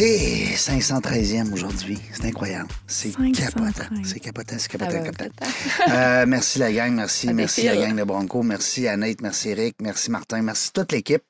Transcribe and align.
Hey, 0.00 0.54
513e 0.54 1.52
aujourd'hui. 1.52 1.98
C'est 2.12 2.26
incroyable. 2.26 2.68
C'est 2.86 3.10
513. 3.10 3.34
capotant. 3.34 3.96
C'est 4.04 4.20
capotant, 4.20 4.56
c'est 4.56 4.70
capotant, 4.70 4.92
Ah 4.94 5.10
capotant. 5.10 5.46
Euh, 5.88 6.24
merci 6.24 6.60
la 6.60 6.72
gang, 6.72 6.92
merci, 6.94 7.34
merci 7.34 7.64
la 7.64 7.74
gang 7.74 7.96
de 7.96 8.04
Bronco, 8.04 8.44
merci 8.44 8.86
Annette, 8.86 9.20
merci 9.22 9.48
Eric, 9.48 9.74
merci 9.82 10.12
Martin, 10.12 10.42
merci 10.42 10.72
toute 10.72 10.92
l'équipe 10.92 11.24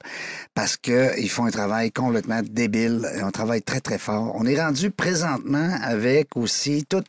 parce 0.53 0.77
qu'ils 0.77 1.31
font 1.31 1.47
un 1.47 1.51
travail 1.51 1.93
complètement 1.93 2.43
débile. 2.43 3.09
et 3.17 3.23
On 3.23 3.31
travaille 3.31 3.63
très, 3.63 3.81
très 3.81 3.97
fort. 3.97 4.33
On 4.35 4.45
est 4.45 4.61
rendu 4.61 4.91
présentement 4.91 5.79
avec 5.83 6.37
aussi 6.37 6.85
toute 6.87 7.07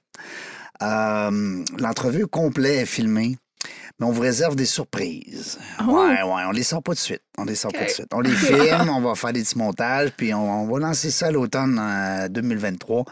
euh, 0.81 1.65
l'entrevue 1.77 2.27
complète 2.27 2.87
filmée. 2.87 3.37
Mais 3.99 4.05
on 4.05 4.11
vous 4.11 4.21
réserve 4.21 4.55
des 4.55 4.65
surprises. 4.65 5.59
Oh. 5.81 5.91
Ouais, 5.91 6.23
ouais, 6.23 6.43
on 6.47 6.51
les 6.51 6.63
sort 6.63 6.81
pas 6.81 6.93
de 6.93 6.99
suite. 6.99 7.21
On 7.37 7.43
les 7.43 7.55
sort 7.55 7.71
pas 7.73 7.83
de 7.83 7.89
suite. 7.89 8.07
On 8.13 8.21
les 8.21 8.31
filme, 8.35 8.89
on 8.89 9.01
va 9.01 9.15
faire 9.15 9.33
des 9.33 9.43
petits 9.43 9.57
montages, 9.57 10.11
puis 10.15 10.33
on, 10.33 10.63
on 10.63 10.67
va 10.67 10.79
lancer 10.79 11.11
ça 11.11 11.27
à 11.27 11.31
l'automne 11.31 11.77
euh, 11.79 12.29
2023 12.29 13.05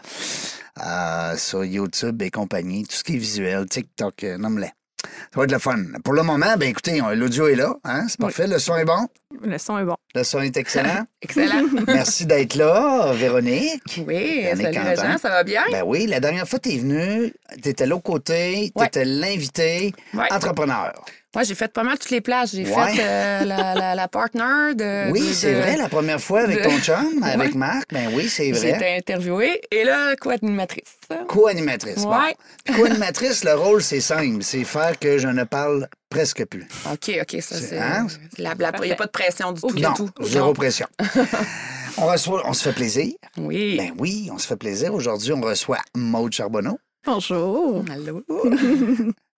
euh, 0.80 1.36
sur 1.36 1.64
YouTube 1.64 2.22
et 2.22 2.30
compagnie. 2.30 2.84
Tout 2.84 2.96
ce 2.96 3.04
qui 3.04 3.14
est 3.14 3.18
visuel, 3.18 3.66
TikTok, 3.66 4.24
euh, 4.24 4.38
nomme-les. 4.38 4.70
Ça 5.04 5.40
va 5.40 5.44
être 5.44 5.52
le 5.52 5.58
fun. 5.58 5.78
Pour 6.04 6.14
le 6.14 6.22
moment, 6.22 6.56
ben 6.58 6.68
écoutez, 6.68 7.00
l'audio 7.14 7.46
est 7.48 7.54
là, 7.54 7.74
hein, 7.84 8.06
c'est 8.08 8.18
parfait. 8.18 8.46
Le 8.46 8.58
son 8.58 8.76
est 8.76 8.84
bon, 8.84 9.06
Le 9.42 9.56
son 9.58 9.78
est 9.78 9.84
bon. 9.84 9.96
le 10.14 10.24
son 10.24 10.40
est 10.40 10.56
excellent. 10.56 11.06
Excellent. 11.22 11.62
Merci 11.86 12.26
d'être 12.26 12.54
là, 12.56 13.12
Véronique. 13.12 14.02
Oui, 14.06 14.46
On 14.52 14.58
est 14.58 14.62
salut 14.62 14.76
content. 14.78 14.88
Régent, 15.02 15.18
ça 15.18 15.28
va 15.28 15.44
bien? 15.44 15.62
Ben 15.70 15.82
oui, 15.86 16.06
la 16.06 16.18
dernière 16.20 16.48
fois, 16.48 16.58
tu 16.58 16.70
es 16.74 16.78
venu, 16.78 17.32
tu 17.62 17.68
étais 17.68 17.86
l'autre 17.86 18.02
côté, 18.02 18.72
tu 18.74 18.80
Ouais. 18.80 18.86
étais 18.86 19.04
l'invité, 19.04 19.92
Ouais. 20.14 20.26
entrepreneur. 20.32 20.92
Moi, 21.34 21.44
j'ai 21.44 21.54
fait 21.54 21.70
pas 21.70 21.82
mal 21.82 21.98
toutes 21.98 22.10
les 22.10 22.22
plages. 22.22 22.50
J'ai 22.52 22.64
Ouais. 22.64 22.94
fait 22.94 23.02
euh, 23.02 23.44
la, 23.44 23.74
la, 23.74 23.94
la 23.94 24.08
partner 24.08 24.74
de. 24.74 25.10
Oui, 25.12 25.34
c'est 25.34 25.52
vrai, 25.52 25.76
la 25.76 25.88
première 25.90 26.20
fois 26.20 26.40
avec 26.40 26.58
de- 26.58 26.62
ton 26.64 26.78
chum, 26.78 27.22
avec 27.22 27.50
Ouais. 27.52 27.54
Marc, 27.58 27.92
ben 27.92 28.10
oui, 28.14 28.28
c'est 28.30 28.46
J'ai 28.46 28.52
vrai. 28.52 28.70
été 28.76 28.96
interviewée. 28.96 29.60
Et 29.70 29.84
là, 29.84 30.16
co-animatrice. 30.16 30.96
Co-animatrice. 31.28 32.02
bon. 32.04 32.16
Ouais. 32.18 32.34
Co-animatrice, 32.74 33.44
le 33.44 33.54
rôle, 33.54 33.82
c'est 33.82 34.00
simple. 34.00 34.42
C'est 34.42 34.64
faire 34.64 34.98
que 34.98 35.18
je 35.18 35.28
ne 35.28 35.44
parle 35.44 35.86
presque 36.08 36.46
plus. 36.46 36.66
OK, 36.90 37.10
OK, 37.20 37.42
ça, 37.42 37.56
c'est. 37.56 37.78
hein? 37.78 38.06
la- 38.38 38.54
Il 38.80 38.84
n'y 38.86 38.92
a 38.92 38.96
pas 38.96 39.04
de 39.06 39.10
pression 39.10 39.52
du 39.52 39.60
tout. 39.60 39.68
non, 39.78 39.92
du 39.92 40.10
tout. 40.10 40.24
zéro 40.24 40.54
pression. 40.54 40.86
on, 41.98 42.06
reçoit, 42.06 42.40
on 42.46 42.54
se 42.54 42.62
fait 42.62 42.74
plaisir. 42.74 43.12
Oui. 43.36 43.76
Ben 43.76 43.92
oui, 43.98 44.30
on 44.32 44.38
se 44.38 44.46
fait 44.46 44.56
plaisir. 44.56 44.94
Aujourd'hui, 44.94 45.32
on 45.34 45.42
reçoit 45.42 45.80
Maude 45.94 46.32
Charbonneau, 46.32 46.78
Bonjour. 47.04 47.84
Allô? 47.92 48.24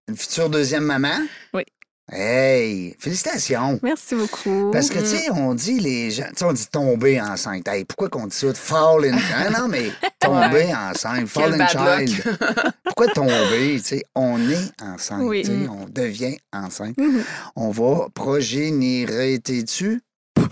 une 0.09 0.17
future 0.17 0.49
deuxième 0.49 0.85
maman. 0.85 1.19
Oui. 1.53 1.65
Hey, 2.13 2.97
félicitations. 2.99 3.79
Merci 3.85 4.17
beaucoup. 4.17 4.71
Parce 4.73 4.89
que, 4.91 4.99
tu 4.99 5.07
sais, 5.07 5.31
on 5.31 5.55
dit 5.55 5.79
les 5.79 6.11
gens, 6.11 6.25
tu 6.31 6.39
sais, 6.39 6.45
on 6.45 6.53
dit 6.53 6.67
tomber 6.67 7.21
enceinte. 7.21 7.69
Hey, 7.69 7.85
pourquoi 7.85 8.09
qu'on 8.09 8.27
dit 8.27 8.35
ça? 8.37 8.53
Fall 8.53 9.05
in... 9.13 9.17
Ah 9.37 9.51
non, 9.51 9.69
mais 9.69 9.91
tomber 10.19 10.75
enceinte, 10.75 11.29
fall 11.29 11.53
Quel 11.53 11.63
in 11.63 11.67
child. 11.69 12.39
pourquoi 12.85 13.07
tomber? 13.09 13.77
Tu 13.79 13.85
sais, 13.85 14.03
on 14.17 14.39
est 14.51 14.83
enceinte, 14.83 15.23
Oui. 15.23 15.45
on 15.71 15.87
devient 15.89 16.37
enceinte. 16.53 16.97
Mhm. 16.99 17.23
On 17.55 17.71
va 17.71 18.09
progénérer. 18.13 19.39
T'es-tu? 19.39 20.01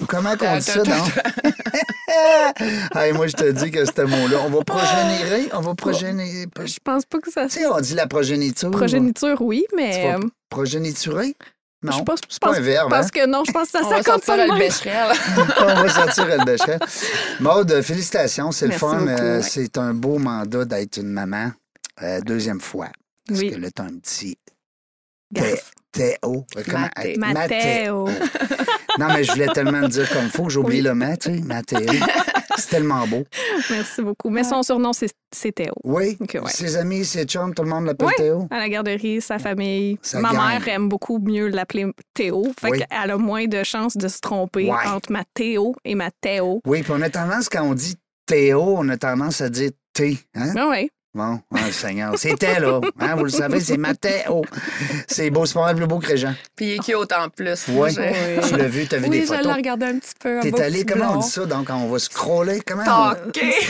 Comment 0.07 0.37
qu'on 0.37 0.57
dit 0.57 0.63
ça, 0.63 0.83
non? 0.85 1.05
hey, 3.01 3.13
moi, 3.13 3.27
je 3.27 3.33
te 3.35 3.51
dis 3.51 3.71
que 3.71 3.85
ce 3.85 4.03
mot-là, 4.03 4.39
on 4.47 4.51
va 4.51 4.63
progénérer, 4.65 5.49
on 5.53 5.61
va 5.61 5.75
progénérer. 5.75 6.47
Je 6.65 6.77
pense 6.85 7.05
pas 7.05 7.19
que 7.19 7.33
ça 7.33 7.47
Tu 7.49 7.59
sais, 7.61 7.67
on 7.67 7.81
dit 7.81 7.95
la 7.95 8.07
progéniture. 8.07 8.71
Progéniture, 8.71 9.41
oui, 9.41 9.65
Tu 9.71 9.77
mais. 9.77 10.13
vas 10.13 10.19
Progéniturer? 10.49 11.35
Non, 11.83 11.93
je 11.93 12.03
pense, 12.03 12.19
c'est 12.29 12.41
pas 12.43 12.57
un 12.57 12.61
verbe, 12.61 12.91
Parce 12.91 13.07
hein? 13.07 13.11
que 13.15 13.27
non, 13.27 13.45
je 13.47 13.53
pense 13.53 13.71
que 13.71 13.79
ça 13.79 13.85
On 13.85 13.91
va 13.91 13.97
s'accorde 13.99 14.25
sortir 14.25 14.49
pas 14.49 14.55
le 14.55 14.59
même. 14.59 14.59
on 15.61 15.83
va 15.83 15.89
sortir 15.89 16.29
elle 16.31 16.45
Bécherel. 16.45 16.81
Maude, 17.39 17.83
félicitations, 17.83 18.51
c'est 18.51 18.67
le 18.67 18.73
fun. 18.73 18.97
beaucoup, 18.99 19.09
Euh, 19.11 19.37
ouais. 19.37 19.43
C'est 19.43 19.79
un 19.79 19.95
beau 19.95 20.19
mandat 20.19 20.65
d'être 20.65 20.97
une 20.97 21.11
maman 21.13 21.53
euh, 22.03 22.21
deuxième 22.21 22.61
fois. 22.61 22.89
Parce 23.29 23.39
Oui. 23.41 23.51
que 23.53 23.57
là, 23.57 23.69
t'as 23.73 23.85
un 23.85 23.97
petit 23.99 24.37
Garce. 25.33 25.71
Théo. 25.93 26.45
Euh, 26.57 26.63
comment- 26.65 26.89
Mathé- 27.33 27.89
euh. 27.89 28.07
Non, 28.99 29.07
mais 29.15 29.25
je 29.25 29.33
voulais 29.33 29.47
tellement 29.49 29.81
le 29.81 29.89
dire 29.89 30.09
comme 30.11 30.29
faut, 30.29 30.49
j'oublie 30.49 30.77
Oui. 30.79 30.83
le 30.83 30.95
mat, 30.95 31.17
tu 31.17 31.35
sais, 31.35 31.41
Mathéo. 31.43 31.81
C'est 32.57 32.71
tellement 32.71 33.07
beau. 33.07 33.25
Merci 33.71 34.03
beaucoup. 34.03 34.31
Mais 34.31 34.43
son 34.45 34.63
surnom, 34.63 34.93
c'est 34.93 35.09
c'est 35.35 35.53
Théo. 35.53 35.75
Oui, 35.85 36.17
Ok, 36.21 36.39
ouais. 36.43 36.51
ses 36.51 36.77
amis, 36.77 37.05
ses 37.05 37.25
chums, 37.25 37.55
tout 37.55 37.63
le 37.63 37.69
monde 37.69 37.85
l'appelle 37.87 38.09
Ouais. 38.09 38.15
Théo. 38.17 38.49
À 38.51 38.59
la 38.59 38.69
garderie, 38.69 39.21
sa 39.21 39.39
famille. 39.39 39.99
Ma 40.15 40.33
mère 40.33 40.67
aime 40.69 40.89
beaucoup 40.89 41.19
mieux 41.19 41.49
l'appeler 41.49 41.87
Théo. 42.15 42.45
Fait 42.61 42.71
Oui. 42.71 42.79
qu'elle 42.79 43.11
a 43.11 43.17
moins 43.17 43.47
de 43.47 43.63
chances 43.63 43.97
de 43.97 44.09
se 44.09 44.21
tromper 44.21 44.71
Ouais. 44.71 44.87
entre 44.89 45.13
Mathéo 45.13 45.75
et 45.85 45.95
Mathéo. 45.95 46.61
Oui, 46.67 46.83
puis 46.83 46.93
on 46.95 47.01
a 47.03 47.11
tendance, 47.11 47.49
quand 47.49 47.63
on 47.63 47.75
dit 47.75 47.97
Théo, 48.27 48.75
on 48.79 48.89
a 48.89 48.97
tendance 48.97 49.41
à 49.41 49.49
dire 49.49 49.71
T. 49.93 50.19
Hein? 50.35 50.53
Ah 50.57 50.67
oui. 50.71 50.91
Bon, 51.19 51.41
oh, 51.53 51.57
Seigneur. 51.73 52.17
C'était 52.17 52.61
là. 52.61 52.81
Hein, 53.01 53.17
vous 53.17 53.25
le 53.25 53.31
savez, 53.31 53.59
c'est 53.59 53.77
Mathéo. 53.77 54.45
C'est 55.09 55.31
beau, 55.31 55.47
c'est 55.47 55.55
pas 55.55 55.63
mal 55.67 55.75
plus 55.75 55.89
beau 55.89 55.99
que 55.99 56.07
Régent. 56.07 56.33
Puis 56.55 56.67
il 56.67 56.73
est 56.75 56.79
cute 56.79 57.13
en 57.13 57.29
plus. 57.29 57.65
Oui, 57.71 57.93
tu 57.93 58.57
l'as 58.57 58.69
vu, 58.69 58.87
t'as 58.87 58.99
vu 58.99 59.09
Oui, 59.09 59.11
des 59.21 59.27
je 59.27 59.33
l'ai 59.33 59.39
photos? 59.39 59.55
regardé 59.57 59.87
un 59.87 59.99
petit 59.99 60.15
peu. 60.21 60.39
T'es 60.43 60.61
allé, 60.63 60.85
comment 60.87 61.15
on 61.15 61.17
dit 61.17 61.29
ça? 61.29 61.45
Donc, 61.45 61.67
on 61.71 61.89
va 61.89 61.99
scroller. 61.99 62.61
Comment? 62.65 62.85
on- 62.87 63.11
Stalker. 63.33 63.53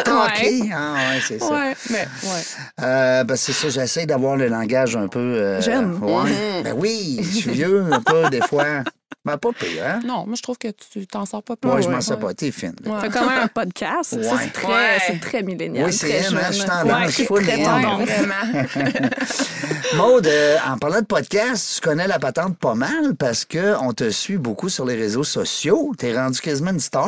Stalker, 0.00 0.62
ouais. 0.62 0.70
Ah, 0.74 0.94
ouais, 0.94 1.20
c'est 1.28 1.38
ça. 1.38 1.50
Ouais. 1.52 1.74
Mais, 1.90 2.08
ouais. 2.22 2.42
Euh, 2.82 3.24
ben, 3.24 3.36
c'est 3.36 3.52
ça, 3.52 3.68
j'essaie 3.68 4.06
d'avoir 4.06 4.36
le 4.36 4.48
langage 4.48 4.96
un 4.96 5.08
peu. 5.08 5.18
euh, 5.18 5.60
Jeune. 5.60 5.98
Ouais. 6.02 6.22
Mhm. 6.30 6.62
Ben 6.64 6.74
oui, 6.78 7.18
je 7.20 7.36
suis 7.40 7.50
vieux 7.50 7.84
un 7.92 8.00
peu, 8.00 8.30
des 8.30 8.40
fois. 8.40 8.64
Ben, 9.26 9.36
pas 9.38 9.50
pire, 9.52 9.82
hein? 9.84 10.00
Non, 10.06 10.24
moi, 10.26 10.34
je 10.36 10.42
trouve 10.42 10.56
que 10.56 10.68
tu 10.68 11.06
t'en 11.06 11.26
sors 11.26 11.42
pas 11.42 11.54
Moi, 11.64 11.74
pire. 11.76 11.82
je 11.82 11.88
m'en 11.94 12.00
sais 12.00 12.16
pas. 12.16 12.32
T'es 12.32 12.50
fine. 12.52 12.74
Ouais. 12.86 13.00
Fait 13.00 13.08
comme 13.10 13.28
un 13.28 13.48
podcast. 13.54 14.22
Ça, 14.22 14.36
c'est 14.42 14.52
très, 14.52 14.66
Ouais. 14.68 14.98
c'est 15.06 15.20
très 15.20 15.42
millénial. 15.42 15.86
Oui, 15.86 15.92
c'est 15.92 16.08
très 16.08 16.34
hein, 16.34 16.40
je 16.48 16.52
suis 16.56 16.64
tendance, 16.64 17.10
c'est 17.10 17.24
full 17.24 17.42
très 17.42 17.58
elle. 17.60 17.64
tendance. 17.66 18.08
vraiment. 18.08 19.08
Maude, 19.96 20.26
euh, 20.26 20.56
en 20.68 20.78
parlant 20.78 21.00
de 21.00 21.06
podcast, 21.06 21.74
tu 21.76 21.80
connais 21.88 22.06
la 22.06 22.18
patente 22.18 22.56
pas 22.58 22.74
mal 22.74 23.14
parce 23.18 23.44
qu'on 23.44 23.92
te 23.92 24.10
suit 24.10 24.36
beaucoup 24.36 24.68
sur 24.68 24.84
les 24.84 24.94
réseaux 24.94 25.24
sociaux. 25.24 25.92
T'es 25.96 26.14
rendu 26.16 26.40
quasiment 26.40 26.70
une 26.70 26.80
star. 26.80 27.06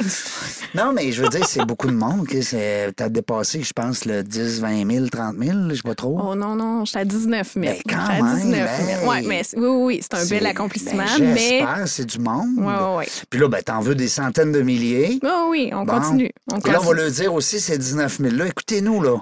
non, 0.74 0.92
mais 0.92 1.12
je 1.12 1.22
veux 1.22 1.28
dire, 1.28 1.46
c'est 1.46 1.64
beaucoup 1.64 1.86
de 1.86 1.92
monde. 1.94 2.26
que 2.26 2.40
c'est- 2.42 2.92
T'as 2.96 3.08
dépassé, 3.08 3.62
je 3.62 3.72
pense, 3.72 4.04
le 4.04 4.22
10, 4.22 4.60
20 4.60 4.90
000, 4.90 5.06
30 5.08 5.36
000, 5.38 5.58
je 5.70 5.74
sais 5.76 5.82
pas 5.82 5.94
trop. 5.94 6.18
Oh 6.22 6.34
non, 6.34 6.54
non, 6.54 6.84
j'étais 6.84 6.98
à 7.00 7.04
19 7.04 7.52
000. 7.54 7.66
Ben, 7.66 7.76
quand 7.88 7.96
J'étais 8.00 8.22
à 8.22 8.34
19 8.34 8.70
000. 8.78 8.86
même, 8.98 9.08
Ouais, 9.08 9.18
hey. 9.20 9.26
mais 9.26 9.42
oui, 9.56 9.66
oui, 9.66 9.82
oui, 9.84 10.00
c'est 10.02 10.14
un 10.18 10.26
bel 10.26 10.40
C'est- 10.42 10.46
accomplissement, 10.46 11.04
ben, 11.18 11.32
mais. 11.34 11.47
C'est 11.86 12.04
du 12.06 12.18
monde. 12.18 12.48
Oui, 12.58 12.64
oui, 12.66 12.84
oui. 12.98 13.04
Puis 13.30 13.40
là, 13.40 13.48
ben, 13.48 13.62
t'en 13.62 13.80
veux 13.80 13.94
des 13.94 14.08
centaines 14.08 14.52
de 14.52 14.60
milliers. 14.62 15.18
Oh, 15.24 15.48
oui, 15.50 15.70
on 15.72 15.84
Bon. 15.84 15.94
continue. 16.00 16.30
On 16.52 16.58
Et 16.58 16.70
là, 16.70 16.78
on 16.80 16.84
va 16.84 16.92
le 16.94 17.10
dire 17.10 17.32
aussi, 17.34 17.60
ces 17.60 17.78
19 17.78 18.20
000-là. 18.20 18.46
Écoutez-nous, 18.46 19.02
là. 19.02 19.16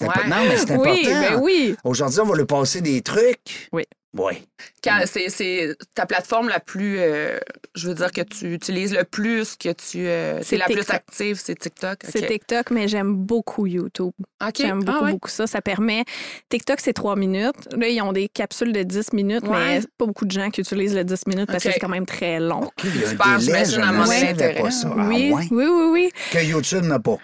C'est 0.00 0.06
Ouais. 0.06 0.14
impo- 0.14 0.28
Non, 0.28 0.36
mais 0.48 0.56
c'est 0.56 0.70
important. 0.72 0.90
Oui, 0.92 1.04
ben 1.06 1.40
oui. 1.42 1.76
Aujourd'hui, 1.84 2.20
on 2.20 2.26
va 2.26 2.36
lui 2.36 2.44
passer 2.44 2.80
des 2.80 3.00
trucs. 3.02 3.68
Oui. 3.72 3.84
Oui. 4.18 4.42
Quand 4.82 5.00
c'est, 5.06 5.28
c'est 5.28 5.76
ta 5.94 6.06
plateforme 6.06 6.48
la 6.48 6.60
plus, 6.60 6.96
euh, 6.98 7.38
je 7.74 7.88
veux 7.88 7.94
dire, 7.94 8.10
que 8.12 8.22
tu 8.22 8.52
utilises 8.52 8.92
le 8.92 9.04
plus, 9.04 9.56
que 9.56 9.68
tu. 9.72 10.06
euh, 10.06 10.40
C'est 10.42 10.56
la 10.56 10.64
plus 10.64 10.88
active, 10.90 11.38
c'est 11.42 11.54
TikTok. 11.58 11.98
C'est 12.02 12.20
OK. 12.24 12.26
TikTok, 12.28 12.70
mais 12.72 12.88
j'aime 12.88 13.14
beaucoup 13.14 13.66
YouTube. 13.66 14.12
OK. 14.44 14.54
J'aime 14.56 14.80
beaucoup, 14.82 14.98
Ah 15.00 15.04
ouais. 15.04 15.10
beaucoup 15.12 15.28
ça. 15.28 15.46
Ça 15.46 15.60
permet. 15.62 16.04
TikTok, 16.48 16.80
c'est 16.80 16.92
trois 16.92 17.16
minutes. 17.16 17.68
Là, 17.76 17.88
ils 17.88 18.00
ont 18.02 18.12
des 18.12 18.28
capsules 18.28 18.72
de 18.72 18.82
10 18.82 19.12
minutes, 19.12 19.46
Ouais. 19.46 19.78
mais 19.78 19.80
pas 19.96 20.06
beaucoup 20.06 20.24
de 20.24 20.30
gens 20.32 20.50
qui 20.50 20.60
utilisent 20.62 20.94
le 20.96 21.04
10 21.04 21.26
minutes 21.26 21.46
parce 21.46 21.62
que 21.64 21.70
c'est 21.72 21.78
quand 21.80 21.88
même 21.88 22.06
très 22.06 22.40
long. 22.40 22.70
Il 22.84 23.00
y 23.00 23.04
a 23.04 23.08
Super, 23.10 23.40
j'imagine, 23.40 23.74
je 23.76 23.80
à 23.80 24.06
savais 24.06 24.24
l'intérêt. 24.26 24.60
pas 24.62 24.70
ça. 24.70 24.92
oui, 24.96 25.32
Ah, 25.34 25.40
oui, 25.50 25.66
oui, 25.66 25.88
oui. 25.92 26.10
Que 26.32 26.44
YouTube 26.44 26.84
n'a 26.84 26.98
pas. 26.98 27.18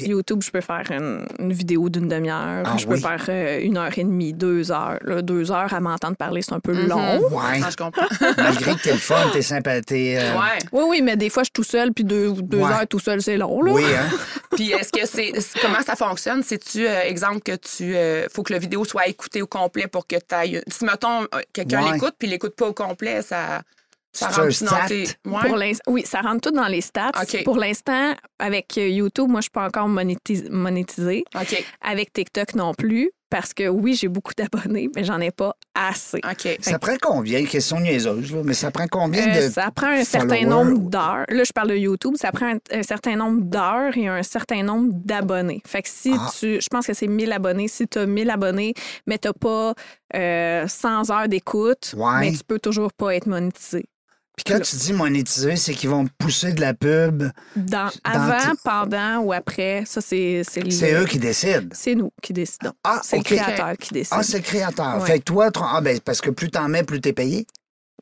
YouTube, 0.00 0.42
je 0.42 0.50
peux 0.50 0.60
faire 0.60 0.84
une, 0.90 1.26
une 1.38 1.52
vidéo 1.52 1.88
d'une 1.88 2.08
demi-heure. 2.08 2.64
Ah 2.66 2.76
je 2.76 2.86
peux 2.86 2.94
oui? 2.94 3.00
faire 3.00 3.24
euh, 3.28 3.60
une 3.62 3.76
heure 3.76 3.96
et 3.96 4.04
demie, 4.04 4.32
deux 4.32 4.70
heures. 4.72 4.98
Là, 5.02 5.22
deux 5.22 5.50
heures 5.52 5.72
à 5.72 5.80
m'entendre 5.80 6.16
parler, 6.16 6.42
c'est 6.42 6.52
un 6.54 6.60
peu 6.60 6.72
Mhm. 6.74 6.88
long. 6.88 7.18
Ouais. 7.30 7.60
Ah, 7.64 7.68
je 7.70 7.76
comprends. 7.76 8.06
Malgré 8.38 8.74
que 8.74 8.80
t'es 8.82 8.92
le 8.92 8.98
fun, 8.98 9.16
t'es 9.32 9.42
sympa, 9.42 9.80
t'es... 9.80 10.16
euh, 10.18 10.34
ouais. 10.34 10.58
Oui, 10.72 10.84
oui, 10.88 11.02
mais 11.02 11.16
des 11.16 11.30
fois, 11.30 11.42
je 11.42 11.46
suis 11.46 11.52
tout 11.52 11.64
seul, 11.64 11.92
puis 11.92 12.04
deux, 12.04 12.32
deux 12.32 12.58
Ouais. 12.58 12.64
heures 12.72 12.86
tout 12.88 12.98
seul, 12.98 13.20
c'est 13.22 13.36
long. 13.36 13.62
Là. 13.62 13.72
Oui, 13.72 13.82
hein? 13.84 14.08
Puis 14.56 14.70
est-ce 14.70 14.92
que 14.92 15.04
c'est. 15.04 15.32
Comment 15.60 15.82
ça 15.84 15.96
fonctionne? 15.96 16.42
C'est-tu, 16.44 16.86
euh, 16.86 17.02
exemple, 17.02 17.40
que 17.40 17.56
tu. 17.56 17.96
euh, 17.96 18.26
faut 18.32 18.44
que 18.44 18.52
la 18.52 18.60
vidéo 18.60 18.84
soit 18.84 19.08
écoutée 19.08 19.42
au 19.42 19.48
complet 19.48 19.88
pour 19.88 20.06
que 20.06 20.14
tu 20.14 20.32
ailles. 20.34 20.62
Si, 20.68 20.84
mettons, 20.84 21.26
quelqu'un 21.52 21.82
Ouais. 21.84 21.92
l'écoute 21.94 22.14
puis 22.16 22.28
il 22.28 22.30
l'écoute 22.30 22.54
pas 22.54 22.68
au 22.68 22.72
complet, 22.72 23.20
ça. 23.22 23.62
Ça 24.14 24.28
rentre 24.28 24.42
dans 24.42 24.50
stat. 24.52 24.86
tes. 24.88 25.04
Ouais. 25.26 25.40
Pour 25.46 25.56
l'ins- 25.56 25.72
oui, 25.88 26.02
ça 26.06 26.20
rentre 26.20 26.48
tout 26.50 26.54
dans 26.54 26.66
les 26.68 26.80
stats. 26.80 27.12
Pour 27.44 27.56
l'instant, 27.56 28.14
avec 28.38 28.76
YouTube, 28.76 29.28
moi, 29.28 29.40
je 29.40 29.44
suis 29.44 29.50
pas 29.50 29.66
encore 29.66 29.88
monétis- 29.88 30.48
monétisée. 30.50 31.24
Avec 31.80 32.12
TikTok 32.12 32.54
non 32.54 32.74
plus. 32.74 33.10
parce 33.30 33.52
que 33.52 33.66
oui, 33.66 33.94
j'ai 33.94 34.06
beaucoup 34.06 34.32
d'abonnés, 34.36 34.88
mais 34.94 35.02
j'en 35.02 35.18
ai 35.20 35.32
pas 35.32 35.56
assez. 35.74 36.20
Ça 36.60 36.78
prend 36.78 36.94
combien? 37.02 37.44
Question 37.44 37.80
niaiseuse, 37.80 38.32
là, 38.32 38.42
mais 38.44 38.54
ça 38.54 38.70
prend 38.70 38.86
combien 38.86 39.26
Euh, 39.28 39.46
de. 39.48 39.50
ça 39.52 39.72
prend 39.74 39.88
un 39.88 40.04
certain 40.04 40.36
followers? 40.36 40.44
nombre 40.46 40.88
d'heures. 40.88 41.24
Là, 41.28 41.42
je 41.42 41.50
parle 41.52 41.70
de 41.70 41.74
YouTube. 41.76 42.14
Ça 42.16 42.30
prend 42.30 42.46
un, 42.52 42.58
un 42.70 42.82
certain 42.84 43.16
nombre 43.16 43.40
d'heures 43.42 43.96
et 43.98 44.06
un 44.06 44.22
certain 44.22 44.62
nombre 44.62 44.92
d'abonnés. 44.92 45.62
Fait 45.66 45.82
que 45.82 45.88
si 45.88 46.14
Ah. 46.16 46.30
tu. 46.38 46.60
Je 46.60 46.66
pense 46.70 46.86
que 46.86 46.94
c'est 46.94 47.08
1000 47.08 47.32
abonnés. 47.32 47.66
Si 47.66 47.88
tu 47.88 47.98
as 47.98 48.06
1000 48.06 48.30
abonnés, 48.30 48.72
mais 49.08 49.18
tu 49.18 49.26
n'as 49.26 49.32
pas 49.34 49.74
euh, 50.14 50.68
100 50.68 51.10
heures 51.10 51.28
d'écoute, 51.28 51.92
Ouais. 51.96 52.20
mais 52.20 52.30
tu 52.32 52.44
peux 52.46 52.60
toujours 52.60 52.92
pas 52.92 53.16
être 53.16 53.26
monétisé. 53.26 53.84
Puis 54.36 54.44
quand 54.52 54.60
tu 54.60 54.74
dis 54.76 54.92
monétiser, 54.92 55.54
c'est 55.56 55.74
qu'ils 55.74 55.90
vont 55.90 56.06
pousser 56.18 56.52
de 56.52 56.60
la 56.60 56.74
pub. 56.74 57.22
Dans, 57.54 57.86
Dans 57.86 57.90
avant, 58.04 58.52
pendant 58.64 59.18
ou 59.20 59.32
après, 59.32 59.84
ça, 59.86 60.00
c'est. 60.00 60.42
C'est 60.44 60.92
eux 60.94 61.04
qui 61.04 61.18
décident. 61.20 61.68
C'est 61.72 61.94
nous 61.94 62.10
qui 62.20 62.32
décidons. 62.32 62.72
Ah, 62.82 63.00
C'est 63.04 63.18
le 63.18 63.22
créateur 63.22 63.76
qui 63.78 63.94
décide. 63.94 64.12
Ah, 64.16 64.22
c'est 64.24 64.38
le 64.38 64.42
créateur. 64.42 65.00
Ouais. 65.00 65.06
Fait 65.06 65.18
que 65.20 65.24
toi, 65.24 65.50
tu- 65.52 65.60
ah, 65.62 65.80
ben, 65.80 66.00
parce 66.00 66.20
que 66.20 66.30
plus 66.30 66.50
t'en 66.50 66.68
mets, 66.68 66.82
plus 66.82 67.00
t'es 67.00 67.12
payé? 67.12 67.46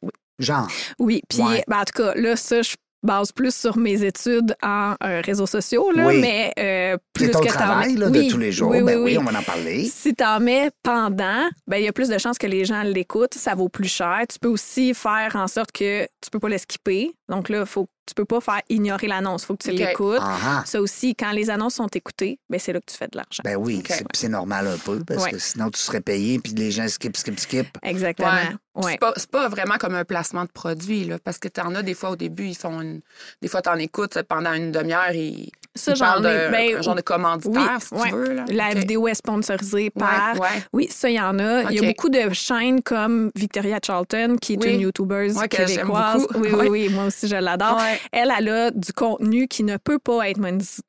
Oui. 0.01 0.11
Genre. 0.39 0.67
Oui, 0.99 1.23
puis 1.29 1.41
Ouais. 1.43 1.63
ben, 1.69 1.79
en 1.81 1.85
tout 1.85 2.03
cas, 2.03 2.15
là, 2.15 2.35
ça, 2.37 2.63
je 2.63 2.75
base 3.03 3.33
plus 3.33 3.55
sur 3.55 3.77
mes 3.77 4.05
études 4.05 4.55
en 4.63 4.95
euh, 5.03 5.21
réseaux 5.25 5.47
sociaux, 5.47 5.91
là, 5.93 6.07
Oui. 6.07 6.21
mais 6.21 6.53
euh, 6.59 6.97
plus 7.13 7.31
ton 7.31 7.41
que 7.41 7.47
t'en 7.49 7.53
travail 7.55 7.95
mets- 7.95 8.01
là, 8.01 8.09
Oui, 8.11 8.27
de 8.27 8.31
tous 8.33 8.39
les 8.39 8.53
jours. 8.53 8.71
Oui, 8.71 8.83
ben 8.83 8.97
oui, 8.99 9.13
oui. 9.13 9.19
on 9.19 9.25
va 9.25 9.39
en 9.39 9.43
parler. 9.43 9.85
Si 9.87 10.15
t'en 10.15 10.39
mets 10.41 10.71
pendant, 10.83 11.49
ben 11.67 11.77
il 11.79 11.85
y 11.85 11.89
a 11.89 11.93
plus 11.93 12.09
de 12.09 12.19
chances 12.19 12.39
que 12.39 12.47
les 12.47 12.65
gens 12.65 12.83
l'écoutent, 12.83 13.35
ça 13.35 13.55
vaut 13.55 13.69
plus 13.69 13.89
cher. 13.89 14.21
Tu 14.31 14.39
peux 14.39 14.49
aussi 14.49 14.95
faire 14.95 15.33
en 15.35 15.49
sorte 15.49 15.73
que 15.73 16.05
tu 16.05 16.31
peux 16.31 16.39
pas 16.39 16.49
le 16.49 16.59
skipper. 16.59 17.13
Donc 17.33 17.49
là, 17.49 17.65
faut, 17.65 17.89
tu 18.07 18.13
peux 18.15 18.27
pas 18.27 18.43
faire 18.43 18.61
ignorer 18.69 19.07
l'annonce, 19.09 19.47
faut 19.47 19.57
que 19.57 19.63
tu 19.63 19.71
l'écoutes. 19.71 20.19
Ah. 20.21 20.63
Ça 20.67 20.83
aussi, 20.83 21.15
quand 21.17 21.33
les 21.33 21.49
annonces 21.49 21.77
sont 21.77 21.87
écoutées, 21.87 22.39
ben 22.51 22.61
c'est 22.61 22.75
là 22.75 22.81
que 22.81 22.91
tu 22.93 22.95
fais 22.95 23.07
de 23.09 23.17
l'argent. 23.17 23.41
Ben 23.43 23.57
oui, 23.57 23.83
c'est- 24.13 24.29
normal 24.29 24.67
un 24.67 24.77
peu, 24.77 25.03
parce 25.03 25.25
Ouais. 25.25 25.31
que 25.31 25.39
sinon, 25.39 25.71
tu 25.71 25.81
serais 25.81 26.03
payé, 26.03 26.39
puis 26.39 26.53
les 26.53 26.71
gens 26.71 26.87
skip, 26.89 27.17
skip, 27.17 27.41
skip. 27.41 27.67
Exactement. 27.83 28.29
Ouais. 28.75 28.85
Ouais. 28.85 28.93
C'est 28.93 28.99
pas, 29.01 29.15
c'est 29.17 29.31
pas 29.31 29.49
vraiment 29.49 29.79
comme 29.79 29.95
un 29.95 30.05
placement 30.05 30.45
de 30.45 30.51
produit, 30.51 31.05
là, 31.05 31.19
parce 31.25 31.39
que 31.39 31.49
tu 31.49 31.61
en 31.63 31.75
as 31.75 31.83
des 31.83 31.95
fois 31.95 32.11
au 32.11 32.17
début, 32.17 32.49
ils 32.49 32.55
font 32.55 32.83
une. 32.83 33.01
Des 33.41 33.49
fois, 33.49 33.63
tu 33.63 33.71
en 33.71 33.77
écoutes 33.79 34.21
pendant 34.29 34.53
une 34.53 34.73
demi-heure 34.73 35.13
et 35.15 35.51
Ça, 35.75 35.95
j'en 35.95 36.19
ai. 36.25 36.51
ben, 36.51 36.83
genre 36.83 36.95
de 36.95 37.01
commanditaire, 37.01 37.79
si 37.81 37.95
ouais. 37.95 38.09
tu 38.11 38.15
veux. 38.15 38.35
Là. 38.35 38.45
La 38.51 38.75
vidéo 38.75 39.09
est 39.09 39.15
sponsorisée 39.15 39.91
par. 39.91 40.35
ouais. 40.39 40.49
Oui, 40.73 40.89
ça, 40.91 41.09
il 41.09 41.17
y 41.17 41.21
en 41.21 41.39
a. 41.39 41.63
Il 41.71 41.77
y 41.81 41.85
a 41.85 41.89
beaucoup 41.89 42.09
de 42.11 42.33
chaînes 42.33 42.83
comme 42.83 43.31
Victoria 43.35 43.79
Charlton, 43.85 44.37
qui 44.41 44.55
est 44.55 44.65
Oui. 44.65 44.75
une 44.75 44.81
j'aime 44.83 45.49
québécoise. 45.49 46.23
beaucoup. 46.23 46.41
Oui, 46.41 46.49
oui, 46.53 46.69
oui, 46.69 46.89
moi 46.91 47.05
aussi, 47.07 47.27
je 47.29 47.37
l'adore. 47.37 47.77
Ouais. 47.79 47.99
Elle, 48.13 48.33
elle 48.39 48.49
a 48.49 48.71
du 48.71 48.93
contenu 48.93 49.49
qui 49.49 49.63
ne 49.65 49.77
peut 49.79 49.99
pas 49.99 50.29
être 50.29 50.41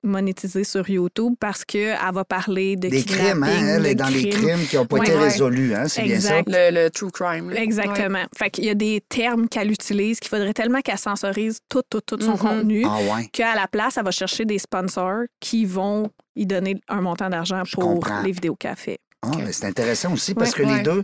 monétisé 0.03 0.63
sur 0.63 0.89
YouTube 0.89 1.33
parce 1.39 1.63
qu'elle 1.65 1.97
va 2.13 2.24
parler 2.25 2.75
de 2.75 2.89
Des 2.89 3.03
crimes, 3.03 3.44
hein? 3.44 3.75
Elle 3.77 3.83
de 3.83 3.88
est 3.88 3.95
dans 3.95 4.07
les 4.07 4.29
crimes. 4.29 4.65
qui 4.69 4.75
n'ont 4.75 4.86
pas 4.86 4.97
Ouais. 4.97 5.07
été 5.07 5.15
Ouais. 5.15 5.24
résolus, 5.24 5.74
hein? 5.75 5.88
C'est 5.88 6.03
bien 6.03 6.19
ça? 6.19 6.41
Le, 6.45 6.71
le 6.83 6.89
true 6.89 7.12
crime. 7.12 7.51
là. 7.51 7.62
Exactement. 7.62 8.24
Fait 8.38 8.50
qu'il 8.50 8.65
y 8.65 8.69
a 8.69 8.74
des 8.75 9.01
termes 9.07 9.47
qu'elle 9.47 9.71
utilise 9.71 10.19
qu'il 10.19 10.29
faudrait 10.29 10.53
tellement 10.53 10.81
qu'elle 10.81 10.97
sensorise 10.97 11.59
tout, 11.69 11.81
tout, 11.89 12.01
tout 12.01 12.19
son 12.19 12.31
Mhm. 12.31 12.38
contenu 12.38 12.83
Ah 12.86 12.97
ouais. 13.15 13.27
qu'à 13.31 13.56
la 13.56 13.68
place, 13.68 13.97
elle 13.97 14.03
va 14.06 14.12
chercher 14.12 14.45
des 14.45 14.59
sponsors 14.78 15.24
qui 15.40 15.66
vont 15.66 16.10
y 16.36 16.46
donner 16.46 16.80
un 16.88 17.02
montant 17.02 17.30
d'argent 17.30 17.64
pour 17.72 17.84
comprends. 17.84 18.22
les 18.22 18.31
vidéos 18.31 18.58
fait. 18.75 19.00
Ah, 19.22 19.31
mais 19.38 19.54
c'est 19.54 19.66
intéressant 19.66 20.14
aussi 20.14 20.34
parce 20.34 20.52
Ouais, 20.58 20.66
que 20.66 20.70
les 20.78 20.81
deux. 20.81 21.04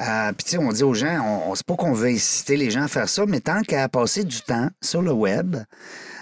euh, 0.00 0.32
Puis, 0.32 0.44
tu 0.44 0.50
sais, 0.52 0.58
on 0.58 0.72
dit 0.72 0.82
aux 0.82 0.94
gens, 0.94 1.20
on, 1.24 1.50
on 1.50 1.54
sait 1.54 1.62
pas 1.66 1.74
qu'on 1.76 1.92
veut 1.92 2.08
inciter 2.08 2.56
les 2.56 2.70
gens 2.70 2.84
à 2.84 2.88
faire 2.88 3.08
ça, 3.08 3.26
mais 3.26 3.40
tant 3.40 3.60
qu'à 3.62 3.88
passer 3.88 4.24
du 4.24 4.40
temps 4.40 4.68
sur 4.82 5.02
le 5.02 5.12
web, 5.12 5.56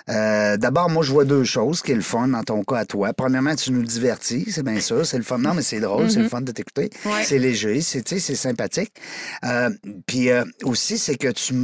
euh, 0.08 0.56
d'abord, 0.56 0.90
moi, 0.90 1.04
je 1.04 1.12
vois 1.12 1.24
deux 1.24 1.44
choses 1.44 1.80
qui 1.80 1.92
est 1.92 1.94
le 1.94 2.00
fun 2.02 2.26
dans 2.28 2.42
ton 2.42 2.64
cas 2.64 2.78
à 2.78 2.84
toi. 2.86 3.12
Premièrement, 3.12 3.54
tu 3.54 3.70
nous 3.70 3.84
divertis, 3.84 4.50
c'est 4.50 4.64
bien 4.64 4.80
sûr, 4.80 5.06
c'est 5.06 5.16
le 5.18 5.22
fun. 5.22 5.38
Non, 5.38 5.54
mais 5.54 5.62
c'est 5.62 5.78
drôle, 5.78 6.10
c'est 6.10 6.22
le 6.22 6.28
fun 6.28 6.40
de 6.40 6.50
t'écouter. 6.50 6.90
Ouais. 7.04 7.22
C'est 7.24 7.38
léger, 7.38 7.80
c'est, 7.82 8.02
tu 8.02 8.16
sais, 8.16 8.20
c'est 8.20 8.34
sympathique. 8.34 8.92
Euh, 9.44 9.70
Puis 10.06 10.30
euh, 10.30 10.44
aussi, 10.64 10.98
c'est 10.98 11.16
que 11.16 11.28
tu, 11.28 11.54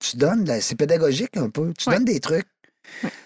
tu 0.00 0.16
donnes, 0.16 0.44
c'est 0.60 0.74
pédagogique 0.74 1.36
un 1.36 1.50
peu, 1.50 1.72
tu 1.78 1.88
Ouais. 1.88 1.94
donnes 1.96 2.04
des 2.04 2.18
trucs. 2.18 2.46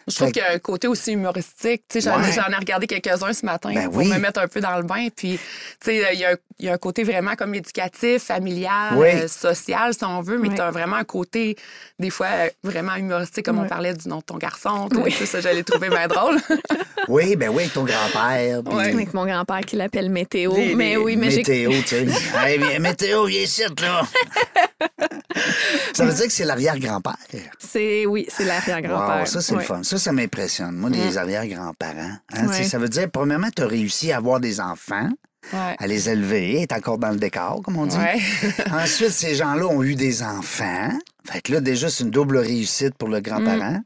Je 0.08 0.14
trouve 0.16 0.32
qu'il 0.32 0.42
y 0.42 0.44
a 0.44 0.52
un 0.52 0.58
côté 0.58 0.88
aussi 0.88 1.12
humoristique. 1.12 1.82
Tu 1.88 2.00
sais, 2.00 2.10
J'en 2.10 2.20
Ouais. 2.20 2.32
j'en 2.32 2.50
ai 2.50 2.56
regardé 2.56 2.86
quelques-uns 2.86 3.32
ce 3.32 3.44
matin 3.46 3.70
Ben 3.74 3.88
pour 3.88 3.98
oui. 3.98 4.08
me 4.08 4.18
mettre 4.18 4.40
un 4.40 4.48
peu 4.48 4.60
dans 4.60 4.76
le 4.76 4.82
bain. 4.82 5.08
Puis, 5.14 5.38
tu 5.38 5.90
sais, 5.90 6.10
il 6.14 6.18
y, 6.20 6.24
a 6.24 6.30
un- 6.32 6.36
il 6.58 6.66
y 6.66 6.68
a 6.68 6.72
un 6.74 6.78
côté 6.78 7.04
vraiment 7.04 7.34
comme 7.36 7.54
éducatif, 7.54 8.22
familial, 8.24 8.94
Oui. 8.96 9.08
euh, 9.14 9.28
social, 9.28 9.94
si 9.94 10.04
on 10.04 10.20
veut, 10.22 10.38
mais 10.38 10.48
Ouais. 10.48 10.54
tu 10.56 10.60
as 10.60 10.70
vraiment 10.70 10.96
un 10.96 11.04
côté, 11.04 11.56
des 11.98 12.10
fois, 12.10 12.26
euh, 12.26 12.48
vraiment 12.62 12.94
humoristique, 12.96 13.44
comme 13.44 13.58
on 13.58 13.66
parlait 13.68 13.94
du 13.94 14.08
nom 14.08 14.18
de 14.18 14.22
ton 14.24 14.36
garçon. 14.38 14.88
Oui. 14.94 15.12
tout 15.14 15.26
Ça, 15.26 15.40
j'allais 15.40 15.62
trouver 15.62 15.88
bien 15.88 16.06
drôle. 16.08 16.38
Oui, 17.08 17.34
ben 17.34 17.48
oui, 17.48 17.62
avec 17.64 17.72
ton 17.72 17.82
grand-père. 17.84 18.62
puis- 18.62 18.74
Ouais. 18.74 18.92
Avec 18.92 19.12
mon 19.12 19.26
grand-père 19.26 19.60
qui 19.62 19.74
l'appelle 19.74 20.08
Météo. 20.08 20.54
Les- 20.54 20.76
mais 20.76 20.90
les 20.90 20.96
oui, 20.96 21.16
mais 21.16 21.26
météo, 21.30 21.70
tu 21.82 21.86
sais. 21.88 22.06
hey, 22.44 22.58
viens, 22.58 22.78
météo, 22.78 23.24
viens 23.24 23.40
ici, 23.42 23.62
là. 23.80 24.02
ça 25.92 26.04
veut 26.04 26.12
dire 26.12 26.26
que 26.26 26.32
c'est 26.32 26.44
l'arrière-grand-père. 26.44 27.16
C'est 27.58 28.06
oui, 28.06 28.26
c'est 28.28 28.44
l'arrière-grand-père. 28.44 29.20
Wow, 29.20 29.26
ça, 29.26 29.40
c'est 29.40 29.54
le 29.54 29.60
fun. 29.60 29.82
Ça, 29.92 29.98
ça 29.98 30.12
m'impressionne. 30.12 30.74
Moi, 30.76 30.88
les 30.88 31.18
arrière-grands-parents. 31.18 32.16
hein, 32.34 32.62
Ça 32.64 32.78
veut 32.78 32.88
dire, 32.88 33.10
premièrement, 33.10 33.48
tu 33.54 33.60
as 33.60 33.66
réussi 33.66 34.10
à 34.10 34.16
avoir 34.16 34.40
des 34.40 34.58
enfants, 34.58 35.10
Ouais. 35.52 35.76
à 35.78 35.86
les 35.86 36.08
élever, 36.08 36.62
être 36.62 36.72
encore 36.72 36.96
dans 36.96 37.10
le 37.10 37.18
décor, 37.18 37.60
comme 37.62 37.76
on 37.76 37.84
dit. 37.84 37.96
Ouais. 37.98 38.18
Ensuite, 38.72 39.10
ces 39.10 39.34
gens-là 39.34 39.66
ont 39.66 39.82
eu 39.82 39.94
des 39.94 40.22
enfants. 40.22 40.88
Fait 41.30 41.42
que 41.42 41.52
là, 41.52 41.60
déjà, 41.60 41.90
c'est 41.90 42.04
une 42.04 42.10
double 42.10 42.38
réussite 42.38 42.94
pour 42.94 43.10
le 43.10 43.20
grand-parent. 43.20 43.72
Mm. 43.72 43.82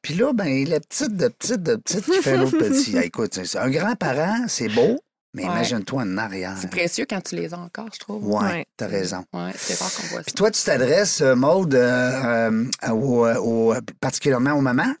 Puis 0.00 0.14
là, 0.14 0.32
ben, 0.32 0.64
la 0.68 0.78
petite 0.78 1.16
de 1.16 1.26
petite 1.26 1.62
de 1.64 1.74
petite 1.74 2.04
qui 2.04 2.22
fait 2.22 2.36
l'autre 2.36 2.56
petit. 2.58 2.94
Ah, 2.96 3.04
écoute, 3.04 3.36
un 3.56 3.70
grand-parent, 3.70 4.44
c'est 4.48 4.68
beau, 4.68 5.00
mais 5.34 5.42
Ouais. 5.44 5.48
imagine-toi 5.50 6.02
en 6.02 6.18
arrière. 6.18 6.56
C'est 6.60 6.70
précieux 6.70 7.06
quand 7.08 7.20
tu 7.22 7.34
les 7.36 7.52
as 7.54 7.58
encore, 7.58 7.88
je 7.94 7.98
trouve. 7.98 8.24
Ouais, 8.28 8.42
Ouais. 8.44 8.66
t'as 8.76 8.86
raison. 8.86 9.24
Ouais, 9.32 9.50
c'est 9.56 9.78
rare 9.78 9.90
qu'on 9.94 10.06
voit 10.08 10.18
ça. 10.18 10.24
Puis 10.24 10.34
toi, 10.34 10.50
tu 10.52 10.62
t'adresses, 10.62 11.20
euh, 11.20 11.34
Maude, 11.34 11.74
euh, 11.74 12.64
euh, 12.88 13.36
au- 13.38 13.74
particulièrement 14.00 14.52
aux 14.52 14.60
mamans? 14.60 14.92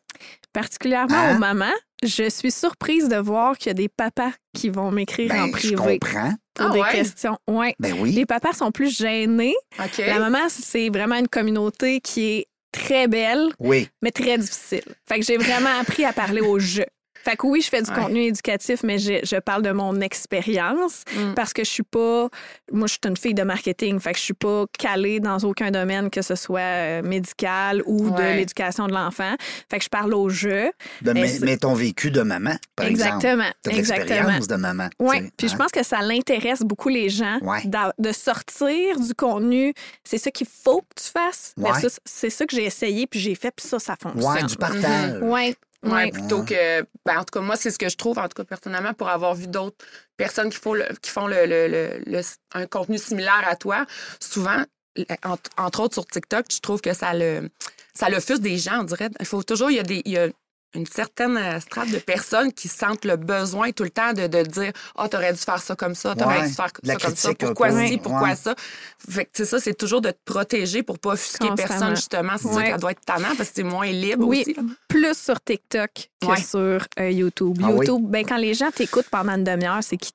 Particulièrement 0.52 1.16
Hein? 1.16 1.36
aux 1.36 1.38
mamans, 1.38 1.72
je 2.04 2.28
suis 2.28 2.50
surprise 2.50 3.08
de 3.08 3.16
voir 3.16 3.56
qu'il 3.56 3.68
y 3.68 3.70
a 3.70 3.74
des 3.74 3.88
papas 3.88 4.32
qui 4.54 4.68
vont 4.68 4.90
m'écrire 4.90 5.30
en 5.32 5.34
Ben, 5.34 5.46
je 5.46 5.50
privé 5.74 5.98
comprends. 5.98 6.32
pour 6.54 6.66
Ah 6.66 6.70
des 6.70 6.80
ouais? 6.80 6.90
questions. 6.92 7.38
Ouais. 7.48 7.74
Ben 7.78 7.94
oui. 7.98 8.12
Les 8.12 8.26
papas 8.26 8.52
sont 8.52 8.70
plus 8.72 8.96
gênés. 8.96 9.54
OK. 9.78 9.98
La 9.98 10.18
maman, 10.18 10.48
c'est 10.48 10.88
vraiment 10.90 11.14
une 11.16 11.28
communauté 11.28 12.00
qui 12.00 12.24
est 12.24 12.46
très 12.72 13.06
belle, 13.08 13.48
Oui. 13.58 13.88
mais 14.02 14.10
très 14.10 14.36
difficile. 14.38 14.82
Fait 15.08 15.18
que 15.20 15.24
j'ai 15.24 15.36
vraiment 15.36 15.78
appris 15.80 16.04
à 16.04 16.12
parler 16.12 16.40
au 16.40 16.58
jeu. 16.58 16.86
Fait 17.24 17.36
que 17.36 17.46
oui, 17.46 17.60
je 17.60 17.68
fais 17.68 17.82
du 17.82 17.90
Ouais. 17.90 17.96
contenu 17.96 18.20
éducatif, 18.22 18.82
mais 18.82 18.98
je, 18.98 19.20
je 19.22 19.36
parle 19.36 19.62
de 19.62 19.70
mon 19.72 20.00
expérience 20.00 21.02
Mm. 21.16 21.34
parce 21.34 21.52
que 21.52 21.64
je 21.64 21.70
suis 21.70 21.82
pas. 21.82 22.28
Moi, 22.72 22.86
je 22.86 22.92
suis 22.92 23.00
une 23.06 23.16
fille 23.16 23.34
de 23.34 23.42
marketing. 23.42 23.98
Fait 24.00 24.12
que 24.12 24.18
je 24.18 24.24
suis 24.24 24.34
pas 24.34 24.64
calée 24.78 25.20
dans 25.20 25.38
aucun 25.38 25.70
domaine, 25.70 26.10
que 26.10 26.22
ce 26.22 26.34
soit 26.34 26.60
euh, 26.60 27.02
médical 27.02 27.82
ou 27.86 28.10
de 28.10 28.22
l'éducation 28.22 28.86
de 28.86 28.92
l'enfant. 28.92 29.34
Fait 29.70 29.78
que 29.78 29.84
je 29.84 29.88
parle 29.88 30.14
au 30.14 30.28
jeu. 30.28 30.70
De, 31.02 31.12
Mais 31.12 31.30
mais, 31.40 31.56
ton 31.56 31.74
vécu 31.74 32.10
de 32.10 32.22
maman, 32.22 32.56
par 32.76 32.86
exemple. 32.86 33.14
Exactement. 33.16 33.44
Exactement. 33.68 34.06
l'expérience 34.06 34.48
de 34.48 34.56
maman. 34.56 34.88
Oui, 34.98 35.16
tu 35.18 35.24
sais, 35.24 35.30
puis 35.36 35.48
je 35.48 35.54
hein? 35.54 35.58
pense 35.58 35.70
que 35.72 35.82
ça 35.84 36.00
l'intéresse 36.02 36.60
beaucoup 36.62 36.88
les 36.88 37.08
gens 37.08 37.38
Ouais. 37.42 37.62
de 37.98 38.12
sortir 38.12 38.98
du 39.00 39.14
contenu. 39.14 39.72
C'est 40.04 40.18
ça 40.18 40.30
qu'il 40.30 40.46
faut 40.46 40.80
que 40.80 41.02
tu 41.02 41.08
fasses. 41.10 41.54
Ouais. 41.56 41.70
versus 41.70 41.98
C'est 42.04 42.30
ça 42.30 42.46
que 42.46 42.54
j'ai 42.56 42.64
essayé, 42.64 43.06
puis 43.06 43.20
j'ai 43.20 43.34
fait, 43.34 43.50
puis 43.54 43.66
ça, 43.66 43.78
ça 43.78 43.96
fonctionne. 44.00 44.32
Ouais, 44.32 44.42
du 44.44 44.56
partage. 44.56 45.18
Oui, 45.22 45.28
Ouais, 45.32 45.54
oui. 45.84 46.10
plutôt 46.12 46.42
que. 46.44 46.82
Ben, 47.04 47.18
en 47.18 47.24
tout 47.24 47.32
cas, 47.32 47.40
moi, 47.40 47.56
c'est 47.56 47.70
ce 47.70 47.78
que 47.78 47.88
je 47.88 47.96
trouve, 47.96 48.18
en 48.18 48.28
tout 48.28 48.36
cas, 48.36 48.44
personnellement, 48.44 48.94
pour 48.94 49.08
avoir 49.08 49.34
vu 49.34 49.46
d'autres 49.46 49.76
personnes 50.16 50.50
qui 50.50 50.58
font, 50.58 50.74
le, 50.74 50.84
qui 51.02 51.10
font 51.10 51.26
le, 51.26 51.46
le- 51.46 52.20
un 52.54 52.66
contenu 52.66 52.98
similaire 52.98 53.42
à 53.46 53.56
toi. 53.56 53.84
Souvent, 54.20 54.62
entre, 55.24 55.50
entre 55.56 55.80
autres 55.80 55.94
sur 55.94 56.06
TikTok, 56.06 56.46
je 56.52 56.60
trouve 56.60 56.80
que 56.80 56.92
ça 56.92 57.14
le. 57.14 57.50
Ça 57.94 58.08
l'offuse 58.08 58.40
des 58.40 58.56
gens, 58.58 58.80
on 58.80 58.84
dirait. 58.84 59.10
Il 59.20 59.26
faut 59.26 59.42
toujours. 59.42 59.70
Il 59.70 59.76
y 59.76 59.80
a 59.80 59.82
des. 59.82 60.02
il 60.04 60.12
y 60.12 60.18
a 60.18 60.28
une 60.74 60.86
certaine 60.86 61.36
euh, 61.36 61.60
strate 61.60 61.90
de 61.90 61.98
personnes 61.98 62.52
qui 62.52 62.68
sentent 62.68 63.04
le 63.04 63.16
besoin 63.16 63.72
tout 63.72 63.82
le 63.84 63.90
temps 63.90 64.12
de, 64.12 64.26
de 64.26 64.42
dire 64.42 64.72
Ah, 64.96 65.08
t'aurais 65.08 65.32
dû 65.32 65.38
faire 65.38 65.60
ça 65.60 65.74
comme 65.76 65.94
ça, 65.94 66.14
t'aurais 66.14 66.40
Ouais, 66.40 66.48
dû 66.48 66.54
faire 66.54 66.68
ça 66.84 66.94
comme 66.94 67.14
ça. 67.16 67.34
Pourquoi 67.38 67.70
ci, 67.86 67.98
pourquoi 67.98 68.28
ouais. 68.30 68.36
ça? 68.36 68.54
Fait 69.08 69.24
que, 69.26 69.30
tu 69.32 69.42
sais, 69.42 69.44
ça, 69.44 69.60
c'est 69.60 69.74
toujours 69.74 70.00
de 70.00 70.10
te 70.10 70.18
protéger 70.24 70.82
pour 70.82 70.98
pas 70.98 71.10
offusquer 71.10 71.48
personne, 71.56 71.94
justement. 71.96 72.32
C'est 72.36 72.48
sûr 72.48 72.56
Ouais. 72.56 72.64
qu'elle 72.70 72.80
doit 72.80 72.92
être 72.92 73.04
tannant 73.04 73.34
parce 73.36 73.50
que 73.50 73.54
c'est 73.56 73.62
moins 73.62 73.86
libre 73.90 74.26
Oui, 74.26 74.40
aussi. 74.42 74.54
là. 74.54 74.62
plus 74.88 75.16
sur 75.18 75.40
TikTok 75.42 75.90
que 76.20 76.26
Ouais. 76.26 76.40
sur 76.40 76.86
euh, 77.00 77.10
YouTube. 77.10 77.58
Ah 77.62 77.66
oui? 77.70 77.86
YouTube, 77.86 78.06
ben, 78.08 78.24
quand 78.26 78.36
les 78.36 78.54
gens 78.54 78.70
t'écoutent 78.70 79.08
pendant 79.10 79.32
une 79.34 79.44
demi-heure, 79.44 79.80
c'est 79.82 79.96
qu'ils 79.96 80.12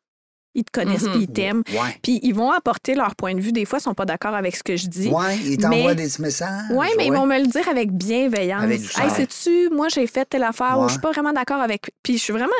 ils 0.58 0.64
te 0.66 0.72
connaissent 0.72 1.04
Mhm. 1.04 1.12
puis 1.14 1.22
ils 1.22 1.28
t'aiment. 1.28 1.64
Ouais. 1.72 1.98
Puis 2.04 2.20
ils 2.24 2.34
vont 2.34 2.52
apporter 2.52 2.94
leur 2.96 3.16
point 3.16 3.34
de 3.34 3.40
vue. 3.40 3.52
Des 3.54 3.64
fois, 3.64 3.80
ils 3.80 3.84
sont 3.84 3.94
pas 3.94 4.06
d'accord 4.06 4.34
avec 4.36 4.56
ce 4.56 4.64
que 4.64 4.76
je 4.76 4.88
dis. 4.88 5.08
Ouais, 5.08 5.38
ils 5.38 5.58
t'envoient 5.58 5.94
Mais- 5.94 5.96
des 5.96 6.10
messages. 6.20 6.66
Oui, 6.72 6.88
mais 6.98 7.06
ils 7.08 7.14
vont 7.14 7.26
me 7.26 7.40
le 7.40 7.48
dire 7.48 7.70
avec 7.70 7.92
bienveillance. 7.94 8.64
Avec 8.64 8.82
hey, 8.82 9.10
sais-tu, 9.16 9.70
moi, 9.70 9.88
j'ai 9.88 10.06
fait 10.08 10.26
telle 10.26 10.44
affaire 10.44 10.76
ou 10.78 10.82
Ouais. 10.82 10.88
je 10.88 10.94
suis 10.94 11.02
pas 11.02 11.12
vraiment 11.12 11.32
d'accord 11.32 11.62
avec. 11.62 11.92
Puis 12.04 12.18
je 12.18 12.24
suis 12.24 12.34
vraiment 12.34 12.52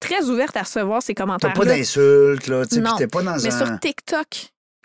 très 0.00 0.24
ouverte 0.28 0.56
à 0.56 0.62
recevoir 0.64 1.02
ces 1.02 1.14
T'as 1.14 1.22
commentaires. 1.22 1.54
pas 1.54 1.64
d'insultes, 1.64 2.46
là, 2.48 2.66
tu 2.66 2.82
t'es 2.98 3.06
pas 3.06 3.22
dans 3.22 3.36
Mais 3.36 3.46
un... 3.46 3.50
sur 3.66 3.80
TikTok, 3.80 4.26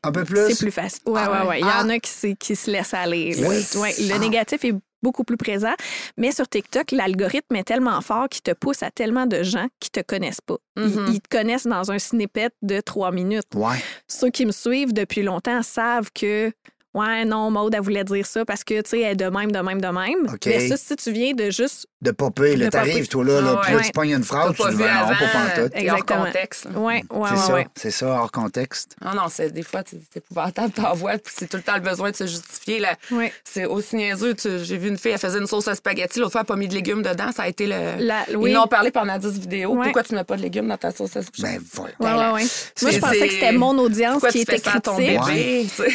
Un 0.04 0.12
peu 0.14 0.24
plus? 0.24 0.40
c'est 0.50 0.58
plus 0.60 0.72
facile. 0.72 1.02
Ouais, 1.08 1.20
Ah 1.24 1.32
ouais, 1.32 1.40
ouais. 1.42 1.48
ouais. 1.48 1.60
Il 1.60 1.66
y 1.66 1.70
Ah. 1.70 1.84
en 1.84 1.90
a 1.90 2.00
qui, 2.00 2.10
se- 2.12 2.28
qui 2.36 2.56
se 2.56 2.72
laissent 2.72 2.94
aller. 2.94 3.36
Oui. 3.40 3.66
Ouais, 3.82 3.94
le 4.00 4.14
Ah. 4.16 4.20
négatif 4.20 4.64
est 4.64 4.76
beaucoup 5.02 5.24
plus 5.24 5.38
présent. 5.38 5.74
Mais 6.18 6.32
sur 6.32 6.48
TikTok, 6.48 6.92
l'algorithme 6.92 7.56
est 7.56 7.64
tellement 7.64 8.00
fort 8.02 8.28
qu'il 8.30 8.42
te 8.42 8.52
pousse 8.52 8.84
à 8.84 8.92
tellement 8.92 9.26
de 9.26 9.44
gens 9.44 9.68
qui 9.80 9.90
te 9.90 10.00
connaissent 10.02 10.42
pas. 10.42 10.58
Ils- 10.78 10.84
Mhm. 10.84 11.06
ils, 11.14 11.22
te 11.22 11.30
connaissent 11.30 11.68
dans 11.68 11.92
un 11.92 12.00
snippet 12.00 12.50
de 12.62 12.82
trois 12.82 13.12
minutes. 13.12 13.48
Ouais. 13.56 13.78
Ceux 14.08 14.30
qui 14.30 14.46
me 14.46 14.52
suivent 14.52 14.94
depuis 14.94 15.24
longtemps 15.24 15.62
savent 15.64 16.10
que 16.14 16.52
Ouais, 16.96 17.24
non, 17.24 17.52
Maude, 17.52 17.76
elle 17.76 17.82
voulait 17.82 18.04
dire 18.04 18.26
ça 18.26 18.44
parce 18.46 18.64
que, 18.64 18.82
tu 18.82 18.90
sais, 18.90 19.02
elle 19.02 19.12
est 19.12 19.16
de 19.16 19.26
même, 19.30 19.52
de 19.52 19.60
même, 19.60 19.80
de 19.80 19.88
même. 19.90 20.36
Mais 20.48 20.68
ça, 20.70 20.76
si 20.76 20.96
tu 20.96 21.12
viens 21.12 21.34
de 21.36 21.52
juste. 21.52 21.86
De 22.02 22.12
popper, 22.12 22.56
là, 22.56 22.70
t'arrives, 22.70 23.10
toi, 23.10 23.26
là, 23.26 23.42
là, 23.42 23.56
Ah 23.58 23.62
puis 23.62 23.74
là, 23.74 23.80
ouais. 23.80 23.84
tu 23.86 23.92
pognes 23.92 24.12
une 24.12 24.24
phrase, 24.24 24.56
tu 24.56 24.70
dis, 24.70 24.78
non, 24.78 24.86
pas 24.86 25.16
pantoute. 25.34 25.74
hors 25.74 25.82
Exactement. 25.82 26.26
contexte. 26.28 26.66
là. 26.74 26.80
Ouais, 26.80 27.04
ouais, 27.12 27.30
C'est 27.36 27.52
ouais, 27.52 27.64
ça, 27.64 27.70
c'est 27.76 27.92
ça, 27.92 28.08
hors 28.08 28.32
contexte. 28.32 28.96
Ah 29.04 29.14
non, 29.14 29.24
c'est 29.30 29.52
des 29.52 29.64
fois, 29.64 29.82
c'est 29.86 30.00
épouvantable, 30.16 30.72
t'envoies, 30.72 31.18
puis 31.18 31.34
c'est 31.38 31.50
tout 31.50 31.58
le 31.58 31.64
temps 31.64 31.76
le 31.76 31.82
besoin 31.82 32.12
de 32.12 32.16
se 32.16 32.26
justifier. 32.26 32.80
Là. 32.80 32.96
C'est 33.44 33.66
aussi 33.66 33.98
niaiseux. 33.98 34.34
J'ai 34.64 34.78
vu 34.78 34.88
une 34.88 34.98
fille, 34.98 35.12
elle 35.12 35.18
faisait 35.20 35.40
une 35.40 35.48
sauce 35.48 35.68
à 35.68 35.76
spaghetti, 35.76 36.20
l'autre 36.20 36.32
fois, 36.32 36.40
elle 36.42 36.44
n'a 36.44 36.56
pas 36.56 36.56
mis 36.56 36.70
de 36.70 36.74
légumes 36.74 37.02
dedans. 37.04 37.34
Ça 37.36 37.44
a 37.44 37.48
été 37.50 37.68
le. 37.68 37.98
La- 38.00 38.26
oui. 38.34 38.52
Ils 38.52 38.54
n'ont 38.54 38.68
parlé 38.68 38.92
pendant 38.92 39.18
10 39.18 39.38
vidéos. 39.38 39.74
Ouais. 39.74 39.84
Pourquoi 39.84 40.04
tu 40.04 40.16
mets 40.16 40.24
pas 40.24 40.38
de 40.38 40.42
légumes 40.42 40.70
dans 40.70 40.78
ta 40.78 40.92
sauce 40.92 41.18
à 41.18 41.22
spaghetti? 41.22 41.58
Ben, 41.58 41.62
voilà. 41.74 41.94
Ouais, 42.00 42.28
ouais, 42.28 42.34
ouais. 42.44 42.48
Moi, 42.82 42.92
je 42.92 43.00
pensais 43.00 43.28
que 43.28 43.34
c'était 43.34 43.52
mon 43.52 43.78
audience 43.78 44.14
Pourquoi 44.22 44.30
qui 44.32 44.40
était 44.40 44.60
critique. 44.60 45.20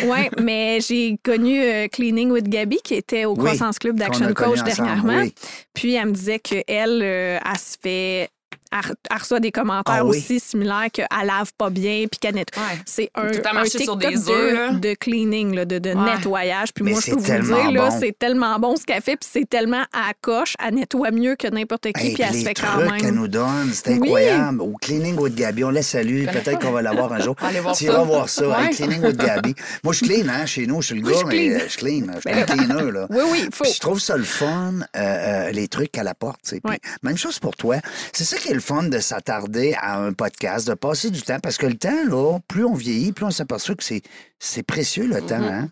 Oui, 0.04 0.28
mais 0.42 0.80
j'ai 0.80 1.16
connu 1.24 1.62
euh, 1.62 1.88
Cleaning 1.88 2.30
with 2.30 2.48
Gabi, 2.48 2.76
qui 2.84 2.94
était 2.94 3.24
au 3.24 3.30
Oui, 3.32 3.38
Croissance 3.38 3.78
Club 3.78 3.98
d'Action 3.98 4.34
Coach 4.34 4.62
dernièrement. 4.62 5.20
oui. 5.22 5.34
Puis 5.72 5.93
elle 5.94 6.08
me 6.08 6.12
disait 6.12 6.38
qu'elle, 6.38 7.02
euh, 7.02 7.38
elle 7.44 7.58
se 7.58 7.76
fait. 7.80 8.30
Elle, 8.74 8.80
re- 8.80 8.94
elle 9.10 9.16
reçoit 9.18 9.38
des 9.40 9.52
commentaires 9.52 9.94
Ah 10.00 10.04
oui. 10.04 10.18
aussi 10.18 10.40
similaires 10.40 10.88
qu'elle 10.92 11.06
lave 11.24 11.52
pas 11.56 11.70
bien 11.70 12.06
puis 12.10 12.18
qu'elle 12.20 12.34
nettoie. 12.34 12.60
Ouais. 12.62 12.78
C'est 12.84 13.10
un, 13.14 13.28
un 13.28 13.30
TikTok 13.30 13.82
sur 13.82 13.96
des 13.96 14.14
de, 14.16 14.30
œufs, 14.30 14.52
là. 14.54 14.70
de 14.72 14.94
cleaning, 14.94 15.54
là, 15.54 15.64
de, 15.64 15.78
de 15.78 15.90
Ouais. 15.94 16.14
nettoyage. 16.16 16.72
Puis 16.74 16.84
moi, 16.84 16.98
je 16.98 17.04
c'est 17.04 17.10
peux 17.12 17.18
vous 17.18 17.22
dire, 17.24 17.72
bon. 17.72 17.96
c'est 18.00 18.18
tellement 18.18 18.58
bon 18.58 18.74
ce 18.76 18.84
qu'elle 18.84 19.00
fait, 19.00 19.16
puis 19.16 19.28
c'est 19.32 19.48
tellement 19.48 19.84
à 19.92 20.12
coche, 20.20 20.54
elle 20.64 20.74
nettoie 20.74 21.12
mieux 21.12 21.36
que 21.36 21.46
n'importe 21.46 21.92
qui, 21.92 22.06
Hey, 22.08 22.14
puis 22.14 22.22
elle 22.28 22.34
se 22.34 22.44
fait 22.44 22.54
quand 22.54 22.78
qu'elle 22.98 23.04
même. 23.04 23.14
nous 23.14 23.28
donne, 23.28 23.70
c'est 23.72 23.90
Oui. 23.90 23.96
incroyable. 24.08 24.60
Au 24.60 24.74
Cleaning 24.80 25.16
with 25.20 25.34
Gabi, 25.36 25.62
on 25.64 25.70
la 25.70 25.82
salue. 25.82 26.26
Peut-être 26.26 26.58
qu'on 26.58 26.72
va 26.72 26.82
l'avoir 26.82 27.12
un 27.12 27.20
jour. 27.20 27.36
Allez 27.42 27.60
voir 27.60 27.76
tu 27.76 27.84
iras 27.84 28.02
voir 28.02 28.28
ça. 28.28 28.48
Ouais. 28.48 28.66
Hey, 28.66 28.74
Cleaning 28.74 29.02
with 29.04 29.16
Gabi. 29.16 29.54
Moi, 29.84 29.92
je 29.92 30.00
clean, 30.04 30.28
hein, 30.28 30.46
chez 30.46 30.66
nous. 30.66 30.82
Je 30.82 30.88
suis 30.88 31.00
le 31.00 31.06
Oui, 31.06 31.12
gars, 31.12 31.18
je 31.20 31.26
mais 31.26 31.30
clean. 31.48 31.54
euh, 31.54 31.68
je 31.68 31.76
clean. 31.76 32.06
Je 32.24 32.30
suis 32.30 32.40
un 32.40 32.42
cleaner, 32.44 32.90
là. 32.90 33.06
Oui, 33.10 33.22
oui, 33.30 33.38
il 33.46 33.54
faut. 33.54 33.62
Puis 33.64 33.72
je 33.74 33.80
trouve 33.80 34.00
ça 34.00 34.16
le 34.16 34.24
fun, 34.24 34.72
euh, 34.96 34.98
euh, 34.98 35.50
les 35.52 35.68
trucs 35.68 35.92
qu'elle 35.92 36.08
apporte. 36.08 36.40
Puis. 36.42 36.60
Même 37.04 37.16
chose 37.16 37.38
pour 37.38 37.54
toi. 37.56 37.76
C'est 38.12 38.24
ça 38.24 38.36
qui 38.38 38.48
est 38.50 38.54
le 38.54 38.60
fun 38.64 38.84
de 38.84 38.98
s'attarder 38.98 39.74
à 39.78 39.98
un 39.98 40.14
podcast, 40.14 40.66
de 40.66 40.74
passer 40.74 41.10
du 41.10 41.20
temps. 41.20 41.38
Parce 41.38 41.58
que 41.58 41.66
le 41.66 41.76
temps, 41.76 42.04
là, 42.08 42.38
plus 42.48 42.64
on 42.64 42.74
vieillit, 42.74 43.12
plus 43.12 43.26
on 43.26 43.30
s'aperçoit 43.30 43.74
que 43.74 43.84
c'est, 43.84 44.02
c'est 44.38 44.62
précieux, 44.62 45.06
le 45.06 45.20
temps. 45.20 45.42
Hein? 45.42 45.68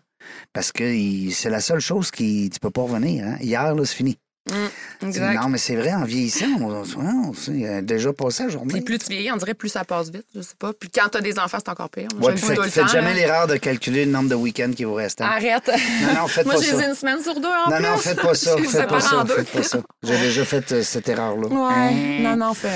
Parce 0.53 0.71
que 0.71 0.83
c'est 1.31 1.49
la 1.49 1.59
seule 1.59 1.79
chose 1.79 2.11
qui 2.11 2.49
tu 2.51 2.59
peux 2.59 2.69
pas 2.69 2.83
revenir. 2.83 3.25
Hein? 3.25 3.37
Hier, 3.41 3.73
là, 3.73 3.85
c'est 3.85 3.95
fini. 3.95 4.19
Mm, 4.49 5.05
exact. 5.07 5.41
Non, 5.41 5.47
mais 5.47 5.57
c'est 5.57 5.75
vrai, 5.77 5.93
en 5.93 6.03
vieillissant, 6.03 6.45
on, 6.59 6.69
on, 6.73 6.83
on 6.97 7.33
euh, 7.49 7.81
déjà 7.81 8.11
passé 8.11 8.43
la 8.43 8.49
journée. 8.49 8.73
Puis 8.73 8.81
plus 8.81 8.99
tu 8.99 9.07
vieillis, 9.09 9.31
on 9.31 9.37
dirait 9.37 9.53
plus 9.53 9.69
ça 9.69 9.85
passe 9.85 10.09
vite, 10.11 10.25
je 10.35 10.41
sais 10.41 10.55
pas. 10.59 10.73
Puis 10.73 10.89
quand 10.89 11.07
t'as 11.09 11.21
des 11.21 11.39
enfants, 11.39 11.59
c'est 11.63 11.69
encore 11.71 11.89
pire. 11.89 12.09
Ouais, 12.15 12.19
Moi, 12.19 12.35
faites, 12.35 12.55
tout 12.57 12.61
le 12.61 12.67
faites 12.69 12.83
temps, 12.83 12.89
jamais 12.91 13.13
l'erreur 13.13 13.47
de 13.47 13.55
calculer 13.55 14.03
le 14.03 14.11
nombre 14.11 14.29
de 14.29 14.35
week-ends 14.35 14.71
qui 14.75 14.83
vous 14.83 14.95
restent. 14.95 15.21
Arrête. 15.21 15.67
Non, 16.01 16.21
non, 16.21 16.27
faites 16.27 16.45
Moi, 16.45 16.55
pas 16.55 16.61
j'ai 16.61 16.71
ça. 16.71 16.87
une 16.89 16.93
semaine 16.95 17.21
sur 17.23 17.39
deux 17.39 17.47
en 17.47 17.69
Non, 17.69 17.75
plus. 17.77 17.85
non, 17.85 17.97
faites 17.97 18.21
pas 18.21 18.33
ça. 18.33 18.57
Faites 18.57 18.87
pas 18.89 18.99
ça. 18.99 19.25
Faites 19.25 19.49
pas 19.49 19.63
ça. 19.63 19.79
J'ai 20.03 20.17
déjà 20.17 20.43
fait 20.43 20.71
euh, 20.73 20.83
cette 20.83 21.07
erreur-là. 21.07 21.47
Ouais. 21.47 22.19
Non, 22.19 22.35
non, 22.35 22.53
fais. 22.53 22.67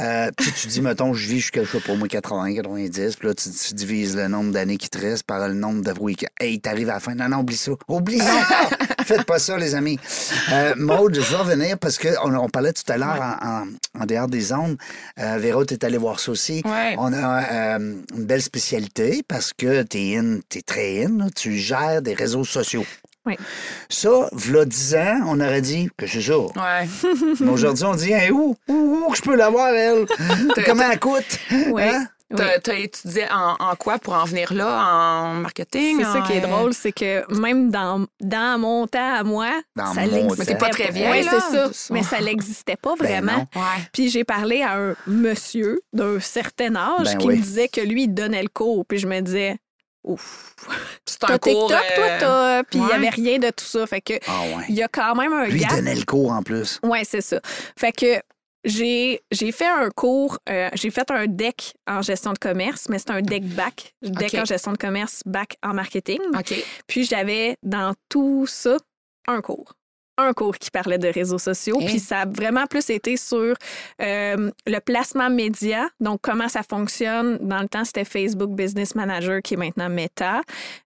Euh, 0.00 0.30
puis 0.36 0.50
tu 0.52 0.66
dis, 0.66 0.80
mettons, 0.80 1.14
je 1.14 1.28
vis 1.28 1.40
jusqu'à, 1.40 1.62
je 1.62 1.70
sais 1.70 1.80
pas, 1.80 1.94
moi, 1.94 2.08
80, 2.08 2.56
90, 2.56 3.16
puis 3.16 3.28
là, 3.28 3.34
tu, 3.34 3.50
tu 3.50 3.74
divises 3.74 4.16
le 4.16 4.26
nombre 4.26 4.50
d'années 4.52 4.78
qui 4.78 4.90
te 4.90 4.98
restent 4.98 5.22
par 5.26 5.46
le 5.46 5.54
nombre 5.54 5.82
de 5.82 5.92
week-ends. 6.00 6.26
Hey, 6.40 6.60
t'arrives 6.60 6.90
à 6.90 6.94
la 6.94 7.00
fin. 7.00 7.14
Non, 7.14 7.28
non, 7.28 7.38
oublie 7.38 7.56
ça. 7.56 7.70
Oublie 7.86 8.18
ça! 8.18 8.24
Faites 9.06 9.24
pas 9.24 9.38
ça, 9.38 9.56
les 9.58 9.74
amis. 9.74 9.98
Euh, 10.52 10.74
Maude, 10.76 11.14
je 11.14 11.20
vais 11.30 11.36
revenir 11.36 11.78
parce 11.78 11.98
qu'on 11.98 12.34
on 12.34 12.48
parlait 12.48 12.72
tout 12.72 12.90
à 12.90 12.96
l'heure 12.96 13.20
en, 13.20 13.62
en, 13.62 14.02
en 14.02 14.06
dehors 14.06 14.28
des 14.28 14.52
ondes. 14.52 14.76
Euh, 15.18 15.36
Véro, 15.38 15.64
t'es 15.64 15.84
allé 15.84 15.98
voir 15.98 16.18
ça 16.20 16.30
aussi. 16.32 16.62
Ouais. 16.64 16.94
On 16.98 17.12
a 17.12 17.42
euh, 17.76 17.78
une 18.16 18.24
belle 18.24 18.42
spécialité 18.42 19.22
parce 19.26 19.52
que 19.52 19.82
t'es 19.82 20.16
in, 20.16 20.38
t'es 20.48 20.62
très 20.62 21.04
in, 21.04 21.18
là. 21.18 21.26
tu 21.34 21.56
gères 21.56 22.02
des 22.02 22.14
réseaux 22.14 22.44
sociaux. 22.44 22.84
Oui. 23.26 23.36
Ça, 23.88 24.28
v'là 24.32 24.66
10 24.66 24.94
ans, 24.96 25.20
on 25.28 25.40
aurait 25.40 25.62
dit 25.62 25.88
que 25.96 26.06
c'est 26.06 26.20
ça. 26.20 26.38
Ouais. 26.38 26.86
Mais 27.40 27.50
aujourd'hui, 27.50 27.84
on 27.84 27.94
dit, 27.94 28.12
Hey, 28.12 28.30
où, 28.30 28.54
où, 28.68 28.74
où 29.06 29.10
que 29.10 29.16
je 29.16 29.22
peux 29.22 29.34
l'avoir, 29.34 29.68
elle? 29.68 30.04
Comment 30.66 30.90
elle 30.90 30.98
coûte? 31.00 31.38
Oui. 31.70 31.82
Hein? 31.84 32.06
Oui. 32.30 32.36
T'as 32.38 32.58
t'as 32.58 32.74
étudié 32.78 33.26
en, 33.30 33.54
en 33.60 33.76
quoi 33.76 33.98
pour 33.98 34.14
en 34.14 34.24
venir 34.24 34.52
là? 34.54 34.82
En 34.86 35.34
marketing? 35.34 35.98
C'est 35.98 36.04
ça 36.10 36.20
qui 36.22 36.32
est 36.32 36.40
drôle, 36.40 36.72
c'est 36.72 36.90
que 36.90 37.30
même 37.38 37.70
dans, 37.70 38.06
dans 38.20 38.58
mon 38.58 38.86
temps 38.86 39.14
à 39.16 39.22
moi, 39.22 39.50
Dans 39.76 39.92
ça 39.92 40.02
t'es 40.46 40.56
pas 40.56 40.70
très 40.70 40.90
là, 40.90 41.22
c'est 41.22 41.72
ça. 41.72 41.92
Mais 41.92 42.02
ça 42.02 42.20
n'existait 42.20 42.76
pas 42.76 42.94
Ben 42.98 43.06
vraiment. 43.06 43.46
Ouais. 43.54 43.62
Puis 43.92 44.08
j'ai 44.08 44.24
parlé 44.24 44.62
à 44.62 44.76
un 44.78 44.94
monsieur 45.06 45.80
d'un 45.92 46.18
certain 46.18 46.74
âge 46.76 47.12
Ben 47.12 47.18
qui 47.18 47.26
oui. 47.26 47.36
me 47.36 47.42
disait 47.42 47.68
que 47.68 47.82
lui, 47.82 48.04
il 48.04 48.14
donnait 48.14 48.42
le 48.42 48.48
cours. 48.48 48.86
Puis 48.86 48.98
je 48.98 49.06
me 49.06 49.20
disais, 49.20 49.56
ouf, 50.02 50.54
C'est 51.06 51.18
t'as 51.18 51.34
un 51.34 51.38
cours. 51.38 51.68
TikTok, 51.68 51.94
toi, 51.94 52.04
euh, 52.04 52.18
t'as. 52.20 52.62
Puis 52.64 52.78
il 52.78 52.82
n'y 52.82 52.88
ouais. 52.88 52.94
avait 52.94 53.10
rien 53.10 53.38
de 53.38 53.50
tout 53.50 53.64
ça. 53.66 53.86
Fait 53.86 54.00
que 54.00 54.14
Ah 54.26 54.40
ouais. 54.56 54.64
il 54.70 54.74
y 54.76 54.82
a 54.82 54.88
quand 54.88 55.14
même 55.14 55.32
un 55.34 55.44
Lui, 55.46 55.60
il 55.60 55.66
gap. 55.66 55.76
donnait 55.76 55.94
le 55.94 56.04
cours 56.04 56.32
en 56.32 56.42
plus. 56.42 56.80
Oui, 56.82 57.00
c'est 57.04 57.20
ça. 57.20 57.38
Fait 57.78 57.92
que 57.92 58.20
j'ai 58.64 59.20
j'ai 59.30 59.52
fait 59.52 59.68
un 59.68 59.90
cours, 59.90 60.38
euh, 60.48 60.68
j'ai 60.74 60.90
fait 60.90 61.10
un 61.10 61.26
deck 61.26 61.74
en 61.86 62.02
gestion 62.02 62.32
de 62.32 62.38
commerce, 62.38 62.88
mais 62.88 62.98
c'est 62.98 63.10
un 63.10 63.20
deck 63.20 63.44
back, 63.44 63.94
deck 64.02 64.34
en 64.34 64.44
gestion 64.44 64.72
de 64.72 64.78
commerce, 64.78 65.22
back 65.26 65.56
en 65.62 65.74
marketing. 65.74 66.20
Puis 66.86 67.04
j'avais 67.04 67.56
dans 67.62 67.94
tout 68.08 68.46
ça 68.46 68.76
un 69.26 69.40
cours. 69.40 69.74
Un 70.16 70.32
cours 70.32 70.56
qui 70.58 70.70
parlait 70.70 70.98
de 70.98 71.08
réseaux 71.08 71.38
sociaux. 71.38 71.78
Puis 71.78 71.98
ça 71.98 72.20
a 72.20 72.26
vraiment 72.26 72.66
plus 72.66 72.88
été 72.90 73.16
sur 73.16 73.54
euh, 74.00 74.50
le 74.66 74.78
placement 74.78 75.28
média. 75.28 75.88
Donc, 76.00 76.20
comment 76.22 76.48
ça 76.48 76.62
fonctionne. 76.62 77.38
Dans 77.40 77.60
le 77.60 77.68
temps, 77.68 77.84
c'était 77.84 78.04
Facebook 78.04 78.50
Business 78.50 78.94
Manager 78.94 79.42
qui 79.42 79.54
est 79.54 79.56
maintenant 79.56 79.88
Meta. 79.88 80.42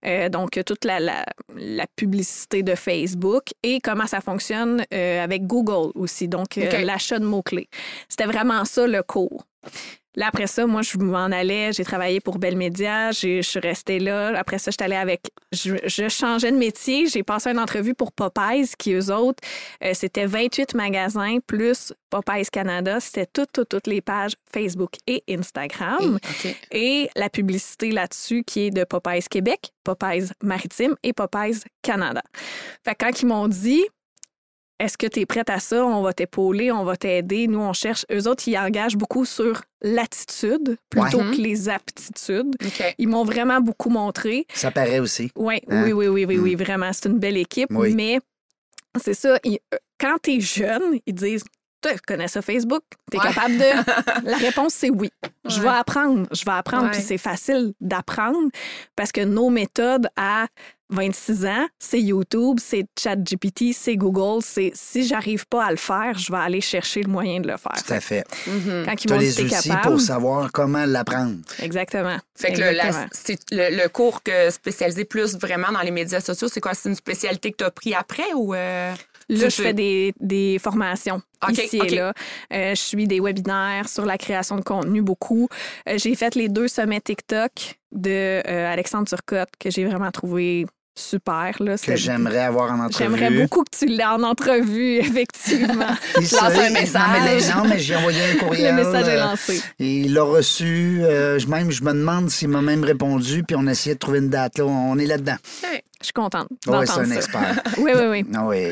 Euh, 0.06 0.28
donc, 0.28 0.58
toute 0.64 0.84
la, 0.84 0.98
la, 0.98 1.26
la 1.56 1.86
publicité 1.96 2.62
de 2.62 2.74
Facebook 2.74 3.44
et 3.62 3.80
comment 3.80 4.06
ça 4.06 4.20
fonctionne 4.20 4.84
euh, 4.92 5.22
avec 5.22 5.46
Google 5.46 5.92
aussi. 5.94 6.28
Donc, 6.28 6.56
euh, 6.56 6.84
l'achat 6.84 7.18
de 7.18 7.24
mots-clés. 7.24 7.68
C'était 8.08 8.26
vraiment 8.26 8.64
ça 8.64 8.86
le 8.86 9.02
cours. 9.02 9.44
Là, 10.18 10.26
après 10.26 10.48
ça, 10.48 10.66
moi, 10.66 10.82
je 10.82 10.98
m'en 10.98 11.26
allais. 11.26 11.72
J'ai 11.72 11.84
travaillé 11.84 12.18
pour 12.18 12.40
Bell 12.40 12.56
Media. 12.56 13.12
Je 13.12 13.40
suis 13.40 13.60
restée 13.60 14.00
là. 14.00 14.36
Après 14.36 14.58
ça, 14.58 14.72
je 14.72 14.76
suis 14.76 14.84
allée 14.84 14.96
avec. 14.96 15.30
Je, 15.52 15.76
je 15.86 16.08
changeais 16.08 16.50
de 16.50 16.56
métier. 16.56 17.06
J'ai 17.06 17.22
passé 17.22 17.50
une 17.50 17.58
entrevue 17.60 17.94
pour 17.94 18.10
Popeyes, 18.10 18.66
qui, 18.76 18.94
eux 18.94 19.14
autres, 19.14 19.40
euh, 19.84 19.92
c'était 19.94 20.26
28 20.26 20.74
magasins 20.74 21.38
plus 21.46 21.92
Popeyes 22.10 22.46
Canada. 22.50 22.98
C'était 22.98 23.26
toutes, 23.26 23.52
toutes, 23.52 23.68
toutes 23.68 23.86
les 23.86 24.00
pages 24.00 24.32
Facebook 24.52 24.90
et 25.06 25.22
Instagram. 25.30 26.18
Et 26.72 27.08
la 27.14 27.28
publicité 27.30 27.92
là-dessus 27.92 28.42
qui 28.42 28.66
est 28.66 28.70
de 28.72 28.82
Popeyes 28.82 29.28
Québec, 29.30 29.70
Popeyes 29.84 30.32
Maritime 30.42 30.96
et 31.04 31.12
Popeyes 31.12 31.60
Canada. 31.80 32.22
Fait 32.84 32.96
que 32.96 33.04
quand 33.04 33.22
ils 33.22 33.26
m'ont 33.26 33.46
dit 33.46 33.84
est-ce 34.78 34.96
que 34.98 35.06
tu 35.06 35.20
es 35.20 35.26
prête 35.26 35.50
à 35.50 35.58
ça? 35.58 35.84
On 35.84 36.02
va 36.02 36.12
t'épauler, 36.12 36.70
on 36.72 36.84
va 36.84 36.96
t'aider. 36.96 37.46
Nous, 37.48 37.58
on 37.60 37.72
cherche. 37.72 38.04
Eux 38.12 38.28
autres, 38.28 38.46
ils 38.48 38.56
engagent 38.56 38.96
beaucoup 38.96 39.24
sur 39.24 39.62
l'attitude 39.82 40.76
plutôt 40.90 41.18
Ouais. 41.18 41.36
que 41.36 41.40
les 41.40 41.68
aptitudes. 41.68 42.54
Ils 42.98 43.08
m'ont 43.08 43.24
vraiment 43.24 43.60
beaucoup 43.60 43.90
montré. 43.90 44.46
Ça 44.54 44.70
paraît 44.70 44.98
aussi. 45.00 45.30
Ouais, 45.36 45.62
Hein? 45.68 45.84
Oui, 45.84 45.92
oui, 45.92 46.08
oui, 46.08 46.24
oui, 46.26 46.38
oui, 46.38 46.54
vraiment. 46.54 46.92
C'est 46.92 47.08
une 47.08 47.18
belle 47.18 47.36
équipe. 47.36 47.70
Oui. 47.72 47.94
Mais 47.94 48.18
c'est 49.00 49.14
ça. 49.14 49.38
ils- 49.44 49.58
euh, 49.74 49.78
quand 50.00 50.16
tu 50.22 50.32
es 50.36 50.40
jeune, 50.40 50.98
ils 51.06 51.14
disent 51.14 51.44
Tu 51.80 51.88
connais 52.06 52.28
ça 52.28 52.42
Facebook? 52.42 52.82
Tu 53.10 53.16
es 53.16 53.20
Ouais. 53.20 53.26
capable 53.32 53.56
de? 53.58 54.24
La 54.28 54.36
réponse, 54.36 54.74
c'est 54.74 54.90
oui. 54.90 55.10
Je 55.48 55.60
vais 55.60 55.68
apprendre. 55.68 56.26
Je 56.32 56.44
vais 56.44 56.50
apprendre. 56.52 56.84
Ouais. 56.86 56.90
Puis 56.90 57.02
c'est 57.02 57.18
facile 57.18 57.72
d'apprendre 57.80 58.48
parce 58.96 59.12
que 59.12 59.20
nos 59.20 59.48
méthodes 59.50 60.08
à 60.16 60.46
26 60.90 61.44
ans, 61.46 61.66
c'est 61.78 62.00
YouTube, 62.00 62.58
c'est 62.60 62.86
ChatGPT, 62.98 63.72
c'est 63.74 63.96
Google. 63.96 64.42
C'est 64.42 64.72
si 64.74 65.06
j'arrive 65.06 65.46
pas 65.46 65.66
à 65.66 65.70
le 65.70 65.76
faire, 65.76 66.18
je 66.18 66.32
vais 66.32 66.38
aller 66.38 66.60
chercher 66.62 67.02
le 67.02 67.10
moyen 67.10 67.40
de 67.40 67.46
le 67.48 67.56
faire. 67.58 67.72
Tout 67.86 67.92
à 67.92 68.00
fait. 68.00 68.24
Mhm. 68.46 68.84
Quand 68.86 68.92
ils 68.92 69.06
Tu 69.06 69.12
as 69.12 69.18
les 69.18 69.40
outils 69.40 69.68
capable. 69.68 69.82
pour 69.92 70.00
savoir 70.00 70.50
comment 70.50 70.84
l'apprendre. 70.86 71.36
Exactement. 71.62 72.16
Fait 72.34 72.54
que 72.54 72.58
la- 72.60 72.90
le, 72.90 73.82
le 73.82 73.88
cours 73.88 74.22
que 74.22 74.50
spécialisé 74.50 75.04
plus 75.04 75.36
vraiment 75.36 75.70
dans 75.70 75.82
les 75.82 75.90
médias 75.90 76.20
sociaux, 76.20 76.48
c'est 76.48 76.60
quoi? 76.60 76.72
C'est 76.74 76.88
une 76.88 76.94
spécialité 76.96 77.52
que 77.52 77.58
tu 77.58 77.64
as 77.64 77.70
pris 77.70 77.94
après 77.94 78.32
ou. 78.34 78.54
euh, 78.54 78.94
Là, 79.28 79.48
je 79.48 79.54
fais 79.62 79.72
des, 79.74 80.14
des 80.20 80.58
formations 80.58 81.20
ici 81.50 81.78
et 81.84 81.90
là. 81.96 82.14
Euh, 82.52 82.70
je 82.74 82.80
suis 82.80 83.06
des 83.06 83.20
webinaires 83.20 83.88
sur 83.88 84.04
la 84.06 84.16
création 84.18 84.56
de 84.56 84.62
contenu 84.62 85.02
beaucoup. 85.02 85.48
Euh, 85.88 85.94
j'ai 85.98 86.14
fait 86.14 86.34
les 86.34 86.48
deux 86.48 86.66
sommets 86.68 87.00
TikTok 87.00 87.50
de 87.92 88.42
euh, 88.46 88.72
Alexandre 88.72 89.06
Turcotte 89.06 89.50
que 89.58 89.70
j'ai 89.70 89.84
vraiment 89.84 90.10
trouvé 90.10 90.66
super. 90.98 91.54
Là. 91.60 91.76
Que 91.78 91.94
j'aimerais 91.94 92.40
avoir 92.40 92.72
en 92.72 92.80
entrevue. 92.80 93.16
J'aimerais 93.16 93.30
beaucoup 93.42 93.62
que 93.62 93.76
tu 93.78 93.86
l'aies 93.86 94.04
en 94.04 94.22
entrevue, 94.24 94.96
effectivement. 94.98 95.94
Il 96.16 96.22
Lance 96.22 96.34
un 96.42 96.48
Non, 96.48 96.56
mais, 96.56 96.70
message. 96.80 97.54
non, 97.54 97.64
mais 97.68 97.78
j'ai 97.78 97.94
envoyé 97.96 98.20
un 98.20 98.32
Le 98.34 98.38
courriel. 98.40 98.74
message 98.74 99.06
est 99.08 99.16
euh, 99.16 99.24
lancé. 99.24 99.62
Il 99.78 100.14
l'a 100.14 100.22
reçu. 100.24 101.00
euh, 101.02 101.38
je- 101.38 101.46
même, 101.46 101.70
je 101.70 101.84
me 101.84 101.92
demande 101.92 102.30
s'il 102.30 102.48
m'a 102.48 102.62
même 102.62 102.82
répondu. 102.82 103.44
Puis 103.44 103.54
on 103.56 103.66
essayait 103.68 103.94
de 103.94 104.00
trouver 104.00 104.18
une 104.18 104.30
date. 104.30 104.58
Là, 104.58 104.64
on 104.64 104.98
est 104.98 105.06
là-dedans. 105.06 105.36
Je 106.00 106.04
suis 106.06 106.12
contente 106.12 106.48
Oui, 106.66 106.78
c'est 106.86 106.92
un 106.98 107.10
expert. 107.12 107.62
Oui, 107.78 107.92
oui, 107.94 108.06
oui. 108.10 108.24
Ah 108.34 108.44
oui. 108.46 108.66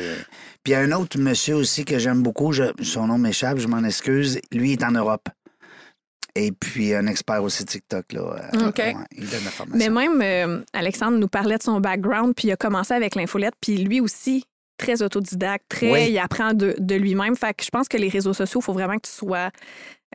Puis 0.66 0.72
il 0.72 0.74
y 0.74 0.78
a 0.78 0.80
un 0.80 0.90
autre 0.90 1.16
monsieur 1.20 1.54
aussi 1.54 1.84
que 1.84 1.96
j'aime 1.96 2.24
beaucoup, 2.24 2.50
je- 2.50 2.72
son 2.82 3.06
nom 3.06 3.18
m'échappe, 3.18 3.58
je 3.58 3.68
m'en 3.68 3.84
excuse. 3.84 4.40
Lui 4.50 4.72
est 4.72 4.82
en 4.82 4.90
Europe. 4.90 5.28
Et 6.34 6.50
puis 6.50 6.92
un 6.92 7.06
expert 7.06 7.40
aussi 7.44 7.64
TikTok, 7.64 8.12
là. 8.12 8.50
Euh, 8.52 8.68
OK. 8.70 8.78
ouais, 8.78 8.96
il 9.16 9.30
donne 9.30 9.44
la 9.44 9.50
formation. 9.52 9.78
Mais 9.78 10.08
même, 10.08 10.20
euh, 10.22 10.64
Alexandre 10.72 11.18
nous 11.18 11.28
parlait 11.28 11.56
de 11.56 11.62
son 11.62 11.78
background, 11.78 12.34
puis 12.34 12.48
il 12.48 12.50
a 12.50 12.56
commencé 12.56 12.92
avec 12.94 13.14
l'infolette, 13.14 13.54
puis 13.60 13.76
lui 13.78 14.00
aussi, 14.00 14.42
très 14.76 15.02
autodidacte, 15.02 15.66
très, 15.68 15.92
Oui. 15.92 16.10
il 16.10 16.18
apprend 16.18 16.52
de, 16.52 16.74
de 16.80 16.94
lui-même. 16.96 17.36
Fait 17.36 17.54
que 17.54 17.64
je 17.64 17.70
pense 17.70 17.86
que 17.86 17.96
les 17.96 18.08
réseaux 18.08 18.34
sociaux, 18.34 18.58
il 18.60 18.64
faut 18.64 18.72
vraiment 18.72 18.96
que 18.96 19.06
tu 19.06 19.12
sois 19.12 19.50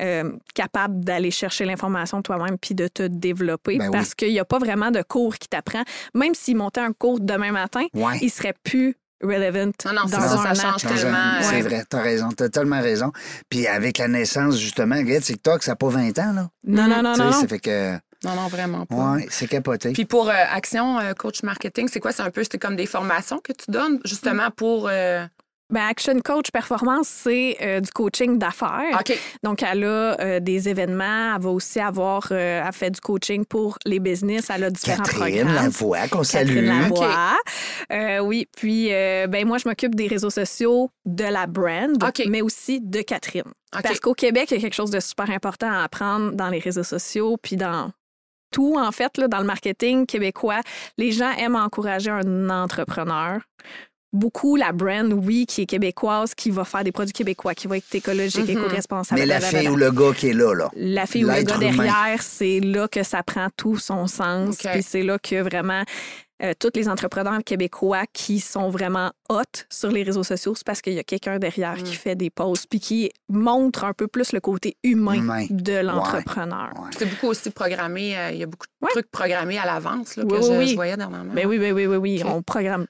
euh, 0.01 0.31
capable 0.53 1.03
d'aller 1.03 1.31
chercher 1.31 1.63
l'information 1.63 2.21
toi-même 2.21 2.57
puis 2.57 2.75
de 2.75 2.89
te 2.89 3.03
développer 3.03 3.77
Ben 3.77 3.85
oui. 3.85 3.91
parce 3.91 4.15
qu'il 4.15 4.29
n'y 4.31 4.39
a 4.39 4.45
pas 4.45 4.57
vraiment 4.59 4.91
de 4.91 5.01
cours 5.01 5.37
qui 5.37 5.47
t'apprend. 5.47 5.83
Même 6.13 6.33
s'il 6.35 6.57
montait 6.57 6.81
un 6.81 6.91
cours 6.93 7.21
demain 7.21 7.51
matin, 7.53 7.85
Ouais. 7.93 8.17
il 8.21 8.29
serait 8.29 8.55
plus 8.63 8.95
relevant 9.21 9.71
Non, 9.85 9.93
non, 9.93 10.01
c'est 10.07 10.11
dans 10.17 10.21
ça, 10.21 10.49
un 10.49 10.55
ça 10.55 10.67
an. 10.69 10.71
change 10.77 10.93
tellement. 10.95 11.17
C'est 11.41 11.61
vrai, 11.61 11.83
t'as 11.89 12.01
raison, 12.01 12.29
t'as 12.35 12.49
tellement 12.49 12.81
raison. 12.81 13.11
Puis 13.49 13.67
avec 13.67 13.97
la 13.97 14.07
naissance, 14.07 14.57
justement, 14.59 14.95
regarde, 14.95 15.23
TikTok, 15.23 15.63
ça 15.63 15.71
n'a 15.73 15.75
pas 15.75 15.89
20 15.89 16.19
ans, 16.19 16.33
là. 16.33 16.49
Non, 16.65 16.87
non, 16.87 17.01
non, 17.03 17.15
non. 17.17 17.25
non. 17.25 17.31
Ça 17.31 17.47
fait 17.47 17.59
que, 17.59 17.93
Non, 18.23 18.35
non, 18.35 18.47
vraiment 18.47 18.85
pas. 18.85 19.13
ouais, 19.13 19.27
c'est 19.29 19.47
capoté. 19.47 19.93
Puis 19.93 20.05
pour 20.05 20.29
euh, 20.29 20.33
Action 20.51 20.99
euh, 20.99 21.13
Coach 21.13 21.43
Marketing, 21.43 21.87
c'est 21.91 21.99
quoi? 21.99 22.11
C'est 22.11 22.23
un 22.23 22.29
peu 22.31 22.43
c'est 22.43 22.57
comme 22.59 22.75
des 22.75 22.85
formations 22.85 23.39
que 23.43 23.53
tu 23.53 23.69
donnes 23.71 23.99
justement 24.05 24.51
pour. 24.51 24.87
euh, 24.89 25.25
Ben, 25.71 25.81
Action 25.89 26.19
Coach 26.19 26.51
Performance, 26.51 27.07
c'est 27.07 27.57
euh, 27.61 27.79
du 27.79 27.89
coaching 27.91 28.37
d'affaires. 28.37 28.99
OK. 28.99 29.17
Donc, 29.43 29.63
elle 29.63 29.83
a 29.85 30.19
euh, 30.19 30.39
des 30.39 30.69
événements. 30.69 31.35
Elle 31.35 31.41
va 31.41 31.49
aussi 31.49 31.79
avoir, 31.79 32.27
euh, 32.31 32.63
elle 32.65 32.73
fait 32.73 32.91
du 32.91 32.99
coaching 32.99 33.45
pour 33.45 33.77
les 33.85 33.99
business. 33.99 34.49
Elle 34.49 34.65
a 34.65 34.69
différents 34.69 35.03
Catherine 35.03 35.45
programmes. 35.45 35.55
Lavoie, 35.55 36.07
qu'on 36.09 36.21
Catherine 36.21 36.47
salue. 36.47 36.67
Lavoie. 36.67 37.37
Euh, 37.91 38.19
oui, 38.19 38.47
puis 38.55 38.89
euh, 38.91 39.27
ben 39.27 39.47
moi, 39.47 39.57
je 39.57 39.67
m'occupe 39.67 39.95
des 39.95 40.07
réseaux 40.07 40.29
sociaux 40.29 40.89
de 41.05 41.23
la 41.23 41.47
brand, 41.47 41.97
mais 42.27 42.41
aussi 42.41 42.81
de 42.81 43.01
Catherine. 43.01 43.43
OK. 43.75 43.81
Parce 43.83 43.99
qu'au 43.99 44.13
Québec, 44.13 44.51
il 44.51 44.55
y 44.55 44.57
a 44.57 44.61
quelque 44.61 44.75
chose 44.75 44.91
de 44.91 44.99
super 44.99 45.29
important 45.29 45.71
à 45.71 45.83
apprendre 45.83 46.33
dans 46.33 46.49
les 46.49 46.59
réseaux 46.59 46.83
sociaux, 46.83 47.37
puis 47.41 47.55
dans 47.55 47.91
tout, 48.51 48.75
en 48.77 48.91
fait, 48.91 49.17
là, 49.17 49.27
dans 49.27 49.39
le 49.39 49.45
marketing 49.45 50.05
québécois. 50.05 50.59
Les 50.97 51.11
gens 51.11 51.31
aiment 51.31 51.55
encourager 51.55 52.11
un 52.11 52.49
entrepreneur. 52.49 53.39
Beaucoup 54.13 54.57
la 54.57 54.73
brand, 54.73 55.13
oui, 55.13 55.45
qui 55.45 55.61
est 55.61 55.65
québécoise, 55.65 56.35
qui 56.35 56.49
va 56.51 56.65
faire 56.65 56.83
des 56.83 56.91
produits 56.91 57.13
québécois, 57.13 57.53
qui 57.55 57.67
va 57.67 57.77
être 57.77 57.95
écologique, 57.95 58.43
Mhm. 58.49 58.57
éco-responsable. 58.57 59.19
Mais 59.21 59.25
la 59.25 59.39
blablabla. 59.39 59.59
fille 59.59 59.69
ou 59.69 59.75
le 59.77 59.91
gars 59.91 60.13
qui 60.13 60.27
est 60.27 60.33
là, 60.33 60.53
là. 60.53 60.69
La 60.75 61.05
fille 61.05 61.23
ou 61.23 61.29
le 61.29 61.43
gars 61.43 61.55
humain. 61.55 61.83
derrière, 61.85 62.21
c'est 62.21 62.59
là 62.59 62.87
que 62.89 63.03
ça 63.03 63.23
prend 63.23 63.47
tout 63.55 63.77
son 63.77 64.07
sens. 64.07 64.55
OK. 64.65 64.71
Puis 64.73 64.83
c'est 64.83 65.03
là 65.03 65.17
que 65.17 65.41
vraiment 65.41 65.83
euh, 66.43 66.53
tous 66.59 66.71
les 66.73 66.89
entrepreneurs 66.89 67.43
québécois 67.45 68.05
qui 68.11 68.39
sont 68.39 68.71
vraiment 68.71 69.11
hot 69.29 69.43
sur 69.69 69.91
les 69.91 70.01
réseaux 70.01 70.23
sociaux, 70.23 70.55
c'est 70.55 70.65
parce 70.65 70.81
qu'il 70.81 70.93
y 70.93 70.97
a 70.99 71.03
quelqu'un 71.03 71.37
derrière 71.37 71.75
Mm. 71.77 71.83
qui 71.83 71.93
fait 71.93 72.15
des 72.15 72.31
posts 72.31 72.65
puis 72.67 72.79
qui 72.79 73.11
montre 73.29 73.83
un 73.83 73.93
peu 73.93 74.07
plus 74.07 74.31
le 74.33 74.39
côté 74.39 74.75
humain, 74.83 75.13
Humain. 75.17 75.45
de 75.51 75.73
l'entrepreneur. 75.83 76.71
Ouais. 76.77 76.89
C'est 76.97 77.05
beaucoup 77.05 77.27
aussi 77.27 77.51
programmé. 77.51 78.17
euh, 78.17 78.31
Il 78.31 78.39
y 78.39 78.43
a 78.43 78.47
beaucoup 78.47 78.65
de 78.65 78.85
Ouais. 78.87 78.91
trucs 78.91 79.11
programmés 79.11 79.59
à 79.59 79.65
l'avance 79.67 80.15
là, 80.17 80.23
que 80.23 80.29
Oui, 80.33 80.39
oui, 80.41 80.47
je, 80.47 80.57
oui. 80.57 80.67
je 80.69 80.75
voyais 80.75 80.97
dernièrement. 80.97 81.31
Ben 81.31 81.45
oui, 81.45 81.59
oui, 81.59 81.71
oui, 81.73 81.85
oui, 81.85 81.97
oui. 81.97 82.21
OK. 82.23 82.29
On 82.33 82.41
programme. 82.41 82.87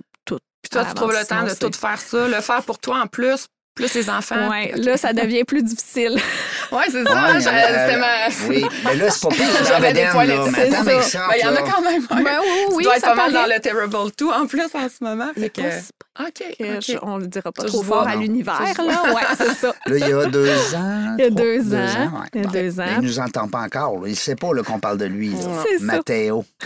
Puis 0.62 0.70
toi, 0.70 0.86
tu 0.86 0.94
trouves 0.94 1.12
le 1.12 1.26
temps 1.26 1.44
de 1.44 1.54
tout 1.54 1.72
faire 1.78 2.00
ça, 2.00 2.28
le 2.28 2.42
faire 2.42 2.64
pour 2.64 2.80
toi 2.80 3.00
en 3.02 3.08
plus, 3.08 3.48
plus 3.76 3.94
les 3.94 4.10
enfants. 4.10 4.50
Ouais, 4.50 4.74
là, 4.76 4.98
ça 4.98 5.14
devient 5.14 5.44
plus 5.44 5.64
difficile. 5.64 6.18
Ouais, 6.72 6.86
c'est 6.90 7.04
ça. 7.04 7.12
Ouais, 7.34 7.42
je- 7.42 7.50
euh, 7.50 7.86
c'était 7.86 8.00
ma- 8.00 8.48
Oui, 8.48 8.66
mais 8.86 8.96
là, 8.96 9.10
c'est 9.10 9.22
pas 9.24 9.36
pire 9.36 9.46
que 9.60 9.66
J'avais 9.68 9.92
des 9.92 10.06
poils 10.10 10.32
c'est 10.56 10.72
ça. 10.72 10.84
Ben, 10.86 11.02
Il 11.38 11.42
y 11.42 11.46
en 11.46 11.54
a 11.54 11.62
quand 11.64 11.82
même. 11.82 12.02
ouais. 12.10 12.24
Ben 12.24 12.40
oui, 12.42 12.48
oui, 12.48 12.66
tu 12.70 12.76
oui, 12.76 12.84
dois 12.86 12.96
être 12.96 13.02
ça 13.02 13.10
pas 13.10 13.16
mal 13.30 13.34
dans 13.34 13.46
le 13.46 13.60
Terrible 13.60 14.12
2 14.18 14.26
en 14.28 14.48
plus 14.48 14.62
en 14.74 14.88
ce 14.88 15.04
moment. 15.04 15.32
Fait 15.38 15.50
que- 15.50 15.62
je- 15.62 16.98
on 17.02 17.18
le 17.18 17.28
dira 17.28 17.52
pas 17.52 17.64
trop 17.66 17.84
fort 17.84 18.08
à 18.08 18.16
l'univers, 18.16 18.62
là. 18.62 19.14
Ouais, 19.14 19.22
c'est 19.38 19.54
ça. 19.54 19.74
Là, 19.86 19.98
il 19.98 20.00
y 20.00 20.14
a 20.14 20.26
deux 20.28 20.50
ans. 20.76 21.16
Il 21.20 21.24
y 21.26 21.28
a 21.28 21.30
trois- 21.30 21.42
deux 21.42 21.74
ans. 21.74 21.78
ouais. 21.78 22.28
Il 22.36 22.42
y 22.42 22.44
a 22.44 22.48
Bon. 22.48 22.52
deux 22.54 22.80
ans. 22.80 22.86
il 23.00 23.02
nous 23.02 23.20
entend 23.20 23.48
pas 23.50 23.60
encore. 23.64 24.00
là. 24.00 24.08
Il 24.08 24.16
sait 24.16 24.36
pas 24.38 24.54
là, 24.54 24.64
qu'on 24.64 24.80
parle 24.80 24.98
de 25.00 25.06
lui. 25.08 25.34
C'est 25.68 25.80
ça. 25.80 25.84
Mathéo. 25.84 26.46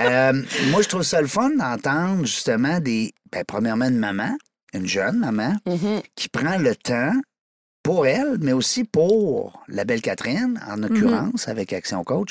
Euh, 0.00 0.32
moi, 0.70 0.82
je 0.82 0.88
trouve 0.88 1.02
ça 1.02 1.20
le 1.20 1.26
fun 1.26 1.50
d'entendre 1.58 2.24
justement 2.24 2.78
des. 2.80 3.12
Ben, 3.32 3.42
premièrement, 3.46 3.86
une 3.86 3.98
maman, 3.98 4.36
une 4.74 4.86
jeune 4.86 5.18
maman, 5.18 5.54
Mhm. 5.66 6.00
qui 6.16 6.28
prend 6.28 6.56
le 6.58 6.74
temps 6.76 7.12
pour 7.82 8.06
elle, 8.06 8.36
mais 8.40 8.52
aussi 8.52 8.84
pour 8.84 9.62
la 9.68 9.84
belle 9.84 10.00
Catherine, 10.02 10.60
en 10.70 10.76
Mhm. 10.76 10.82
l'occurrence, 10.82 11.48
avec 11.48 11.72
Action 11.72 12.04
Coach, 12.04 12.30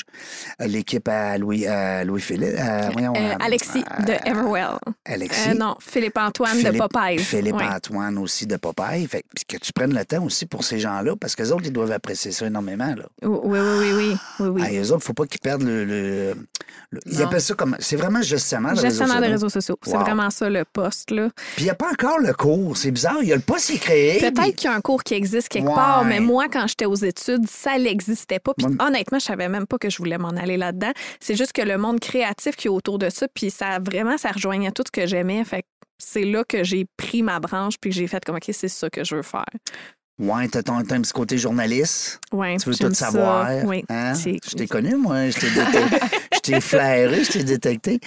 euh, 0.60 0.66
l'équipe 0.66 1.06
à 1.08 1.36
Louis, 1.38 1.66
à 1.66 2.04
Louis-Philippe. 2.04 2.54
euh, 2.58 2.88
voyons, 2.92 3.12
Euh, 3.14 3.18
euh, 3.32 3.34
Alexis 3.44 3.84
de 4.06 4.12
Everwell. 4.28 4.78
Alexis. 5.04 5.54
Non, 5.58 5.76
Philippe-Antoine 5.80 6.56
de 6.56 6.66
Philippe- 6.66 6.78
Popeyes. 6.78 7.18
Philippe. 7.18 7.56
Antoine 7.60 8.18
aussi 8.18 8.46
de 8.46 8.56
Popeye. 8.56 9.06
Fait 9.06 9.24
que 9.48 9.56
tu 9.58 9.72
prennes 9.72 9.94
le 9.94 10.04
temps 10.04 10.24
aussi 10.24 10.46
pour 10.46 10.64
ces 10.64 10.78
gens-là, 10.78 11.16
parce 11.16 11.36
que 11.36 11.42
les 11.42 11.52
autres, 11.52 11.64
ils 11.66 11.72
doivent 11.72 11.92
apprécier 11.92 12.32
ça 12.32 12.46
énormément. 12.46 12.94
Là. 12.94 13.04
Oui, 13.22 13.38
oui, 13.44 13.58
oui, 13.60 13.92
oui. 13.92 14.16
oui, 14.40 14.48
oui. 14.48 14.62
Ah, 14.64 14.72
eux 14.72 14.80
autres, 14.92 14.92
il 14.92 14.94
ne 14.94 14.98
faut 15.00 15.12
pas 15.14 15.26
qu'ils 15.26 15.40
perdent 15.40 15.62
le. 15.62 15.84
le- 15.84 16.34
le- 16.90 17.00
ils 17.06 17.22
appellent 17.22 17.40
ça 17.40 17.54
comme. 17.54 17.76
C'est 17.80 17.96
vraiment 17.96 18.22
gestionnaire 18.22 18.74
de 18.74 18.80
Gestionnaire 18.80 19.20
réseaux 19.20 19.22
sociaux. 19.22 19.32
réseaux 19.32 19.48
sociaux. 19.48 19.78
C'est 19.82 19.96
vraiment 19.96 20.30
ça 20.30 20.48
le 20.48 20.64
poste. 20.64 21.10
Là. 21.10 21.28
Puis 21.56 21.62
il 21.62 21.64
n'y 21.64 21.70
a 21.70 21.74
pas 21.74 21.90
encore 21.90 22.18
le 22.18 22.32
cours. 22.32 22.76
C'est 22.76 22.90
bizarre. 22.90 23.18
Il 23.22 23.28
y 23.28 23.32
a 23.32 23.36
le 23.36 23.42
poste 23.42 23.66
qui 23.66 23.74
est 23.74 23.78
créé. 23.78 24.18
Peut-être 24.20 24.56
qu'il 24.56 24.70
y 24.70 24.72
a 24.72 24.76
un 24.76 24.80
cours 24.80 25.02
qui 25.02 25.14
existe 25.14 25.41
quelque 25.48 25.68
Ouais. 25.68 25.74
part, 25.74 26.04
mais 26.04 26.20
moi, 26.20 26.48
quand 26.48 26.66
j'étais 26.66 26.86
aux 26.86 26.94
études, 26.94 27.48
ça 27.48 27.78
n'existait 27.78 28.38
pas. 28.40 28.52
Puis 28.54 28.66
Moi- 28.66 28.86
honnêtement, 28.86 29.18
je 29.18 29.24
savais 29.24 29.48
même 29.48 29.66
pas 29.66 29.78
que 29.78 29.90
je 29.90 29.98
voulais 29.98 30.18
m'en 30.18 30.30
aller 30.30 30.56
là-dedans. 30.56 30.92
C'est 31.20 31.36
juste 31.36 31.52
que 31.52 31.62
le 31.62 31.78
monde 31.78 32.00
créatif 32.00 32.56
qui 32.56 32.66
est 32.68 32.70
autour 32.70 32.98
de 32.98 33.10
ça, 33.10 33.26
puis 33.32 33.50
ça 33.50 33.78
vraiment, 33.78 34.18
ça 34.18 34.30
rejoignait 34.30 34.70
tout 34.72 34.82
ce 34.86 34.90
que 34.92 35.06
j'aimais. 35.06 35.44
Fait 35.44 35.64
c'est 35.98 36.24
là 36.24 36.42
que 36.42 36.64
j'ai 36.64 36.84
pris 36.96 37.22
ma 37.22 37.38
branche, 37.38 37.74
puis 37.80 37.90
que 37.90 37.96
j'ai 37.96 38.08
fait 38.08 38.24
comme, 38.24 38.34
OK, 38.36 38.50
c'est 38.52 38.66
ça 38.68 38.90
que 38.90 39.04
je 39.04 39.14
veux 39.14 39.22
faire. 39.22 39.44
Ouais, 40.22 40.46
t'as 40.46 40.60
un 40.72 40.82
petit 40.84 41.12
côté 41.12 41.36
journaliste. 41.36 42.20
Ouais, 42.30 42.56
Tu 42.56 42.68
veux 42.70 42.76
tout 42.76 42.94
ça. 42.94 43.06
savoir. 43.06 43.48
Oui. 43.64 43.84
hein? 43.88 44.12
Je 44.14 44.54
t'ai 44.56 44.68
connu, 44.68 44.94
moi. 44.94 45.30
Je 45.30 45.38
t'ai 45.40 45.50
détecté. 45.50 45.98
je 46.34 46.38
t'ai 46.38 46.60
flairé, 46.60 47.24
je 47.24 47.32
t'ai 47.32 47.42
détecté. 47.42 47.98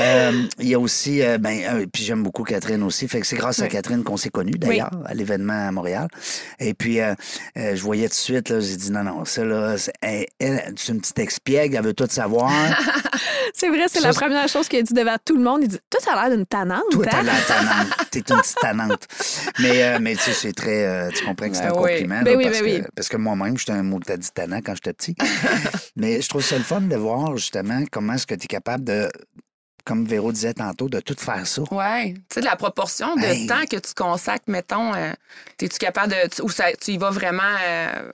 Euh, 0.00 0.32
Il 0.58 0.68
y 0.68 0.74
a 0.74 0.80
aussi, 0.80 1.22
euh, 1.22 1.38
ben, 1.38 1.60
euh, 1.68 1.86
puis 1.92 2.02
j'aime 2.02 2.24
beaucoup 2.24 2.42
Catherine 2.42 2.82
aussi. 2.82 3.06
Fait 3.06 3.20
que 3.20 3.26
c'est 3.26 3.36
grâce 3.36 3.60
à. 3.60 3.68
Catherine 3.68 4.02
qu'on 4.02 4.16
s'est 4.16 4.30
connus, 4.30 4.58
d'ailleurs, 4.58 4.90
à 5.06 5.14
l'événement 5.14 5.68
à 5.68 5.70
Montréal. 5.70 6.08
Et 6.58 6.74
puis, 6.74 7.00
euh, 7.00 7.14
je 7.56 7.80
voyais 7.80 8.08
tout 8.08 8.14
de 8.14 8.18
suite, 8.18 8.48
là, 8.48 8.58
j'ai 8.58 8.76
dit 8.76 8.90
non, 8.90 9.04
non, 9.04 9.24
ça, 9.24 9.44
là, 9.44 9.78
c'est 9.78 9.92
elle, 10.02 10.26
elle, 10.40 10.74
c'est 10.76 10.92
une 10.92 11.00
petite 11.00 11.20
expiègle, 11.20 11.76
elle 11.76 11.84
veut 11.84 11.94
tout 11.94 12.08
savoir. 12.10 12.50
C'est 13.52 13.68
vrai, 13.68 13.86
c'est 13.88 14.00
Ça, 14.00 14.08
la 14.08 14.14
première 14.14 14.48
chose 14.48 14.68
qu'il 14.68 14.78
a 14.78 14.82
dit 14.82 14.94
devant 14.94 15.16
tout 15.24 15.36
le 15.36 15.42
monde. 15.42 15.60
Il 15.62 15.68
dit 15.68 15.78
Toi, 15.90 16.00
t'as 16.04 16.14
l'air 16.28 16.36
d'une 16.36 16.46
tannante. 16.46 16.82
Toi, 16.92 17.04
hein? 17.06 17.08
t'as 17.10 17.22
la 17.22 17.32
tannante. 17.40 17.88
T'es 18.10 18.20
une 18.20 18.24
petite 18.40 18.56
tannante. 18.60 19.08
Mais, 19.58 19.82
euh, 19.82 19.98
mais 20.00 20.14
tu 20.14 20.22
sais, 20.22 20.32
c'est 20.32 20.52
très. 20.52 21.10
tu 21.12 21.24
comprends 21.24 21.48
que 21.50 21.56
c'est 21.60 21.66
un 21.68 21.72
oui. 21.72 21.90
compliment. 21.92 22.22
Ben 22.22 22.32
là, 22.32 22.36
oui, 22.36 22.44
parce, 22.44 22.60
ben 22.60 22.64
que, 22.64 22.80
oui. 22.80 22.86
parce 22.96 23.08
que 23.08 23.16
moi-même, 23.16 23.58
j'étais 23.58 23.72
un 23.72 23.82
mot 23.82 24.00
tannant 24.34 24.60
quand 24.64 24.74
j'étais 24.74 24.92
petit. 24.92 25.16
mais 25.96 26.20
je 26.20 26.28
trouve 26.28 26.42
ça 26.44 26.56
le 26.58 26.64
fun 26.64 26.80
de 26.80 26.96
voir, 26.96 27.36
justement, 27.36 27.82
comment 27.90 28.14
est-ce 28.14 28.26
que 28.26 28.34
tu 28.34 28.44
es 28.44 28.48
capable 28.48 28.84
de, 28.84 29.08
comme 29.84 30.04
Véro 30.04 30.30
disait 30.32 30.54
tantôt, 30.54 30.88
de 30.88 31.00
tout 31.00 31.16
faire 31.18 31.46
ça. 31.46 31.62
Ouais. 31.70 32.14
Tu 32.14 32.20
sais, 32.34 32.40
de 32.40 32.46
la 32.46 32.56
proportion 32.56 33.14
de 33.16 33.22
Hey. 33.24 33.46
temps 33.46 33.64
que 33.70 33.76
tu 33.76 33.94
consacres, 33.94 34.44
mettons, 34.46 34.94
euh, 34.94 35.12
es-tu 35.60 35.78
capable 35.78 36.12
de. 36.12 36.28
tu- 36.28 36.42
Ou 36.42 36.48
ça, 36.50 36.72
tu 36.80 36.92
y 36.92 36.98
vas 36.98 37.10
vraiment. 37.10 37.42
euh, 37.66 38.10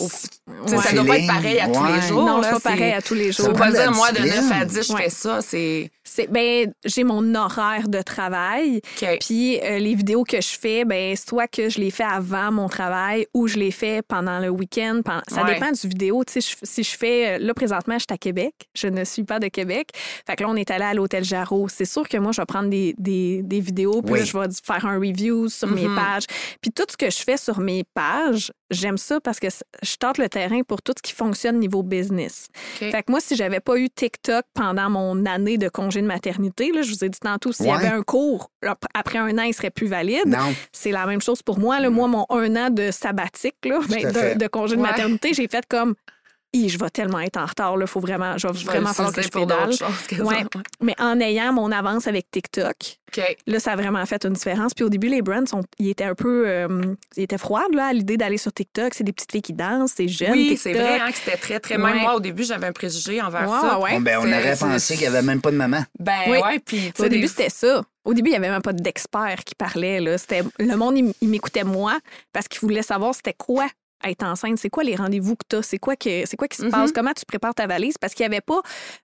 Ouais. 0.00 0.78
Ça 0.78 0.92
doit 0.92 1.04
pas 1.04 1.18
être 1.18 1.26
pareil 1.26 1.58
à 1.60 1.68
tous 1.68 1.84
les 1.84 2.00
jours. 2.02 2.24
Non, 2.26 2.42
c'est 2.42 2.50
pas 2.50 2.60
pareil 2.60 2.92
à 2.92 3.02
tous 3.02 3.14
les 3.14 3.32
jours. 3.32 3.46
peux 3.48 3.52
pas 3.54 3.70
dire, 3.70 3.92
moi, 3.92 4.12
de 4.12 4.18
9 4.20 4.52
à 4.52 4.64
discipline. 4.64 4.82
10, 4.82 4.88
je 4.88 4.92
Ouais. 4.94 5.02
fais 5.04 5.10
ça. 5.10 5.40
C'est. 5.42 5.90
C'est 6.08 6.28
ben 6.30 6.72
j'ai 6.84 7.02
mon 7.02 7.34
horaire 7.34 7.88
de 7.88 8.00
travail. 8.00 8.80
OK. 9.02 9.18
Puis 9.20 9.58
euh, 9.60 9.78
les 9.78 9.94
vidéos 9.94 10.22
que 10.22 10.40
je 10.40 10.56
fais, 10.58 10.84
ben 10.84 11.16
soit 11.16 11.48
que 11.48 11.68
je 11.68 11.80
les 11.80 11.90
fais 11.90 12.04
avant 12.04 12.52
mon 12.52 12.68
travail 12.68 13.26
ou 13.34 13.48
je 13.48 13.56
les 13.58 13.72
fais 13.72 14.02
pendant 14.02 14.38
le 14.38 14.48
week-end. 14.48 15.00
pendant- 15.04 15.20
Ça 15.28 15.42
Ouais. 15.42 15.54
dépend 15.54 15.72
du 15.72 15.88
vidéo. 15.88 16.22
Tu 16.24 16.40
sais, 16.40 16.48
je- 16.52 16.56
si 16.66 16.84
je 16.84 16.96
fais 16.96 17.34
euh, 17.34 17.38
là 17.38 17.54
présentement, 17.54 17.94
je 17.94 18.04
suis 18.08 18.14
à 18.14 18.18
Québec. 18.18 18.54
Je 18.74 18.86
ne 18.86 19.02
suis 19.04 19.24
pas 19.24 19.40
de 19.40 19.48
Québec. 19.48 19.88
Fait 20.26 20.36
que 20.36 20.44
là, 20.44 20.48
on 20.50 20.54
est 20.56 20.70
allé 20.70 20.84
à 20.84 20.94
l'hôtel 20.94 21.24
Jarreau. 21.24 21.68
C'est 21.68 21.84
sûr 21.84 22.08
que 22.08 22.16
moi, 22.18 22.30
je 22.32 22.40
vais 22.40 22.46
prendre 22.46 22.68
des, 22.70 22.94
des, 22.98 23.42
des 23.42 23.60
vidéos 23.60 24.00
puis 24.02 24.12
Oui. 24.12 24.18
là, 24.20 24.24
je 24.24 24.38
vais 24.38 24.46
faire 24.64 24.86
un 24.86 24.98
review 24.98 25.48
sur 25.48 25.68
mes 25.68 25.88
Mhm. 25.88 25.96
pages. 25.96 26.24
Puis 26.60 26.70
tout 26.70 26.84
ce 26.88 26.96
que 26.96 27.10
je 27.10 27.18
fais 27.18 27.36
sur 27.36 27.58
mes 27.58 27.82
pages, 27.94 28.52
j'aime 28.70 28.96
ça 28.98 29.20
parce 29.20 29.40
que 29.40 29.48
je 29.86 29.96
tente 29.96 30.18
le 30.18 30.28
terrain 30.28 30.62
pour 30.62 30.82
tout 30.82 30.92
ce 30.96 31.02
qui 31.02 31.12
fonctionne 31.12 31.58
niveau 31.58 31.82
business. 31.82 32.48
Fait 32.74 32.90
que 33.02 33.10
moi, 33.10 33.20
si 33.20 33.36
j'avais 33.36 33.60
pas 33.60 33.78
eu 33.78 33.88
TikTok 33.88 34.44
pendant 34.54 34.90
mon 34.90 35.24
année 35.26 35.56
de 35.58 35.68
congé 35.68 36.02
de 36.02 36.06
maternité, 36.06 36.72
là, 36.72 36.82
je 36.82 36.90
vous 36.90 37.04
ai 37.04 37.08
dit 37.08 37.18
tantôt, 37.20 37.52
s'il 37.52 37.66
y 37.66 37.70
avait 37.70 37.86
un 37.88 38.02
cours, 38.02 38.50
ap- 38.62 38.84
après 38.94 39.18
un 39.18 39.38
an, 39.38 39.42
il 39.42 39.54
serait 39.54 39.70
plus 39.70 39.86
valide. 39.86 40.26
Non. 40.26 40.52
C'est 40.72 40.90
la 40.90 41.06
même 41.06 41.20
chose 41.22 41.42
pour 41.42 41.58
moi. 41.58 41.80
Là. 41.80 41.88
Moi, 41.90 42.08
mon 42.08 42.26
un 42.30 42.56
an 42.56 42.70
de 42.70 42.90
sabbatique, 42.90 43.56
là, 43.64 43.78
ben, 43.88 44.02
de, 44.02 44.38
de 44.38 44.46
congé 44.48 44.76
de 44.76 44.80
Ouais. 44.80 44.88
maternité, 44.88 45.32
j'ai 45.34 45.48
fait 45.48 45.64
comme 45.66 45.94
Hi, 46.56 46.68
je 46.70 46.78
vais 46.78 46.88
tellement 46.90 47.20
être 47.20 47.36
en 47.36 47.44
retard, 47.44 47.74
il 47.78 47.86
faut 47.86 48.00
vraiment, 48.00 48.38
je 48.38 48.46
vais 48.48 48.52
vraiment 48.54 48.92
falloir 48.94 49.12
que 49.14 49.20
je 49.22 49.28
pédale. 49.28 49.66
d'autres 49.70 49.78
choses 49.78 50.06
que 50.08 50.16
ça, 50.16 50.22
Ouais. 50.24 50.44
Mais 50.80 50.94
en 50.98 51.20
ayant 51.20 51.52
mon 51.52 51.70
avance 51.70 52.06
avec 52.06 52.30
TikTok, 52.30 52.74
OK. 53.16 53.36
là, 53.46 53.60
ça 53.60 53.72
a 53.72 53.76
vraiment 53.76 54.04
fait 54.06 54.24
une 54.24 54.32
différence. 54.32 54.72
Puis 54.72 54.84
au 54.84 54.88
début, 54.88 55.08
les 55.08 55.20
brands, 55.22 55.44
sont, 55.46 55.62
ils 55.78 55.90
étaient 55.90 56.04
un 56.04 56.14
peu, 56.14 56.44
euh, 56.48 56.94
ils 57.16 57.24
étaient 57.24 57.36
froides 57.38 57.74
là, 57.74 57.86
à 57.88 57.92
l'idée 57.92 58.16
d'aller 58.16 58.38
sur 58.38 58.52
TikTok. 58.52 58.94
C'est 58.94 59.04
des 59.04 59.12
petites 59.12 59.32
filles 59.32 59.42
qui 59.42 59.52
dansent, 59.52 59.92
c'est 59.96 60.08
jeune. 60.08 60.32
Oui, 60.32 60.56
c'est 60.56 60.72
vrai 60.72 60.98
hein, 61.00 61.10
que 61.10 61.16
c'était 61.18 61.36
très, 61.36 61.60
très... 61.60 61.76
Même 61.76 61.86
Ouais. 61.96 62.00
moi, 62.00 62.14
au 62.16 62.20
début, 62.20 62.44
j'avais 62.44 62.66
un 62.68 62.72
préjugé 62.72 63.20
envers 63.20 63.50
Ouais, 63.50 63.60
ça. 63.60 63.78
ouais. 63.78 63.92
Bon, 63.92 64.00
ben, 64.00 64.18
on 64.22 64.26
aurait 64.26 64.56
pensé 64.56 64.94
qu'il 64.94 65.02
n'y 65.08 65.14
avait 65.14 65.22
même 65.26 65.40
pas 65.40 65.50
de 65.50 65.56
maman. 65.56 65.84
Ben 65.98 66.12
Oui. 66.28 66.38
ouais, 66.38 66.58
puis... 66.58 66.90
Au 66.98 67.02
début, 67.02 67.20
des- 67.22 67.28
c'était 67.28 67.50
ça. 67.50 67.82
Au 68.04 68.14
début, 68.14 68.28
il 68.30 68.32
n'y 68.32 68.36
avait 68.38 68.50
même 68.50 68.62
pas 68.62 68.72
d'experts 68.72 69.44
qui 69.44 69.54
parlaient. 69.54 70.00
Là. 70.00 70.16
C'était, 70.16 70.42
le 70.58 70.76
monde, 70.76 70.96
il, 70.96 71.12
il 71.20 71.28
m'écoutait 71.28 71.64
moi 71.64 71.98
parce 72.32 72.48
qu'il 72.48 72.60
voulait 72.60 72.82
savoir 72.82 73.14
c'était 73.14 73.34
quoi 73.36 73.66
être 74.04 74.22
enceinte, 74.24 74.58
c'est 74.58 74.68
quoi 74.70 74.84
les 74.84 74.94
rendez-vous 74.94 75.34
que 75.36 75.44
tu 75.48 75.56
as, 75.56 75.62
c'est 75.62 75.78
quoi, 75.78 75.96
que, 75.96 76.24
c'est 76.26 76.36
quoi 76.36 76.48
qui 76.48 76.56
se 76.58 76.64
Mhm. 76.64 76.70
passe, 76.70 76.92
comment 76.92 77.12
tu 77.12 77.24
prépares 77.24 77.54
ta 77.54 77.66
valise, 77.66 77.96
parce 77.98 78.14
qu'il 78.14 78.24
n'y 78.28 78.34
avait 78.34 78.40
pas, 78.42 78.60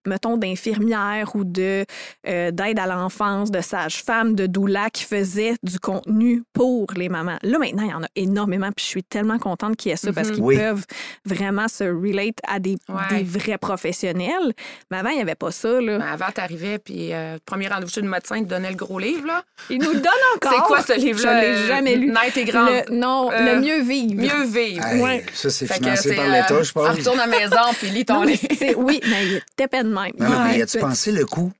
mettons, 0.06 0.36
d'infirmière 0.36 1.34
ou 1.34 1.44
de, 1.44 1.84
euh, 2.28 2.50
d'aide 2.50 2.78
à 2.78 2.86
l'enfance, 2.86 3.50
de 3.50 3.60
sage-femme, 3.60 4.34
de 4.34 4.46
doula 4.46 4.90
qui 4.90 5.04
faisait 5.04 5.54
du 5.62 5.78
contenu 5.80 6.42
pour 6.52 6.86
les 6.96 7.08
mamans. 7.08 7.38
Là, 7.42 7.58
maintenant, 7.58 7.82
il 7.84 7.90
y 7.90 7.94
en 7.94 8.02
a 8.02 8.08
énormément, 8.16 8.70
puis 8.74 8.84
je 8.84 8.90
suis 8.90 9.02
tellement 9.04 9.38
contente 9.38 9.76
qu'il 9.76 9.90
y 9.90 9.92
ait 9.92 9.96
ça 9.96 10.12
parce 10.12 10.28
Mhm. 10.28 10.34
qu'ils 10.34 10.44
Oui. 10.44 10.56
peuvent 10.56 10.84
vraiment 11.24 11.68
se 11.68 11.84
relate 11.84 12.38
à 12.46 12.58
des, 12.58 12.76
Ouais. 12.88 13.18
des 13.18 13.22
vrais 13.22 13.58
professionnels. 13.58 14.52
Mais 14.90 14.98
avant, 14.98 15.10
il 15.10 15.16
n'y 15.16 15.22
avait 15.22 15.34
pas 15.34 15.50
ça. 15.50 15.80
Là. 15.80 15.98
Ben, 15.98 16.06
avant, 16.06 16.30
t'arrivais, 16.32 16.78
puis 16.78 17.12
euh, 17.12 17.38
premier 17.44 17.68
rendez-vous 17.68 17.90
chez 17.92 18.00
le 18.02 18.08
médecin, 18.08 18.36
il 18.36 18.44
te 18.44 18.48
donnait 18.50 18.70
le 18.70 18.76
gros 18.76 18.98
livre, 18.98 19.26
là. 19.26 19.42
Ils 19.70 19.78
nous 19.78 19.92
donnent 19.94 20.04
encore. 20.36 20.52
C'est 20.52 20.60
quoi 20.66 20.82
ce 20.82 20.98
livre-là? 20.98 21.40
Je 21.40 21.46
l'ai 21.46 21.52
euh, 21.54 21.66
jamais 21.66 21.96
lu. 21.96 22.08
Naître 22.12 22.38
et 22.38 22.44
grand. 22.44 22.66
Le- 22.66 22.94
non, 22.94 23.30
Euh, 23.32 23.54
le 23.54 23.60
mieux 23.60 23.82
vivre. 23.82 24.14
Mieux 24.14 24.44
vivre. 24.46 24.81
Hey, 24.86 25.00
Ouais. 25.00 25.24
Ça, 25.34 25.50
c'est 25.50 25.72
financé 25.72 26.14
par 26.14 26.24
euh, 26.26 26.30
l'État, 26.32 26.62
je 26.62 26.72
pense. 26.72 26.88
Retourne 26.96 27.20
à 27.20 27.26
la 27.26 27.38
maison, 27.38 27.56
puis 27.78 27.90
lis 27.90 28.04
ton 28.04 28.22
livre. 28.22 28.40
oui, 28.76 29.00
mais 29.08 29.26
il 29.26 29.36
était 29.36 29.68
peine 29.68 29.88
de 29.90 29.94
même. 29.94 30.12
Non, 30.18 30.28
non, 30.28 30.44
mais 30.44 30.62
as-tu 30.62 30.78
pensé 30.78 31.12
le 31.12 31.24
coup? 31.26 31.52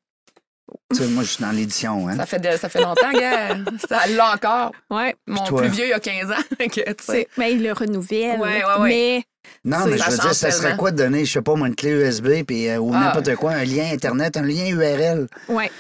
Tu 0.91 0.97
sais, 0.99 1.07
moi, 1.07 1.23
je 1.23 1.29
suis 1.29 1.45
dans 1.45 1.51
l'édition, 1.51 2.09
hein? 2.09 2.17
Ça 2.17 2.25
fait, 2.27 2.39
de- 2.39 2.57
ça 2.57 2.69
fait 2.69 2.81
longtemps, 2.81 3.13
gars. 3.13 3.57
Ça 3.89 4.07
l'a 4.07 4.33
encore. 4.35 4.73
Ouais, 4.91 5.15
Mon 5.27 5.45
toi? 5.45 5.61
plus 5.63 5.71
vieux, 5.71 5.85
il 5.87 5.91
y 5.91 5.93
a 5.93 6.01
15 6.01 6.31
ans. 6.31 6.43
que, 6.59 6.67
tu 6.67 6.81
sais. 6.81 6.95
c'est- 7.01 7.29
mais 7.37 7.53
il 7.53 7.63
le 7.63 7.73
renouvelle. 7.73 8.39
Ouais, 8.41 8.65
ouais, 8.65 8.81
ouais. 8.81 8.89
Mais 8.89 9.23
Non, 9.65 9.87
mais 9.87 9.97
je 9.97 10.11
veux 10.11 10.17
dire, 10.19 10.35
ça 10.35 10.51
serait 10.51 10.77
quoi 10.77 10.91
de 10.91 10.97
donner, 10.97 11.25
je 11.25 11.33
sais 11.35 11.43
pas, 11.43 11.55
moi, 11.55 11.69
une 11.69 11.77
clé 11.77 11.91
USB 11.91 12.43
puis, 12.45 12.69
euh, 12.69 12.79
ou 12.79 12.91
Ah. 12.93 12.99
n'importe 13.15 13.37
quoi, 13.37 13.53
un 13.53 13.65
lien 13.65 13.85
Internet, 13.93 14.37
un 14.37 14.43
lien 14.43 14.67
URL. 14.69 15.29
ouais, 15.49 15.71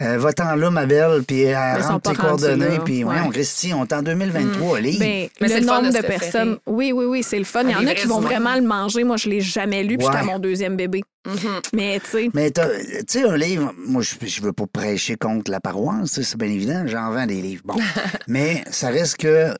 Euh, 0.00 0.18
Va-t'en 0.18 0.56
là, 0.56 0.70
ma 0.70 0.84
belle, 0.86 1.22
puis 1.26 1.46
euh, 1.46 1.76
rentre 1.78 2.10
tes 2.10 2.16
coordonnées, 2.16 2.80
puis 2.84 3.04
ouais, 3.04 3.14
Ouais. 3.14 3.20
on 3.24 3.30
Christy, 3.30 3.72
on 3.72 3.84
est 3.84 3.92
en 3.92 4.02
2023, 4.02 4.80
livre. 4.80 4.98
ben, 5.00 5.28
Mais 5.40 5.48
c'est 5.48 5.54
le 5.54 5.60
le 5.60 5.66
fun 5.66 5.82
nombre 5.82 5.94
de 5.96 6.02
personnes. 6.06 6.58
Oui, 6.66 6.92
oui, 6.92 7.04
oui, 7.04 7.22
c'est 7.22 7.38
le 7.38 7.44
fun. 7.44 7.62
Il 7.64 7.70
y 7.70 7.74
en 7.76 7.86
a 7.86 7.94
qui 7.94 8.06
vont 8.08 8.20
vraiment 8.20 8.54
le 8.56 8.62
manger. 8.62 9.04
Moi, 9.04 9.16
je 9.16 9.28
l'ai 9.28 9.40
jamais 9.40 9.82
lu, 9.84 9.96
puis 9.98 10.06
j'étais 10.06 10.18
à 10.18 10.24
mon 10.24 10.38
deuxième 10.40 10.76
bébé. 10.76 11.02
Mhm. 11.24 11.34
Mais 11.72 12.00
tu 12.00 12.10
sais, 12.10 12.30
Mais 12.34 12.50
t'as- 12.50 12.66
tu 12.68 13.04
sais, 13.06 13.22
un 13.22 13.36
livre, 13.36 13.72
moi, 13.86 14.02
je, 14.02 14.14
je 14.26 14.42
veux 14.42 14.52
pas 14.52 14.64
prêcher 14.72 15.14
contre 15.14 15.52
la 15.52 15.60
paroisse, 15.60 16.08
tu 16.10 16.14
sais, 16.16 16.22
c'est 16.24 16.36
bien 16.36 16.48
évident, 16.48 16.82
j'en 16.86 17.12
vends 17.12 17.26
des 17.26 17.40
livres. 17.40 17.62
Bon. 17.64 17.74
Mais 18.26 18.64
ça 18.72 18.88
reste 18.88 19.18
que, 19.18 19.54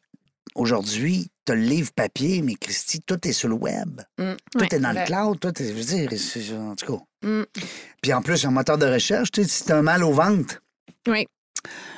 aujourd'hui, 0.54 1.28
t'as 1.44 1.54
le 1.54 1.62
livre 1.62 1.90
papier, 1.94 2.42
mais 2.42 2.54
Christy, 2.54 3.00
tout 3.06 3.26
est 3.26 3.32
sur 3.32 3.48
le 3.48 3.54
web. 3.54 4.00
Mm. 4.18 4.32
Tout 4.52 4.58
Ouais, 4.60 4.68
est 4.70 4.78
dans 4.78 4.92
vrai. 4.92 5.00
le 5.00 5.06
cloud, 5.06 5.40
tout 5.40 5.62
est, 5.62 5.68
je 5.68 5.72
veux 5.72 5.82
dire, 5.82 6.60
en 6.60 6.74
tout 6.76 6.96
cas. 6.96 7.28
Mm. 7.28 7.42
Puis 8.02 8.12
en 8.12 8.22
plus, 8.22 8.44
un 8.44 8.50
moteur 8.50 8.78
de 8.78 8.86
recherche, 8.86 9.30
tu 9.30 9.42
sais, 9.42 9.48
si 9.48 9.64
t'as 9.64 9.76
un 9.78 9.82
mal 9.82 10.02
au 10.04 10.12
ventre, 10.12 10.62
oui, 11.08 11.26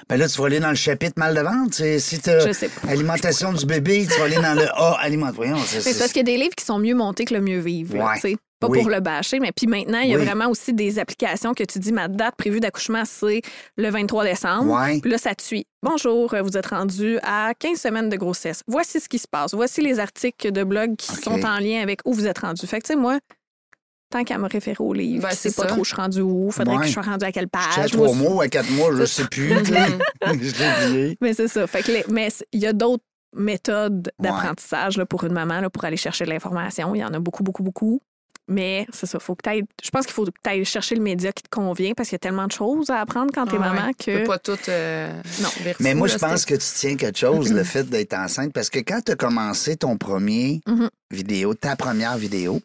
ben 0.09 0.17
là, 0.19 0.29
tu 0.29 0.39
vas 0.39 0.47
aller 0.47 0.61
dans 0.61 0.69
le 0.71 0.75
chapitre 0.75 1.15
mal 1.17 1.35
de 1.35 1.41
ventre. 1.41 1.77
tu 1.77 1.99
Si 2.01 2.19
pas. 2.19 2.89
alimentation 2.89 3.53
du 3.53 3.65
bébé, 3.65 4.07
tu 4.11 4.19
vas 4.19 4.25
aller 4.27 4.37
dans 4.37 4.55
le 4.55 4.69
A, 4.75 4.99
alimentation. 5.01 5.57
C'est- 5.67 5.99
parce 5.99 6.13
qu'il 6.13 6.19
y 6.19 6.31
a 6.31 6.33
des 6.33 6.37
livres 6.37 6.55
qui 6.55 6.65
sont 6.65 6.79
mieux 6.79 6.95
montés 6.95 7.25
que 7.25 7.33
le 7.35 7.41
mieux 7.41 7.61
vivre. 7.61 7.95
Ouais. 7.97 8.37
Pas 8.67 8.71
Oui. 8.71 8.81
pour 8.81 8.91
le 8.91 9.01
bâcher, 9.01 9.41
mais 9.41 9.53
puis 9.53 9.67
maintenant, 9.67 10.01
il 10.01 10.11
y 10.11 10.15
a 10.15 10.19
Oui. 10.19 10.25
vraiment 10.25 10.49
aussi 10.49 10.73
des 10.73 10.99
applications 10.99 11.55
que 11.55 11.65
tu 11.65 11.79
dis 11.79 11.93
ma 11.93 12.09
date 12.09 12.35
prévue 12.37 12.61
d'accouchement, 12.61 13.03
c'est 13.05 13.43
le 13.77 13.91
23 13.91 14.25
décembre. 14.25 14.73
Ouais. 14.73 15.01
Puis 15.01 15.11
là, 15.11 15.19
ça 15.19 15.35
te 15.35 15.43
suit. 15.43 15.67
Bonjour, 15.83 16.35
vous 16.43 16.57
êtes 16.57 16.67
rendu 16.67 17.19
à 17.23 17.53
15 17.59 17.79
semaines 17.79 18.09
de 18.09 18.17
grossesse. 18.17 18.63
Voici 18.67 19.01
ce 19.01 19.09
qui 19.09 19.19
se 19.19 19.29
passe. 19.29 19.55
Voici 19.55 19.81
les 19.83 19.99
articles 20.01 20.51
de 20.53 20.65
blog 20.65 20.97
qui 20.97 21.15
sont 21.15 21.45
en 21.45 21.59
lien 21.59 21.81
avec 21.83 22.01
où 22.05 22.13
vous 22.15 22.27
êtes 22.27 22.39
rendu. 22.39 22.67
Fait 22.67 22.81
que, 22.81 22.87
tu 22.87 22.93
sais, 22.95 22.99
moi, 22.99 23.19
tant 24.11 24.23
qu'à 24.25 24.39
me 24.39 24.49
référer 24.49 24.77
au 24.83 24.93
livre, 24.93 25.23
Ben, 25.25 25.31
je 25.31 25.35
sais 25.35 25.51
c'est 25.51 25.57
pas 25.57 25.63
ça. 25.69 25.75
trop 25.75 25.83
je 25.85 25.89
suis 25.89 25.97
rendu 25.97 26.21
où, 26.21 26.51
faudrait 26.51 26.77
Ouais. 26.77 26.81
que 26.83 26.87
je 26.89 26.93
sois 26.93 27.03
rendu 27.03 27.25
à 27.25 27.33
quelle 27.33 27.45
J'étais 27.53 27.59
à 27.59 27.83
page? 27.83 27.91
trois 27.91 28.07
Moi, 28.07 28.17
mois 28.17 28.33
ou 28.37 28.41
à 28.43 28.49
quatre 28.49 28.71
mois, 28.71 28.95
je 28.97 29.05
sais 29.05 29.25
plus. 29.27 29.49
je 29.65 29.73
l'ai 29.73 30.87
oublié. 30.89 31.19
Mais 31.21 31.35
c'est 31.35 31.49
ça. 31.49 31.67
Fait 31.67 31.83
que 31.83 31.91
les- 31.93 32.05
mais 32.09 32.29
il 32.53 32.61
y 32.61 32.67
a 32.67 32.73
d'autres 32.73 33.03
méthodes 33.37 34.11
d'apprentissage 34.21 34.97
là, 34.97 35.07
pour 35.07 35.25
une 35.25 35.33
maman 35.33 35.61
là, 35.61 35.69
pour 35.69 35.85
aller 35.85 35.97
chercher 35.97 36.25
de 36.25 36.31
l'information. 36.31 36.95
Il 36.95 36.99
y 37.01 37.05
en 37.05 37.13
a 37.13 37.19
beaucoup, 37.19 37.43
beaucoup, 37.43 37.63
beaucoup. 37.65 38.01
Mais 38.47 38.87
c'est 38.93 39.07
ça, 39.07 39.19
faut 39.19 39.35
que 39.35 39.43
t'ailles- 39.43 39.65
Je 39.83 39.89
pense 39.91 40.05
qu'il 40.05 40.13
faut 40.15 40.25
que 40.27 40.31
tu 40.31 40.51
ailles 40.51 40.65
chercher 40.65 40.95
le 40.95 41.01
média 41.03 41.33
qui 41.33 41.43
te 41.43 41.49
convient 41.49 41.93
parce 41.95 42.09
qu'il 42.11 42.17
y 42.17 42.17
a 42.17 42.21
tellement 42.21 42.47
de 42.47 42.53
choses 42.53 42.91
à 42.91 43.01
apprendre 43.01 43.31
quand 43.35 43.47
t'es 43.47 43.57
Ah 43.59 43.71
ouais. 43.71 43.75
maman 43.75 43.91
Tu 43.99 44.13
que. 44.13 44.19
peux 44.19 44.25
pas 44.25 44.39
tout. 44.39 44.59
euh, 44.69 45.13
Non. 45.41 45.49
Mais 45.81 45.95
moi, 45.95 46.09
là, 46.09 46.15
je 46.15 46.19
pense 46.19 46.45
que 46.45 46.55
tu 46.55 46.67
tiens 46.77 46.97
quelque 46.97 47.19
chose, 47.19 47.53
le 47.53 47.65
fait 47.65 47.85
d'être 47.85 48.13
enceinte, 48.15 48.53
parce 48.53 48.69
que 48.69 48.81
quand 48.81 49.01
tu 49.05 49.13
as 49.13 49.17
commencé 49.17 49.77
ton 49.77 49.97
premier 49.97 50.61
Mhm. 50.67 50.91
vidéo, 51.11 51.55
ta 51.55 51.75
première 51.77 52.19
vidéo, 52.19 52.61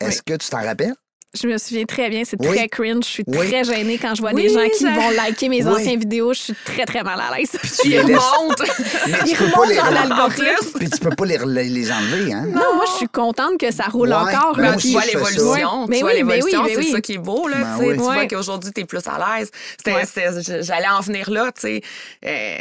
est-ce 0.00 0.20
que 0.22 0.34
tu 0.34 0.48
t'en 0.50 0.62
rappelles? 0.62 0.94
Je 1.34 1.46
me 1.46 1.56
souviens 1.56 1.84
très 1.86 2.10
bien, 2.10 2.24
c'est 2.26 2.36
Oui. 2.40 2.54
très 2.54 2.68
cringe. 2.68 3.04
Je 3.06 3.08
suis 3.10 3.24
Oui. 3.26 3.48
très 3.48 3.64
gênée 3.64 3.96
quand 3.96 4.14
je 4.14 4.20
vois 4.20 4.32
Oui, 4.34 4.42
des 4.42 4.48
gens 4.50 4.68
qui 4.76 4.84
vont 4.84 5.10
liker 5.16 5.48
mes 5.48 5.64
Oui. 5.64 5.72
anciennes 5.72 5.98
vidéos. 6.00 6.34
Je 6.34 6.40
suis 6.40 6.54
très, 6.62 6.84
très 6.84 7.02
mal 7.02 7.18
à 7.18 7.34
l'aise. 7.34 7.48
Tu 7.52 7.88
Il 7.88 7.90
les 7.92 8.02
laisses- 8.02 8.18
remonte. 8.18 8.62
mais 9.08 9.18
Ils 9.26 9.30
tu 9.30 9.36
peux 9.36 9.44
pas 9.50 9.60
remontent 9.60 9.68
les 9.70 9.76
dans 9.76 9.82
rem- 9.84 9.94
l'algorithme. 9.94 10.78
Puis 10.78 10.90
tu 10.90 10.98
peux 10.98 11.08
pas 11.16 11.24
les, 11.24 11.38
les, 11.46 11.68
les 11.70 11.90
enlever, 11.90 12.34
hein? 12.34 12.44
Non, 12.48 12.74
moi, 12.74 12.84
je 12.92 12.96
suis 12.98 13.08
contente 13.08 13.58
que 13.58 13.72
ça 13.72 13.84
roule 13.84 14.10
Ouais, 14.10 14.14
encore. 14.14 14.56
ben 14.58 14.72
puis- 14.76 14.88
tu 14.88 14.92
vois 14.92 15.06
l'évolution. 15.06 15.86
Mais 15.88 15.96
Tu 15.96 16.02
vois 16.02 16.10
oui, 16.12 16.22
mais 16.22 16.34
l'évolution, 16.36 16.60
oui, 16.64 16.66
mais 16.68 16.74
c'est 16.74 16.80
oui. 16.80 16.90
ça 16.92 17.00
qui 17.00 17.12
est 17.14 17.18
beau. 17.18 17.48
Là, 17.48 17.56
Ben 17.56 17.76
tu 17.78 17.80
sais. 17.82 17.88
oui. 17.88 17.96
Tu 17.96 18.02
Ouais. 18.02 18.14
vois 18.14 18.26
qu'aujourd'hui, 18.26 18.70
tu 18.74 18.80
es 18.82 18.84
plus 18.84 19.00
à 19.06 19.38
l'aise. 19.38 19.50
J'allais 20.60 20.88
en 20.88 21.00
venir 21.00 21.30
là. 21.30 21.50
tu. 21.58 21.80
Euh, 22.26 22.56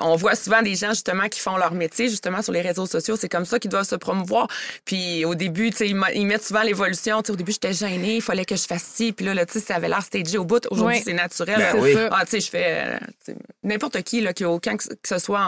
on 0.00 0.16
voit 0.16 0.34
souvent 0.34 0.60
des 0.62 0.74
gens 0.74 0.90
justement 0.90 1.28
qui 1.28 1.38
font 1.38 1.56
leur 1.56 1.72
métier 1.72 2.08
justement 2.08 2.42
sur 2.42 2.52
les 2.52 2.62
réseaux 2.62 2.86
sociaux. 2.86 3.14
C'est 3.16 3.28
comme 3.28 3.44
ça 3.44 3.60
qu'ils 3.60 3.70
doivent 3.70 3.86
se 3.88 3.94
promouvoir. 3.94 4.48
Puis 4.84 5.24
au 5.24 5.36
début, 5.36 5.70
tu 5.70 5.86
ils, 5.86 5.96
ils 6.16 6.26
mettent 6.26 6.44
souvent 6.44 6.62
l'évolution. 6.62 7.22
Tu 7.22 7.30
Au 7.30 7.36
début, 7.36 7.52
j'étais 7.52 7.72
gênée. 7.72 8.07
Il 8.16 8.22
fallait 8.22 8.44
que 8.44 8.56
je 8.56 8.64
fasse 8.66 8.82
ci. 8.82 9.12
Puis 9.12 9.24
là, 9.26 9.34
là, 9.34 9.46
tu 9.46 9.54
sais, 9.54 9.60
ça 9.60 9.76
avait 9.76 9.88
l'air 9.88 10.02
stagé 10.02 10.38
au 10.38 10.44
bout. 10.44 10.66
Aujourd'hui, 10.70 11.00
c'est 11.04 11.12
naturel. 11.12 11.56
Ben 11.58 11.68
C'est 11.72 11.78
oui. 11.80 11.94
ça. 11.94 12.08
Ah, 12.12 12.24
tu 12.24 12.30
sais, 12.32 12.40
je 12.40 12.50
fais 12.50 12.98
euh, 13.28 13.34
n'importe 13.62 14.02
qui 14.02 14.20
là, 14.20 14.32
qui 14.32 14.44
a 14.44 14.50
aucun 14.50 14.76
que 14.76 14.84
ce- 14.84 14.88
que 14.90 15.08
ce 15.08 15.18
soit 15.18 15.40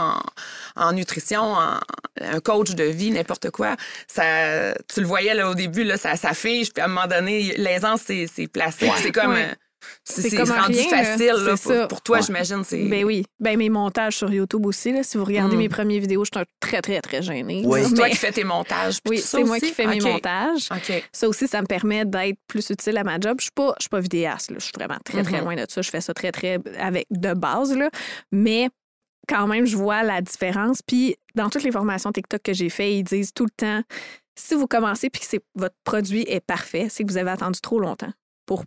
en, 0.76 0.82
en 0.82 0.92
nutrition, 0.92 1.42
en, 1.42 1.78
un 2.20 2.40
coach 2.40 2.70
de 2.70 2.84
vie, 2.84 3.10
n'importe 3.10 3.50
quoi. 3.50 3.76
Ça, 4.06 4.74
tu 4.92 5.00
le 5.00 5.06
voyais 5.06 5.34
là 5.34 5.48
au 5.48 5.54
début 5.54 5.84
là, 5.84 5.96
ça 5.96 6.16
s'affiche, 6.16 6.72
puis 6.72 6.82
à 6.82 6.84
un 6.86 6.88
moment 6.88 7.06
donné, 7.06 7.54
l'aisance 7.56 8.02
c'est 8.06 8.26
c'est 8.32 8.46
placé, 8.48 8.90
c'est 9.02 9.12
comme 9.12 9.32
Ouais. 9.32 9.54
C'est 10.04 10.30
comme 10.36 10.50
un 10.50 10.62
rendu 10.62 10.74
rien, 10.78 10.88
facile 10.88 11.26
là, 11.26 11.56
C'est 11.56 11.62
pour, 11.62 11.72
ça. 11.74 11.86
pour 11.86 12.02
toi, 12.02 12.16
Ouais. 12.18 12.22
j'imagine. 12.22 12.62
C'est 12.64 12.84
Ben 12.84 13.04
oui. 13.04 13.24
Ben 13.38 13.56
mes 13.58 13.68
montages 13.70 14.16
sur 14.16 14.32
YouTube 14.32 14.66
aussi. 14.66 14.92
Là, 14.92 15.02
si 15.02 15.16
vous 15.16 15.24
regardez 15.24 15.56
Mm. 15.56 15.58
mes 15.60 15.68
premières 15.68 16.00
vidéos, 16.00 16.24
je 16.24 16.30
suis 16.38 16.46
très, 16.60 16.80
très, 16.82 17.00
très 17.00 17.22
gênée. 17.22 17.62
Oui. 17.64 17.80
c'est 17.84 17.94
toi 17.94 18.08
qui 18.08 18.16
fais 18.16 18.32
tes 18.32 18.44
montages. 18.44 18.98
Oui, 19.08 19.18
c'est 19.18 19.44
moi 19.44 19.58
qui 19.58 19.72
fais 19.72 19.86
mes 19.86 20.00
montages. 20.00 20.68
Ça 21.12 21.28
aussi, 21.28 21.46
ça 21.48 21.60
me 21.62 21.66
permet 21.66 22.04
d'être 22.04 22.38
plus 22.46 22.68
utile 22.70 22.96
à 22.98 23.04
ma 23.04 23.18
job. 23.20 23.36
Je 23.38 23.44
suis 23.44 23.52
pas, 23.54 23.74
je 23.78 23.82
suis 23.84 23.88
pas 23.90 24.00
vidéaste. 24.00 24.50
là. 24.50 24.56
Je 24.58 24.64
suis 24.64 24.72
vraiment 24.74 24.98
très, 25.04 25.22
très 25.22 25.38
Mhm. 25.38 25.44
loin 25.44 25.56
de 25.56 25.64
ça. 25.68 25.82
Je 25.82 25.90
fais 25.90 26.00
ça 26.00 26.12
très, 26.14 26.32
très 26.32 26.58
avec 26.78 27.06
de 27.10 27.32
base. 27.34 27.76
Là. 27.76 27.90
Mais 28.32 28.68
quand 29.28 29.46
même, 29.46 29.66
je 29.66 29.76
vois 29.76 30.02
la 30.02 30.20
différence. 30.20 30.82
Puis 30.82 31.16
dans 31.34 31.48
toutes 31.50 31.62
les 31.62 31.72
formations 31.72 32.10
TikTok 32.12 32.42
que 32.42 32.52
j'ai 32.52 32.68
fait, 32.68 32.94
ils 32.94 33.04
disent 33.04 33.32
tout 33.32 33.44
le 33.44 33.50
temps 33.50 33.82
si 34.36 34.54
vous 34.54 34.66
commencez 34.66 35.10
puis 35.10 35.20
que 35.20 35.36
votre 35.54 35.74
produit 35.84 36.22
est 36.26 36.40
parfait, 36.40 36.86
c'est 36.88 37.04
que 37.04 37.10
vous 37.10 37.18
avez 37.18 37.30
attendu 37.30 37.60
trop 37.60 37.78
longtemps 37.78 38.12
pour 38.46 38.64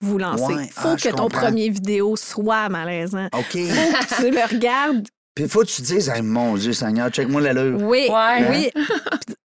vous 0.00 0.18
lancer. 0.18 0.54
Ouais. 0.54 0.68
faut 0.72 0.88
Ah, 0.90 0.96
que 0.96 1.08
ton 1.10 1.24
comprends. 1.24 1.40
premier 1.40 1.68
vidéo 1.70 2.16
soit 2.16 2.68
malaisant. 2.68 3.26
OK. 3.32 3.42
Faut 3.42 3.56
que 3.56 4.16
tu 4.22 4.30
le 4.30 4.54
regardes 4.54 5.06
Puis 5.38 5.44
il 5.44 5.48
faut 5.48 5.60
que 5.60 5.66
tu 5.66 5.82
te 5.82 5.86
dises, 5.86 6.08
Hey, 6.08 6.20
mon 6.20 6.56
Dieu 6.56 6.72
Seigneur, 6.72 7.10
check-moi 7.10 7.40
l'allure. 7.40 7.78
Oui, 7.80 8.08
Ouais. 8.10 8.44
oui. 8.50 8.70
Puis, 8.74 8.84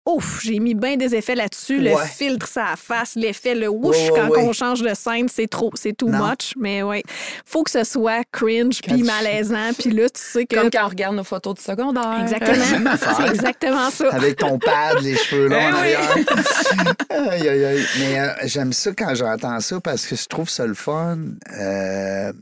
Ouf, 0.07 0.41
j'ai 0.43 0.59
mis 0.59 0.73
bien 0.73 0.97
des 0.97 1.13
effets 1.15 1.35
là-dessus. 1.35 1.77
Le 1.79 1.91
Ouais. 1.93 2.05
filtre, 2.07 2.47
ça 2.47 2.73
face, 2.75 3.13
l'effet, 3.15 3.53
le 3.55 3.67
whoosh 3.69 3.95
Ouais, 3.95 4.11
ouais, 4.11 4.19
quand 4.19 4.29
ouais. 4.31 4.43
on 4.43 4.51
change 4.51 4.81
de 4.81 4.93
scène, 4.95 5.27
c'est 5.29 5.47
trop, 5.47 5.71
c'est 5.75 5.93
too 5.95 6.09
Non. 6.09 6.27
much. 6.27 6.53
Mais 6.57 6.81
ouais, 6.83 7.03
faut 7.45 7.61
que 7.63 7.69
ce 7.71 7.83
soit 7.85 8.23
cringe 8.31 8.81
puis 8.81 8.97
tu- 8.97 9.03
malaisant. 9.03 9.69
Puis 9.79 9.91
là, 9.91 10.09
tu 10.09 10.19
sais 10.21 10.45
que 10.45 10.55
Comme 10.55 10.69
quand 10.71 10.83
on 10.85 10.89
regarde 10.89 11.15
nos 11.15 11.23
photos 11.23 11.53
du 11.55 11.61
secondaire. 11.61 12.17
exactement, 12.21 12.91
c'est 13.17 13.27
exactement 13.29 13.89
ça. 13.91 14.09
Avec 14.09 14.37
ton 14.37 14.57
pad, 14.59 14.99
les 15.03 15.15
cheveux 15.15 15.47
longs 15.47 15.57
en 15.57 15.69
oui. 15.71 15.93
arrière. 15.93 16.15
aïe, 17.09 17.47
aïe, 17.49 17.65
aïe. 17.65 17.85
Mais 17.99 18.19
euh, 18.19 18.27
j'aime 18.45 18.73
ça 18.73 18.91
quand 18.97 19.13
j'entends 19.15 19.59
ça 19.61 19.79
parce 19.79 20.05
que 20.07 20.15
je 20.15 20.25
trouve 20.25 20.49
ça 20.49 20.65
le 20.65 20.73
fun. 20.73 21.17
Euh, 21.61 22.33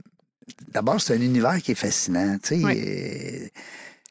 D'abord, 0.70 1.00
c'est 1.02 1.16
un 1.16 1.22
univers 1.22 1.62
qui 1.62 1.72
est 1.72 1.76
fascinant. 1.76 2.38
Tu 2.42 2.60
sais, 2.60 2.64
Oui. 2.66 2.82
euh, 2.86 3.48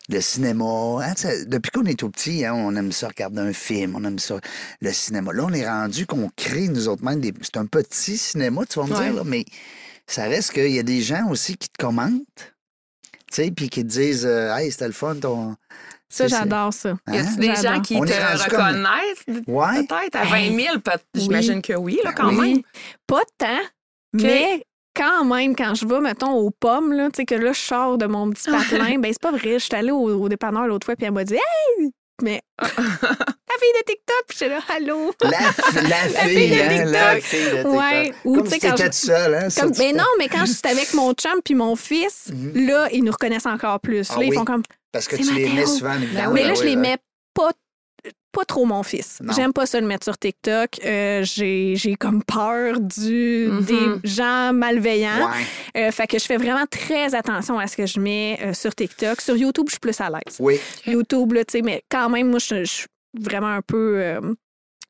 le 0.09 0.21
cinéma. 0.21 0.65
hein, 1.03 1.15
tu 1.15 1.23
sais, 1.23 1.45
depuis 1.47 1.71
qu'on 1.71 1.85
est 1.87 1.99
tout 1.99 2.11
petit, 2.11 2.45
hein, 2.45 2.55
on 2.55 2.75
aime 2.77 2.91
ça 2.93 3.09
regarder 3.09 3.41
un 3.41 3.53
film, 3.53 3.95
on 3.97 4.05
aime 4.05 4.19
ça. 4.19 4.41
Le 4.81 4.93
cinéma. 4.93 5.33
Là, 5.33 5.45
on 5.47 5.53
est 5.53 5.69
rendu 5.69 6.07
qu'on 6.07 6.31
crée 6.37 6.69
nous 6.69 6.89
autres 6.89 7.05
mêmes 7.05 7.21
des. 7.21 7.33
C'est 7.43 7.57
un 7.59 7.67
petit 7.67 8.17
cinéma, 8.19 8.63
tu 8.67 8.79
vas 8.81 8.87
me 8.87 8.95
dire, 8.95 9.15
là, 9.15 9.23
mais 9.25 9.45
ça 10.07 10.25
reste 10.25 10.53
qu'il 10.53 10.73
y 10.73 10.79
a 10.79 10.83
des 10.83 11.01
gens 11.03 11.29
aussi 11.31 11.57
qui 11.57 11.69
te 11.69 11.79
commentent. 11.79 12.55
Tu 13.31 13.45
sais, 13.45 13.51
puis 13.53 13.69
qui 13.69 13.83
te 13.83 13.89
disent 13.89 14.27
euh, 14.27 14.53
Hey, 14.57 14.73
c'était 14.73 14.89
le 14.89 14.93
fun 14.93 15.15
ton, 15.15 15.55
Ça, 16.09 16.27
j'adore 16.27 16.75
ça. 16.75 16.97
Y 17.07 17.19
a-tu 17.19 17.29
Hein? 17.29 17.37
des 17.37 17.55
gens 17.55 17.81
qui 17.81 17.95
On 17.95 18.05
te 18.05 18.11
comme- 18.51 18.59
reconnaissent? 18.59 19.45
Ouais. 19.47 19.87
Peut-être 19.87 20.17
à 20.17 20.25
20 20.25 20.57
000, 20.57 20.81
peut- 20.81 20.91
Oui. 21.15 21.21
j'imagine 21.23 21.63
que 21.63 21.75
oui, 21.75 22.01
là, 22.03 22.13
quand 22.13 22.35
Oui. 22.37 22.55
même. 22.55 22.63
Pas 23.07 23.23
tant, 23.39 23.61
mais 24.13 24.65
quand 25.01 25.25
même, 25.25 25.57
quand 25.57 25.75
je 25.75 25.87
vais, 25.87 26.01
mettons, 26.01 26.33
aux 26.33 26.51
pommes, 26.51 26.93
là, 26.93 27.07
tu 27.11 27.17
sais, 27.19 27.25
que 27.25 27.35
là, 27.35 27.53
je 27.53 27.61
sors 27.61 27.97
de 27.97 28.07
mon 28.07 28.29
petit 28.31 28.51
patelin, 28.51 28.99
ben 28.99 29.11
c'est 29.13 29.21
pas 29.23 29.31
vrai. 29.33 29.55
Je 29.55 29.59
suis 29.65 29.75
allée 29.75 29.91
au, 29.93 30.09
au 30.25 30.29
dépanneur 30.29 30.67
l'autre 30.67 30.85
fois, 30.85 30.95
puis 30.97 31.07
elle 31.07 31.13
m'a 31.13 31.25
dit 31.25 31.35
Hey! 31.35 31.91
Mais 32.23 32.43
la 32.61 32.67
fille 32.69 33.73
de 33.79 33.85
TikTok, 33.87 34.25
puis 34.29 34.37
j'étais 34.39 34.51
là, 34.51 34.61
allô! 34.77 35.11
La, 35.23 35.31
la 35.31 36.21
fille 36.27 36.37
fille, 36.37 36.51
de 36.51 36.61
hein, 36.61 36.69
TikTok. 36.69 36.93
la 36.93 37.21
fille 37.21 37.45
de 37.45 37.51
TikTok. 37.57 37.73
Ouais, 37.73 38.15
ou 38.27 38.35
Comme 38.35 38.45
tu 38.45 38.51
sais, 38.51 38.61
si 38.61 38.69
quand 38.69 38.77
je- 38.77 38.91
seule, 38.93 39.35
hein? 39.35 39.49
Comme, 39.59 39.73
tu 39.73 39.79
ben 39.79 39.97
non, 39.97 40.05
mais 40.19 40.29
quand 40.29 40.45
j'étais 40.45 40.69
avec 40.69 40.93
mon 40.93 41.13
chum 41.15 41.41
puis 41.43 41.55
mon 41.55 41.77
fils, 41.77 42.29
Mhm. 42.31 42.67
là, 42.67 42.89
ils 42.93 43.03
nous 43.03 43.13
reconnaissent 43.13 43.47
encore 43.47 43.81
plus. 43.81 44.07
Ah 44.11 44.19
là, 44.19 44.25
ils 44.25 44.31
oui. 44.31 44.37
font 44.37 44.45
comme. 44.45 44.63
Parce 44.93 45.07
que 45.09 45.17
tu 45.17 45.33
les 45.33 45.49
mets 45.49 45.65
souvent, 45.67 45.95
évidemment. 45.95 46.33
mais 46.35 46.43
là, 46.43 46.49
ben 46.49 46.57
je 46.57 46.61
oui, 46.61 46.67
les 46.71 46.77
mets 46.77 46.99
pas, 48.33 48.45
trop 48.45 48.65
mon 48.65 48.83
fils. 48.83 49.19
J'aime 49.35 49.53
pas 49.53 49.67
ça 49.67 49.81
le 49.81 49.87
mettre 49.87 50.05
sur 50.05 50.17
TikTok. 50.19 50.81
Euh, 50.85 51.23
J'ai 51.25 51.75
j'ai 51.77 51.95
comme 51.97 52.23
peur 52.23 52.79
du, 52.81 53.49
Mhm. 53.51 53.65
des 53.65 54.09
gens 54.09 54.53
malveillants. 54.53 55.29
Ouais. 55.31 55.87
Euh, 55.89 55.91
fait 55.91 56.07
que 56.07 56.19
je 56.19 56.25
fais 56.25 56.37
vraiment 56.37 56.67
très 56.71 57.15
attention 57.15 57.59
à 57.59 57.67
ce 57.67 57.77
que 57.77 57.87
je 57.87 57.99
mets 58.01 58.39
euh, 58.43 58.53
sur 58.55 58.75
TikTok. 58.75 59.21
Sur 59.21 59.37
YouTube, 59.37 59.67
je 59.69 59.73
suis 59.73 59.81
plus 59.81 60.01
à 60.01 60.09
l'aise. 60.11 60.37
Oui. 60.39 60.59
YouTube, 60.87 61.33
tu 61.35 61.45
sais, 61.51 61.63
mais 61.63 61.83
quand 61.91 62.09
même, 62.09 62.29
moi, 62.31 62.39
je 62.39 62.65
je 62.65 62.65
suis 62.65 62.87
vraiment 63.19 63.49
un 63.49 63.63
peu, 63.63 63.95
euh, 64.01 64.21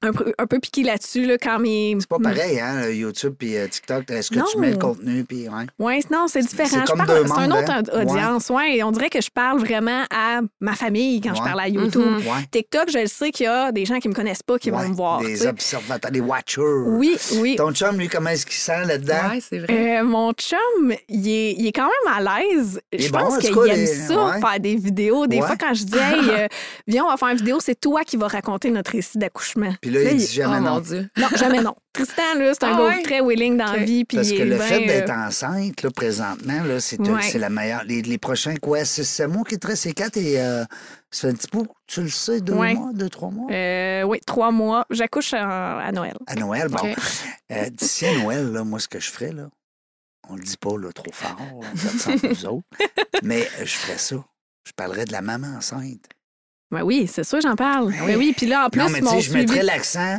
un 0.03 0.13
peu, 0.13 0.33
un 0.39 0.47
peu 0.47 0.59
piquée 0.61 0.83
là-dessus, 0.83 1.27
là, 1.27 1.37
quand 1.37 1.59
mes... 1.59 1.95
C'est 2.01 2.09
pas 2.09 2.19
pareil, 2.19 2.59
hein, 2.59 2.89
YouTube 2.89 3.35
puis 3.39 3.57
euh, 3.57 3.67
TikTok. 3.69 4.11
Est-ce 4.11 4.31
que 4.31 4.35
tu 4.37 4.57
Non. 4.57 4.61
mets 4.61 4.71
le 4.71 4.77
contenu 4.79 5.25
puis 5.25 5.49
ouais. 5.49 5.67
Oui, 5.79 6.01
non, 6.11 6.27
c'est 6.27 6.41
différent. 6.41 6.69
c'est 6.71 6.81
Je 6.81 6.85
comme 6.87 6.99
parle- 7.05 7.09
deux 7.09 7.27
C'est 7.29 7.45
une 7.45 7.51
mondes, 7.51 7.59
autre 7.63 7.71
hein? 7.73 7.83
aud- 7.93 8.01
audience, 8.11 8.49
ouais. 8.51 8.77
Et 8.77 8.83
on 8.85 8.91
dirait 8.93 9.11
que 9.11 9.21
je 9.21 9.31
parle 9.31 9.59
vraiment 9.61 10.05
à 10.11 10.41
ma 10.61 10.75
famille 10.75 11.21
quand 11.21 11.35
je 11.35 11.41
Ouais. 11.41 11.47
parle 11.47 11.61
à 11.61 11.69
YouTube. 11.69 12.03
Mhm. 12.03 12.17
Ouais. 12.27 12.45
TikTok, 12.51 12.91
je 12.91 12.99
le 12.99 13.07
sais 13.07 13.31
qu'il 13.31 13.45
y 13.45 13.49
a 13.49 13.73
des 13.73 13.85
gens 13.85 13.99
qui 13.99 14.09
me 14.09 14.15
connaissent 14.15 14.43
pas 14.43 14.59
qui 14.59 14.71
Ouais. 14.71 14.83
vont 14.83 14.89
me 14.89 14.95
voir. 14.95 15.21
tu 15.21 15.27
Des 15.27 15.47
observateurs, 15.47 16.11
des 16.11 16.21
watchers. 16.21 16.63
Oui, 16.87 17.17
oui. 17.37 17.57
Ton 17.57 17.73
chum, 17.73 17.99
lui, 17.99 18.09
comment 18.09 18.31
est-ce 18.31 18.47
qu'il 18.47 18.55
sent 18.57 18.85
là-dedans? 18.87 19.31
Ouais, 19.33 19.41
c'est 19.47 19.59
vrai. 19.59 19.99
Euh, 20.01 20.05
mon 20.05 20.33
chum, 20.33 20.95
il 21.09 21.29
est, 21.29 21.53
il 21.59 21.67
est 21.67 21.73
quand 21.73 21.89
même 21.89 22.15
à 22.27 22.41
l'aise. 22.41 22.81
Je 22.97 23.09
pense 23.11 23.37
qu'il 23.39 23.51
aime 23.51 23.65
les- 23.77 23.87
ça, 23.87 24.25
ouais. 24.25 24.41
faire 24.41 24.61
des 24.61 24.77
vidéos. 24.77 25.27
Des 25.27 25.41
Ouais. 25.41 25.47
fois, 25.47 25.57
quand 25.57 25.75
je 25.75 25.85
dis, 25.85 25.99
hey, 25.99 26.31
euh, 26.31 26.47
viens, 26.89 27.05
on 27.05 27.11
va 27.11 27.17
faire 27.17 27.29
une 27.29 27.37
vidéo, 27.37 27.59
c'est 27.61 27.79
toi 27.79 28.03
qui 28.05 28.17
vas 28.17 28.29
raconter 28.29 28.71
notre 28.71 28.93
récit 28.93 29.19
d'accouchement. 29.19 29.75
Puis 29.81 29.89
là, 29.90 30.03
il 30.11 30.16
dit 30.16 30.26
jamais 30.26 30.57
oh 30.59 30.61
non. 30.61 30.70
mon 30.74 30.81
Dieu. 30.81 31.09
Non, 31.16 31.29
jamais 31.37 31.61
non. 31.62 31.74
Tristan, 31.92 32.35
là, 32.37 32.53
c'est 32.55 32.64
un 32.64 32.74
Ah 32.74 32.76
gars 32.79 32.85
ouais? 32.88 33.03
très 33.03 33.20
willing 33.20 33.57
dans 33.57 33.72
la 33.72 33.79
vie. 33.85 34.05
Puis 34.05 34.16
Parce 34.16 34.31
que 34.33 34.42
le 34.42 34.57
fait 34.59 34.87
d'être 34.87 35.11
euh, 35.11 35.26
enceinte, 35.26 35.83
là, 35.83 35.90
présentement, 35.90 36.62
là, 36.62 36.81
c'est 36.81 37.00
Ouais. 37.00 37.22
c'est 37.22 37.38
la 37.38 37.50
meilleure. 37.50 37.83
Les, 37.85 38.03
les 38.03 38.18
prochains, 38.18 38.55
quoi, 38.57 38.85
c'est 38.85 39.05
c'est 39.05 39.26
mois 39.26 39.44
qui 39.44 39.59
te 39.59 39.66
reste, 39.66 39.83
c'est 39.83 39.92
quatre 39.92 40.16
et 40.16 40.40
euh, 40.40 40.64
ça 41.11 41.22
fait 41.22 41.29
un 41.29 41.35
petit 41.35 41.48
peu, 41.48 41.62
tu 41.87 42.03
le 42.03 42.09
sais, 42.09 42.40
deux 42.40 42.53
Ouais. 42.55 42.74
mois, 42.74 42.90
deux, 42.94 43.09
trois 43.11 43.31
mois? 43.31 43.50
euh, 43.50 44.03
oui, 44.05 44.20
trois 44.26 44.50
mois. 44.53 44.87
J'accouche 44.90 45.35
à, 45.35 45.90
Noël. 45.92 46.14
À 46.26 46.35
Noël, 46.37 46.68
bon. 46.68 46.94
Euh, 47.53 47.68
D'ici 47.70 48.07
à 48.07 48.16
Noël, 48.18 48.53
là, 48.53 48.62
moi, 48.64 48.79
ce 48.79 48.87
que 48.88 49.00
je 49.00 49.11
ferais, 49.11 49.33
là, 49.33 49.48
on 50.29 50.37
le 50.37 50.42
dit 50.42 50.57
pas 50.57 50.76
là, 50.79 50.92
trop 50.92 51.11
fort, 51.12 51.37
là, 51.61 51.68
ça 51.98 52.12
nous 52.29 52.46
autres, 52.46 52.66
mais 53.24 53.42
euh, 53.59 53.64
je 53.64 53.74
ferais 53.74 53.98
ça. 53.98 54.16
Je 54.64 54.72
parlerais 54.76 55.07
de 55.07 55.12
la 55.12 55.22
maman 55.22 55.48
enceinte. 55.57 56.05
Ben 56.71 56.83
oui, 56.83 57.09
c'est 57.13 57.25
sûr, 57.25 57.41
j'en 57.41 57.57
parle. 57.57 57.93
Ben 58.07 58.17
oui, 58.17 58.33
puis 58.37 58.47
là, 58.47 58.67
en 58.67 58.71
plus, 58.71 58.81
non, 58.81 58.89
mais 58.91 59.01
mon 59.01 59.17
je 59.19 59.23
suivi... 59.31 59.39
mettrais 59.39 59.63
l'accent 59.63 60.19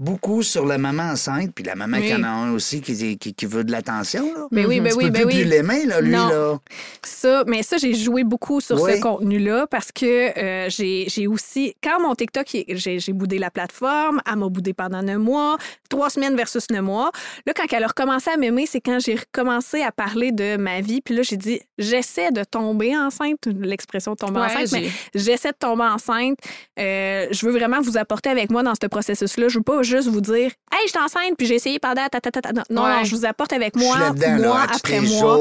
beaucoup 0.00 0.44
sur 0.44 0.64
la 0.64 0.78
maman 0.78 1.02
enceinte, 1.10 1.50
puis 1.52 1.64
la 1.64 1.74
maman 1.74 1.96
Oui. 1.96 2.06
qui 2.06 2.14
en 2.14 2.22
a 2.22 2.28
un 2.28 2.52
aussi 2.52 2.80
qui, 2.80 3.18
qui, 3.18 3.34
qui 3.34 3.46
veut 3.46 3.64
de 3.64 3.72
l'attention. 3.72 4.32
là. 4.32 4.46
Ben 4.52 4.64
oui, 4.66 4.78
ben 4.80 4.92
Tu 4.92 4.96
oui, 4.98 5.04
peux 5.06 5.10
ben 5.10 5.22
plus, 5.22 5.26
oui. 5.26 5.40
plus 5.42 5.44
l'aimer, 5.50 5.86
là, 5.86 6.00
lui, 6.00 6.12
Non. 6.12 6.28
là. 6.28 6.58
Ça, 7.04 7.42
mais 7.48 7.64
ça, 7.64 7.78
j'ai 7.78 7.94
joué 7.94 8.22
beaucoup 8.22 8.60
sur 8.60 8.80
Oui. 8.80 8.92
ce 8.94 9.00
contenu-là 9.00 9.66
parce 9.66 9.90
que 9.90 10.38
euh, 10.38 10.68
j'ai 10.70 11.26
aussi, 11.26 11.74
quand 11.82 11.98
mon 12.00 12.14
TikTok, 12.14 12.46
j'ai 12.68 13.12
boudé 13.12 13.38
la 13.38 13.50
plateforme, 13.50 14.20
elle 14.24 14.36
m'a 14.36 14.48
boudé 14.48 14.72
pendant 14.72 15.02
neuf 15.02 15.18
mois, 15.18 15.58
trois 15.88 16.10
semaines 16.10 16.36
versus 16.36 16.70
neuf 16.70 16.82
mois. 16.82 17.10
Là, 17.44 17.52
quand 17.56 17.64
elle 17.72 17.82
a 17.82 17.88
recommencé 17.88 18.30
à 18.30 18.36
m'aimer, 18.36 18.66
c'est 18.66 18.80
quand 18.80 19.00
j'ai 19.00 19.16
recommencé 19.16 19.82
à 19.82 19.90
parler 19.90 20.30
de 20.30 20.56
ma 20.58 20.80
vie. 20.80 21.00
Puis 21.00 21.16
là, 21.16 21.22
j'ai 21.22 21.36
dit, 21.36 21.60
j'essaie 21.76 22.30
de 22.30 22.44
tomber 22.44 22.96
enceinte, 22.96 23.48
l'expression 23.48 24.14
tomber 24.14 24.38
Ouais, 24.42 24.46
enceinte, 24.62 24.70
mais 24.80 24.90
j'essaie 25.12 25.50
de 25.50 25.56
tomber 25.58 25.82
enceinte. 25.88 26.38
Euh, 26.78 27.26
je 27.30 27.46
veux 27.46 27.52
vraiment 27.52 27.80
vous 27.80 27.96
apporter 27.98 28.30
avec 28.30 28.50
moi 28.50 28.62
dans 28.62 28.74
ce 28.80 28.86
processus-là. 28.86 29.48
Je 29.48 29.58
veux 29.58 29.64
pas 29.64 29.82
juste 29.82 30.08
vous 30.08 30.20
dire, 30.20 30.50
hey, 30.72 30.78
je 30.84 30.88
suis 30.90 30.98
enceinte, 30.98 31.34
puis 31.36 31.46
j'ai 31.46 31.56
essayé 31.56 31.78
pendant. 31.78 32.06
ta, 32.08 32.20
ta, 32.20 32.30
ta, 32.30 32.40
ta. 32.40 32.52
Non, 32.52 32.62
non, 32.70 32.82
Ouais. 32.84 32.96
non, 32.98 33.04
je 33.04 33.14
vous 33.16 33.26
apporte 33.26 33.52
avec 33.52 33.76
moi, 33.76 33.96
mois 33.96 34.62
après 34.72 35.00
mois. 35.00 35.38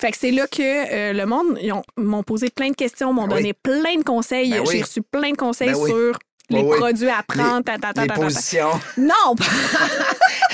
Fait 0.00 0.10
que 0.10 0.16
c'est 0.18 0.30
là 0.30 0.46
que 0.46 0.62
euh, 0.62 1.12
le 1.12 1.26
monde, 1.26 1.58
ils 1.62 1.72
ont- 1.72 1.82
m'ont 1.96 2.22
posé 2.22 2.50
plein 2.50 2.70
de 2.70 2.74
questions, 2.76 3.12
m'ont 3.12 3.26
Ben 3.28 3.36
donné 3.36 3.52
plein 3.54 3.96
de 3.96 4.02
conseils. 4.04 4.50
Ben 4.50 4.60
oui. 4.60 4.68
J'ai 4.72 4.82
reçu 4.82 5.02
plein 5.02 5.30
de 5.30 5.36
conseils 5.36 5.70
Ben 5.72 5.78
oui. 5.78 5.90
sur 5.90 6.18
les 6.50 6.62
Ben 6.62 6.68
oui. 6.68 6.76
produits 6.78 7.08
à 7.08 7.22
prendre. 7.22 7.62
ta, 7.64 7.78
ta, 7.78 7.92
ta, 7.92 8.02
Les 8.02 8.08
ta, 8.08 8.14
ta, 8.14 8.20
ta. 8.20 8.26
positions. 8.26 8.70
Non! 8.96 9.34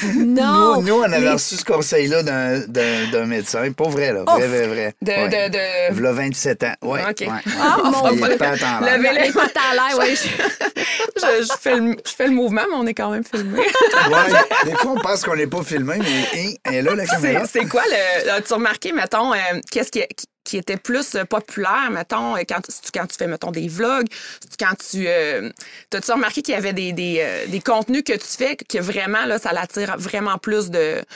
non! 0.17 0.81
Nous, 0.81 0.89
nous, 0.89 0.95
on 0.95 1.03
avait 1.03 1.21
Les- 1.21 1.31
reçu 1.31 1.57
ce 1.57 1.65
conseil-là 1.65 2.23
d'un- 2.23 2.59
d'un 2.67 3.11
d'un 3.11 3.27
médecin. 3.27 3.71
Pas 3.73 3.89
vrai, 3.89 4.13
là. 4.13 4.25
Vrai, 4.25 4.47
vrai, 4.49 4.67
vrai. 4.67 4.95
De, 5.03 5.11
Ouais. 5.13 5.29
de, 5.49 5.53
de... 5.53 5.95
V'là 5.95 6.13
27 6.13 6.63
ans. 6.65 6.75
Oui. 6.83 7.01
OK. 7.09 7.29
Ah, 7.61 7.77
mon 7.85 8.11
Dieu. 8.13 8.37
pas 8.37 8.57
temps 8.57 8.81
là. 8.81 8.97
Le- 8.97 9.03
Les 9.27 9.33
pattes 9.33 9.57
à 9.57 9.75
l'air, 9.75 9.99
oui. 10.01 10.15
Je, 11.17 11.43
je 11.45 11.53
fais 11.61 11.77
le, 11.77 11.97
je 12.05 12.13
fais 12.13 12.27
le 12.27 12.33
mouvement, 12.33 12.63
mais 12.69 12.75
on 12.77 12.87
est 12.87 12.95
quand 12.95 13.11
même 13.11 13.23
filmé. 13.25 13.59
Ouais. 13.61 14.41
Des 14.65 14.73
fois, 14.77 14.93
on 14.97 15.01
pense 15.01 15.23
qu'on 15.23 15.37
n'est 15.37 15.47
pas 15.47 15.63
filmé, 15.63 15.95
mais 15.99 16.41
hein, 16.41 16.53
elle 16.65 16.75
est 16.75 16.83
là, 16.83 16.95
la 16.95 17.07
caméra. 17.07 17.45
C'est 17.47 17.61
c'est 17.61 17.69
quoi 17.69 17.83
le. 17.89 18.31
As-tu 18.31 18.55
remarqué, 18.55 18.93
mettons, 18.93 19.33
euh, 19.33 19.37
qu'est-ce 19.71 19.91
qui, 19.91 20.03
qui- 20.45 20.57
était 20.59 20.77
plus 20.77 21.15
euh, 21.15 21.25
populaire, 21.25 21.91
mettons, 21.91 22.37
euh, 22.37 22.41
quand, 22.49 22.61
tu- 22.63 22.91
quand 22.95 23.07
tu 23.07 23.17
fais, 23.17 23.27
mettons, 23.27 23.51
des 23.51 23.69
vlogs, 23.69 24.07
quand 24.59 24.75
tu. 24.79 25.05
euh, 25.09 25.51
T'as-tu 25.91 26.13
remarqué 26.13 26.43
qu'il 26.43 26.55
y 26.55 26.57
avait 26.57 26.73
des, 26.73 26.93
des, 26.93 27.19
euh, 27.21 27.47
des 27.47 27.61
contenus 27.61 28.03
que 28.05 28.13
tu 28.13 28.27
fais 28.27 28.57
que 28.57 28.79
vraiment, 28.79 29.25
là, 29.27 29.39
ça 29.39 29.53
l'attire 29.53 29.97
vraiment 29.99 30.39
plus 30.39 30.71
de. 30.71 31.01
Tu 31.01 31.07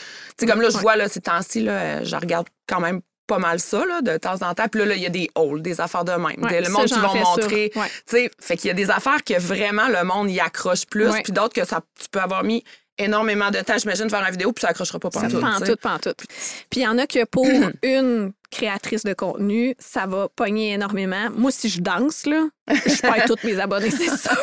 sais, 0.40 0.46
comme 0.46 0.60
là, 0.60 0.68
je 0.70 0.78
vois, 0.78 0.96
là, 0.96 1.08
ces 1.08 1.20
temps-ci, 1.20 1.62
là, 1.62 2.02
je 2.04 2.16
regarde 2.16 2.46
quand 2.68 2.80
même 2.80 3.00
pas 3.26 3.38
mal 3.38 3.58
ça, 3.58 3.84
là, 3.86 4.02
de 4.02 4.16
temps 4.18 4.40
en 4.42 4.54
temps. 4.54 4.68
Puis 4.68 4.84
là, 4.84 4.94
il 4.94 5.02
y 5.02 5.06
a 5.06 5.10
des 5.10 5.28
hauls, 5.34 5.60
des 5.60 5.80
affaires 5.80 6.04
de 6.04 6.12
même. 6.12 6.36
Ouais, 6.44 6.60
le 6.60 6.68
monde 6.68 6.82
qui 6.86 6.94
vont 7.00 7.12
montrer. 7.42 7.72
ouais. 7.74 7.86
Tu 7.88 8.16
sais, 8.16 8.30
fait 8.40 8.56
qu'il 8.56 8.68
y 8.68 8.70
a 8.70 8.74
des 8.74 8.88
affaires 8.90 9.24
que 9.24 9.36
vraiment 9.40 9.88
le 9.88 10.04
monde 10.04 10.30
y 10.30 10.38
accroche 10.38 10.86
plus, 10.86 11.08
puis 11.24 11.32
d'autres 11.32 11.54
que 11.54 11.64
ça, 11.66 11.80
tu 12.00 12.06
peux 12.08 12.20
avoir 12.20 12.44
mis 12.44 12.62
énormément 12.98 13.50
de 13.50 13.58
temps, 13.60 13.78
j'imagine, 13.78 14.08
faire 14.08 14.24
une 14.24 14.30
vidéo, 14.30 14.52
puis 14.52 14.62
ça 14.62 14.68
accrochera 14.68 14.98
pas 14.98 15.10
sais. 15.10 15.28
pantoute, 15.28 15.80
pantoute. 15.80 16.24
Puis 16.70 16.80
il 16.80 16.82
y 16.82 16.88
en 16.88 16.98
a 16.98 17.06
que 17.06 17.24
pour 17.24 17.46
une 17.82 18.32
créatrice 18.50 19.04
de 19.04 19.12
contenu, 19.12 19.74
ça 19.78 20.06
va 20.06 20.28
pogner 20.34 20.72
énormément. 20.72 21.28
Moi, 21.34 21.50
si 21.50 21.68
je 21.68 21.80
danse, 21.80 22.26
là, 22.26 22.46
je 22.68 23.00
perds 23.00 23.24
tous 23.26 23.44
mes 23.44 23.58
abonnés, 23.60 23.90
c'est 23.90 24.16
sûr. 24.16 24.36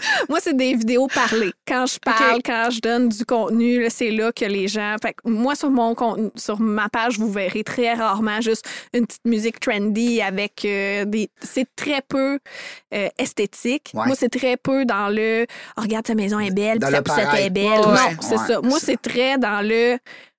Moi, 0.28 0.38
c'est 0.40 0.56
des 0.56 0.74
vidéos 0.74 1.06
parlées. 1.08 1.52
Quand 1.66 1.86
je 1.86 1.98
parle, 1.98 2.40
quand 2.44 2.68
je 2.70 2.80
donne 2.80 3.08
du 3.08 3.24
contenu, 3.24 3.86
c'est 3.90 4.10
là 4.10 4.32
que 4.32 4.44
les 4.44 4.68
gens. 4.68 4.96
Fait 5.02 5.12
que 5.14 5.28
moi, 5.28 5.54
sur 5.54 5.70
mon 5.70 5.94
contenu, 5.94 6.30
sur 6.36 6.60
ma 6.60 6.88
page, 6.88 7.18
vous 7.18 7.30
verrez 7.30 7.64
très 7.64 7.94
rarement 7.94 8.40
juste 8.40 8.64
une 8.94 9.06
petite 9.06 9.24
musique 9.24 9.60
trendy 9.60 10.20
avec 10.22 10.64
euh, 10.64 11.04
des. 11.04 11.30
C'est 11.40 11.66
très 11.76 12.02
peu 12.06 12.38
euh, 12.94 13.08
esthétique. 13.18 13.90
Ouais. 13.94 14.06
Moi, 14.06 14.16
c'est 14.16 14.28
très 14.30 14.56
peu 14.56 14.84
dans 14.84 15.08
le. 15.08 15.46
Oh, 15.76 15.82
regarde, 15.82 16.04
ta 16.04 16.14
maison 16.14 16.38
est 16.38 16.50
belle, 16.54 16.78
puis 16.78 16.88
poussette 16.88 17.04
paraître. 17.04 17.34
est 17.36 17.50
belle. 17.50 17.64
Ouais, 17.64 17.76
non, 17.78 17.96
c'est 18.20 18.36
Ouais. 18.38 18.46
ça. 18.46 18.60
Moi, 18.62 18.78
c'est 18.80 19.00
très 19.00 19.38
dans 19.38 19.60
le. 19.66 19.98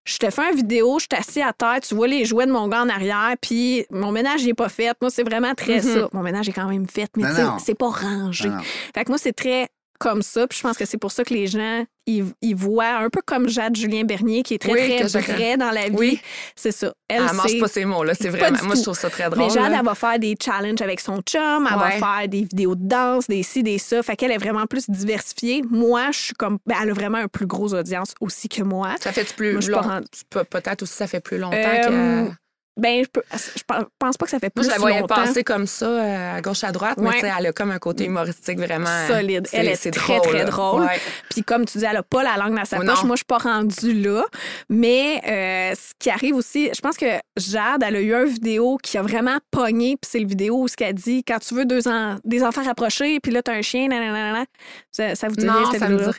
Je 0.10 0.18
te 0.18 0.30
fais 0.32 0.50
une 0.52 0.56
vidéo, 0.58 0.98
je 0.98 1.06
suis 1.12 1.22
assis 1.22 1.42
à 1.42 1.54
terre, 1.54 1.80
tu 1.88 1.94
vois 1.94 2.08
les 2.08 2.26
jouets 2.26 2.48
de 2.48 2.52
mon 2.52 2.68
gars 2.68 2.82
en 2.82 2.90
arrière, 2.90 3.36
puis 3.40 3.86
mon 3.92 4.12
ménage 4.12 4.44
n'est 4.44 4.56
pas 4.56 4.68
fait. 4.70 4.92
Moi, 5.02 5.12
c'est 5.12 5.24
vraiment 5.24 5.54
très 5.54 5.78
Mhm. 5.78 5.82
ça. 5.84 6.10
Mon 6.14 6.24
ménage 6.24 6.50
est 6.50 6.54
quand 6.54 6.68
même 6.68 6.88
fait, 6.88 7.10
mais 7.16 7.26
c'est 7.64 7.76
pas 7.78 7.90
rangé. 7.90 8.50
Non, 8.50 8.56
non. 8.56 8.62
Fait 8.96 9.04
que 9.06 9.10
moi, 9.12 9.20
c'est 9.20 9.34
très 9.34 9.68
comme 10.00 10.22
ça. 10.24 10.48
Puis 10.48 10.58
je 10.58 10.64
pense 10.64 10.78
que 10.78 10.86
c'est 10.86 10.98
pour 10.98 11.12
ça 11.12 11.24
que 11.24 11.34
les 11.34 11.46
gens, 11.48 11.84
ils, 12.08 12.24
voient 12.56 12.96
un 12.98 13.10
peu 13.12 13.22
comme 13.24 13.48
Jade 13.48 13.76
Julien 13.76 14.04
Bernier, 14.04 14.42
qui 14.42 14.56
est 14.56 14.58
très, 14.58 14.72
Oui, 14.72 14.96
très 15.06 15.22
vrai 15.22 15.58
dans 15.58 15.70
la 15.70 15.90
vie. 15.90 15.96
Oui. 15.96 16.22
C'est 16.56 16.72
ça. 16.72 16.92
Elle, 17.08 17.24
Elle 17.30 17.36
mange 17.36 17.48
c'est- 17.48 17.60
pas 17.60 17.68
ces 17.68 17.86
mots-là, 17.86 18.14
c'est 18.16 18.32
Pas 18.32 18.38
vraiment. 18.38 18.64
Moi, 18.64 18.76
je 18.76 18.82
trouve 18.82 18.98
ça 18.98 19.10
très 19.12 19.30
drôle. 19.30 19.38
mais 19.46 19.50
Jade, 19.54 19.72
là. 19.72 19.78
elle 19.80 19.86
va 19.86 19.94
faire 19.96 20.18
des 20.18 20.36
challenges 20.44 20.82
avec 20.82 21.00
son 21.02 21.22
chum, 21.22 21.68
elle 21.70 21.78
Ouais. 21.78 22.00
va 22.00 22.18
faire 22.18 22.28
des 22.28 22.42
vidéos 22.42 22.74
de 22.76 22.88
danse, 22.88 23.28
des 23.28 23.44
ci, 23.44 23.62
des 23.62 23.78
ça. 23.78 24.02
Fait 24.02 24.16
qu'elle 24.16 24.32
est 24.32 24.38
vraiment 24.38 24.66
plus 24.66 24.90
diversifiée. 24.90 25.62
Moi, 25.70 26.10
je 26.12 26.18
suis 26.20 26.34
comme. 26.34 26.58
ben, 26.66 26.76
elle 26.82 26.90
a 26.90 26.94
vraiment 26.94 27.20
un 27.20 27.28
plus 27.28 27.46
gros 27.46 27.74
audience 27.76 28.14
aussi 28.22 28.50
que 28.50 28.64
moi. 28.64 28.96
Ça 29.02 29.12
fait 29.12 29.32
plus 29.36 29.54
Moi, 29.54 29.82
long- 29.82 30.44
Peut-être 30.50 30.82
aussi, 30.84 30.94
ça 30.94 31.06
fait 31.08 31.20
plus 31.20 31.38
longtemps 31.38 31.58
Euh, 31.58 32.26
que. 32.28 32.32
Ben, 32.80 33.04
je, 33.04 33.10
peux- 33.10 33.24
je 33.34 33.64
pense 34.00 34.18
pas 34.18 34.26
que 34.26 34.32
ça 34.32 34.40
fait 34.40 34.50
plus 34.50 34.64
Moi, 34.64 34.70
je 34.74 34.76
la 34.76 34.80
voyais 34.80 35.00
longtemps. 35.02 35.16
passer 35.16 35.44
comme 35.44 35.68
ça, 35.68 35.86
euh, 35.86 36.38
à 36.38 36.42
gauche, 36.42 36.64
à 36.64 36.72
droite, 36.72 36.98
mais 36.98 37.08
Ouais. 37.10 37.14
tu 37.16 37.22
sais, 37.22 37.32
elle 37.38 37.46
a 37.48 37.52
comme 37.54 37.72
un 37.72 37.80
côté 37.80 38.06
humoristique 38.06 38.58
vraiment. 38.60 38.90
euh, 38.90 39.08
Solide. 39.08 39.48
c'est- 39.50 39.58
Elle 39.58 39.68
est 39.68 39.92
très, 39.92 40.20
très 40.22 40.46
drôle. 40.46 40.82
Ouais. 40.84 41.00
Puis 41.30 41.44
comme 41.44 41.66
tu 41.66 41.78
dis, 41.78 41.86
elle 41.86 41.98
a 41.98 42.04
pas 42.04 42.24
la 42.24 42.38
langue 42.38 42.56
dans 42.56 42.66
sa 42.66 42.78
Oh, 42.78 42.86
poche. 42.86 43.02
non. 43.02 43.08
Moi, 43.08 43.16
je 43.16 43.20
suis 43.20 43.26
pas 43.26 43.38
rendue 43.38 43.94
là. 44.02 44.24
Mais 44.70 45.22
euh, 45.28 45.76
ce 45.76 45.94
qui 46.00 46.10
arrive 46.10 46.36
aussi, 46.36 46.70
je 46.76 46.82
pense 46.82 46.98
que 46.98 47.06
Jade, 47.38 47.84
elle 47.86 47.96
a 47.96 48.02
eu 48.02 48.14
une 48.14 48.26
vidéo 48.26 48.78
qui 48.82 48.98
a 48.98 49.02
vraiment 49.02 49.38
pogné. 49.52 49.98
Puis 50.02 50.10
c'est 50.12 50.20
le 50.20 50.28
vidéo 50.28 50.62
où 50.62 50.68
ce 50.68 50.76
qu'elle 50.76 50.94
dit, 50.94 51.24
quand 51.24 51.40
tu 51.40 51.54
veux 51.56 51.66
deux 51.66 51.88
en- 51.88 52.18
des 52.24 52.44
enfants 52.44 52.64
rapprochés, 52.64 53.20
puis 53.20 53.32
là, 53.32 53.42
tu 53.42 53.52
as 53.52 53.56
un 53.56 53.62
chien, 53.62 53.88
nanana. 53.88 54.46
Ça, 54.92 55.16
ça 55.16 55.28
vous 55.28 55.36
dit 55.36 55.46
Non, 55.46 55.54
rien, 55.54 55.72
cette 55.72 55.84
vidéo-là? 55.84 56.12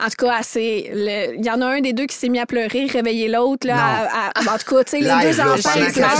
En 0.00 0.04
tout 0.08 0.26
cas, 0.26 0.40
il 0.56 1.44
y 1.44 1.50
en 1.50 1.60
a 1.60 1.66
un 1.66 1.80
des 1.80 1.92
deux 1.92 2.06
qui 2.06 2.16
s'est 2.16 2.28
mis 2.28 2.38
à 2.40 2.46
pleurer, 2.46 2.86
réveiller 2.86 3.28
l'autre. 3.28 3.66
là, 3.66 3.76
à- 3.76 4.28
à- 4.38 4.54
en 4.54 4.58
tout 4.58 4.74
cas, 4.74 4.84
tu 4.84 4.90
sais, 4.90 4.98
les 4.98 5.04
deux 5.04 5.36
là, 5.36 5.52
enfants, 5.52 5.70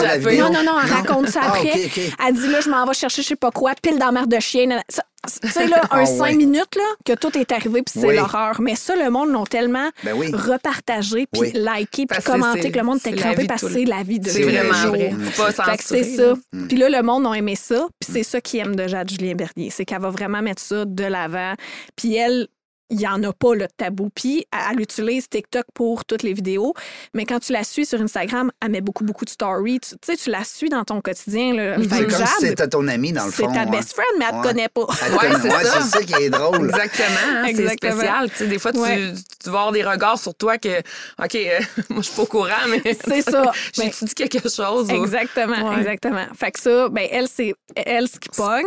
Elle. 0.03 0.38
Non, 0.38 0.51
non, 0.53 0.62
non, 0.64 0.72
elle 0.85 0.90
raconte 0.92 1.29
ça 1.29 1.40
Ah, 1.42 1.48
après. 1.48 1.90
Elle 2.27 2.35
dit 2.35 2.48
là, 2.48 2.61
je 2.61 2.70
m'en 2.70 2.85
vais 2.87 2.94
chercher 2.94 3.22
je 3.22 3.29
sais 3.29 3.37
pas 3.37 3.51
quoi, 3.51 3.72
pile 3.81 3.98
dans 3.98 4.07
la 4.07 4.12
mer 4.12 4.27
de 4.27 4.38
chien. 4.40 4.68
Ça- 4.88 5.03
Tu 5.42 5.48
sais, 5.48 5.66
là, 5.66 5.83
un 5.90 6.03
Ah, 6.03 6.07
cinq 6.07 6.20
ouais. 6.22 6.35
minutes, 6.37 6.77
là, 6.77 6.85
que 7.05 7.12
tout 7.12 7.37
est 7.37 7.51
arrivé, 7.53 7.83
puis 7.83 7.92
c'est 8.01 8.07
Oui. 8.07 8.16
l'horreur. 8.16 8.61
Mais 8.61 8.77
ça, 8.77 8.94
le 8.96 9.11
monde 9.11 9.31
l'ont 9.31 9.44
tellement 9.44 9.88
Ben 10.05 10.14
oui. 10.16 10.31
repartagé, 10.33 11.27
puis 11.31 11.40
Oui. 11.40 11.53
liké, 11.55 12.07
puis 12.07 12.22
commenté 12.22 12.70
que 12.70 12.79
le 12.79 12.85
monde 12.85 12.98
c'est 13.03 13.11
était 13.11 13.18
la 13.18 13.22
crampé 13.27 13.37
vie 13.42 13.42
de 13.42 13.48
parce 13.48 13.62
que 13.62 13.68
c'est 13.68 13.85
la 13.85 14.03
vie 14.05 14.20
de 14.20 14.29
C'est 14.31 14.42
tous 14.42 14.48
les 14.48 14.72
jours. 14.72 15.53
Fait 15.64 15.77
que 15.77 15.85
c'est 15.85 16.05
ça. 16.05 16.22
là. 16.22 16.35
Puis 16.68 16.77
là, 16.79 16.88
le 16.88 17.03
monde 17.03 17.27
a 17.27 17.33
aimé 17.35 17.57
ça. 17.57 17.87
Puis 18.01 18.11
c'est 18.12 18.22
ça 18.22 18.40
qu'ils 18.40 18.61
aiment 18.61 18.77
de 18.77 18.87
Jade 18.87 19.11
Julien 19.11 19.35
Bernier. 19.35 19.70
C'est 19.70 19.85
qu'elle 19.85 20.01
va 20.01 20.11
vraiment 20.11 20.40
mettre 20.40 20.62
ça 20.62 20.85
de 20.85 21.05
l'avant. 21.05 21.55
Puis 21.96 22.14
elle, 22.16 22.46
il 22.90 22.96
n'y 22.98 23.07
en 23.07 23.22
a 23.22 23.33
pas 23.33 23.55
le 23.55 23.66
tabou. 23.77 24.11
Puis 24.14 24.46
elle, 24.70 24.81
utilise 24.81 25.29
TikTok 25.29 25.64
pour 25.74 26.05
toutes 26.05 26.22
les 26.22 26.33
vidéos. 26.33 26.74
Mais 27.14 27.27
quand 27.27 27.38
tu 27.40 27.53
la 27.53 27.64
suis 27.64 27.85
sur 27.87 28.01
Instagram, 28.01 28.51
elle 28.64 28.70
met 28.70 28.81
beaucoup, 28.81 29.05
beaucoup 29.05 29.24
de 29.24 29.31
stories. 29.31 29.81
Tu 29.81 29.96
sais, 30.05 30.16
tu 30.16 30.31
la 30.31 30.44
suis 30.44 30.68
dans 30.68 30.85
ton 30.85 31.01
quotidien. 31.01 31.53
C'est 31.79 31.88
que 32.07 32.16
comme 32.16 32.27
si 32.27 32.46
c'était 32.46 32.68
ton 32.68 32.87
ami, 32.88 33.12
dans 33.12 33.27
le 33.27 33.31
c'est 33.31 33.44
fond. 33.44 33.53
ta 33.53 33.61
hein. 33.61 33.66
best 33.66 33.92
friend, 33.92 34.09
mais 34.18 34.24
elle 34.29 34.35
Ouais. 34.37 34.42
te 34.42 34.46
connaît 34.48 34.68
pas. 34.68 34.81
Ouais, 34.83 35.40
c'est 35.42 35.48
ouais, 35.53 35.64
ça. 35.64 35.81
c'est 35.83 35.88
ça 35.98 36.03
qui 36.03 36.14
est 36.24 36.31
drôle. 36.31 36.64
Exactement, 36.66 37.07
hein, 37.37 37.46
c'est 37.55 37.68
spécial. 37.68 38.31
Tu 38.31 38.37
sais, 38.37 38.46
des 38.46 38.59
fois, 38.59 38.72
tu, 38.72 38.79
Ouais. 38.79 39.12
tu 39.42 39.51
vas 39.51 39.59
avoir 39.59 39.72
des 39.72 39.83
regards 39.85 40.18
sur 40.18 40.35
toi 40.35 40.57
que, 40.59 40.79
OK, 41.22 41.35
euh, 41.35 41.59
moi, 41.90 41.98
je 42.03 42.07
suis 42.09 42.16
pas 42.16 42.22
au 42.22 42.27
courant, 42.27 42.48
mais. 42.68 42.83
C'est 43.07 43.22
ça. 43.22 43.51
J'ai 43.74 43.85
Mais- 43.85 43.92
dit 44.03 44.14
quelque 44.14 44.48
chose. 44.48 44.88
Exactement, 44.90 45.70
Ouais. 45.70 45.79
exactement. 45.81 46.24
Fait 46.35 46.51
que 46.53 46.61
ça, 46.61 46.88
ben 46.88 47.07
elle, 47.11 47.29
c'est 47.29 47.55
elle 47.77 48.09
ce 48.09 48.18
qui 48.18 48.29
pogne. 48.37 48.64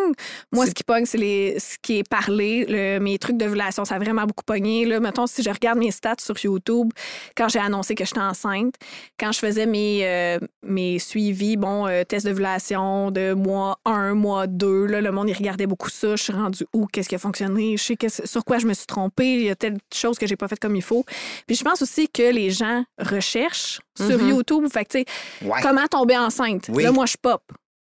Moi, 0.51 0.65
C'est- 0.65 0.69
ce 0.71 0.75
qui 0.75 0.83
pogne, 0.83 1.05
c'est 1.05 1.17
les 1.17 1.57
ce 1.59 1.77
qui 1.81 1.99
est 1.99 2.07
parlé. 2.07 2.65
Le- 2.67 2.99
mes 2.99 3.17
trucs 3.17 3.37
d'ovulation, 3.37 3.85
ça 3.85 3.95
a 3.95 3.99
vraiment 3.99 4.10
beaucoup 4.13 4.43
pogné. 4.43 4.85
Là, 4.85 4.99
mettons, 4.99 5.27
si 5.27 5.43
je 5.43 5.49
regarde 5.49 5.77
mes 5.79 5.91
stats 5.91 6.15
sur 6.19 6.35
YouTube, 6.43 6.91
quand 7.35 7.49
j'ai 7.49 7.59
annoncé 7.59 7.95
que 7.95 8.05
j'étais 8.05 8.19
enceinte, 8.19 8.75
quand 9.19 9.31
je 9.31 9.39
faisais 9.39 9.65
mes, 9.65 10.01
euh, 10.03 10.39
mes 10.63 10.99
suivis, 10.99 11.57
bon, 11.57 11.87
euh, 11.87 12.03
test 12.03 12.25
d'ovulation 12.25 13.11
de 13.11 13.33
mois 13.33 13.77
1, 13.85 14.13
mois 14.13 14.47
2, 14.47 14.85
là, 14.85 15.01
le 15.01 15.11
monde, 15.11 15.29
il 15.29 15.33
regardait 15.37 15.67
beaucoup 15.67 15.89
ça. 15.89 16.15
Je 16.15 16.23
suis 16.23 16.33
rendue 16.33 16.65
où? 16.73 16.85
Qu'est-ce 16.87 17.09
qui 17.09 17.15
a 17.15 17.19
fonctionné? 17.19 17.77
Je 17.77 17.83
sais 17.83 17.95
qu'est-ce- 17.95 18.27
sur 18.27 18.43
quoi 18.45 18.57
je 18.59 18.67
me 18.67 18.73
suis 18.73 18.85
trompée? 18.87 19.33
Il 19.35 19.43
y 19.43 19.49
a 19.49 19.55
telle 19.55 19.77
chose 19.93 20.17
que 20.17 20.27
j'ai 20.27 20.35
pas 20.35 20.47
faite 20.47 20.59
comme 20.59 20.75
il 20.75 20.81
faut. 20.83 21.03
Puis 21.47 21.55
je 21.55 21.63
pense 21.63 21.81
aussi 21.81 22.07
que 22.07 22.31
les 22.31 22.49
gens 22.51 22.83
recherchent 22.99 23.79
sur 23.97 24.17
Mhm. 24.19 24.29
YouTube. 24.29 24.65
Fait 24.71 24.85
que, 24.85 24.89
tu 24.91 24.99
sais, 24.99 25.47
Ouais. 25.47 25.59
comment 25.61 25.87
tomber 25.87 26.17
enceinte? 26.17 26.67
Oui. 26.69 26.83
Là, 26.83 26.91
moi, 26.91 27.05
je 27.05 27.15
pop. 27.21 27.41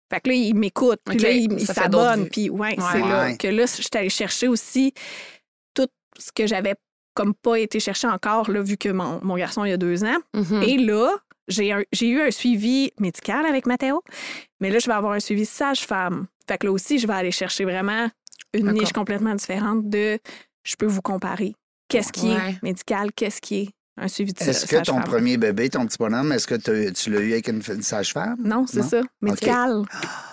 Fait 0.09 0.21
que 0.21 0.29
là, 0.29 0.35
il 0.35 0.55
m'écoute, 0.55 0.99
puis 1.03 1.17
là, 1.19 1.31
il, 1.31 1.59
s'abonne, 1.67 2.29
puis 2.29 2.49
ouais, 2.49 2.75
Ouais. 2.77 2.83
c'est 2.93 2.99
là 3.01 3.35
que 3.35 3.47
là, 3.49 3.65
je 3.65 3.71
suis 3.81 3.89
allée 3.93 4.09
chercher 4.09 4.47
aussi 4.47 4.93
ce 6.19 6.31
que 6.33 6.47
j'avais 6.47 6.75
comme 7.13 7.33
pas 7.33 7.57
été 7.57 7.79
chercher 7.79 8.07
encore, 8.07 8.51
là, 8.51 8.61
vu 8.61 8.77
que 8.77 8.89
mon, 8.89 9.19
mon 9.23 9.35
garçon, 9.37 9.65
il 9.65 9.69
y 9.69 9.73
a 9.73 9.77
deux 9.77 10.03
ans. 10.03 10.17
Mhm. 10.35 10.63
Et 10.63 10.77
là, 10.77 11.15
j'ai 11.47 11.69
eu 12.01 12.21
un 12.21 12.31
suivi 12.31 12.91
médical 12.99 13.45
avec 13.45 13.65
Mathéo, 13.65 14.03
mais 14.59 14.69
là, 14.69 14.79
je 14.79 14.85
vais 14.87 14.93
avoir 14.93 15.13
un 15.13 15.19
suivi 15.19 15.45
sage-femme. 15.45 16.27
Fait 16.47 16.57
que 16.57 16.67
là 16.67 16.71
aussi, 16.73 16.99
je 16.99 17.07
vais 17.07 17.13
aller 17.13 17.31
chercher 17.31 17.63
vraiment 17.65 18.07
une 18.53 18.71
niche 18.71 18.93
complètement 18.93 19.33
différente 19.35 19.89
de 19.89 20.19
je 20.63 20.75
peux 20.75 20.85
vous 20.85 21.01
comparer. 21.01 21.55
Qu'est-ce 21.89 22.11
qui 22.11 22.27
Ouais. 22.27 22.51
est 22.51 22.63
médical, 22.63 23.11
qu'est-ce 23.13 23.41
qui 23.41 23.55
est 23.61 23.69
un 23.97 24.07
suivi 24.07 24.33
de 24.33 24.43
Est-ce 24.43 24.65
que 24.65 24.83
ton 24.83 24.99
premier 25.01 25.37
bébé, 25.37 25.69
ton 25.69 25.85
petit 25.85 25.97
bonhomme, 25.97 26.31
est-ce 26.31 26.45
que 26.47 26.55
tu 26.55 27.09
l'as 27.09 27.19
eu 27.19 27.31
avec 27.33 27.47
une, 27.47 27.61
une 27.67 27.81
sage-femme? 27.81 28.37
Non, 28.43 28.65
c'est 28.67 28.83
ça, 28.83 29.01
médical. 29.21 29.83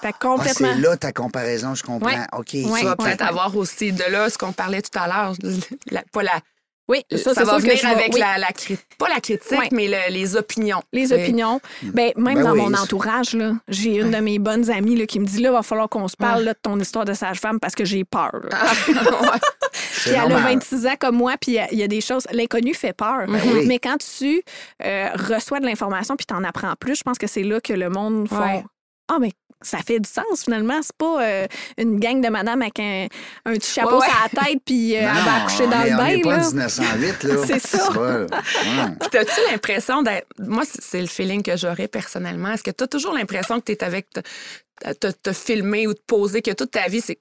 Fait 0.02 0.10
que 0.12 0.16
Ah, 0.16 0.18
complètement. 0.20 0.68
c'est 0.74 0.80
là 0.80 0.96
ta 0.96 1.12
comparaison, 1.12 1.74
je 1.74 1.82
comprends. 1.82 2.08
Ouais. 2.08 2.18
OK. 2.32 2.48
Ouais. 2.54 2.62
Tu 2.62 2.84
vas 2.84 2.90
Ouais. 2.90 2.96
peut-être 2.96 3.22
avoir 3.22 3.56
aussi 3.56 3.92
de 3.92 4.04
là 4.10 4.28
ce 4.30 4.36
qu'on 4.38 4.52
parlait 4.52 4.82
tout 4.82 4.98
à 4.98 5.06
l'heure, 5.06 5.34
pas 6.12 6.22
la, 6.22 6.32
Oui, 6.86 7.02
ça, 7.16 7.32
ça, 7.32 7.44
va 7.44 7.56
venir 7.56 7.82
avec 7.86 8.12
oui. 8.12 8.20
la, 8.20 8.36
la 8.36 8.48
pas 8.98 9.08
la 9.08 9.18
critique, 9.20 9.72
mais 9.72 9.88
le- 9.88 10.12
les 10.12 10.36
opinions. 10.36 10.82
Les 10.92 11.14
opinions. 11.14 11.58
Ben, 11.82 12.12
même 12.18 12.34
Ben 12.34 12.42
dans 12.44 12.54
mon 12.54 12.74
entourage, 12.74 13.34
j'ai 13.68 13.96
une 13.96 14.10
de 14.10 14.18
mes 14.18 14.38
bonnes 14.38 14.70
amies 14.70 14.94
là, 14.96 15.06
qui 15.06 15.18
me 15.18 15.24
dit 15.24 15.40
là, 15.40 15.50
va 15.52 15.62
falloir 15.62 15.88
qu'on 15.88 16.08
se 16.08 16.16
parle 16.16 16.42
là, 16.42 16.52
de 16.52 16.58
ton 16.60 16.78
histoire 16.78 17.06
de 17.06 17.14
sage-femme 17.14 17.58
parce 17.58 17.74
que 17.74 17.86
j'ai 17.86 18.04
peur. 18.04 18.32
Ah, 18.52 18.72
ouais. 18.88 19.40
Puis 20.04 20.12
elle 20.12 20.20
a 20.20 20.28
normal. 20.28 20.54
26 20.54 20.86
ans 20.86 20.94
comme 20.98 21.16
moi, 21.16 21.34
puis 21.40 21.52
il 21.52 21.54
y 21.54 21.58
a- 21.58 21.72
il 21.72 21.78
y, 21.78 21.82
a 21.82 21.88
des 21.88 22.00
choses. 22.00 22.26
L'inconnu 22.32 22.74
fait 22.74 22.92
peur. 22.92 23.26
Ben 23.26 23.40
oui. 23.52 23.66
Mais 23.66 23.78
quand 23.78 23.96
tu 23.98 24.42
euh, 24.84 25.08
reçois 25.14 25.60
de 25.60 25.66
l'information 25.66 26.16
puis 26.16 26.26
t'en 26.26 26.42
apprends 26.44 26.74
plus, 26.78 26.96
je 26.96 27.02
pense 27.02 27.18
que 27.18 27.26
c'est 27.26 27.42
là 27.42 27.60
que 27.60 27.72
le 27.72 27.88
monde 27.90 28.28
fait 28.28 28.34
Ouais. 28.36 28.64
Ah, 29.08 29.18
mais 29.20 29.32
ça 29.60 29.78
fait 29.78 29.98
du 30.00 30.08
sens 30.08 30.44
finalement. 30.44 30.80
C'est 30.82 30.96
pas 30.96 31.22
euh, 31.22 31.46
une 31.78 31.98
gang 32.00 32.20
de 32.22 32.28
madame 32.28 32.60
avec 32.62 32.78
un, 32.80 33.06
un 33.46 33.52
petit 33.54 33.70
chapeau 33.72 33.98
Ouais, 33.98 34.06
ouais. 34.06 34.06
sur 34.06 34.38
la 34.38 34.44
tête 34.44 34.58
puis 34.64 34.96
euh, 34.96 35.02
Non, 35.02 35.08
elle 35.16 35.24
va 35.24 35.34
accoucher 35.42 35.66
dans 35.66 35.82
le 35.84 35.92
On 35.92 35.96
bain. 35.96 36.20
pas 36.22 36.36
là. 36.38 36.46
en 36.46 36.50
1908, 36.50 37.22
là. 37.24 37.34
C'est 37.46 37.58
ça. 37.66 37.88
Puis 39.00 39.08
T'as-tu 39.10 39.40
l'impression 39.50 40.02
d'être. 40.02 40.26
Moi, 40.38 40.62
c'est- 40.66 41.00
le 41.00 41.06
feeling 41.06 41.42
que 41.42 41.56
j'aurais 41.56 41.88
personnellement. 41.88 42.52
Est-ce 42.52 42.62
que 42.62 42.70
tu 42.70 42.84
as 42.84 42.86
toujours 42.86 43.12
l'impression 43.14 43.60
que 43.60 43.66
tu 43.66 43.72
es 43.72 43.84
avec. 43.84 44.06
te 44.10 45.32
filmer 45.32 45.86
ou 45.86 45.94
te 45.94 46.02
poser, 46.06 46.42
que 46.42 46.50
toute 46.52 46.70
ta 46.72 46.88
vie, 46.88 47.00
c'est 47.00 47.18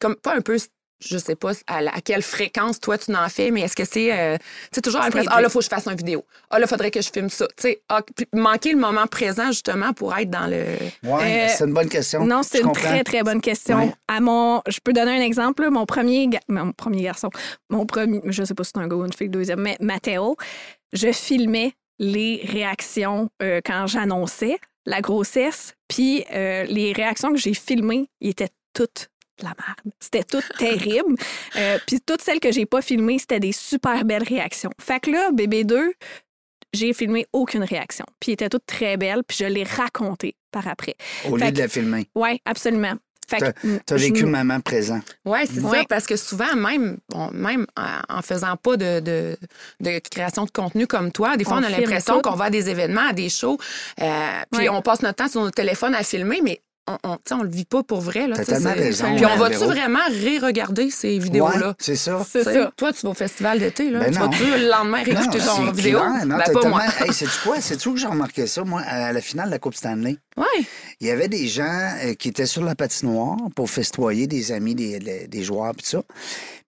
comme 0.00 0.16
pas 0.16 0.34
un 0.36 0.40
peu. 0.40 0.56
Je 1.04 1.18
sais 1.18 1.34
pas 1.34 1.52
à, 1.66 1.82
la- 1.82 1.92
à 1.94 2.00
quelle 2.00 2.22
fréquence 2.22 2.78
toi 2.80 2.96
tu 2.98 3.10
n'en 3.10 3.28
fais, 3.28 3.50
mais 3.50 3.62
est-ce 3.62 3.74
que 3.76 3.84
c'est. 3.84 4.12
euh, 4.16 4.36
sais, 4.72 4.80
toujours 4.80 5.00
l'impression. 5.00 5.24
Stagé. 5.30 5.36
Ah, 5.38 5.40
là, 5.42 5.48
il 5.48 5.50
faut 5.50 5.58
que 5.58 5.64
je 5.64 5.68
fasse 5.70 5.86
une 5.88 5.96
vidéo. 5.96 6.24
Ah, 6.50 6.58
là, 6.58 6.66
il 6.66 6.68
faudrait 6.68 6.90
que 6.90 7.00
je 7.02 7.10
filme 7.12 7.28
ça. 7.28 7.46
Tu 7.48 7.54
sais, 7.62 7.82
ah, 7.88 8.00
manquer 8.32 8.72
le 8.72 8.78
moment 8.78 9.06
présent, 9.06 9.46
justement, 9.48 9.92
pour 9.92 10.16
être 10.16 10.30
dans 10.30 10.46
le. 10.46 10.64
Ouais, 11.02 11.46
Euh, 11.48 11.54
c'est 11.56 11.64
une 11.64 11.74
bonne 11.74 11.88
question. 11.88 12.24
Non, 12.24 12.42
c'est 12.42 12.58
une 12.60 12.66
comprends. 12.66 12.82
très, 12.82 13.04
très 13.04 13.22
bonne 13.22 13.40
question. 13.40 13.78
Ouais. 13.86 13.94
À 14.08 14.20
mon, 14.20 14.62
je 14.68 14.78
peux 14.82 14.92
donner 14.92 15.12
un 15.18 15.22
exemple. 15.22 15.68
Mon 15.70 15.86
premier, 15.86 16.28
ga- 16.28 16.40
mon 16.48 16.72
premier 16.72 17.02
garçon, 17.02 17.30
mon 17.70 17.84
premier, 17.86 18.20
je 18.26 18.44
sais 18.44 18.54
pas 18.54 18.64
si 18.64 18.70
c'est 18.74 18.80
un 18.80 18.86
gars 18.88 18.96
ou 18.96 19.04
une 19.04 19.12
fille, 19.12 19.26
le 19.26 19.32
deuxième, 19.32 19.60
mais 19.60 19.76
Mathéo, 19.80 20.36
je 20.92 21.10
filmais 21.12 21.72
les 21.98 22.42
réactions 22.48 23.28
euh, 23.42 23.60
quand 23.64 23.86
j'annonçais 23.86 24.58
la 24.86 25.00
grossesse, 25.00 25.74
puis 25.88 26.24
les 26.32 26.92
réactions 26.94 27.30
que 27.32 27.38
j'ai 27.38 27.54
filmées, 27.54 28.08
ils 28.20 28.30
étaient 28.30 28.48
toutes 28.74 29.08
de 29.40 29.44
la 29.44 29.50
merde. 29.58 29.94
C'était 30.00 30.24
tout 30.24 30.42
terrible. 30.58 31.16
Euh, 31.56 31.78
puis 31.86 32.00
toutes 32.00 32.22
celles 32.22 32.40
que 32.40 32.50
j'ai 32.50 32.64
pas 32.64 32.80
filmées, 32.80 33.18
c'était 33.18 33.38
des 33.40 33.52
super 33.52 34.04
belles 34.06 34.22
réactions. 34.22 34.70
Fait 34.80 35.00
que 35.00 35.10
là, 35.10 35.30
bébé 35.32 35.64
2, 35.64 35.92
j'ai 36.72 36.94
filmé 36.94 37.26
aucune 37.32 37.62
réaction. 37.62 38.06
Puis 38.20 38.30
ils 38.30 38.34
étaient 38.34 38.48
toutes 38.48 38.64
très 38.64 38.96
belles, 38.96 39.22
puis 39.26 39.36
je 39.38 39.44
les 39.44 39.64
raconté 39.64 40.34
par 40.50 40.66
après. 40.66 40.94
Au 41.28 41.36
Fait 41.36 41.44
lieu 41.46 41.50
que- 41.50 41.56
de 41.56 41.58
la 41.60 41.68
filmer. 41.68 42.08
Oui, 42.14 42.40
absolument. 42.46 42.94
Fait 43.28 43.38
que, 43.38 43.78
Tu 43.86 43.94
as 43.94 43.96
je- 43.98 44.02
vécu 44.04 44.24
maman 44.24 44.60
présent. 44.60 45.00
Oui, 45.26 45.40
c'est 45.44 45.60
Ouais. 45.60 45.78
ça, 45.80 45.84
parce 45.88 46.06
que 46.06 46.16
souvent, 46.16 46.54
même, 46.56 46.98
bon, 47.10 47.30
même 47.32 47.66
en 48.08 48.22
faisant 48.22 48.56
pas 48.56 48.76
de, 48.78 49.00
de, 49.00 49.36
de 49.80 49.98
création 50.10 50.44
de 50.46 50.50
contenu 50.50 50.86
comme 50.86 51.12
toi, 51.12 51.36
des 51.36 51.44
fois, 51.44 51.54
On 51.56 51.60
on, 51.60 51.64
a 51.64 51.68
l'impression 51.70 52.20
qu'on 52.22 52.34
va 52.34 52.46
à 52.46 52.50
des 52.50 52.68
événements, 52.70 53.08
à 53.08 53.12
des 53.12 53.28
shows, 53.28 53.58
euh, 54.00 54.30
puis 54.50 54.62
Ouais. 54.62 54.68
on 54.70 54.80
passe 54.82 55.02
notre 55.02 55.16
temps 55.16 55.28
sur 55.28 55.40
notre 55.42 55.54
téléphone 55.56 55.94
à 55.94 56.02
filmer, 56.02 56.40
mais 56.42 56.60
on, 56.88 57.18
on, 57.30 57.42
le 57.42 57.48
vit 57.48 57.64
pas 57.64 57.82
pour 57.82 58.00
vrai. 58.00 58.26
Là, 58.26 58.44
tellement 58.44 58.72
raison, 58.72 59.14
Puis 59.16 59.24
on 59.24 59.36
va-tu 59.36 59.56
vraiment 59.64 60.00
ré-regarder 60.08 60.90
ces 60.90 61.14
Ouais, 61.18 61.24
vidéos-là? 61.24 61.74
c'est 61.78 61.96
ça. 61.96 62.20
C'est. 62.28 62.44
Toi, 62.76 62.92
tu 62.92 63.02
vas 63.02 63.10
au 63.10 63.14
festival 63.14 63.58
d'été, 63.60 63.90
là. 63.90 64.00
Ben 64.00 64.10
tu 64.12 64.18
vas-tu 64.18 64.44
le 64.44 64.68
lendemain 64.68 65.02
réécouter 65.02 65.38
ton 65.38 65.66
c'est 65.66 65.76
vidéo? 65.76 66.00
clair. 66.00 66.26
Non, 66.26 66.36
ben, 66.38 66.68
moi. 66.68 66.82
Hey, 67.00 67.12
sais-tu 67.12 67.38
quoi? 67.44 67.60
C'est-tu 67.60 67.88
où 67.88 67.94
que 67.94 68.00
j'ai 68.00 68.06
remarqué 68.06 68.46
ça, 68.46 68.64
moi, 68.64 68.80
à 68.86 69.12
la 69.12 69.20
finale 69.20 69.46
de 69.46 69.52
la 69.52 69.58
Coupe 69.58 69.74
Stanley? 69.74 70.16
Ouais. 70.36 70.44
Il 71.00 71.06
y 71.06 71.10
avait 71.10 71.28
des 71.28 71.46
gens 71.48 71.90
euh, 72.04 72.14
qui 72.14 72.28
étaient 72.28 72.46
sur 72.46 72.64
la 72.64 72.74
patinoire 72.74 73.36
pour 73.54 73.70
festoyer 73.70 74.26
des 74.26 74.50
amis 74.52 74.74
des, 74.74 75.42
joueurs 75.42 75.72
puis 75.74 75.84
tout 75.84 75.90
ça. 75.90 76.02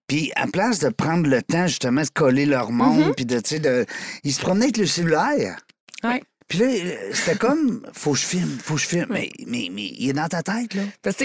Puis, 0.06 0.30
à 0.36 0.46
place 0.46 0.78
de 0.80 0.90
prendre 0.90 1.26
le 1.28 1.42
temps, 1.42 1.66
justement, 1.66 2.02
de 2.02 2.08
coller 2.12 2.46
leur 2.46 2.70
monde, 2.70 3.10
Mm-hmm. 3.10 3.14
puis 3.14 3.24
de, 3.24 3.40
tu 3.40 3.48
sais, 3.54 3.58
de... 3.58 3.86
Ils 4.22 4.32
se 4.34 4.40
promenaient 4.40 4.66
avec 4.66 4.76
le 4.76 4.86
cellulaire. 4.86 5.56
Ouais. 6.04 6.22
Puis 6.48 6.58
là, 6.58 6.66
euh, 6.66 7.10
c'était 7.12 7.36
comme, 7.36 7.86
faut 7.94 8.12
que 8.12 8.18
je 8.18 8.24
filme, 8.24 8.58
faut 8.62 8.74
que 8.74 8.80
je 8.80 8.86
filme. 8.86 9.06
Mais, 9.10 9.30
mais, 9.46 9.68
mais 9.72 9.86
il 9.98 10.10
est 10.10 10.12
dans 10.12 10.28
ta 10.28 10.42
tête, 10.42 10.74
là. 10.74 10.82
Parce 11.02 11.16
que, 11.16 11.24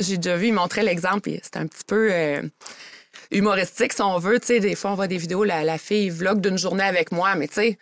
j'ai 0.00 0.16
déjà 0.18 0.36
vu, 0.36 0.48
ils 0.48 0.52
montraient 0.52 0.82
l'exemple, 0.82 1.30
c'était 1.42 1.58
un 1.58 1.66
petit 1.66 1.84
peu 1.86 2.08
euh, 2.12 2.42
humoristique, 3.30 3.92
si 3.92 4.02
on 4.02 4.18
veut. 4.18 4.38
Tu 4.40 4.46
sais, 4.48 4.60
des 4.60 4.74
fois, 4.74 4.92
on 4.92 4.94
voit 4.94 5.06
des 5.08 5.16
vidéos, 5.18 5.44
la, 5.44 5.64
la 5.64 5.78
fille 5.78 6.10
vlog 6.10 6.40
d'une 6.40 6.58
journée 6.58 6.84
avec 6.84 7.12
moi, 7.12 7.34
mais 7.34 7.48
tu 7.48 7.54
sais, 7.54 7.78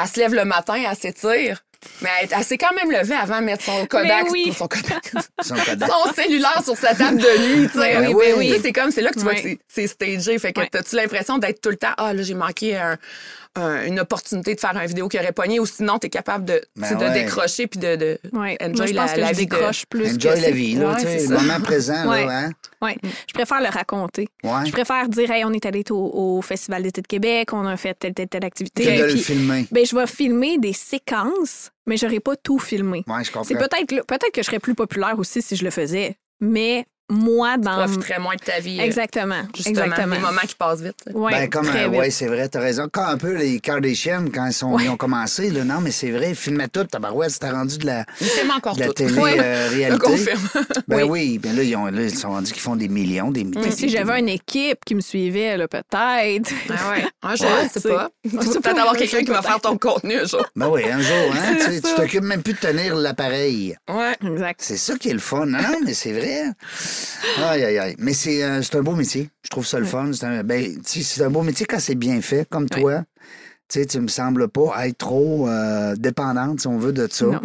elle 0.00 0.08
se 0.08 0.18
lève 0.18 0.34
le 0.34 0.44
matin, 0.44 0.74
elle 0.90 0.96
s'étire. 0.96 1.64
Mais 2.00 2.08
elle, 2.22 2.28
elle 2.34 2.44
s'est 2.44 2.56
quand 2.56 2.72
même 2.74 2.90
levée 2.90 3.14
avant 3.14 3.40
de 3.40 3.44
mettre 3.44 3.62
son 3.62 3.84
Kodak, 3.86 4.30
oui. 4.30 4.54
son, 4.56 4.66
Kodak, 4.68 5.12
Son 5.42 5.54
Kodak. 5.54 5.88
son 5.90 6.12
cellulaire 6.14 6.62
sur 6.64 6.76
sa 6.78 6.94
table 6.94 7.18
de 7.18 7.56
nuit. 7.60 7.68
tu 7.68 7.78
sais. 7.78 7.94
Ben 8.00 8.06
oui, 8.08 8.14
ben 8.26 8.34
oui. 8.38 8.48
Tu 8.48 8.54
sais, 8.56 8.60
C'est 8.62 8.72
comme, 8.72 8.90
c'est 8.90 9.02
là 9.02 9.10
que 9.10 9.18
tu 9.18 9.20
vois 9.24 9.34
que 9.34 9.56
c'est- 9.68 9.86
stagé. 9.86 10.38
Fait 10.38 10.54
que 10.54 10.62
t'as-tu 10.64 10.96
l'impression 10.96 11.36
d'être 11.36 11.60
tout 11.60 11.68
le 11.68 11.76
temps, 11.76 11.92
ah 11.98 12.14
là, 12.14 12.22
j'ai 12.22 12.32
manqué 12.34 12.76
un- 12.76 12.96
un- 13.56 13.86
une 13.86 14.00
opportunité 14.00 14.54
de 14.54 14.60
faire 14.60 14.76
une 14.76 14.86
vidéo 14.86 15.08
qui 15.08 15.18
aurait 15.18 15.32
pogné, 15.32 15.60
ou 15.60 15.66
sinon, 15.66 15.98
t'es 15.98 16.08
capable 16.08 16.44
de, 16.44 16.60
Ben 16.76 16.88
tu 16.88 16.94
de 16.96 17.12
décrocher 17.12 17.66
puis 17.66 17.78
de, 17.78 17.96
de 17.96 18.18
Ouais. 18.32 18.56
enjoy 18.60 18.76
Moi, 18.76 18.86
je 18.86 18.92
pense 18.94 19.10
la, 19.10 19.14
que 19.14 19.20
la 19.20 19.32
je 19.32 19.38
vie 19.38 19.46
de- 19.46 19.50
décroche 19.54 19.86
plus 19.86 20.16
que 20.18 20.28
Enjoy 20.28 20.40
la 20.40 20.46
c'est- 20.46 20.52
vie, 20.52 20.74
là, 20.74 20.90
Ouais, 20.92 21.00
tu 21.00 21.06
le 21.06 21.18
ça. 21.18 21.34
moment 21.40 21.60
présent, 21.60 22.10
Ouais. 22.10 22.26
là, 22.26 22.38
hein? 22.46 22.50
Ouais. 22.82 22.96
Je 23.28 23.32
préfère 23.32 23.60
le 23.60 23.68
raconter. 23.68 24.28
Ouais. 24.42 24.66
Je 24.66 24.72
préfère 24.72 25.08
dire, 25.08 25.30
hey, 25.30 25.44
on 25.44 25.52
est 25.52 25.64
allé 25.66 25.84
au, 25.90 26.36
au 26.38 26.42
Festival 26.42 26.82
d'été 26.82 27.00
de 27.00 27.06
Québec, 27.06 27.52
on 27.52 27.64
a 27.66 27.76
fait 27.76 27.94
telle, 27.94 28.12
telle, 28.14 28.28
telle 28.28 28.44
activité. 28.44 28.84
Que 28.84 28.98
de 28.98 29.12
le 29.12 29.16
filmer. 29.16 29.66
ben, 29.70 29.86
je 29.86 29.96
vais 29.96 30.06
filmer 30.06 30.58
des 30.58 30.72
séquences, 30.72 31.70
mais 31.86 31.96
je 31.96 32.06
n'aurai 32.06 32.20
pas 32.20 32.36
tout 32.36 32.58
filmé. 32.58 33.04
Ouais, 33.06 33.24
je 33.24 33.30
comprends. 33.30 33.44
C'est 33.44 33.54
peut-être 33.54 33.86
peut-être 34.06 34.32
que 34.32 34.42
je 34.42 34.46
serais 34.46 34.58
plus 34.58 34.74
populaire 34.74 35.18
aussi 35.18 35.40
si 35.42 35.56
je 35.56 35.64
le 35.64 35.70
faisais, 35.70 36.16
mais 36.40 36.84
moi 37.14 37.56
dans. 37.56 37.76
profiterais 37.76 38.18
moins 38.18 38.34
de 38.34 38.40
ta 38.40 38.60
vie. 38.60 38.80
Exactement. 38.80 39.42
Justement, 39.54 39.84
exactement. 39.84 40.14
les 40.14 40.20
moments 40.20 40.40
qui 40.46 40.54
passent 40.54 40.80
vite. 40.80 40.96
tu. 41.06 41.12
Ouais, 41.14 41.32
ben, 41.32 41.50
comme, 41.50 41.66
très 41.66 41.84
euh, 41.84 41.88
ouais, 41.88 42.10
c'est 42.10 42.26
vrai, 42.26 42.48
t'as 42.48 42.60
raison. 42.60 42.88
Comme 42.90 43.04
un 43.04 43.16
peu 43.16 43.34
les 43.36 43.60
Kardashians, 43.60 44.26
quand 44.32 44.46
ils, 44.46 44.52
sont, 44.52 44.78
ils 44.78 44.88
ont 44.88 44.96
commencé, 44.96 45.50
là, 45.50 45.64
non, 45.64 45.80
mais 45.80 45.90
c'est 45.90 46.10
vrai, 46.10 46.30
ils 46.30 46.36
filmaient 46.36 46.68
tout, 46.68 46.84
tabarouette, 46.84 47.30
c'était 47.30 47.50
rendu 47.50 47.78
de 47.78 47.86
la, 47.86 48.04
de 48.20 48.80
la 48.80 48.86
tout. 48.86 48.92
télé 48.92 49.18
Ouais. 49.18 49.36
euh, 49.40 49.68
Je. 50.14 50.80
Ben 50.86 51.04
oui, 51.04 51.38
ben 51.38 51.56
là, 51.56 51.62
ils, 51.62 51.76
ont, 51.76 51.86
là, 51.86 52.02
ils 52.02 52.16
sont 52.16 52.30
rendus 52.30 52.52
qu'ils 52.52 52.62
font 52.62 52.76
des 52.76 52.88
millions, 52.88 53.30
des 53.30 53.44
millions. 53.44 53.60
Mais 53.62 53.70
si 53.70 53.88
j'avais 53.88 54.18
une 54.20 54.28
équipe 54.28 54.84
qui 54.84 54.94
me 54.94 55.00
suivait, 55.00 55.56
là, 55.56 55.68
peut-être. 55.68 55.90
Ah 55.98 56.90
ouais. 56.90 57.04
Un 57.22 57.36
jour, 57.36 57.46
Ouais, 57.54 57.68
tu 57.72 57.80
sais 57.80 57.80
tu 57.80 57.88
pas. 57.88 58.10
Tu 58.22 58.30
pas, 58.30 58.42
peut-être 58.44 58.66
avoir 58.78 58.94
un 58.94 58.98
quelqu'un 58.98 59.18
jour, 59.18 59.26
qui 59.26 59.32
va 59.32 59.42
faire 59.42 59.60
ton 59.60 59.76
contenu 59.78 60.18
un 60.18 60.24
jour. 60.24 60.44
Ben 60.56 60.68
oui, 60.68 60.82
un 60.90 61.00
jour, 61.00 61.34
hein, 61.34 61.56
tu 61.64 61.80
tu 61.80 61.94
t'occupes 61.94 62.24
même 62.24 62.42
plus 62.42 62.54
de 62.54 62.58
tenir 62.58 62.94
l'appareil. 62.96 63.76
Ouais. 63.88 64.14
Exact. 64.26 64.60
C'est 64.62 64.76
ça 64.76 64.96
qui 64.96 65.10
est 65.10 65.14
le 65.14 65.18
fun, 65.18 65.46
non, 65.46 65.58
mais 65.84 65.94
c'est 65.94 66.12
vrai. 66.12 66.44
Aïe, 67.38 67.64
aïe, 67.64 67.78
aïe. 67.78 67.94
Mais 67.98 68.12
c'est 68.12 68.42
euh, 68.42 68.62
c'est 68.62 68.76
un 68.76 68.82
beau 68.82 68.94
métier. 68.94 69.30
Je 69.42 69.50
trouve 69.50 69.66
ça 69.66 69.78
le 69.78 69.84
fun. 69.86 70.10
C'est 70.12 70.24
un, 70.26 70.42
ben, 70.44 70.76
un 71.20 71.30
beau 71.30 71.42
métier 71.42 71.66
quand 71.66 71.78
c'est 71.80 71.94
bien 71.94 72.20
fait, 72.20 72.48
comme 72.48 72.68
toi. 72.68 73.04
Tu 73.66 73.80
sais, 73.80 73.86
tu 73.86 73.98
me 73.98 74.08
sembles 74.08 74.48
pas 74.48 74.86
être 74.86 74.98
trop 74.98 75.48
euh, 75.48 75.96
dépendante, 75.96 76.60
si 76.60 76.66
on 76.66 76.76
veut, 76.76 76.92
de 76.92 77.08
ça. 77.10 77.24
Non. 77.24 77.40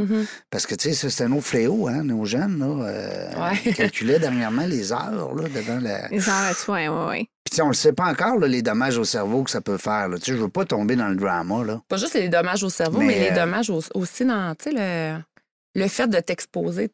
Parce 0.49 0.65
que, 0.67 0.75
tu 0.75 0.93
sais, 0.93 1.09
c'est 1.09 1.23
un 1.23 1.31
autre 1.31 1.45
fléau, 1.45 1.87
hein, 1.87 2.03
nos 2.03 2.25
jeunes, 2.25 2.59
là. 2.59 2.85
euh, 2.85 3.49
Ouais. 3.65 3.71
calculaient 3.71 4.19
dernièrement 4.19 4.65
les 4.65 4.91
heures, 4.91 5.33
là, 5.33 5.43
devant 5.47 5.79
la... 5.79 6.09
Puis, 6.09 6.17
Les 6.17 6.27
heures 6.29 6.35
à 6.51 6.53
toi, 6.53 6.75
ouais, 6.75 6.89
ouais. 7.07 7.29
tu 7.49 7.55
sais, 7.55 7.61
on 7.61 7.69
le 7.69 7.73
sait 7.73 7.93
pas 7.93 8.03
encore, 8.11 8.37
là, 8.37 8.47
les 8.49 8.61
dommages 8.61 8.97
au 8.97 9.05
cerveau 9.05 9.43
que 9.43 9.49
ça 9.49 9.61
peut 9.61 9.77
faire, 9.77 10.09
là. 10.09 10.17
Tu 10.17 10.25
sais, 10.25 10.31
je 10.37 10.41
veux 10.41 10.49
pas 10.49 10.65
tomber 10.65 10.97
dans 10.97 11.07
le 11.07 11.15
drama, 11.15 11.63
là. 11.63 11.81
Pas 11.87 11.95
juste 11.95 12.15
les 12.15 12.27
dommages 12.27 12.65
au 12.65 12.69
cerveau, 12.69 12.99
Mais, 12.99 13.05
mais, 13.07 13.29
les 13.29 13.35
dommages 13.35 13.69
au- 13.69 13.81
aussi 13.95 14.25
dans, 14.25 14.53
tu 14.55 14.71
sais, 14.71 14.75
le, 14.75 15.81
le 15.81 15.87
fait 15.87 16.07
de 16.09 16.19
t'exposer. 16.19 16.91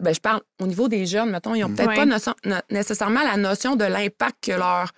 Ben, 0.00 0.14
je 0.14 0.20
parle 0.20 0.40
au 0.60 0.66
niveau 0.66 0.88
des 0.88 1.06
jeunes, 1.06 1.30
mettons, 1.30 1.54
ils 1.54 1.64
ont 1.64 1.68
peut-être 1.74 1.88
Ouais. 1.88 1.96
pas 1.96 2.06
notion- 2.06 2.34
no- 2.44 2.56
nécessairement 2.70 3.22
la 3.22 3.36
notion 3.36 3.74
de 3.76 3.84
l'impact 3.84 4.36
que 4.46 4.52
leur, 4.52 4.92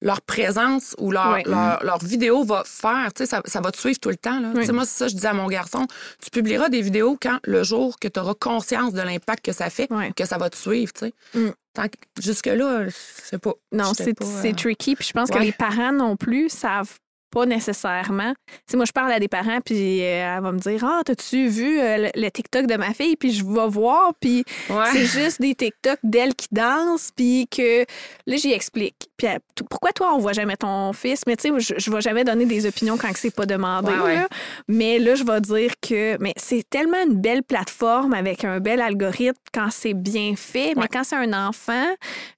leur 0.00 0.20
présence 0.22 0.94
ou 0.98 1.10
leur, 1.10 1.32
Ouais. 1.32 1.42
leur, 1.44 1.82
leur 1.84 1.98
vidéo 1.98 2.44
va 2.44 2.62
faire. 2.64 3.12
Tu 3.14 3.24
sais, 3.24 3.26
ça, 3.26 3.42
ça 3.44 3.60
va 3.60 3.72
te 3.72 3.76
suivre 3.78 3.98
tout 4.00 4.08
le 4.10 4.16
temps. 4.16 4.38
Là. 4.40 4.48
Oui. 4.54 4.60
Tu 4.60 4.66
sais, 4.66 4.72
Moi, 4.72 4.84
c'est 4.84 4.96
ça, 4.98 5.08
je 5.08 5.14
disais 5.14 5.28
à 5.28 5.34
mon 5.34 5.48
garçon, 5.48 5.86
tu 6.22 6.30
publieras 6.30 6.68
des 6.68 6.80
vidéos 6.82 7.18
quand 7.20 7.38
le 7.44 7.62
jour 7.64 7.98
que 7.98 8.06
tu 8.08 8.18
auras 8.20 8.34
conscience 8.34 8.92
de 8.92 9.02
l'impact 9.02 9.44
que 9.44 9.52
ça 9.52 9.68
fait, 9.70 9.90
Ouais. 9.92 10.12
que 10.16 10.24
ça 10.24 10.38
va 10.38 10.48
te 10.50 10.56
suivre. 10.56 10.92
tu 10.92 11.06
sais. 11.06 11.14
Mm. 11.34 11.50
Tant 11.74 11.88
que- 11.88 12.22
Jusque-là, 12.22 12.86
je 12.88 12.90
sais 13.24 13.38
pas. 13.38 13.52
Non, 13.72 13.92
c'est 13.94 14.14
euh, 14.22 14.52
tricky. 14.54 14.94
Puis 14.96 15.06
je 15.08 15.12
pense 15.12 15.30
que 15.30 15.38
les 15.38 15.52
parents 15.52 15.92
non 15.92 16.16
plus 16.16 16.48
savent 16.48 16.96
pas 17.30 17.46
nécessairement. 17.46 18.32
Sais, 18.66 18.76
moi, 18.76 18.86
je 18.86 18.92
parle 18.92 19.12
à 19.12 19.18
des 19.20 19.28
parents, 19.28 19.60
puis 19.64 20.00
euh, 20.02 20.36
elle 20.36 20.42
va 20.42 20.52
me 20.52 20.58
dire 20.58 20.82
Ah, 20.84 21.02
t'as-tu 21.04 21.48
vu 21.48 21.80
euh, 21.80 21.96
le, 22.14 22.22
le 22.22 22.30
TikTok 22.30 22.66
de 22.66 22.76
ma 22.76 22.92
fille? 22.94 23.16
Puis 23.16 23.32
je 23.32 23.44
vais 23.44 23.68
voir, 23.68 24.12
puis 24.20 24.44
Ouais. 24.70 24.84
c'est 24.92 25.06
juste 25.06 25.40
des 25.40 25.54
TikTok 25.54 25.98
d'elle 26.02 26.34
qui 26.34 26.48
danse, 26.52 27.10
puis 27.14 27.46
que 27.50 27.84
là, 28.26 28.36
j'y 28.36 28.52
explique. 28.52 29.08
Puis 29.16 29.26
elle, 29.26 29.40
pourquoi 29.64 29.92
toi, 29.92 30.12
on 30.14 30.18
voit 30.18 30.32
jamais 30.32 30.56
ton 30.56 30.92
fils? 30.92 31.22
Mais 31.26 31.36
tu 31.36 31.48
sais, 31.48 31.60
je, 31.60 31.74
je 31.78 31.90
vais 31.90 32.00
jamais 32.00 32.24
donner 32.24 32.46
des 32.46 32.66
opinions 32.66 32.96
quand 32.96 33.08
c'est 33.14 33.34
pas 33.34 33.46
demandé. 33.46 33.90
Ouais, 33.92 33.98
ouais. 34.00 34.14
là. 34.16 34.28
Mais 34.68 34.98
là, 34.98 35.14
je 35.14 35.24
vais 35.24 35.40
dire 35.40 35.72
que 35.80 36.16
mais 36.20 36.32
c'est 36.36 36.68
tellement 36.68 37.02
une 37.06 37.20
belle 37.20 37.42
plateforme 37.42 38.14
avec 38.14 38.44
un 38.44 38.60
bel 38.60 38.80
algorithme 38.80 39.38
quand 39.52 39.68
c'est 39.70 39.94
bien 39.94 40.34
fait. 40.36 40.74
Mais 40.76 40.82
Ouais. 40.82 40.88
quand 40.92 41.04
c'est 41.04 41.16
un 41.16 41.32
enfant, 41.48 41.86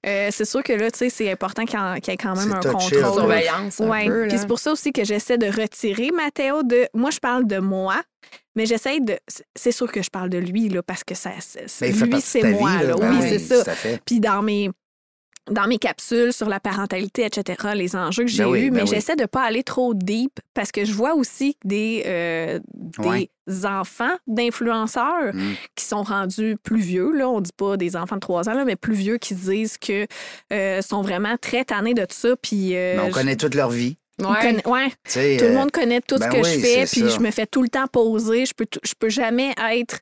euh, 0.05 0.29
c'est 0.31 0.45
sûr 0.45 0.63
que 0.63 0.73
là, 0.73 0.89
tu 0.91 0.99
sais, 0.99 1.09
c'est 1.09 1.31
important 1.31 1.65
qu'il 1.65 1.79
y 1.79 2.11
ait 2.11 2.17
quand 2.17 2.35
même 2.35 2.51
un 2.53 2.59
contrôle. 2.59 2.81
ça. 2.81 3.13
surveillance. 3.13 3.77
peu, 3.77 4.25
Puis 4.29 4.37
c'est 4.37 4.47
pour 4.47 4.59
ça 4.59 4.71
aussi 4.71 4.91
que 4.91 5.03
j'essaie 5.03 5.37
de 5.37 5.47
retirer 5.47 6.11
Mathéo 6.11 6.63
de. 6.63 6.87
Moi, 6.93 7.09
je 7.11 7.19
parle 7.19 7.45
de 7.47 7.57
moi, 7.59 8.01
mais 8.55 8.65
j'essaie 8.65 8.99
de. 8.99 9.17
C'est 9.55 9.71
sûr 9.71 9.91
que 9.91 10.01
je 10.01 10.09
parle 10.09 10.29
de 10.29 10.37
lui, 10.37 10.69
là, 10.69 10.81
parce 10.83 11.03
que 11.03 11.15
ça, 11.15 11.31
c'est- 11.39 11.91
lui, 11.91 12.09
de 12.09 12.19
c'est 12.19 12.43
moi. 12.51 12.77
vie, 12.77 12.87
là. 12.87 12.95
Oui, 12.97 13.17
c'est 13.21 13.39
ça. 13.39 13.71
Puis 14.05 14.19
dans 14.19 14.41
mes. 14.41 14.69
Dans 15.49 15.65
mes 15.67 15.79
capsules 15.79 16.31
sur 16.33 16.47
la 16.47 16.59
parentalité, 16.59 17.25
etc., 17.25 17.69
les 17.73 17.95
enjeux 17.95 18.23
que 18.25 18.29
j'ai 18.29 18.43
Ben 18.43 18.49
oui, 18.49 18.59
eus, 18.59 18.69
ben 18.69 18.75
mais 18.75 18.81
oui. 18.83 18.87
j'essaie 18.87 19.15
de 19.15 19.25
pas 19.25 19.41
aller 19.41 19.63
trop 19.63 19.93
deep 19.95 20.39
parce 20.53 20.71
que 20.71 20.85
je 20.85 20.93
vois 20.93 21.15
aussi 21.15 21.57
des, 21.65 22.03
euh, 22.05 22.59
Ouais. 22.99 23.29
des 23.47 23.65
enfants 23.65 24.15
d'influenceurs 24.27 25.33
Mm. 25.33 25.53
qui 25.75 25.85
sont 25.85 26.03
rendus 26.03 26.57
plus 26.61 26.79
vieux. 26.81 27.11
Là. 27.11 27.27
On 27.29 27.41
dit 27.41 27.51
pas 27.55 27.75
des 27.77 27.95
enfants 27.95 28.15
de 28.15 28.21
3 28.21 28.49
ans, 28.49 28.53
là, 28.53 28.65
mais 28.65 28.75
plus 28.75 28.93
vieux 28.93 29.17
qui 29.17 29.33
disent 29.33 29.77
que 29.77 30.05
euh, 30.53 30.81
sont 30.81 31.01
vraiment 31.01 31.35
très 31.41 31.65
tannés 31.65 31.93
de 31.95 32.01
tout 32.05 32.15
ça. 32.15 32.35
Puis, 32.41 32.75
euh, 32.75 32.95
Mais 32.97 33.01
on 33.03 33.07
je- 33.07 33.13
connaît 33.13 33.35
toute 33.35 33.55
leur 33.55 33.69
vie. 33.71 33.97
Ouais. 34.19 34.27
ouais, 34.65 34.89
tout 35.37 35.45
le 35.45 35.53
monde 35.53 35.71
connaît 35.71 36.01
tout 36.01 36.19
ben 36.19 36.29
ce 36.31 36.37
que 36.37 36.43
oui, 36.43 36.53
je 36.53 36.59
fais, 36.59 36.85
puis 36.85 37.01
ça. 37.01 37.07
je 37.09 37.19
me 37.19 37.31
fais 37.31 37.47
tout 37.47 37.63
le 37.63 37.69
temps 37.69 37.87
poser. 37.87 38.45
Je 38.45 38.53
peux, 38.53 38.67
tout- 38.67 38.79
je 38.83 38.93
peux 38.99 39.09
jamais 39.09 39.55
être 39.73 39.99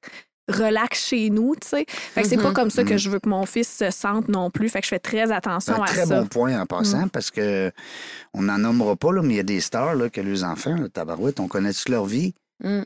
relax 0.50 1.08
chez 1.08 1.30
nous, 1.30 1.56
tu 1.56 1.68
sais. 1.68 1.86
Fait 1.88 2.24
que 2.24 2.28
c'est 2.28 2.38
pas 2.38 2.50
Mhm. 2.50 2.54
comme 2.54 2.70
ça 2.70 2.84
que 2.84 2.98
je 2.98 3.10
veux 3.10 3.20
que 3.20 3.30
mon 3.30 3.46
fils 3.46 3.70
se 3.78 3.90
sente 3.92 4.28
non 4.28 4.50
plus. 4.50 4.70
Fait 4.70 4.80
que 4.80 4.86
je 4.86 4.90
fais 4.90 5.00
très 5.00 5.26
C'est 5.28 5.34
attention 5.34 5.76
un 5.82 5.84
à 5.86 5.88
très 5.88 6.06
ça. 6.06 6.20
bon 6.22 6.28
point 6.28 6.60
en 6.60 6.66
passant 6.66 7.08
parce 7.08 7.32
que 7.32 7.72
on 8.34 8.42
n'en 8.44 8.58
nommera 8.58 8.96
pas, 8.96 9.12
là, 9.14 9.22
mais 9.22 9.36
il 9.36 9.38
y 9.38 9.40
a 9.40 9.44
des 9.44 9.62
stars 9.62 9.96
là, 9.96 10.10
que 10.10 10.22
les 10.22 10.44
enfants, 10.44 10.76
là, 10.76 10.90
tabarouette, 10.90 11.40
on 11.40 11.48
connaît 11.48 11.74
toute 11.74 11.90
leur 11.90 12.06
vie, 12.06 12.34
Mm. 12.64 12.82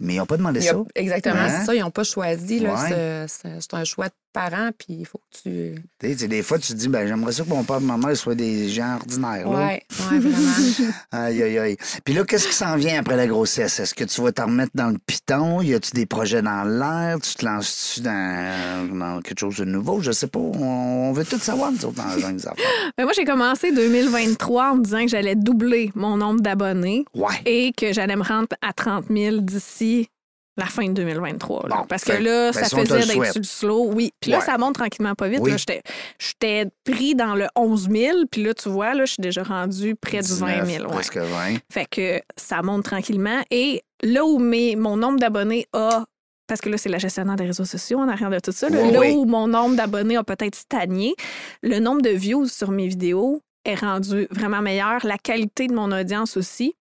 mais 0.00 0.14
ils 0.14 0.18
n'ont 0.18 0.26
pas 0.26 0.36
demandé 0.36 0.60
a- 0.60 0.72
ça. 0.72 0.78
exactement, 0.94 1.34
Hein? 1.36 1.48
c'est 1.60 1.66
ça. 1.66 1.74
Ils 1.74 1.80
n'ont 1.80 1.90
pas 1.90 2.04
choisi. 2.04 2.60
Ouais. 2.66 2.70
c'est- 2.88 3.26
C'est 3.28 3.60
c'est 3.60 3.74
un 3.74 3.84
choix 3.84 4.08
de 4.08 4.14
parents, 4.32 4.70
puis 4.76 4.96
il 5.00 5.06
faut 5.06 5.18
que 5.18 5.38
tu. 5.42 5.74
Tu 5.98 6.08
sais, 6.08 6.12
tu 6.14 6.18
sais, 6.20 6.28
des 6.28 6.42
fois, 6.42 6.58
tu 6.58 6.72
te 6.72 6.78
dis, 6.78 6.88
ben, 6.88 7.06
j'aimerais 7.06 7.32
ça 7.32 7.44
que 7.44 7.48
mon 7.48 7.64
père 7.64 7.78
et 7.78 7.84
ma 7.84 7.96
mère 7.96 8.16
soient 8.16 8.34
des 8.34 8.68
gens 8.68 8.96
ordinaires. 8.96 9.48
Là. 9.50 9.58
Ouais, 9.58 9.82
ouais, 10.10 10.18
vraiment. 10.18 10.38
Aïe, 11.12 11.42
aïe, 11.42 11.58
aïe. 11.58 11.76
Puis 12.04 12.14
là, 12.14 12.24
qu'est-ce 12.24 12.48
qui 12.48 12.54
s'en 12.54 12.76
vient 12.76 13.00
après 13.00 13.16
la 13.16 13.26
grossesse? 13.26 13.80
Est-ce 13.80 13.94
que 13.94 14.04
tu 14.04 14.20
vas 14.22 14.32
t'en 14.32 14.46
remettre 14.46 14.72
dans 14.74 14.88
le 14.90 14.98
piton? 14.98 15.60
Y 15.60 15.74
a-tu 15.74 15.92
des 15.92 16.06
projets 16.06 16.42
dans 16.42 16.64
l'air? 16.64 17.18
Tu 17.20 17.34
te 17.34 17.44
lances-tu 17.44 18.00
dans, 18.00 18.98
dans 18.98 19.20
quelque 19.20 19.40
chose 19.40 19.56
de 19.58 19.64
nouveau? 19.64 20.00
Je 20.00 20.12
sais 20.12 20.26
pas. 20.28 20.38
On, 20.38 21.12
veut 21.12 21.24
tout 21.24 21.38
savoir, 21.38 21.72
nous 21.72 21.84
autres, 21.84 21.96
dans 21.96 22.30
des 22.32 22.46
affaires. 22.46 22.64
Ben, 22.96 23.04
moi, 23.04 23.12
j'ai 23.14 23.24
commencé 23.24 23.72
2023 23.72 24.70
en 24.72 24.76
me 24.76 24.82
disant 24.82 25.02
que 25.02 25.08
j'allais 25.08 25.34
doubler 25.34 25.90
mon 25.94 26.16
nombre 26.16 26.40
d'abonnés 26.40 27.04
Ouais. 27.14 27.34
et 27.46 27.72
que 27.72 27.92
j'allais 27.92 28.16
me 28.16 28.22
rendre 28.22 28.48
à 28.62 28.72
30 28.72 29.06
000 29.10 29.38
d'ici 29.38 30.08
la 30.56 30.66
fin 30.66 30.86
de 30.86 30.92
2023. 30.92 31.68
là. 31.68 31.76
Bon, 31.76 31.84
Parce 31.86 32.04
que 32.04 32.12
là, 32.12 32.50
ben, 32.50 32.52
ça 32.52 32.64
si 32.64 32.76
faisait 32.76 33.06
d'être 33.06 33.32
sur 33.32 33.40
le 33.40 33.42
slow. 33.44 33.90
Oui. 33.94 34.12
Puis 34.20 34.30
là, 34.30 34.38
Ouais. 34.38 34.44
ça 34.44 34.58
monte 34.58 34.74
tranquillement 34.74 35.14
pas 35.14 35.28
vite. 35.28 35.40
Oui. 35.42 35.52
J'étais- 35.56 36.70
pris 36.84 37.14
dans 37.14 37.34
le 37.34 37.46
11 37.56 37.88
000. 37.90 38.18
Puis 38.30 38.42
là, 38.42 38.52
tu 38.54 38.68
vois, 38.68 38.94
là, 38.94 39.04
je 39.04 39.12
suis 39.12 39.20
déjà 39.22 39.42
rendu 39.42 39.94
près 39.96 40.20
du 40.20 40.34
20 40.34 40.64
000. 40.66 40.84
ouais. 40.84 40.90
Presque 40.92 41.16
20. 41.16 41.56
Fait 41.72 41.86
que 41.86 42.20
ça 42.36 42.62
monte 42.62 42.84
tranquillement. 42.84 43.40
Et 43.50 43.82
là 44.02 44.24
où 44.24 44.38
mes, 44.38 44.76
mon 44.76 44.96
nombre 44.96 45.18
d'abonnés 45.18 45.66
a. 45.72 46.04
Parce 46.46 46.60
que 46.60 46.68
là, 46.68 46.76
c'est 46.78 46.88
la 46.88 46.98
gestionnaire 46.98 47.36
des 47.36 47.46
réseaux 47.46 47.64
sociaux 47.64 47.98
en 48.00 48.08
arrière 48.08 48.28
de 48.30 48.40
tout 48.40 48.50
ça. 48.52 48.68
là. 48.68 48.82
Oui, 48.82 48.90
là 48.90 49.00
oui. 49.00 49.12
où 49.16 49.24
mon 49.24 49.46
nombre 49.46 49.76
d'abonnés 49.76 50.16
a 50.16 50.24
peut-être 50.24 50.56
stagné, 50.56 51.14
le 51.62 51.78
nombre 51.78 52.02
de 52.02 52.10
views 52.10 52.46
sur 52.48 52.72
mes 52.72 52.88
vidéos 52.88 53.40
est 53.64 53.76
rendu 53.76 54.26
vraiment 54.32 54.60
meilleur. 54.60 55.06
La 55.06 55.16
qualité 55.16 55.68
de 55.68 55.74
mon 55.74 55.92
audience 55.92 56.36
aussi. 56.36 56.74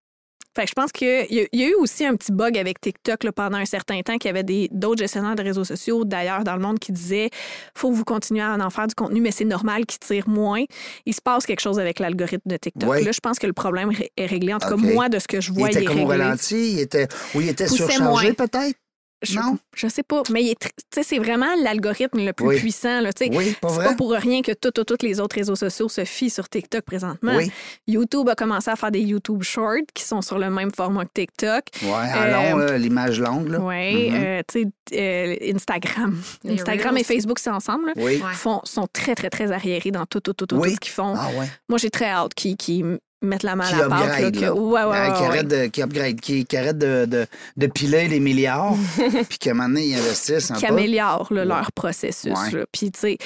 Fait 0.59 0.65
que 0.65 0.71
je 0.71 0.73
pense 0.75 0.91
qu'il 0.91 1.07
y, 1.07 1.39
a- 1.39 1.47
il 1.53 1.59
y 1.61 1.63
a 1.63 1.67
eu 1.69 1.73
aussi 1.75 2.05
un 2.05 2.15
petit 2.17 2.33
bug 2.33 2.57
avec 2.57 2.81
TikTok 2.81 3.23
là, 3.23 3.31
pendant 3.31 3.57
un 3.59 3.65
certain 3.65 4.01
temps, 4.01 4.17
qu'il 4.17 4.27
y 4.27 4.37
avait 4.37 4.67
d'autres 4.71 4.99
gestionnaires 4.99 5.35
de 5.37 5.41
réseaux 5.43 5.63
sociaux 5.63 6.03
d'ailleurs 6.03 6.43
dans 6.43 6.55
le 6.55 6.61
monde 6.61 6.79
qui 6.79 6.91
disaient 6.91 7.29
faut 7.75 7.89
que 7.91 7.95
vous 7.95 8.03
continuez 8.03 8.41
à 8.41 8.57
en 8.59 8.69
faire 8.69 8.87
du 8.87 8.93
contenu, 8.93 9.21
mais 9.21 9.31
c'est 9.31 9.45
normal 9.45 9.85
qu'ils 9.85 9.99
tirent 9.99 10.27
moins. 10.27 10.63
Il 11.05 11.13
se 11.15 11.21
passe 11.21 11.45
quelque 11.45 11.61
chose 11.61 11.79
avec 11.79 11.99
l'algorithme 11.99 12.49
de 12.49 12.57
TikTok. 12.57 12.89
Là, 13.05 13.11
je 13.13 13.19
pense 13.21 13.39
que 13.39 13.47
le 13.47 13.53
problème 13.53 13.91
est 14.17 14.25
réglé. 14.25 14.53
En 14.53 14.59
tout 14.59 14.67
cas, 14.67 14.75
moi, 14.75 15.07
de 15.07 15.17
ce 15.19 15.29
que 15.29 15.39
je 15.39 15.51
Il 15.51 15.57
vois, 15.59 15.69
était 15.69 15.79
il 15.79 15.83
est 15.83 15.85
comme 15.85 16.01
au 16.01 16.07
réglé. 16.07 16.23
ralenti? 16.25 16.73
Il 16.73 16.79
était, 16.81 17.07
oui, 17.35 17.45
il 17.45 17.49
était 17.51 17.67
surchargé, 17.69 18.33
peut-être? 18.33 18.75
Je, 19.21 19.37
Non? 19.37 19.57
je 19.75 19.87
sais 19.89 20.03
pas, 20.03 20.23
mais 20.31 20.55
c'est 20.91 21.17
vraiment 21.17 21.53
l'algorithme 21.61 22.19
le 22.25 22.31
plus 22.31 22.45
Oui. 22.47 22.57
puissant. 22.59 23.01
Là. 23.01 23.09
Oui, 23.19 23.53
pas 23.61 23.67
c'est 23.69 23.83
pas 23.83 23.93
pour 23.95 24.11
rien 24.13 24.41
que 24.41 24.53
tous 24.53 24.71
les 25.01 25.19
autres 25.19 25.35
réseaux 25.35 25.55
sociaux 25.57 25.89
se 25.89 26.05
fient 26.05 26.29
sur 26.29 26.47
TikTok 26.47 26.83
présentement. 26.83 27.33
Oui. 27.35 27.51
YouTube 27.87 28.29
a 28.29 28.35
commencé 28.35 28.69
à 28.69 28.77
faire 28.77 28.91
des 28.91 29.01
YouTube 29.01 29.43
Shorts 29.43 29.85
qui 29.93 30.03
sont 30.03 30.21
sur 30.21 30.39
le 30.39 30.49
même 30.49 30.71
format 30.73 31.03
que 31.05 31.11
TikTok. 31.13 31.65
Oui, 31.83 31.89
en 31.91 32.59
Euh, 32.59 32.77
l'image 32.77 33.19
longue. 33.19 33.57
Oui, 33.61 34.09
Mhm. 34.09 34.15
euh, 34.23 34.41
tu 34.47 34.61
sais, 34.61 34.67
euh, 34.97 35.53
Instagram. 35.53 36.17
Les 36.45 36.53
Instagram 36.53 36.93
Reels. 36.95 37.01
et 37.01 37.03
Facebook, 37.03 37.39
c'est 37.39 37.49
ensemble. 37.49 37.87
là, 37.87 37.93
Oui. 37.97 38.21
Font, 38.33 38.61
sont 38.63 38.87
très, 38.91 39.15
très, 39.15 39.29
très 39.29 39.51
arriérés 39.51 39.91
dans 39.91 40.05
tout, 40.05 40.21
tout, 40.21 40.33
tout, 40.33 40.45
tout, 40.45 40.55
Oui. 40.55 40.69
tout 40.69 40.75
ce 40.75 40.79
qu'ils 40.79 40.93
font. 40.93 41.13
Ah, 41.17 41.29
ouais. 41.37 41.47
Moi, 41.67 41.77
j'ai 41.77 41.89
très 41.89 42.05
hâte 42.09 42.33
qu'ils 42.33 42.55
qu'ils 42.55 42.99
mettent 43.21 43.43
la 43.43 43.55
main 43.55 43.65
à 43.65 43.77
la 43.77 43.89
pâte. 43.89 44.01
upgrade, 44.01 44.35
que- 44.35 44.39
là. 44.41 44.53
Ouais, 44.55 44.83
ouais, 44.83 44.89
ouais, 44.89 45.17
qui, 45.17 45.23
arrête 45.23 45.47
de, 45.47 45.65
qui 45.67 45.81
upgrade, 45.81 46.19
qui, 46.21 46.45
qui 46.45 46.57
arrête 46.57 46.77
de, 46.77 47.05
de, 47.05 47.25
de 47.57 47.67
piler 47.67 48.07
les 48.07 48.19
milliards, 48.19 48.75
puis 49.29 49.37
qu'à 49.37 49.51
un 49.51 49.53
moment 49.55 49.69
donné, 49.69 49.85
ils 49.87 49.95
investissent 49.95 50.51
qui 50.57 50.65
améliorent 50.65 51.31
là, 51.33 51.45
leur 51.45 51.71
processus. 51.71 52.33
Puis, 52.71 52.91
tu 52.91 52.99
sais, 52.99 53.17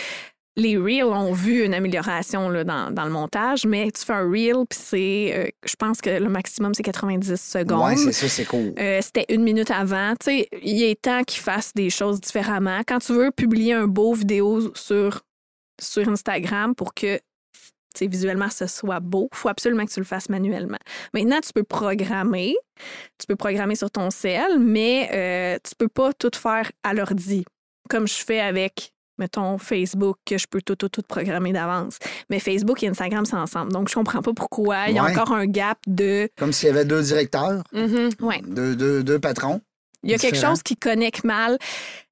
les 0.55 0.77
Reels 0.77 1.05
ont 1.05 1.33
vu 1.33 1.63
une 1.65 1.73
amélioration 1.73 2.47
là, 2.47 2.63
dans, 2.63 2.91
dans 2.91 3.05
le 3.05 3.09
montage, 3.09 3.65
mais 3.65 3.89
tu 3.89 4.05
fais 4.05 4.13
un 4.13 4.29
Reel, 4.29 4.65
puis 4.69 4.79
c'est, 4.79 5.31
euh, 5.35 5.47
je 5.65 5.75
pense 5.75 5.99
que 5.99 6.11
le 6.11 6.29
maximum, 6.29 6.75
c'est 6.75 6.83
90 6.83 7.35
secondes. 7.41 7.83
Oui, 7.89 7.97
c'est 7.97 8.11
ça, 8.11 8.27
c'est 8.27 8.45
cool. 8.45 8.71
Euh, 8.77 8.99
C'était 9.01 9.25
une 9.29 9.41
minute 9.43 9.71
avant. 9.71 10.13
Tu 10.19 10.25
sais, 10.25 10.49
il 10.61 10.83
est 10.83 11.01
temps 11.01 11.23
qu'ils 11.23 11.41
fassent 11.41 11.73
des 11.73 11.89
choses 11.89 12.21
différemment. 12.21 12.81
Quand 12.87 12.99
tu 12.99 13.13
veux 13.13 13.31
publier 13.31 13.73
un 13.73 13.87
beau 13.87 14.13
vidéo 14.13 14.71
sur, 14.75 15.21
sur 15.81 16.07
Instagram 16.07 16.75
pour 16.75 16.93
que 16.93 17.19
visuellement 18.01 18.49
ce 18.49 18.67
soit 18.67 18.99
beau, 18.99 19.29
il 19.31 19.37
faut 19.37 19.49
absolument 19.49 19.85
que 19.85 19.91
tu 19.91 19.99
le 19.99 20.05
fasses 20.05 20.29
manuellement. 20.29 20.77
Maintenant, 21.13 21.39
tu 21.41 21.53
peux 21.53 21.63
programmer. 21.63 22.55
Tu 23.19 23.27
peux 23.27 23.35
programmer 23.35 23.75
sur 23.75 23.91
ton 23.91 24.09
cell, 24.09 24.59
mais 24.59 25.09
euh, 25.13 25.57
tu 25.63 25.75
peux 25.77 25.87
pas 25.87 26.11
tout 26.13 26.31
faire 26.35 26.71
à 26.83 26.93
l'ordi, 26.93 27.45
comme 27.89 28.07
je 28.07 28.15
fais 28.15 28.39
avec 28.39 28.91
mettons, 29.19 29.59
Facebook, 29.59 30.17
que 30.25 30.39
je 30.39 30.47
peux 30.49 30.59
tout, 30.59 30.75
tout, 30.75 30.89
tout 30.89 31.03
programmer 31.07 31.53
d'avance. 31.53 31.97
Mais 32.31 32.39
Facebook 32.39 32.81
et 32.81 32.87
Instagram, 32.87 33.25
c'est 33.25 33.35
ensemble. 33.35 33.71
Donc, 33.71 33.87
je 33.87 33.93
comprends 33.93 34.23
pas 34.23 34.33
pourquoi 34.33 34.87
il 34.89 34.95
y 34.95 34.99
a 34.99 35.03
Ouais. 35.03 35.11
encore 35.11 35.31
un 35.33 35.45
gap 35.45 35.77
de. 35.85 36.27
Comme 36.35 36.51
s'il 36.51 36.67
y 36.67 36.71
avait 36.71 36.83
deux 36.83 37.03
directeurs. 37.03 37.63
Ouais. 37.73 38.41
deux, 38.43 38.75
deux, 38.75 39.03
deux 39.03 39.19
patrons. 39.19 39.61
Il 40.03 40.11
y 40.11 40.13
a 40.13 40.17
quelque 40.17 40.37
chose 40.49 40.61
qui 40.63 40.75
connecte 40.75 41.23
mal. 41.23 41.57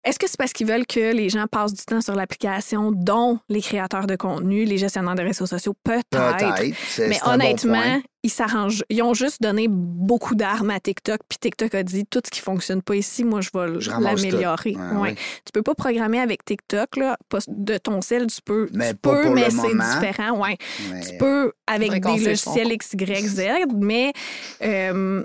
Est-ce 0.04 0.18
que 0.18 0.28
c'est 0.28 0.38
parce 0.38 0.52
qu'ils 0.52 0.66
veulent 0.66 0.88
que 0.88 1.14
les 1.14 1.30
gens 1.30 1.46
passent 1.46 1.74
du 1.74 1.84
temps 1.86 2.02
sur 2.02 2.16
l'application, 2.16 2.92
dont 2.92 3.38
les 3.50 3.62
créateurs 3.62 4.08
de 4.08 4.16
contenu, 4.16 4.66
les 4.66 4.78
gestionnaires 4.80 5.14
de 5.14 5.22
réseaux 5.22 5.46
sociaux? 5.46 5.76
Peut-être. 5.84 6.64
C'est- 6.88 7.08
Mais 7.08 7.20
bon 7.24 7.32
honnêtement, 7.34 7.74
point. 7.80 8.02
ils 8.24 8.32
s'arrangent. 8.32 8.84
Ils 8.90 9.04
ont 9.04 9.14
juste 9.14 9.42
donné 9.44 9.68
beaucoup 9.70 10.34
d'armes 10.34 10.72
à 10.72 10.80
TikTok, 10.80 11.20
puis 11.30 11.38
TikTok 11.40 11.76
a 11.76 11.84
dit 11.84 12.06
tout 12.10 12.22
ce 12.26 12.32
qui 12.32 12.40
fonctionne 12.40 12.82
pas 12.82 12.96
ici, 12.96 13.24
moi 13.24 13.42
je 13.42 13.50
vais 13.54 13.80
l'améliorer. 14.00 14.74
tout. 14.74 14.80
Ouais, 14.80 14.86
Ouais. 14.96 15.02
ouais. 15.02 15.16
Tu 15.16 15.52
peux 15.54 15.62
pas 15.62 15.76
programmer 15.76 16.20
avec 16.20 16.44
TikTok 16.46 16.98
là, 16.98 17.16
pas 17.30 17.38
de 17.48 17.78
ton 17.78 18.02
cell, 18.02 18.26
tu 18.26 18.42
peux, 18.44 18.70
Mais 18.74 18.92
tu 18.94 18.96
peux, 18.96 19.30
mais 19.30 19.46
le 19.46 19.52
c'est 19.52 19.56
moment. 19.58 19.84
différent. 20.00 20.40
Ouais. 20.42 20.58
Mais- 20.90 21.02
Tu 21.02 21.18
peux 21.18 21.52
avec 21.68 21.92
des 21.92 22.00
logiciels 22.26 22.72
X, 22.72 22.94
Y, 22.94 23.28
Z, 23.28 23.42
mais 23.78 24.14
euh, 24.64 25.24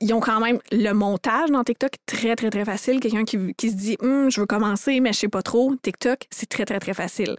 ils 0.00 0.12
ont 0.14 0.20
quand 0.20 0.40
même 0.40 0.58
le 0.72 0.92
montage 0.92 1.50
dans 1.50 1.62
TikTok 1.64 1.92
très, 2.06 2.34
très, 2.36 2.50
très 2.50 2.64
facile. 2.64 3.00
Quelqu'un 3.00 3.24
qui, 3.24 3.54
qui 3.54 3.70
se 3.70 3.76
dit 3.76 3.96
Hum, 4.02 4.30
je 4.30 4.40
veux 4.40 4.46
commencer, 4.46 5.00
mais 5.00 5.12
je 5.12 5.18
sais 5.20 5.28
pas 5.28 5.42
trop. 5.42 5.74
TikTok, 5.76 6.26
c'est 6.30 6.48
très, 6.48 6.64
très, 6.64 6.78
très 6.80 6.94
facile. 6.94 7.36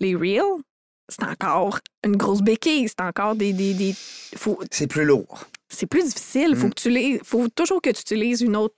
Les 0.00 0.14
Reels, 0.14 0.60
c'est 1.08 1.24
encore 1.24 1.78
une 2.04 2.16
grosse 2.16 2.42
béquille. 2.42 2.88
C'est 2.88 3.00
encore 3.04 3.34
des. 3.36 3.52
des, 3.52 3.74
des- 3.74 3.94
faut, 4.36 4.60
C'est 4.70 4.86
plus 4.86 5.04
lourd. 5.04 5.44
c'est 5.68 5.86
plus 5.86 6.02
difficile. 6.04 6.56
Faut 6.56 6.66
Mm. 6.66 6.70
que 6.74 6.80
tu 6.80 6.90
les- 6.90 7.20
faut 7.24 7.48
toujours 7.48 7.80
que 7.82 7.90
tu 7.90 8.00
utilises 8.00 8.40
une 8.40 8.56
autre, 8.56 8.74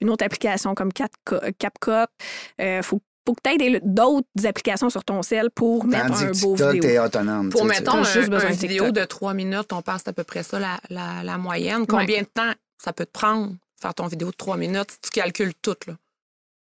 une 0.00 0.10
autre 0.10 0.24
application 0.24 0.74
comme 0.74 0.92
CapCut. 0.92 1.92
Euh, 2.60 2.82
faut, 2.82 3.00
faut 3.26 3.34
que 3.34 3.40
tu 3.44 3.64
aies 3.64 3.80
d'autres 3.84 4.26
applications 4.44 4.90
sur 4.90 5.04
ton 5.04 5.22
cell 5.22 5.50
pour 5.54 5.84
mettre 5.84 6.08
Tandis 6.08 6.24
un 6.24 6.32
que 6.32 6.40
beau 6.40 6.56
TikTok, 6.56 6.72
vidéo. 6.74 6.90
t'es 6.90 6.98
autonome. 6.98 7.50
Pour, 7.50 7.64
mettons, 7.64 7.98
un, 7.98 8.02
juste 8.04 8.28
besoin 8.30 8.48
un 8.50 8.52
de 8.52 8.56
vidéo 8.56 8.86
TikTok. 8.86 8.92
de 8.96 9.04
trois 9.04 9.34
minutes, 9.34 9.72
on 9.72 9.82
passe 9.82 10.02
à 10.06 10.12
peu 10.12 10.24
près 10.24 10.42
ça, 10.42 10.58
la, 10.58 10.80
la- 10.90 11.22
la 11.22 11.38
moyenne. 11.38 11.86
Combien 11.86 12.22
de 12.22 12.26
temps 12.26 12.52
ça 12.82 12.92
peut 12.92 13.06
te 13.06 13.12
prendre 13.12 13.54
faire 13.80 13.94
ton 13.94 14.06
vidéo 14.06 14.30
de 14.30 14.36
trois 14.36 14.56
minutes 14.56 14.92
si 14.92 14.98
tu 15.00 15.10
calcules 15.10 15.52
tout, 15.60 15.76
là? 15.86 15.94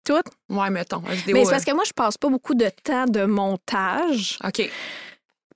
Tout? 0.04 0.22
Ouais, 0.50 0.70
mettons. 0.72 1.02
Une 1.08 1.14
vidéo, 1.14 1.36
Mais 1.38 1.46
c'est 1.46 1.52
parce 1.52 1.64
euh, 1.64 1.72
que 1.72 1.76
moi, 1.76 1.84
je 1.86 1.94
passe 1.94 2.18
pas 2.18 2.30
beaucoup 2.30 2.56
de 2.56 2.70
temps 2.84 3.06
de 3.06 3.26
montage. 3.26 4.40
OK. 4.44 4.68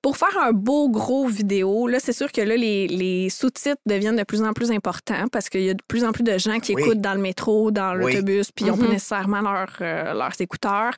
Pour 0.03 0.17
faire 0.17 0.37
un 0.39 0.51
beau 0.51 0.87
gros 0.89 1.25
vidéo, 1.27 1.87
là, 1.87 1.99
c'est 1.99 2.13
sûr 2.13 2.31
que 2.31 2.41
là, 2.41 2.55
les, 2.55 2.87
les 2.87 3.31
sous-titres 3.31 3.81
deviennent 3.87 4.17
de 4.17 4.23
plus 4.23 4.43
en 4.43 4.53
plus 4.53 4.69
importants 4.69 5.27
parce 5.31 5.49
qu'il 5.49 5.63
y 5.63 5.69
a 5.71 5.73
de 5.73 5.81
plus 5.87 6.03
en 6.03 6.11
plus 6.11 6.21
de 6.23 6.37
gens 6.37 6.59
qui 6.59 6.75
Oui. 6.75 6.83
écoutent 6.83 7.01
dans 7.01 7.15
le 7.15 7.21
métro, 7.21 7.71
dans 7.71 7.95
Oui. 7.97 8.13
l'autobus, 8.13 8.51
puis 8.51 8.65
ils 8.65 8.67
n'ont 8.67 8.77
Mhm. 8.77 8.85
pas 8.85 8.91
nécessairement 8.91 9.41
leur, 9.41 9.69
euh, 9.81 10.13
leurs 10.13 10.39
écouteurs. 10.39 10.93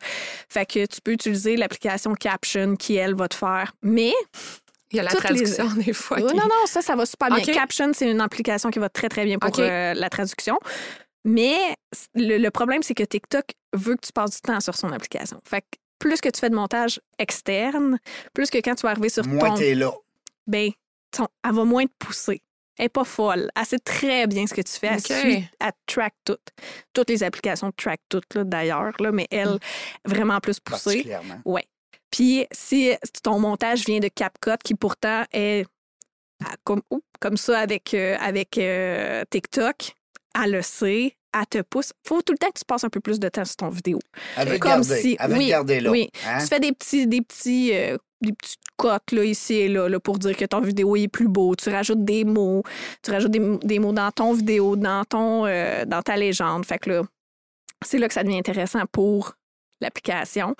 Fait 0.49 0.65
que 0.65 0.85
tu 0.85 0.99
peux 1.01 1.13
utiliser 1.13 1.55
l'application 1.55 2.13
Caption 2.15 2.75
qui, 2.75 2.95
elle, 2.95 3.15
va 3.15 3.29
te 3.29 3.35
faire. 3.35 3.71
Mais 3.81 4.11
Il 4.91 4.97
y 4.97 4.99
a 4.99 5.03
la 5.03 5.11
Toutes 5.11 5.23
les- 5.29 5.43
traduction 5.43 5.67
des 5.83 5.93
fois. 5.93 6.17
Qui- 6.17 6.23
non, 6.23 6.43
non, 6.43 6.65
ça, 6.65 6.81
ça 6.81 6.95
va 6.95 7.05
super 7.05 7.27
bien. 7.29 7.39
OK. 7.39 7.51
Caption, 7.51 7.91
c'est 7.93 8.09
une 8.09 8.21
application 8.21 8.69
qui 8.69 8.79
va 8.79 8.89
très, 8.89 9.09
très 9.09 9.25
bien 9.25 9.37
pour 9.37 9.51
euh, 9.59 9.93
la 9.93 10.09
traduction. 10.09 10.57
Mais 11.25 11.57
le, 12.15 12.37
le 12.37 12.51
problème, 12.51 12.83
c'est 12.83 12.93
que 12.93 13.03
TikTok 13.03 13.45
veut 13.73 13.95
que 13.95 14.05
tu 14.05 14.13
passes 14.13 14.31
du 14.31 14.41
temps 14.41 14.59
sur 14.61 14.75
son 14.75 14.91
application. 14.93 15.41
Fait 15.45 15.61
que 15.61 15.67
plus 15.99 16.21
que 16.21 16.29
tu 16.29 16.39
fais 16.39 16.49
de 16.49 16.55
montage 16.55 17.01
externe, 17.19 17.99
plus 18.33 18.49
que 18.49 18.57
quand 18.59 18.75
tu 18.75 18.83
vas 18.83 18.91
arriver 18.91 19.09
sur 19.09 19.25
Moi, 19.27 19.49
ton... 19.49 19.55
t'es 19.55 19.75
là. 19.75 19.91
Ben, 20.45 20.69
ton- 21.11 21.27
elle 21.43 21.53
va 21.53 21.63
moins 21.65 21.85
te 21.85 21.91
pousser. 21.99 22.41
Elle 22.77 22.85
n'est 22.85 22.89
pas 22.89 23.03
folle. 23.03 23.49
Elle 23.55 23.65
sait 23.65 23.79
très 23.79 24.27
bien 24.27 24.45
ce 24.47 24.53
que 24.53 24.61
tu 24.61 24.71
fais. 24.73 24.87
Elle 24.87 24.97
OK. 24.99 25.11
suit, 25.11 25.49
elle 25.59 25.71
track 25.87 26.13
tout. 26.23 26.37
Toutes 26.93 27.09
les 27.09 27.23
applications 27.23 27.71
track 27.75 27.99
toutes, 28.07 28.35
là, 28.35 28.43
d'ailleurs, 28.43 28.93
là, 28.99 29.11
mais 29.11 29.27
elle, 29.31 29.57
vraiment 30.05 30.39
plus 30.39 30.59
poussée. 30.59 30.83
Particulièrement. 30.91 31.41
Puis 32.11 32.45
si 32.51 32.91
ton 33.23 33.39
montage 33.39 33.85
vient 33.85 33.99
de 33.99 34.07
CapCut, 34.07 34.57
qui 34.63 34.75
pourtant 34.75 35.23
est 35.33 35.65
comme, 36.63 36.81
comme 37.19 37.37
ça 37.37 37.59
avec, 37.59 37.93
euh, 37.93 38.15
avec 38.19 38.57
euh, 38.57 39.23
TikTok, 39.29 39.93
elle 40.43 40.51
le 40.51 40.61
sait, 40.61 41.15
elle 41.33 41.47
te 41.47 41.61
pousse. 41.61 41.93
faut 42.07 42.21
tout 42.21 42.33
le 42.33 42.37
temps 42.37 42.47
que 42.49 42.59
tu 42.59 42.65
passes 42.65 42.83
un 42.83 42.89
peu 42.89 42.99
plus 42.99 43.19
de 43.19 43.27
temps 43.29 43.45
sur 43.45 43.55
ton 43.57 43.69
vidéo. 43.69 43.99
Te 44.35 44.57
Comme 44.57 44.69
garder. 44.71 45.01
si- 45.01 45.17
te 45.17 45.31
oui, 45.31 45.47
garder 45.47 45.79
là. 45.79 45.91
oui. 45.91 46.09
Hein? 46.25 46.39
Tu 46.41 46.47
fais 46.47 46.59
des 46.59 46.71
petits, 46.71 47.07
des 47.07 47.21
petits, 47.21 47.71
euh, 47.73 47.97
des 48.21 48.33
petites 48.33 48.59
cotes 48.77 49.11
là, 49.11 49.23
ici 49.23 49.55
et 49.55 49.67
là, 49.67 49.89
là, 49.89 49.99
pour 49.99 50.17
dire 50.19 50.35
que 50.37 50.45
ton 50.45 50.61
vidéo 50.61 50.95
est 50.95 51.07
plus 51.07 51.27
beau. 51.27 51.55
Tu 51.55 51.69
rajoutes 51.69 52.05
des 52.05 52.23
mots, 52.23 52.63
tu 53.03 53.11
rajoutes 53.11 53.31
des, 53.31 53.57
des 53.63 53.79
mots 53.79 53.91
dans 53.93 54.11
ton 54.11 54.33
vidéo, 54.33 54.75
dans 54.75 55.03
ton, 55.05 55.45
euh, 55.45 55.85
dans 55.85 56.01
ta 56.03 56.15
légende. 56.17 56.65
Fait 56.65 56.77
que 56.79 56.89
là, 56.91 57.01
c'est 57.83 57.97
là 57.97 58.07
que 58.07 58.13
ça 58.13 58.23
devient 58.23 58.37
intéressant 58.37 58.83
pour 58.91 59.33
l'application. 59.81 60.55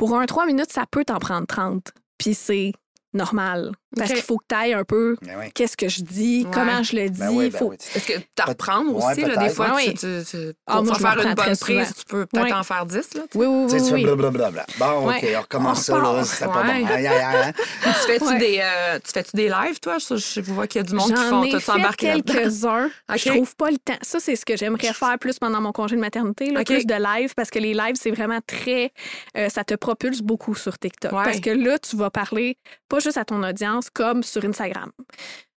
Pour 0.00 0.18
un 0.18 0.24
3 0.24 0.46
minutes, 0.46 0.72
ça 0.72 0.86
peut 0.90 1.04
t'en 1.04 1.18
prendre 1.18 1.46
30. 1.46 1.92
Puis 2.16 2.32
c'est 2.32 2.72
normal. 3.12 3.72
Parce 3.96 4.12
qu'il 4.12 4.22
faut 4.22 4.38
que 4.38 4.44
tu 4.48 4.54
ailles 4.54 4.72
un 4.74 4.84
peu 4.84 5.16
Ben 5.22 5.36
oui. 5.40 5.50
qu'est-ce 5.54 5.76
que 5.76 5.88
je 5.88 6.02
dis, 6.02 6.42
Ouais. 6.44 6.50
comment 6.52 6.82
je 6.82 6.94
le 6.96 7.08
dis. 7.10 7.18
Ben 7.20 7.30
oui, 7.30 7.50
ben 7.50 7.58
faut... 7.58 7.70
oui. 7.70 7.76
Est-ce 7.94 8.06
que 8.06 8.12
t'as 8.34 8.44
reprendre 8.44 8.94
Ouais, 8.94 9.12
aussi, 9.12 9.20
là, 9.22 9.36
des 9.36 9.48
fois, 9.50 9.74
Ouais, 9.74 9.86
tu, 9.86 9.94
tu- 9.94 10.22
tu- 10.30 10.52
Ah, 10.66 10.76
pour 10.76 10.84
moi, 10.84 10.94
faire 10.96 11.18
une 11.26 11.34
bonne 11.34 11.56
prise, 11.56 11.58
souvent. 11.58 11.84
tu 11.98 12.04
peux 12.08 12.26
peut-être 12.26 12.44
Ouais. 12.44 12.52
en 12.52 12.62
faire 12.62 12.86
10. 12.86 13.14
Là, 13.14 13.22
tu 13.30 13.38
Oui, 13.38 13.46
oui, 13.46 13.66
Tu 13.70 13.78
sais, 13.78 13.82
oui. 13.84 13.88
tu 13.88 13.94
oui. 13.94 14.04
fais 14.04 14.16
blablabla. 14.16 14.66
Bon, 14.78 15.10
OK, 15.10 15.26
on 15.36 15.40
recommence 15.40 15.78
On 15.78 15.82
ça, 15.82 15.98
là. 15.98 16.24
C'était 16.24 16.44
pas 16.46 16.62
bon. 16.62 16.68
Aïe, 16.70 16.86
aïe, 16.86 17.06
aïe. 17.06 17.52
Tu 17.82 17.90
fais-tu 18.06 18.24
Ouais. 18.24 18.38
des, 18.38 18.60
euh, 18.62 18.98
tu 19.04 19.12
fais-tu 19.12 19.30
des 19.36 19.48
lives, 19.48 19.80
toi? 19.80 19.98
Je, 19.98 20.40
vois 20.40 20.66
qu'il 20.66 20.80
y 20.80 20.84
a 20.84 20.86
du 20.86 20.94
monde 20.94 21.08
qui 21.12 21.16
J'en 21.16 21.28
font. 21.28 21.42
ai 21.44 21.50
T'as-tu 21.50 21.64
fait 21.64 21.72
embarqué 21.72 22.06
là-dedans? 22.08 22.32
quelques-uns. 22.34 22.90
Je 23.16 23.28
trouve 23.30 23.56
pas 23.56 23.70
le 23.70 23.78
temps. 23.78 23.98
Ça, 24.02 24.18
c'est 24.20 24.36
ce 24.36 24.44
que 24.44 24.56
j'aimerais 24.56 24.92
faire 24.92 25.18
plus 25.18 25.38
pendant 25.38 25.60
mon 25.60 25.72
congé 25.72 25.96
de 25.96 26.00
maternité, 26.00 26.52
plus 26.64 26.86
de 26.86 26.94
live, 26.94 27.34
parce 27.34 27.50
que 27.50 27.58
les 27.58 27.74
lives, 27.74 27.96
c'est 28.00 28.10
vraiment 28.10 28.38
très... 28.46 28.92
euh, 29.36 29.48
ça 29.48 29.64
te 29.64 29.74
propulse 29.74 30.20
beaucoup 30.22 30.54
sur 30.54 30.78
TikTok. 30.78 31.10
Parce 31.10 31.40
que 31.40 31.50
là, 31.50 31.78
tu 31.78 31.96
vas 31.96 32.10
parler 32.10 32.56
pas 32.88 32.98
juste 33.00 33.16
à 33.16 33.24
ton 33.24 33.42
audience, 33.42 33.79
comme 33.88 34.22
sur 34.22 34.44
Instagram. 34.44 34.90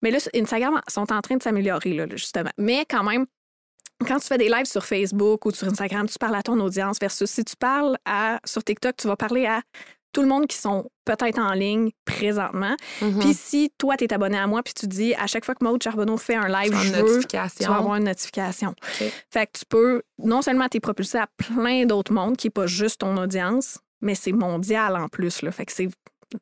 Mais 0.02 0.10
là, 0.10 0.18
Instagram 0.34 0.80
sont 0.88 1.12
en 1.12 1.20
train 1.20 1.36
de 1.36 1.42
s'améliorer, 1.42 1.94
là, 1.94 2.06
justement. 2.10 2.50
Mais 2.58 2.84
quand 2.88 3.04
même, 3.04 3.26
quand 4.06 4.18
tu 4.18 4.26
fais 4.26 4.38
des 4.38 4.48
lives 4.48 4.66
sur 4.66 4.84
Facebook 4.84 5.44
ou 5.44 5.50
sur 5.50 5.68
Instagram, 5.68 6.08
tu 6.08 6.18
parles 6.18 6.36
à 6.36 6.42
ton 6.42 6.58
audience 6.60 6.98
versus 7.00 7.30
si 7.30 7.44
tu 7.44 7.56
parles 7.56 7.96
à, 8.04 8.40
sur 8.44 8.64
TikTok, 8.64 8.96
tu 8.96 9.08
vas 9.08 9.16
parler 9.16 9.46
à 9.46 9.62
tout 10.12 10.22
le 10.22 10.28
monde 10.28 10.46
qui 10.46 10.56
sont 10.56 10.90
peut-être 11.04 11.38
en 11.38 11.52
ligne 11.52 11.90
présentement. 12.04 12.74
Mhm. 13.00 13.18
Puis 13.20 13.34
si 13.34 13.72
toi, 13.78 13.96
tu 13.96 14.04
es 14.04 14.12
abonné 14.12 14.38
à 14.38 14.46
moi, 14.46 14.62
puis 14.62 14.74
tu 14.74 14.86
dis 14.86 15.14
à 15.14 15.26
chaque 15.26 15.44
fois 15.44 15.54
que 15.54 15.64
Maud 15.64 15.80
Charbonneau 15.82 16.16
fait 16.16 16.34
un 16.34 16.48
live, 16.48 16.74
je 16.74 16.88
une 16.88 16.94
veux, 16.94 17.20
tu 17.24 17.36
vas 17.36 17.76
avoir 17.76 17.96
une 17.96 18.04
notification. 18.04 18.70
OK. 18.70 19.12
Fait 19.30 19.46
que 19.46 19.58
tu 19.58 19.64
peux, 19.68 20.02
non 20.18 20.42
seulement 20.42 20.68
t'es 20.68 20.80
propulsé 20.80 21.18
à 21.18 21.28
plein 21.36 21.86
d'autres 21.86 22.12
mondes, 22.12 22.36
qui 22.36 22.48
n'est 22.48 22.52
pas 22.52 22.66
juste 22.66 23.00
ton 23.00 23.16
audience, 23.16 23.78
mais 24.00 24.14
c'est 24.14 24.32
mondial 24.32 24.96
en 24.96 25.08
plus. 25.08 25.42
Là. 25.42 25.52
Fait 25.52 25.66
que 25.66 25.72
c'est, 25.72 25.88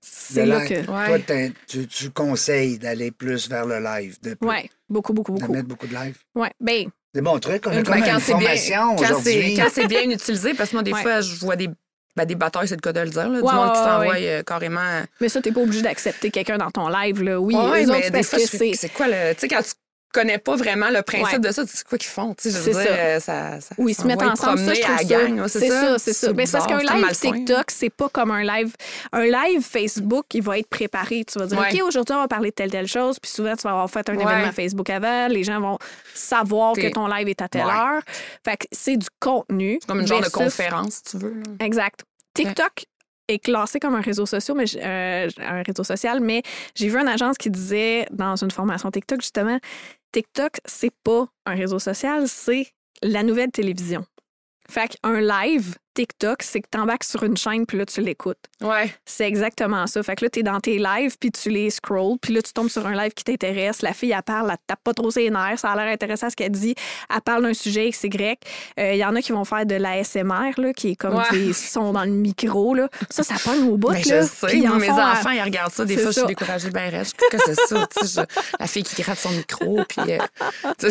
c'est 0.00 0.46
là 0.46 0.64
que. 0.66 0.74
Ouais. 0.74 1.20
Toi, 1.24 1.36
tu, 1.66 1.86
tu 1.86 2.10
conseilles 2.10 2.78
d'aller 2.78 3.10
plus 3.10 3.48
vers 3.48 3.66
le 3.66 3.78
live, 3.80 4.16
de, 4.22 4.36
Ouais, 4.40 4.68
beaucoup, 4.88 5.12
beaucoup, 5.12 5.34
de 5.34 5.40
beaucoup. 5.40 5.52
mettre 5.52 5.68
beaucoup 5.68 5.86
de 5.86 5.94
live. 5.94 6.16
Ouais, 6.34 6.50
ben, 6.60 6.86
Des 7.14 7.20
bons 7.22 7.38
trucs. 7.38 7.66
On 7.66 7.70
a 7.70 7.74
Ben, 7.76 7.84
comme 7.84 8.00
quand 8.02 8.14
une 8.14 8.20
c'est 8.20 8.34
bien, 8.34 8.40
formation 8.40 8.96
c'est, 8.98 9.04
aujourd'hui. 9.04 9.54
quand 9.56 9.68
c'est 9.72 9.86
bien 9.86 10.10
utilisé, 10.10 10.54
parce 10.54 10.70
que 10.70 10.76
moi, 10.76 10.82
des 10.82 10.92
Ouais. 10.92 11.02
fois, 11.02 11.20
je 11.22 11.34
vois 11.36 11.56
des, 11.56 11.68
ben, 12.16 12.24
des 12.26 12.34
batailles, 12.34 12.68
c'est 12.68 12.74
le 12.76 12.80
cas 12.80 12.92
de 12.92 13.00
le 13.00 13.08
dire, 13.10 13.28
là, 13.28 13.40
du 13.40 13.46
Ouais, 13.46 13.52
monde 13.52 13.72
qui 13.72 13.78
s'envoie 13.78 14.08
ouais. 14.08 14.28
euh, 14.28 14.42
carrément. 14.42 15.02
mais 15.20 15.28
ça, 15.28 15.40
t'es 15.40 15.52
pas 15.52 15.60
obligé 15.60 15.82
d'accepter 15.82 16.30
quelqu'un 16.30 16.58
dans 16.58 16.70
ton 16.70 16.88
live. 16.88 17.22
Là. 17.22 17.40
Oui, 17.40 17.54
Ouais, 17.54 17.86
mais 17.86 17.92
autres, 17.96 18.00
des 18.06 18.10
parce 18.10 18.28
fois, 18.28 18.38
que 18.40 18.44
c'est. 18.46 18.72
c'est 18.74 18.88
quoi 18.90 19.06
le. 19.08 19.32
Tu 19.34 19.40
sais, 19.40 19.48
quand 19.48 19.62
tu 19.62 19.70
connais 20.12 20.38
pas 20.38 20.56
vraiment 20.56 20.88
le 20.90 21.02
principe 21.02 21.34
Ouais. 21.34 21.38
de 21.48 21.52
ça, 21.52 21.62
c'est 21.66 21.86
quoi 21.86 21.98
qu'ils 21.98 22.08
font? 22.10 22.34
C'est 22.38 22.50
ça. 22.50 22.70
euh, 22.80 23.20
ça, 23.20 23.60
ça, 23.60 23.74
Oui, 23.78 23.92
ils 23.92 23.94
se 23.94 24.06
mettent 24.06 24.22
ensemble. 24.22 24.58
Ça, 24.58 24.74
je 24.74 24.80
trouve 24.80 25.48
c'est 25.48 25.68
ça, 25.68 25.98
c'est 25.98 26.12
ça. 26.12 26.32
Mais 26.32 26.46
c'est 26.46 26.52
parce 26.58 26.66
qu'un 26.66 26.78
live. 26.78 27.10
TikTok, 27.20 27.70
c'est 27.70 27.90
pas 27.90 28.08
comme 28.08 28.30
un 28.30 28.42
live. 28.42 28.74
Un 29.12 29.24
live 29.24 29.62
Facebook, 29.62 30.26
il 30.34 30.42
va 30.42 30.58
être 30.58 30.68
préparé. 30.68 31.24
Tu 31.24 31.38
vas 31.38 31.46
dire, 31.46 31.58
Ouais. 31.58 31.68
OK, 31.80 31.82
aujourd'hui, 31.86 32.14
on 32.14 32.20
va 32.20 32.28
parler 32.28 32.50
de 32.50 32.54
telle, 32.54 32.70
telle 32.70 32.86
chose. 32.88 33.18
Puis 33.18 33.30
souvent, 33.30 33.54
tu 33.56 33.62
vas 33.62 33.70
avoir 33.70 33.90
fait 33.90 34.08
un 34.08 34.16
Ouais. 34.16 34.22
événement 34.22 34.52
Facebook 34.52 34.88
avant. 34.90 35.28
Les 35.28 35.44
gens 35.44 35.60
vont 35.60 35.78
savoir 36.14 36.74
que 36.74 36.88
ton 36.92 37.06
live 37.06 37.28
est 37.28 37.42
à 37.42 37.48
telle 37.48 37.62
heure. 37.62 38.02
Fait 38.44 38.56
que 38.56 38.66
c'est 38.72 38.96
du 38.96 39.08
contenu. 39.20 39.78
C'est 39.80 39.86
comme 39.88 40.00
une 40.00 40.06
genre 40.06 40.20
de 40.22 40.28
conférence, 40.28 40.94
si 40.94 41.02
tu 41.02 41.18
veux. 41.18 41.34
là. 41.34 41.64
Exact. 41.66 42.00
TikTok 42.34 42.84
est 43.30 43.38
classé 43.40 43.78
comme 43.78 43.94
un 43.94 44.00
réseau 44.00 44.24
social, 44.24 44.56
mais 44.56 44.64
euh, 44.82 45.28
un 45.38 45.62
réseau 45.62 45.84
social, 45.84 46.20
mais 46.20 46.42
j'ai 46.74 46.88
vu 46.88 46.96
une 46.98 47.08
agence 47.08 47.36
qui 47.36 47.50
disait 47.50 48.06
dans 48.10 48.36
une 48.36 48.50
formation 48.50 48.90
TikTok 48.90 49.20
justement, 49.20 49.58
TikTok 50.12 50.60
c'est 50.64 50.94
pas 51.02 51.26
un 51.46 51.54
réseau 51.54 51.78
social, 51.78 52.28
c'est 52.28 52.72
la 53.02 53.22
nouvelle 53.22 53.50
télévision. 53.50 54.04
Fait 54.70 54.88
qu'un 54.88 55.20
live 55.20 55.76
TikTok, 55.98 56.44
c'est 56.44 56.60
que 56.60 56.68
t'embarques 56.70 57.02
sur 57.02 57.24
une 57.24 57.36
chaîne 57.36 57.66
puis 57.66 57.76
là 57.76 57.84
tu 57.84 58.00
l'écoutes. 58.00 58.38
Ouais. 58.60 58.94
C'est 59.04 59.26
exactement 59.26 59.84
ça. 59.88 60.00
Fait 60.04 60.14
que 60.14 60.24
là, 60.24 60.30
t'es 60.30 60.44
dans 60.44 60.60
tes 60.60 60.78
lives, 60.78 61.16
puis 61.18 61.32
tu 61.32 61.50
les 61.50 61.70
scrolls, 61.70 62.18
puis 62.22 62.32
là, 62.32 62.40
tu 62.40 62.52
tombes 62.52 62.68
sur 62.68 62.86
un 62.86 62.94
live 62.94 63.12
qui 63.14 63.24
t'intéresse. 63.24 63.82
La 63.82 63.92
fille, 63.92 64.12
elle 64.12 64.22
parle, 64.22 64.48
elle 64.50 64.56
tape 64.66 64.78
pas 64.84 64.94
trop 64.94 65.10
ses 65.10 65.28
nerfs, 65.28 65.58
ça 65.58 65.70
a 65.72 65.76
l'air 65.76 65.92
intéressant 65.92 66.30
ce 66.30 66.36
qu'elle 66.36 66.52
dit. 66.52 66.76
Elle 67.12 67.20
parle 67.22 67.42
d'un 67.42 67.52
sujet 67.54 67.90
XY. 67.90 68.08
Euh, 68.78 68.92
Il 68.92 68.98
y 68.98 69.04
en 69.04 69.16
a 69.16 69.20
qui 69.22 69.32
vont 69.32 69.44
faire 69.44 69.66
de 69.66 69.74
l'ASMR, 69.74 70.52
là, 70.56 70.72
qui 70.72 70.90
est 70.90 70.96
comme 70.96 71.16
Ouais. 71.16 71.24
des 71.32 71.52
sons 71.52 71.92
dans 71.92 72.04
le 72.04 72.10
micro. 72.12 72.74
Là. 72.74 72.88
Ça, 73.10 73.24
ça 73.24 73.34
pogne 73.44 73.68
au 73.68 73.76
bout. 73.76 73.88
Ben, 73.88 73.94
là. 73.94 74.22
je 74.22 74.26
sais, 74.26 74.46
Puis 74.46 74.58
ils 74.58 74.66
moi, 74.68 74.76
en 74.76 74.78
mes 74.78 74.86
font 74.86 75.00
enfants, 75.02 75.30
ils 75.30 75.42
regardent 75.42 75.72
ça. 75.72 75.84
Des 75.84 75.96
fois, 75.96 76.12
je 76.12 76.18
suis 76.18 76.26
découragée, 76.28 76.70
ben 76.70 76.90
reste. 76.90 77.16
Je 77.20 77.26
trouve 77.26 77.40
que 77.40 77.44
c'est 77.54 77.66
ça. 77.74 77.86
tu 78.00 78.06
sais, 78.06 78.20
je- 78.22 78.40
la 78.60 78.66
fille 78.68 78.84
qui 78.84 79.02
gratte 79.02 79.18
son 79.18 79.30
micro. 79.30 79.80
Puis, 79.88 80.12
euh, 80.12 80.18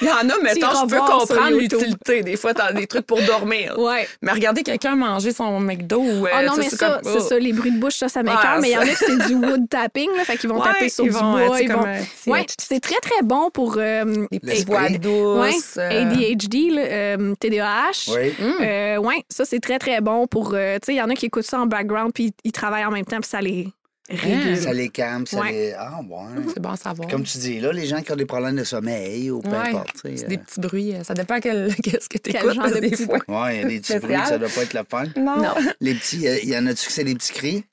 il 0.00 0.08
y 0.08 0.10
en 0.10 0.28
a, 0.30 0.38
mettons, 0.42 0.68
je 0.82 0.86
peux 0.88 0.98
comprendre 1.00 1.58
l'utilité. 1.58 2.22
Des 2.22 2.36
fois, 2.36 2.54
t'as 2.54 2.72
des 2.72 2.86
trucs 2.86 3.06
pour 3.06 3.20
dormir. 3.22 3.73
Ouais. 3.76 4.08
Mais 4.22 4.32
regardez 4.32 4.62
quelqu'un 4.62 4.94
manger 4.96 5.32
son 5.32 5.60
McDo 5.60 5.98
ou. 6.00 6.26
euh, 6.26 6.30
Ah 6.32 6.42
non, 6.44 6.50
tu 6.52 6.56
sais, 6.56 6.60
mais 6.62 6.68
c'est 6.70 6.76
ça, 6.76 7.00
comme- 7.02 7.12
c'est 7.12 7.20
ça, 7.20 7.38
les 7.38 7.52
bruits 7.52 7.72
de 7.72 7.78
bouche, 7.78 7.94
ça, 7.96 8.08
ça 8.08 8.22
m'écoeure. 8.22 8.40
Ah, 8.44 8.58
mais 8.60 8.70
il 8.70 8.72
y 8.72 8.76
en 8.76 8.80
a 8.82 8.86
que 8.86 8.96
c'est 8.98 9.26
du 9.28 9.34
wood 9.34 9.68
tapping, 9.68 10.10
là, 10.16 10.24
fait 10.24 10.36
qu'ils 10.36 10.50
vont 10.50 10.60
Ouais, 10.60 10.66
taper 10.72 10.88
sur 10.88 11.04
ils 11.04 11.10
du 11.12 11.16
vont, 11.16 11.32
bois. 11.32 11.48
Ouais, 11.50 11.66
euh, 11.70 12.42
c'est 12.58 12.80
très, 12.80 13.00
très 13.00 13.22
bon 13.22 13.50
pour 13.50 13.76
euh, 13.78 14.26
Des 14.30 14.40
petites 14.40 14.66
voix 14.66 14.82
ouais, 14.82 14.98
douces. 14.98 15.76
ADHD, 15.78 16.70
là, 16.70 16.82
euh, 16.82 17.34
TDAH. 17.38 18.12
Oui. 18.14 18.32
Euh, 18.60 18.96
ouais, 18.98 19.24
ça, 19.28 19.44
c'est 19.44 19.60
très, 19.60 19.78
très 19.78 20.00
bon 20.00 20.26
pour. 20.26 20.52
euh, 20.54 20.76
tu 20.76 20.86
sais, 20.86 20.94
il 20.94 20.98
y 20.98 21.02
en 21.02 21.10
a 21.10 21.14
qui 21.14 21.26
écoutent 21.26 21.42
ça 21.44 21.60
en 21.60 21.66
background 21.66 22.12
puis 22.14 22.32
ils 22.44 22.52
travaillent 22.52 22.84
en 22.84 22.90
même 22.90 23.04
temps 23.04 23.20
puis 23.20 23.28
ça 23.28 23.40
les 23.40 23.68
régule. 24.10 24.56
Ça 24.58 24.72
les 24.72 24.88
calme, 24.88 25.26
ça 25.26 25.40
Ouais. 25.40 25.52
les. 25.52 25.72
Ah, 25.78 26.00
bon. 26.02 26.26
C'est 26.52 26.60
bon 26.60 26.70
à 26.70 26.76
savoir. 26.76 27.08
Comme 27.08 27.22
tu 27.24 27.38
dis, 27.38 27.60
là, 27.60 27.72
les 27.72 27.86
gens 27.86 28.02
qui 28.02 28.12
ont 28.12 28.16
des 28.16 28.26
problèmes 28.26 28.56
de 28.56 28.64
sommeil 28.64 29.30
ou 29.30 29.40
peu 29.40 29.50
Ouais. 29.50 29.56
importe. 29.68 29.92
tu 29.94 30.00
sais, 30.10 30.16
C'est 30.18 30.24
euh, 30.24 30.28
des 30.28 30.38
petits 30.38 30.60
bruits. 30.60 30.94
euh, 30.94 31.04
Ça 31.04 31.14
dépend 31.14 31.40
quel, 31.40 31.74
qu'est-ce 31.82 32.08
que 32.08 32.18
tu 32.18 32.32
Quel 32.32 32.36
écoutes. 32.42 32.54
genre 32.54 32.70
de 32.70 32.78
des 32.80 32.90
petits 32.90 33.04
fois. 33.06 33.18
Ouais, 33.28 33.56
il 33.56 33.62
y 33.62 33.64
a 33.64 33.68
des 33.68 33.80
petits 33.80 33.98
bruits, 33.98 34.16
ça 34.26 34.38
doit 34.38 34.48
pas 34.48 34.62
être 34.62 34.74
le 34.74 34.82
fun. 34.88 35.04
Non. 35.16 35.38
Non. 35.38 35.54
Les 35.80 35.94
petits, 35.94 36.26
euh, 36.28 36.38
il 36.42 36.48
y 36.50 36.56
en 36.56 36.66
a-tu 36.66 36.86
que 36.86 36.92
c'est 36.92 37.04
des 37.04 37.14
petits 37.14 37.32
cris? 37.32 37.64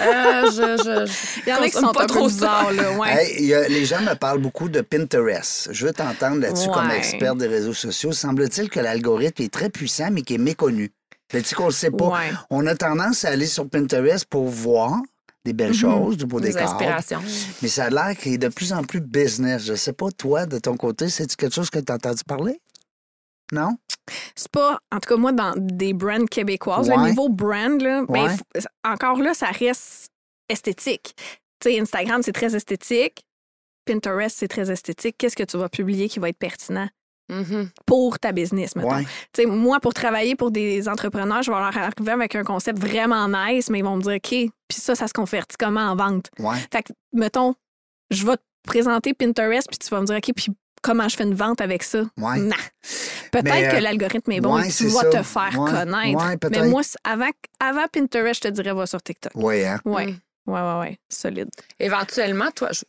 Euh, 0.00 0.46
je, 0.46 0.76
je, 0.84 1.06
je 1.12 1.40
Il 1.44 1.48
y 1.48 1.52
en 1.52 1.56
a 1.60 1.64
qui 1.64 1.72
sont 1.72 1.90
pas 1.90 2.06
trop 2.06 2.28
bizarres, 2.28 2.72
là. 2.72 2.92
Ouais. 2.98 3.08
Hey, 3.26 3.34
il 3.40 3.46
y 3.46 3.54
a- 3.54 3.66
les 3.68 3.84
gens 3.84 4.00
me 4.00 4.14
parlent 4.14 4.40
beaucoup 4.40 4.68
de 4.68 4.80
Pinterest. 4.80 5.70
Je 5.72 5.86
veux 5.86 5.92
t'entendre 5.92 6.36
là-dessus 6.40 6.68
comme 6.72 6.88
expert 6.92 7.34
des 7.34 7.48
réseaux 7.48 7.74
sociaux. 7.74 8.12
Semble-t-il 8.12 8.70
que 8.70 8.78
l'algorithme 8.78 9.42
est 9.42 9.52
très 9.52 9.70
puissant, 9.70 10.10
mais 10.12 10.22
qui 10.22 10.34
est 10.34 10.38
méconnu. 10.38 10.92
Sais-tu 11.32 11.54
qu'on 11.56 11.66
le 11.66 11.72
sait 11.72 11.90
pas? 11.90 12.08
Ouais. 12.10 12.30
On 12.50 12.64
a 12.66 12.74
tendance 12.76 13.24
à 13.24 13.30
aller 13.30 13.46
sur 13.46 13.68
Pinterest 13.68 14.24
pour 14.26 14.44
voir 14.48 15.00
des 15.44 15.52
belles 15.52 15.68
Mhm. 15.70 15.74
choses, 15.74 16.16
du 16.16 16.26
beau 16.26 16.40
Des 16.40 16.48
décor. 16.52 16.62
inspirations. 16.72 17.22
Mais 17.62 17.68
ça 17.68 17.84
a 17.86 17.90
l'air 17.90 18.16
qu'il 18.16 18.32
est 18.34 18.38
de 18.38 18.48
plus 18.48 18.72
en 18.72 18.84
plus 18.84 19.00
business. 19.00 19.64
Je 19.64 19.74
sais 19.74 19.92
pas, 19.92 20.10
toi, 20.10 20.46
de 20.46 20.58
ton 20.58 20.76
côté, 20.76 21.08
c'est-tu 21.08 21.36
quelque 21.36 21.54
chose 21.54 21.70
que 21.70 21.78
tu 21.80 21.90
as 21.90 21.96
entendu 21.96 22.22
parler? 22.26 22.60
Non? 23.52 23.76
C'est 24.34 24.50
pas, 24.50 24.78
en 24.90 24.98
tout 24.98 25.08
cas, 25.08 25.16
moi, 25.16 25.32
dans 25.32 25.52
des 25.56 25.92
brands 25.92 26.24
québécoises, 26.26 26.88
Ouais. 26.88 26.96
le 26.96 27.10
niveau 27.10 27.28
brand, 27.28 27.80
là, 27.80 28.04
ben, 28.08 28.28
Ouais. 28.28 28.62
encore 28.84 29.18
là, 29.18 29.34
ça 29.34 29.46
reste 29.48 30.06
esthétique. 30.48 31.14
Tu 31.60 31.70
sais, 31.70 31.80
Instagram, 31.80 32.22
c'est 32.22 32.32
très 32.32 32.54
esthétique. 32.56 33.22
Pinterest, 33.84 34.36
c'est 34.38 34.48
très 34.48 34.70
esthétique. 34.70 35.16
Qu'est-ce 35.18 35.36
que 35.36 35.42
tu 35.42 35.56
vas 35.58 35.68
publier 35.68 36.08
qui 36.08 36.18
va 36.20 36.28
être 36.28 36.38
pertinent? 36.38 36.88
Mhm. 37.32 37.70
pour 37.86 38.18
ta 38.18 38.32
business, 38.32 38.76
mettons? 38.76 38.96
Ouais. 38.96 39.46
Moi, 39.46 39.80
pour 39.80 39.94
travailler 39.94 40.36
pour 40.36 40.50
des 40.50 40.88
entrepreneurs, 40.88 41.42
je 41.42 41.50
vais 41.50 41.56
leur 41.58 41.76
arriver 41.76 42.12
avec 42.12 42.34
un 42.34 42.44
concept 42.44 42.78
vraiment 42.78 43.28
nice, 43.28 43.70
mais 43.70 43.78
ils 43.80 43.84
vont 43.84 43.96
me 43.96 44.02
dire, 44.02 44.14
OK, 44.16 44.28
puis 44.30 44.50
ça, 44.80 44.94
ça 44.94 45.08
se 45.08 45.12
convertit 45.12 45.56
comment 45.58 45.80
en 45.80 45.96
vente? 45.96 46.30
Ouais. 46.38 46.56
Fait 46.72 46.82
que, 46.82 46.92
mettons, 47.12 47.54
je 48.10 48.24
vais 48.26 48.36
te 48.36 48.42
présenter 48.64 49.14
Pinterest, 49.14 49.66
puis 49.68 49.78
tu 49.78 49.88
vas 49.88 50.00
me 50.00 50.06
dire, 50.06 50.16
OK, 50.16 50.30
puis 50.36 50.46
comment 50.82 51.08
je 51.08 51.16
fais 51.16 51.24
une 51.24 51.34
vente 51.34 51.60
avec 51.60 51.82
ça? 51.82 52.02
Ouais. 52.18 52.38
Non. 52.38 52.56
Peut-être 53.30 53.44
Mais, 53.44 53.66
euh, 53.68 53.70
que 53.78 53.82
l'algorithme 53.82 54.32
est 54.32 54.40
bon 54.40 54.56
ouais, 54.56 54.68
et 54.68 54.72
tu 54.72 54.86
vas 54.88 55.00
ça. 55.00 55.10
te 55.10 55.22
faire 55.22 55.58
Ouais, 55.58 55.70
connaître. 55.70 56.48
mais 56.50 56.68
moi, 56.68 56.82
avant, 57.04 57.30
avant 57.60 57.86
Pinterest, 57.92 58.42
je 58.44 58.48
te 58.48 58.52
dirais, 58.52 58.74
va 58.74 58.86
sur 58.86 59.02
TikTok. 59.02 59.32
Oui, 59.36 59.64
hein? 59.64 59.78
Ouais. 59.84 60.06
Mm. 60.08 60.18
Ouais, 60.44 60.60
ouais, 60.60 60.78
ouais. 60.80 60.98
Solide. 61.08 61.48
Éventuellement, 61.78 62.50
toi, 62.50 62.70
je, 62.72 62.82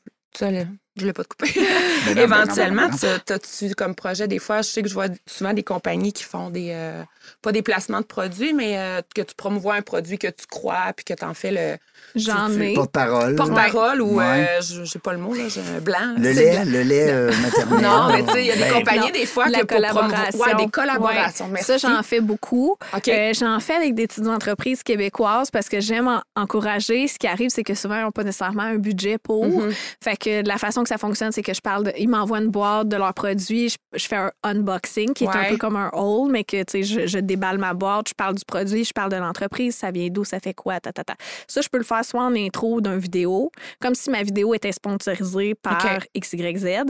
je 0.96 1.02
voulais 1.02 1.14
pas 1.14 1.24
te 1.24 1.30
couper. 1.30 1.52
Non, 2.08 2.16
non, 2.16 2.22
Éventuellement, 2.22 2.90
tu 2.90 3.34
as-tu 3.34 3.74
comme 3.76 3.96
projet, 3.96 4.28
des 4.28 4.40
fois, 4.40 4.58
je 4.62 4.68
sais 4.70 4.82
que 4.82 4.90
je 4.90 4.94
vois 4.94 5.06
souvent 5.26 5.54
des 5.54 5.64
compagnies 5.64 6.12
qui 6.12 6.24
font 6.26 6.50
des, 6.50 6.72
euh, 6.74 7.02
pas 7.42 7.52
des 7.54 7.62
placements 7.62 8.02
de 8.02 8.06
produits, 8.06 8.54
mais 8.54 8.78
euh, 8.78 9.02
que 9.16 9.22
tu 9.22 9.34
promouvois 9.36 9.76
un 9.76 9.82
produit 9.82 10.18
que 10.18 10.28
tu 10.28 10.46
crois, 10.50 10.92
puis 10.96 11.06
que 11.06 11.14
tu 11.14 11.24
en 11.24 11.34
fais 11.34 11.52
le 11.52 11.78
J'en 12.16 12.52
ai. 12.60 12.74
Porte-parole. 12.74 13.36
porte-parole 13.36 14.02
ou, 14.02 14.18
Ouais. 14.18 14.26
euh, 14.60 14.62
je 14.62 14.84
j'ai 14.84 15.00
pas 15.00 15.14
le 15.14 15.20
mot, 15.20 15.34
là, 15.34 15.44
j'ai 15.48 15.62
un 15.62 15.80
blanc. 15.80 15.98
là, 16.00 16.14
Le 16.18 16.32
lait, 16.32 16.52
blanc. 16.52 16.64
le 16.68 16.82
lait 16.84 17.30
maternel. 17.42 17.82
Non, 17.82 18.12
mais 18.12 18.24
tu 18.26 18.32
sais, 18.34 18.42
il 18.42 18.48
y 18.48 18.52
a 18.52 18.56
des 18.56 18.62
Ben, 18.64 18.74
compagnies, 18.74 19.00
non. 19.00 19.12
des 19.14 19.26
fois, 19.26 19.48
La 19.50 19.60
que 19.60 19.66
pour 19.66 19.76
collaboration. 19.78 20.40
Ouais, 20.40 20.56
des 20.56 20.68
collaborations. 20.70 21.46
Ouais. 21.46 21.52
Merci. 21.54 21.66
Ça, 21.66 21.78
j'en 21.78 22.04
fais 22.04 22.20
beaucoup. 22.20 22.76
Euh, 23.08 23.34
j'en 23.34 23.60
fais 23.62 23.74
avec 23.76 23.96
des 23.96 24.08
petites 24.08 24.28
entreprises 24.28 24.84
québécoises 24.84 25.50
parce 25.50 25.70
que 25.70 25.80
j'aime 25.80 26.10
en- 26.10 26.22
encourager. 26.36 27.08
Ce 27.08 27.18
qui 27.18 27.28
arrive, 27.28 27.50
c'est 27.50 27.64
que 27.64 27.74
souvent, 27.74 27.96
ils 27.96 28.04
n'ont 28.04 28.12
pas 28.12 28.24
nécessairement 28.26 28.64
un 28.64 28.76
budget 28.76 29.18
pour. 29.18 29.46
Mhm. 29.48 29.72
Fait 30.04 30.18
que 30.18 30.46
la 30.46 30.58
façon 30.58 30.83
que 30.84 30.90
ça 30.90 30.98
fonctionne, 30.98 31.32
c'est 31.32 31.42
que 31.42 31.54
je 31.54 31.62
parle 31.62 31.86
de. 31.86 31.94
Ils 31.98 32.08
m'envoient 32.10 32.40
une 32.40 32.50
boîte 32.50 32.88
de 32.88 32.96
leurs 32.98 33.14
produits, 33.14 33.70
je, 33.70 33.78
je 33.94 34.06
fais 34.06 34.16
un 34.16 34.32
unboxing 34.44 35.14
qui 35.14 35.24
est 35.24 35.28
un 35.28 35.46
peu 35.50 35.58
comme 35.58 35.76
un 35.76 35.90
haul, 35.94 36.32
mais 36.32 36.44
que, 36.44 36.64
tu 36.64 36.72
sais, 36.72 36.84
je, 36.84 37.08
je 37.08 37.20
déballe 37.20 37.58
ma 37.58 37.74
boîte, 37.74 38.10
je 38.10 38.14
parle 38.14 38.36
du 38.36 38.46
produit, 38.46 38.84
je 38.84 38.94
parle 38.94 39.12
de 39.12 39.18
l'entreprise, 39.18 39.76
ça 39.76 39.92
vient 39.92 40.08
d'où, 40.10 40.24
ça 40.24 40.40
fait 40.40 40.54
quoi, 40.54 40.80
ta, 40.80 40.92
ta, 40.94 41.04
ta. 41.04 41.16
Ça, 41.48 41.62
je 41.62 41.70
peux 41.70 41.78
le 41.80 41.84
faire 41.84 42.04
soit 42.06 42.24
en 42.24 42.36
intro 42.36 42.82
d'une 42.82 42.98
vidéo, 42.98 43.52
comme 43.80 43.96
si 43.96 44.10
ma 44.10 44.24
vidéo 44.24 44.54
était 44.54 44.72
sponsorisée 44.72 45.56
par. 45.56 45.84
XYZ, 46.18 46.84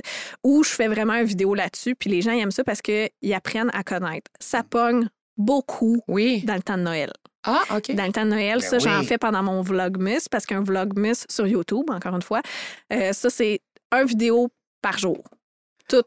ou 0.43 0.63
je 0.63 0.69
fais 0.69 0.87
vraiment 0.87 1.13
une 1.15 1.25
vidéo 1.25 1.53
là-dessus, 1.55 1.95
puis 1.95 2.09
les 2.09 2.21
gens 2.21 2.31
ils 2.31 2.41
aiment 2.41 2.51
ça 2.51 2.63
parce 2.63 2.81
qu'ils 2.81 3.09
apprennent 3.33 3.71
à 3.73 3.83
connaître. 3.83 4.29
Ça 4.39 4.63
pogne 4.63 5.07
beaucoup 5.37 6.01
Oui. 6.07 6.43
dans 6.45 6.55
le 6.55 6.61
temps 6.61 6.77
de 6.77 6.83
Noël. 6.83 7.11
Ah, 7.45 7.61
OK. 7.75 7.93
Dans 7.93 8.05
le 8.05 8.11
temps 8.13 8.23
de 8.25 8.29
Noël, 8.29 8.59
Ben 8.59 8.61
ça, 8.61 8.79
j'en 8.79 9.03
fais 9.03 9.17
pendant 9.17 9.43
mon 9.43 9.61
Vlogmas, 9.61 10.27
parce 10.31 10.45
qu'un 10.45 10.61
Vlogmas 10.61 11.25
sur 11.29 11.45
YouTube, 11.45 11.89
encore 11.89 12.15
une 12.15 12.21
fois, 12.21 12.41
euh, 12.93 13.11
ça, 13.11 13.29
c'est 13.29 13.59
un 13.93 14.05
vidéo 14.05 14.49
par 14.81 14.97
jour, 14.97 15.23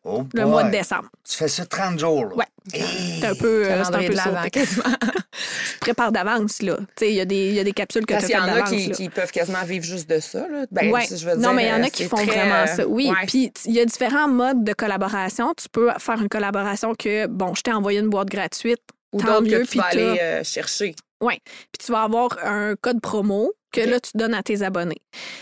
Oh 0.05 0.25
le 0.35 0.43
boy. 0.43 0.51
mois 0.51 0.65
de 0.65 0.71
décembre. 0.71 1.09
Tu 1.29 1.37
fais 1.37 1.49
ça 1.49 1.65
30 1.65 1.99
jours. 1.99 2.25
là. 2.27 2.35
Ouais. 2.37 2.45
Hey. 2.73 3.21
C'est 3.21 3.27
un 3.27 3.35
peu, 3.37 3.65
euh, 3.65 3.85
c'est 3.85 3.95
un 3.95 3.99
peu 4.03 4.51
quasiment. 4.51 4.83
Tu 5.37 5.75
te 5.75 5.79
prépares 5.81 6.11
d'avance, 6.13 6.63
là. 6.63 6.79
Tu 6.79 6.85
sais, 7.05 7.11
il 7.11 7.15
y, 7.15 7.21
a 7.21 7.25
des- 7.25 7.49
il 7.51 7.55
y 7.55 7.61
a 7.61 7.65
des 7.65 7.73
capsules 7.73 8.05
que 8.07 8.15
tu 8.15 8.15
Parce 8.15 8.27
qu'il 8.27 8.35
y 8.35 8.39
en 8.39 8.49
a 8.49 8.63
qui, 8.63 8.91
qui 8.91 9.09
peuvent 9.09 9.31
quasiment 9.31 9.63
vivre 9.65 9.85
juste 9.85 10.09
de 10.11 10.19
ça. 10.19 10.49
Là. 10.49 10.65
Ben, 10.73 10.91
Ouais. 10.91 11.05
si 11.07 11.17
je 11.19 11.29
veux 11.29 11.35
non, 11.37 11.41
dire, 11.41 11.53
mais 11.53 11.65
il 11.65 11.69
y 11.69 11.73
en 11.73 11.83
euh, 11.83 11.85
a 11.85 11.91
qui 11.91 12.03
c'est 12.05 12.09
font 12.09 12.17
très, 12.17 12.27
vraiment 12.27 12.55
euh, 12.63 12.67
ça. 12.67 12.87
Oui, 12.89 13.09
ouais. 13.11 13.27
puis 13.27 13.53
il 13.67 13.73
y 13.73 13.81
a 13.81 13.85
différents 13.85 14.27
modes 14.29 14.65
de 14.65 14.73
collaboration. 14.73 15.53
Tu 15.57 15.69
peux 15.69 15.91
faire 15.99 16.21
une 16.21 16.29
collaboration 16.29 16.95
que, 16.95 17.27
bon, 17.27 17.55
je 17.55 17.61
t'ai 17.61 17.73
envoyé 17.73 18.01
une 18.01 18.09
boîte 18.09 18.29
gratuite, 18.29 18.81
Ou 19.13 19.21
tant 19.21 19.27
d'autres 19.41 19.43
mieux, 19.43 19.59
que 19.61 19.63
tu 19.65 19.69
puis 19.69 19.79
vas 19.79 19.85
aller 19.87 20.19
euh, 20.21 20.43
chercher. 20.43 20.97
puis 21.21 21.39
tu 21.79 21.93
vas 21.93 22.03
avoir 22.03 22.31
un 22.43 22.75
code 22.81 23.01
promo 23.01 23.53
que 23.73 23.81
là, 23.81 24.01
tu 24.01 24.11
donnes 24.15 24.35
à 24.35 24.43
tes 24.43 24.63
abonnés. 24.63 25.01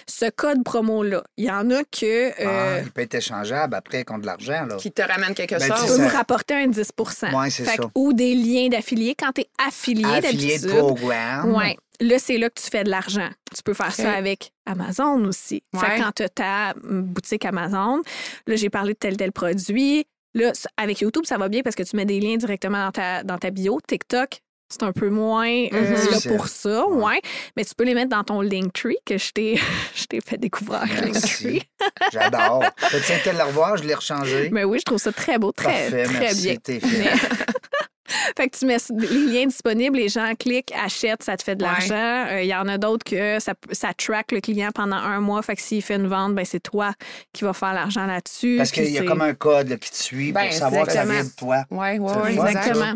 Ce 0.09 0.29
code 0.31 0.65
promo-là, 0.65 1.23
il 1.37 1.45
y 1.45 1.51
en 1.51 1.71
a 1.71 1.83
que... 1.85 2.31
Ah, 2.31 2.49
euh, 2.49 2.81
il 2.85 2.91
peut 2.91 3.03
être 3.03 3.15
échangeable 3.15 3.75
après 3.75 4.05
contre 4.05 4.23
de 4.23 4.27
l'argent. 4.27 4.67
Là. 4.67 4.77
Qui 4.77 4.91
te 4.93 5.03
ramène 5.03 5.35
quelque 5.35 5.55
Ben, 5.59 5.61
tu 5.67 5.71
tu 5.71 5.77
chose. 5.79 5.91
peux 5.91 5.97
ça- 5.97 6.03
me 6.05 6.09
rapporter 6.13 6.55
un 6.55 6.67
10 6.67 6.91
Ouais, 6.99 7.51
c'est 7.51 7.65
Fait 7.65 7.77
que- 7.77 7.83
ça. 7.85 7.91
Ou 7.95 8.13
des 8.13 8.35
liens 8.35 8.69
d'affiliés. 8.69 9.15
Quand 9.19 9.33
tu 9.33 9.43
es 9.43 9.49
affilié, 9.65 10.05
Affilié 10.05 10.59
d'habitude, 10.59 10.79
programme. 10.79 11.53
ouais, 11.55 11.77
là, 12.01 12.19
c'est 12.19 12.39
là 12.39 12.51
que 12.51 12.61
tu 12.61 12.69
fais 12.71 12.83
de 12.85 12.91
l'argent. 12.91 13.29
Tu 13.55 13.63
peux 13.63 13.75
faire 13.75 13.93
ça 13.95 14.13
avec 14.13 14.53
Amazon 14.67 15.25
aussi. 15.27 15.63
Fait 15.75 15.79
Ouais. 15.87 15.97
que 15.99 16.03
quand 16.03 16.13
tu 16.17 16.23
as 16.25 16.29
ta 16.29 16.75
mm, 16.83 17.03
boutique 17.03 17.45
Amazon, 17.45 18.03
là, 18.47 18.57
j'ai 18.57 18.71
parlé 18.71 18.95
de 18.95 18.99
tel, 18.99 19.17
tel 19.17 19.33
produit. 19.33 20.05
Là, 20.37 20.51
avec 20.77 21.01
YouTube, 21.01 21.25
ça 21.27 21.39
va 21.39 21.49
bien 21.49 21.63
parce 21.63 21.77
que 21.77 21.85
tu 21.85 21.95
mets 21.95 22.05
des 22.07 22.19
liens 22.19 22.37
directement 22.37 22.87
dans 22.87 22.91
ta, 22.93 23.23
dans 23.23 23.39
ta 23.39 23.51
bio. 23.51 23.79
TikTok, 23.87 24.41
c'est 24.69 24.83
un 24.83 24.93
peu 24.93 25.09
moins 25.11 25.47
euh, 25.49 25.69
Mhm. 25.73 26.11
là 26.11 26.37
pour 26.37 26.49
ça, 26.49 26.87
ouais. 26.87 27.21
Mais 27.57 27.65
tu 27.65 27.75
peux 27.77 27.85
les 27.85 27.95
mettre 27.95 28.11
dans 28.11 28.25
ton 28.25 28.41
Linktree 28.41 28.97
que 29.07 29.19
je 29.19 29.31
t'ai 29.33 29.57
je 29.95 30.05
t'ai 30.05 30.21
fait 30.21 30.39
découvrir. 30.39 30.83
Linktree. 31.03 31.63
J'adore. 32.13 32.65
Été 32.93 33.33
le 33.33 33.43
revoir? 33.45 33.77
Je 33.77 33.85
l'ai 33.85 33.95
rechangé. 33.95 34.49
Mais 34.53 34.65
oui, 34.65 34.79
je 34.79 34.85
trouve 34.85 34.99
ça 34.99 35.13
très 35.13 35.39
beau, 35.39 35.53
très, 35.53 35.91
Parfait, 35.91 36.05
très 36.05 36.19
merci. 36.21 36.59
bien. 36.67 36.79
Mais- 36.83 37.13
fait 38.37 38.49
que 38.49 38.57
tu 38.57 38.67
mets 38.67 38.77
les 38.99 39.09
liens 39.33 39.47
disponibles, 39.47 39.97
les 39.97 40.09
gens 40.09 40.33
cliquent, 40.39 40.73
achètent, 40.83 41.23
ça 41.23 41.37
te 41.37 41.43
fait 41.43 41.57
de 41.57 41.65
Ouais. 41.65 41.71
l'argent. 41.71 42.27
Euh, 42.33 42.43
Il 42.43 42.49
y 42.49 42.55
en 42.55 42.67
a 42.69 42.79
d'autres 42.79 43.05
que 43.05 43.39
ça, 43.41 43.55
ça 43.73 43.93
track 43.95 44.33
le 44.33 44.41
client 44.41 44.71
pendant 44.75 44.97
un 44.97 45.21
mois. 45.21 45.43
Fait 45.43 45.57
que 45.57 45.63
s'il 45.63 45.83
fait 45.83 45.97
une 45.97 46.07
vente, 46.09 46.35
ben 46.35 46.45
c'est 46.45 46.61
toi 46.61 46.93
qui 47.33 47.45
vas 47.45 47.53
faire 47.53 47.73
l'argent 47.75 48.07
là-dessus. 48.07 48.57
Parce 48.59 48.71
qu'il 48.73 48.91
y 48.91 48.99
a 48.99 49.05
comme 49.05 49.23
un 49.23 49.35
code 49.35 49.69
là, 49.69 49.77
qui 49.77 49.91
te 49.91 49.97
suit 49.97 50.33
Ben, 50.33 50.47
pour 50.49 50.55
savoir 50.55 50.87
que 50.87 50.93
ça 50.93 51.05
vient 51.05 51.25
de 51.25 51.31
toi. 51.37 51.65
Oui, 51.71 51.99
oui, 51.99 52.13
fun, 52.13 52.27
Exactement. 52.27 52.95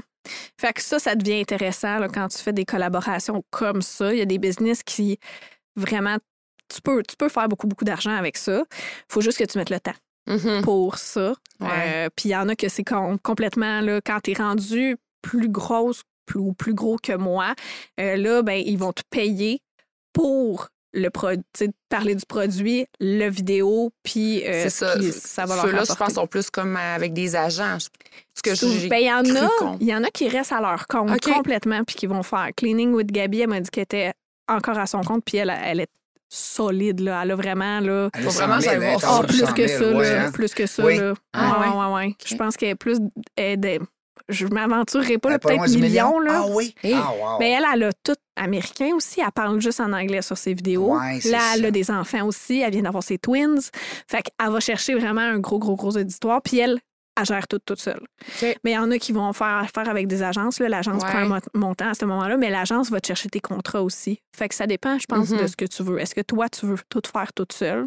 Fait 0.60 0.72
que 0.72 0.82
ça, 0.82 0.98
ça 0.98 1.14
devient 1.14 1.40
intéressant 1.40 1.98
là, 1.98 2.08
quand 2.08 2.28
tu 2.28 2.38
fais 2.38 2.52
des 2.52 2.64
collaborations 2.64 3.42
comme 3.50 3.82
ça. 3.82 4.12
Il 4.12 4.18
y 4.18 4.22
a 4.22 4.26
des 4.26 4.38
business 4.38 4.82
qui 4.82 5.18
vraiment. 5.76 6.16
Tu 6.72 6.80
peux, 6.82 7.02
tu 7.02 7.16
peux 7.16 7.28
faire 7.30 7.48
beaucoup, 7.48 7.66
beaucoup 7.66 7.84
d'argent 7.86 8.14
avec 8.14 8.36
ça. 8.36 8.62
faut 9.08 9.20
juste 9.22 9.38
que 9.38 9.44
tu 9.44 9.56
mettes 9.58 9.70
le 9.70 9.80
temps 9.80 9.94
Mhm. 10.28 10.60
pour 10.62 10.98
ça. 10.98 11.32
Euh, 11.62 12.08
Puis 12.14 12.28
il 12.28 12.32
y 12.32 12.36
en 12.36 12.48
a 12.50 12.54
que 12.54 12.68
c'est 12.68 12.84
com- 12.84 13.18
complètement, 13.22 13.80
là, 13.80 14.00
quand 14.04 14.20
tu 14.22 14.32
es 14.32 14.34
rendu 14.34 14.96
plus 15.22 15.48
grosse 15.48 16.02
plus, 16.26 16.38
ou 16.40 16.52
plus 16.52 16.74
gros 16.74 16.98
que 17.02 17.14
moi, 17.16 17.54
euh, 17.98 18.16
là, 18.16 18.42
ben, 18.42 18.62
ils 18.64 18.76
vont 18.76 18.92
te 18.92 19.00
payer 19.08 19.62
pour 20.12 20.68
le 20.92 21.10
produit, 21.10 21.42
parler 21.88 22.14
du 22.14 22.24
produit, 22.26 22.86
le 23.00 23.28
vidéo, 23.28 23.90
puis 24.02 24.42
euh, 24.46 24.68
C'est 24.68 24.70
ça. 24.70 25.44
va 25.46 25.56
leur 25.56 25.64
Ceux-là, 25.64 25.84
je 25.88 25.94
pense, 25.94 26.14
sont 26.14 26.26
plus 26.26 26.50
comme 26.50 26.76
avec 26.76 27.12
des 27.12 27.36
agents. 27.36 27.78
Ce 28.34 28.42
que 28.42 28.54
j'ai 28.54 28.88
ben, 28.88 28.96
il 28.98 29.06
y 29.06 29.12
en 29.12 29.36
a, 29.44 29.76
il 29.80 29.86
y 29.86 29.94
en 29.94 30.04
a 30.04 30.10
qui 30.10 30.28
restent 30.28 30.52
à 30.52 30.60
leur 30.60 30.86
compte 30.86 31.20
complètement 31.20 31.82
puis 31.84 31.96
qui 31.96 32.06
vont 32.06 32.22
faire 32.22 32.48
cleaning 32.56 32.92
with 32.92 33.10
Gabi. 33.10 33.40
Elle 33.40 33.48
m'a 33.48 33.60
dit 33.60 33.70
qu'elle 33.70 33.82
était 33.82 34.12
encore 34.48 34.78
à 34.78 34.86
son 34.86 35.02
compte 35.02 35.24
puis 35.24 35.38
elle, 35.38 35.52
elle 35.64 35.80
est 35.80 35.90
solide 36.28 37.00
là. 37.00 37.22
Elle 37.22 37.32
a 37.32 37.36
vraiment 37.36 37.80
là. 37.80 38.08
Elle 38.14 38.24
Faut 38.24 38.30
vraiment 38.30 38.60
100 38.60 38.70
000, 38.70 38.80
j'aille 38.80 38.94
voir 38.94 39.20
Ah, 39.22 39.26
plus 39.26 39.38
100 39.40 39.52
que 39.54 39.66
000, 39.66 39.78
ça, 39.82 39.96
ouais, 39.98 40.10
là, 40.14 40.24
hein? 40.26 40.32
plus 40.32 40.54
que 40.54 40.66
ça. 40.66 40.84
Oui. 40.84 40.98
Là. 40.98 41.14
Ah, 41.32 41.60
ouais, 41.60 41.76
ouais, 41.86 41.94
ouais. 41.94 42.14
Je 42.24 42.34
pense 42.36 42.56
qu'elle 42.56 42.70
est 42.70 42.74
plus. 42.74 42.98
elle 43.36 43.60
je 44.28 44.46
m'aventurerai 44.46 45.18
pas, 45.18 45.38
peut-être 45.38 45.68
millions. 45.68 45.80
million. 45.80 46.20
Là. 46.20 46.42
Ah 46.44 46.46
oui? 46.50 46.74
Hey. 46.82 46.94
Ah, 46.94 47.12
wow. 47.12 47.38
Mais 47.38 47.50
elle, 47.50 47.64
elle 47.74 47.82
a 47.84 47.92
tout 48.02 48.14
américain 48.36 48.90
aussi. 48.94 49.20
Elle 49.20 49.32
parle 49.32 49.60
juste 49.60 49.80
en 49.80 49.92
anglais 49.92 50.22
sur 50.22 50.36
ses 50.36 50.54
vidéos. 50.54 50.94
Ouais, 50.96 51.18
Là, 51.30 51.40
elle 51.54 51.66
a 51.66 51.70
des 51.70 51.90
enfants 51.90 52.26
aussi. 52.26 52.60
Elle 52.60 52.72
vient 52.72 52.82
d'avoir 52.82 53.02
ses 53.02 53.18
twins. 53.18 53.58
Fait 54.06 54.22
qu'elle 54.22 54.50
va 54.50 54.60
chercher 54.60 54.94
vraiment 54.94 55.20
un 55.22 55.38
gros, 55.38 55.58
gros, 55.58 55.76
gros 55.76 55.96
auditoire. 55.96 56.42
Puis 56.42 56.58
elle, 56.58 56.78
elle 57.18 57.24
gère 57.26 57.48
tout 57.48 57.58
toute 57.58 57.80
seule. 57.80 58.00
Mais 58.42 58.70
il 58.70 58.72
y 58.72 58.78
en 58.78 58.90
a 58.90 58.98
qui 58.98 59.12
vont 59.12 59.32
faire 59.32 59.46
affaire 59.56 59.88
avec 59.88 60.06
des 60.06 60.22
agences. 60.22 60.58
L'agence 60.60 61.02
Ouais. 61.02 61.08
prend 61.10 61.18
un 61.18 61.24
mo- 61.28 61.36
montant 61.54 61.88
à 61.90 61.94
ce 61.94 62.04
moment-là, 62.04 62.36
mais 62.36 62.50
l'agence 62.50 62.90
va 62.90 63.00
te 63.00 63.06
chercher 63.08 63.28
tes 63.28 63.40
contrats 63.40 63.82
aussi. 63.82 64.20
Fait 64.36 64.48
que 64.48 64.54
ça 64.54 64.66
dépend, 64.66 64.98
je 64.98 65.06
pense, 65.06 65.30
Mhm. 65.30 65.38
de 65.42 65.46
ce 65.46 65.56
que 65.56 65.64
tu 65.64 65.82
veux. 65.82 65.98
Est-ce 66.00 66.14
que 66.14 66.20
toi, 66.20 66.48
tu 66.48 66.66
veux 66.66 66.76
tout 66.88 67.02
faire 67.12 67.32
toute 67.32 67.52
seule, 67.52 67.86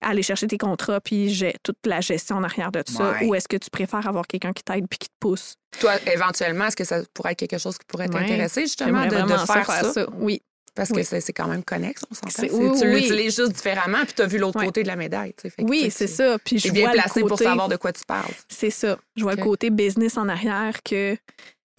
aller 0.00 0.22
chercher 0.22 0.46
tes 0.46 0.58
contrats, 0.58 1.00
puis 1.00 1.30
j'ai 1.30 1.54
toute 1.62 1.78
la 1.86 2.00
gestion 2.00 2.36
en 2.36 2.42
arrière 2.44 2.70
de 2.72 2.82
tout 2.82 2.92
ça, 2.92 3.14
ou 3.22 3.34
est-ce 3.34 3.48
que 3.48 3.56
tu 3.56 3.70
préfères 3.70 4.06
avoir 4.06 4.26
quelqu'un 4.26 4.52
qui 4.52 4.62
t'aide 4.62 4.86
puis 4.88 4.98
qui 4.98 5.08
te 5.08 5.14
pousse? 5.18 5.54
Toi, 5.80 5.92
éventuellement, 6.12 6.66
est-ce 6.66 6.76
que 6.76 6.84
ça 6.84 7.00
pourrait 7.14 7.32
être 7.32 7.38
quelque 7.38 7.58
chose 7.58 7.78
qui 7.78 7.86
pourrait 7.86 8.08
Ouais. 8.12 8.20
t'intéresser, 8.20 8.62
justement, 8.62 9.06
de, 9.06 9.16
faire, 9.46 9.66
ça? 9.66 10.06
Oui. 10.18 10.42
Parce 10.74 10.88
que 10.90 10.96
Oui. 10.96 11.04
c'est 11.04 11.20
c'est 11.20 11.32
quand 11.32 11.46
même 11.46 11.62
connexe, 11.62 12.02
on 12.10 12.14
s'entend. 12.14 12.42
Oui, 12.52 12.78
tu 12.80 12.86
oui. 12.88 13.00
l'utilises 13.02 13.36
juste 13.36 13.52
différemment, 13.52 14.04
puis 14.04 14.14
tu 14.16 14.22
as 14.22 14.26
vu 14.26 14.38
l'autre 14.38 14.58
côté 14.62 14.82
de 14.82 14.88
la 14.88 14.96
médaille. 14.96 15.32
Fait 15.40 15.50
que, 15.50 15.62
Oui, 15.62 15.88
c'est 15.90 16.08
ça. 16.08 16.36
Puis 16.44 16.56
Tu 16.56 16.62
je 16.62 16.68
es 16.68 16.70
bien 16.72 16.82
vois 16.86 16.94
le 16.96 17.00
placé 17.02 17.20
pour 17.20 17.30
côté- 17.30 17.44
savoir 17.44 17.68
de 17.68 17.76
quoi 17.76 17.92
tu 17.92 18.04
parles. 18.04 18.32
C'est 18.48 18.70
ça. 18.70 18.98
Je 19.16 19.22
vois 19.22 19.34
le 19.36 19.42
côté 19.42 19.70
business 19.70 20.16
en 20.16 20.28
arrière 20.28 20.82
que, 20.82 21.16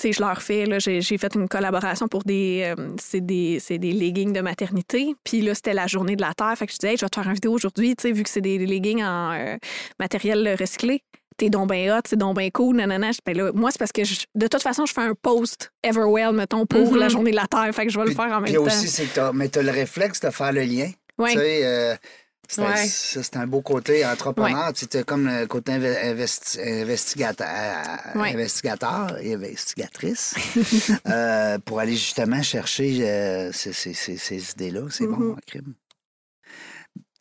je 0.03 0.19
leur 0.21 0.41
fais, 0.41 0.65
j'ai 0.79 1.17
fait 1.17 1.35
une 1.35 1.47
collaboration 1.49 2.07
pour 2.07 2.23
des, 2.23 2.73
euh, 2.77 2.89
c'est 3.01 3.25
des, 3.25 3.59
c'est 3.59 3.77
des 3.77 3.91
leggings 3.91 4.31
de 4.33 4.41
maternité. 4.41 5.13
Puis 5.23 5.41
là, 5.41 5.55
c'était 5.55 5.73
la 5.73 5.87
journée 5.87 6.15
de 6.15 6.21
la 6.21 6.33
Terre. 6.33 6.53
Fait 6.57 6.65
que 6.67 6.71
je 6.73 6.77
disais, 6.77 6.91
hey, 6.91 6.97
je 6.97 7.05
vais 7.05 7.09
te 7.09 7.15
faire 7.15 7.27
une 7.27 7.33
vidéo 7.33 7.51
aujourd'hui, 7.53 7.95
tu 7.95 8.03
sais, 8.03 8.11
vu 8.13 8.23
que 8.23 8.29
c'est 8.29 8.41
des 8.41 8.57
leggings 8.59 9.03
en 9.03 9.31
euh, 9.33 9.55
matériel 9.99 10.55
recyclé. 10.59 11.01
T'es 11.37 11.49
donc 11.49 11.67
ben 11.69 11.91
hot, 11.91 12.01
c'est 12.07 12.15
donc 12.15 12.39
cool, 12.53 12.77
nanana. 12.77 13.11
Ben 13.25 13.35
là, 13.35 13.51
moi, 13.53 13.69
c'est 13.71 13.77
parce 13.79 13.91
que 13.91 14.03
je- 14.05 14.25
de 14.35 14.47
toute 14.47 14.61
façon, 14.61 14.85
je 14.85 14.93
fais 14.93 15.01
un 15.01 15.13
post 15.21 15.71
Everwell, 15.83 16.31
mettons, 16.33 16.65
pour 16.65 16.93
Mhm. 16.93 16.97
la 16.97 17.09
journée 17.09 17.31
de 17.31 17.35
la 17.35 17.47
Terre. 17.47 17.69
Fait 17.73 17.85
que 17.85 17.91
je 17.91 17.99
vais 17.99 18.05
le 18.05 18.13
faire 18.15 18.31
en 18.31 18.39
même 18.41 18.53
temps. 18.53 18.61
aussi, 18.63 18.87
c'est 18.87 19.05
que 19.05 19.15
t'as, 19.15 19.31
mais 19.33 19.49
tu 19.49 19.59
as 19.59 19.63
le 19.63 19.71
réflexe 19.71 20.19
de 20.21 20.29
faire 20.29 20.53
le 20.53 20.61
lien. 20.61 20.89
Ouais. 21.17 21.31
Tu 21.33 21.37
sais, 21.39 21.65
euh, 21.65 21.95
c'est, 22.47 22.61
un- 22.61 22.69
Ouais. 22.71 22.87
ça, 22.87 23.21
c'est 23.23 23.35
un 23.35 23.47
beau 23.47 23.59
côté 23.61 24.05
entrepreneur. 24.05 24.71
Tu 24.71 24.85
sais, 24.89 25.03
comme 25.03 25.27
le 25.27 25.45
côté 25.47 25.73
investi- 25.73 26.59
investigateur, 26.83 27.47
euh, 28.15 28.19
Ouais. 28.19 28.33
investigateur 28.33 29.17
et 29.21 29.33
investigatrice 29.33 30.35
euh, 31.07 31.57
pour 31.65 31.79
aller 31.81 31.93
justement 31.95 32.41
chercher 32.43 32.99
euh, 33.09 33.51
ces, 33.51 33.73
ces- 33.73 33.93
ces- 33.93 34.17
ces 34.17 34.51
idées-là. 34.51 34.81
C'est 34.89 35.07
bon, 35.07 35.17
Mhm. 35.17 35.31
en 35.33 35.37
crime. 35.45 35.73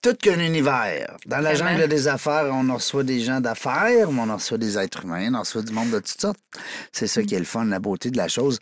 Tout 0.05 0.15
qu'un 0.21 0.39
univers. 0.39 1.17
Dans 1.25 1.39
la 1.39 1.55
jungle 1.55 1.89
des 1.89 2.09
affaires, 2.09 2.51
on 2.53 2.69
en 2.69 2.75
reçoit 2.75 3.05
des 3.05 3.21
gens 3.21 3.41
d'affaires, 3.41 4.13
mais 4.13 4.21
on 4.21 4.29
en 4.29 4.37
reçoit 4.37 4.59
des 4.59 4.77
êtres 4.77 5.07
humains, 5.07 5.31
on 5.31 5.37
en 5.37 5.41
reçoit 5.41 5.63
du 5.63 5.73
monde 5.73 5.89
de 5.93 5.99
toutes 5.99 6.21
sortes. 6.21 6.39
C'est 6.93 7.07
ça 7.07 7.23
qui 7.23 7.35
est 7.35 7.39
le 7.39 7.47
fun, 7.47 7.65
la 7.65 7.79
beauté 7.79 8.11
de 8.11 8.19
la 8.19 8.29
chose. 8.29 8.59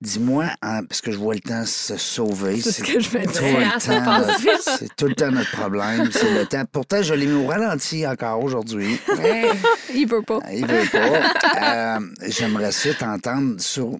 Dis-moi, 0.00 0.46
hein, 0.62 0.84
parce 0.84 1.02
que 1.02 1.12
je 1.12 1.18
vois 1.18 1.34
le 1.34 1.40
temps 1.40 1.66
se 1.66 1.98
sauver. 1.98 2.62
C'est 2.62 2.72
ce 2.72 2.82
que 2.82 2.98
je 2.98 3.10
vais 3.10 3.26
tout 3.26 3.32
dire. 3.32 4.38
vite. 4.38 4.70
C'est 4.78 4.96
tout 4.96 5.06
le 5.06 5.14
temps 5.14 5.30
notre 5.30 5.50
problème. 5.50 6.08
C'est 6.10 6.32
le 6.32 6.46
temps. 6.46 6.64
Pourtant, 6.72 7.02
je 7.02 7.12
l'ai 7.12 7.26
mis 7.26 7.44
au 7.44 7.46
ralenti 7.46 8.06
encore 8.06 8.42
aujourd'hui. 8.42 8.98
Il 9.94 10.08
veut 10.08 10.22
pas. 10.22 10.38
Il 10.50 10.66
veut 10.66 10.88
pas. 10.90 11.96
Euh, 11.96 12.00
J'aimerais 12.26 12.72
ça 12.72 12.94
t'entendre 12.94 13.60
sur. 13.60 13.98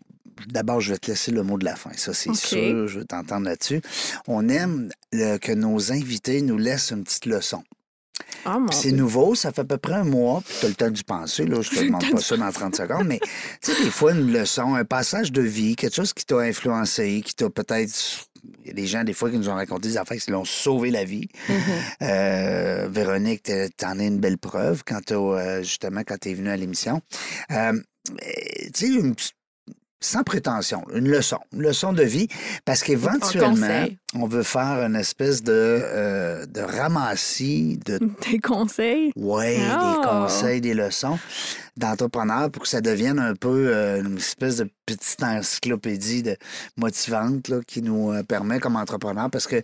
D'abord, 0.48 0.80
je 0.80 0.92
vais 0.92 0.98
te 0.98 1.10
laisser 1.10 1.30
le 1.32 1.42
mot 1.42 1.58
de 1.58 1.64
la 1.64 1.76
fin. 1.76 1.90
Ça, 1.96 2.12
c'est 2.14 2.28
sûr. 2.34 2.88
Je 2.88 2.98
vais 3.00 3.04
t'entendre 3.04 3.46
là-dessus. 3.46 3.80
On 4.28 4.48
aime 4.48 4.90
euh, 5.14 5.38
que 5.38 5.52
nos 5.52 5.92
invités 5.92 6.42
nous 6.42 6.58
laissent 6.58 6.90
une 6.90 7.04
petite 7.04 7.26
leçon. 7.26 7.62
Ah, 8.46 8.58
c'est 8.70 8.92
nouveau, 8.92 9.34
ça 9.34 9.52
fait 9.52 9.62
à 9.62 9.64
peu 9.64 9.76
près 9.76 9.94
un 9.94 10.04
mois, 10.04 10.40
puis 10.46 10.56
tu 10.60 10.66
as 10.66 10.68
le 10.68 10.74
temps 10.74 10.90
d'y 10.90 11.02
penser, 11.02 11.44
là, 11.44 11.60
je 11.60 11.70
te 11.70 11.80
demande 11.84 12.08
pas 12.10 12.18
ça 12.20 12.36
dans 12.36 12.50
30 12.50 12.76
secondes, 12.76 13.06
mais 13.06 13.18
tu 13.60 13.72
sais, 13.72 13.82
des 13.84 13.90
fois, 13.90 14.12
une 14.12 14.32
leçon, 14.32 14.74
un 14.74 14.84
passage 14.84 15.32
de 15.32 15.42
vie, 15.42 15.74
quelque 15.76 15.94
chose 15.96 16.12
qui 16.14 16.24
t'a 16.24 16.38
influencé, 16.38 17.22
qui 17.24 17.34
t'a 17.34 17.50
peut-être... 17.50 17.92
Il 18.62 18.68
y 18.68 18.70
a 18.70 18.74
des 18.74 18.86
gens, 18.86 19.02
des 19.04 19.12
fois, 19.12 19.28
qui 19.30 19.36
nous 19.36 19.48
ont 19.48 19.54
raconté 19.54 19.88
des 19.88 19.96
affaires 19.96 20.16
qui 20.16 20.30
leur 20.30 20.42
ont 20.42 20.44
sauvé 20.44 20.90
la 20.92 21.04
vie. 21.04 21.28
Euh, 22.02 22.88
Véronique, 22.90 23.50
t'en 23.76 23.98
es 23.98 24.06
une 24.06 24.18
belle 24.20 24.38
preuve 24.38 24.82
quand 24.86 25.00
t'as, 25.04 25.16
euh, 25.16 25.62
justement, 25.62 26.02
quand 26.06 26.18
t'es 26.18 26.34
venue 26.34 26.50
à 26.50 26.56
l'émission. 26.56 27.00
Euh, 27.50 27.72
tu 28.74 28.86
sais, 28.86 28.86
une 28.88 29.14
petite- 29.14 29.32
sans 30.06 30.22
prétention, 30.22 30.84
une 30.94 31.08
leçon, 31.08 31.38
une 31.52 31.62
leçon 31.62 31.92
de 31.92 32.02
vie, 32.02 32.28
parce 32.64 32.82
qu'éventuellement, 32.82 33.86
on 34.14 34.26
veut 34.26 34.42
faire 34.42 34.82
une 34.86 34.96
espèce 34.96 35.42
de, 35.42 35.52
euh, 35.52 36.46
de 36.46 36.60
ramassis 36.60 37.78
de 37.84 37.98
Des 38.30 38.38
conseils? 38.38 39.12
oui, 39.16 39.56
Ah! 39.68 39.78
des 40.00 40.08
conseils, 40.08 40.60
des 40.60 40.74
leçons 40.74 41.18
d'entrepreneurs 41.76 42.50
pour 42.50 42.62
que 42.62 42.68
ça 42.68 42.80
devienne 42.80 43.18
un 43.18 43.34
peu 43.34 43.68
euh, 43.68 44.02
une 44.02 44.16
espèce 44.16 44.56
de 44.56 44.70
petite 44.86 45.22
encyclopédie 45.22 46.22
de 46.22 46.36
motivante 46.76 47.48
là, 47.48 47.58
qui 47.66 47.82
nous 47.82 48.12
euh, 48.12 48.22
permet 48.22 48.60
comme 48.60 48.76
entrepreneur 48.76 49.28
parce 49.30 49.46
que 49.46 49.62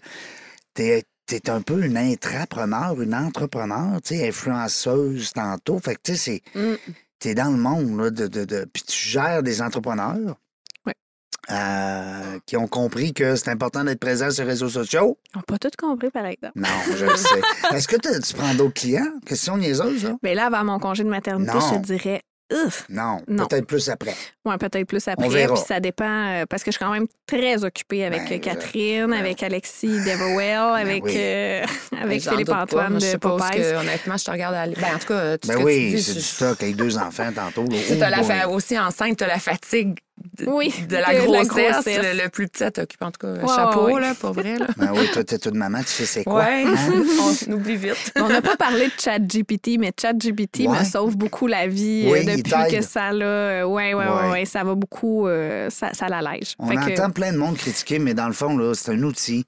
tu 0.74 0.82
es, 0.82 1.04
un 1.48 1.62
peu 1.62 1.82
une 1.84 1.96
intrapreneur, 1.96 3.00
une 3.00 3.14
entrepreneur, 3.14 4.00
tu 4.02 4.16
sais, 4.16 4.28
influenceuse 4.28 5.32
tantôt. 5.32 5.78
Fait 5.78 5.94
que 5.94 6.00
tu 6.04 6.16
sais, 6.16 6.42
c'est 6.54 6.58
Mm. 6.60 6.74
Tu 7.22 7.28
es 7.28 7.34
dans 7.34 7.50
le 7.50 7.56
monde 7.56 7.98
là, 7.98 8.10
de, 8.10 8.26
de, 8.26 8.44
de- 8.44 8.66
Puis 8.72 8.82
tu 8.82 8.96
gères 8.96 9.42
des 9.42 9.62
entrepreneurs. 9.62 10.36
Ouais. 10.86 10.94
euh, 11.50 12.38
qui 12.46 12.56
ont 12.56 12.66
compris 12.68 13.12
que 13.14 13.36
c'est 13.36 13.50
important 13.50 13.84
d'être 13.84 14.00
présent 14.00 14.30
sur 14.30 14.44
les 14.44 14.50
réseaux 14.50 14.68
sociaux. 14.68 15.18
On 15.34 15.38
n'a 15.38 15.42
pas 15.44 15.58
tout 15.58 15.70
compris, 15.78 16.10
par 16.10 16.26
exemple. 16.26 16.52
Non, 16.56 16.68
je 16.96 17.04
le 17.04 17.16
sais. 17.16 17.40
Est-ce 17.74 17.88
que 17.88 17.96
tu 17.96 18.34
prends 18.34 18.54
d'autres 18.54 18.74
clients? 18.74 19.12
Question 19.26 19.56
niaiseuse, 19.56 20.04
là? 20.04 20.16
Mais 20.22 20.34
là, 20.34 20.46
avant 20.46 20.64
mon 20.64 20.78
congé 20.78 21.04
de 21.04 21.08
maternité, 21.08 21.52
Non. 21.52 21.60
je 21.60 21.74
te 21.78 21.82
dirais, 21.84 22.22
ouf, 22.64 22.84
Non, 22.88 23.20
Non. 23.28 23.46
peut-être 23.46 23.66
plus 23.66 23.88
après. 23.88 24.14
ouais, 24.44 24.56
peut-être 24.58 24.86
plus 24.86 25.06
après. 25.08 25.26
On 25.26 25.28
verra. 25.28 25.54
Puis 25.54 25.62
ça 25.66 25.80
dépend, 25.80 26.04
euh, 26.28 26.44
parce 26.48 26.62
que 26.62 26.70
je 26.70 26.76
suis 26.76 26.84
quand 26.84 26.92
même 26.92 27.06
très 27.26 27.64
occupée 27.64 28.04
avec 28.04 28.28
Ben, 28.28 28.34
euh, 28.36 28.38
Catherine, 28.38 29.06
ben, 29.08 29.18
avec 29.18 29.42
Alexis 29.42 29.88
Deverwell, 29.88 30.80
avec, 30.80 31.04
oui. 31.04 31.12
euh, 31.16 31.64
avec 32.02 32.22
Philippe-Antoine 32.22 32.98
de 32.98 33.16
Popeyes. 33.16 33.74
honnêtement, 33.74 34.16
je 34.16 34.24
te 34.24 34.30
regarde 34.30 34.54
aller. 34.54 34.74
Ben, 34.80 34.94
en 34.94 34.98
tout 34.98 35.06
cas, 35.08 35.38
tout 35.38 35.48
ce 35.48 35.52
Ben 35.52 35.58
que 35.58 35.64
oui, 35.64 35.90
tu 35.90 35.96
dis, 35.96 36.02
c'est 36.02 36.12
je- 36.12 36.18
du 36.18 36.24
stock 36.24 36.62
avec 36.62 36.76
deux 36.76 36.96
enfants 36.98 37.30
tantôt. 37.34 37.64
Tu 37.68 37.76
Oh 37.98 38.02
as 38.02 38.10
la 38.10 38.18
boy. 38.18 38.26
fa- 38.26 38.48
aussi 38.48 38.78
enceinte, 38.78 39.16
tu 39.18 39.24
as 39.24 39.28
la 39.28 39.38
fatigue 39.38 39.98
de, 40.38 40.46
Oui, 40.46 40.72
de 40.88 40.96
la 40.96 41.08
de 41.12 41.32
la 41.32 41.44
grossesse. 41.44 41.86
Le, 41.86 42.22
le 42.22 42.28
plus 42.28 42.48
petit, 42.48 42.64
elle 42.64 42.72
t'occupe 42.72 43.02
en 43.02 43.10
tout 43.10 43.26
cas. 43.26 43.32
Ouais, 43.34 43.46
chapeau, 43.54 43.98
là, 43.98 44.14
pas 44.14 44.30
vrai. 44.32 44.56
Là. 44.58 44.66
Ben 44.76 44.90
oui, 44.94 45.06
toi, 45.12 45.24
t'es 45.24 45.38
toute 45.38 45.54
maman, 45.54 45.80
tu 45.80 45.86
sais 45.88 46.04
c'est 46.06 46.24
quoi. 46.24 46.40
Ouais, 46.44 46.64
hein? 46.66 46.74
on 47.48 47.52
oublie 47.52 47.76
vite. 47.76 48.12
On 48.16 48.28
n'a 48.28 48.42
pas 48.42 48.56
parlé 48.56 48.86
de 48.86 48.92
ChatGPT, 49.00 49.78
mais 49.78 49.92
ChatGPT 50.00 50.60
Ouais. 50.66 50.78
me 50.80 50.84
sauve 50.84 51.16
beaucoup 51.16 51.46
la 51.46 51.66
vie 51.66 52.08
Oui, 52.10 52.20
euh, 52.28 52.36
depuis 52.36 52.52
que 52.76 52.82
ça 52.82 53.12
l'a. 53.12 53.24
euh, 53.24 53.64
ouais, 53.64 53.94
ouais, 53.94 54.04
Ouais. 54.30 54.44
ça 54.44 54.64
va 54.64 54.74
beaucoup. 54.74 55.26
euh, 55.26 55.68
ça 55.70 55.92
ça 55.92 56.08
l'allège. 56.08 56.54
On 56.58 56.66
Fait 56.68 56.76
que- 56.76 56.92
entend 57.00 57.10
plein 57.10 57.32
de 57.32 57.38
monde 57.38 57.56
critiquer, 57.56 57.98
mais 57.98 58.14
dans 58.14 58.26
le 58.26 58.32
fond, 58.32 58.56
là, 58.56 58.72
c'est 58.74 58.92
un 58.92 59.02
outil. 59.02 59.44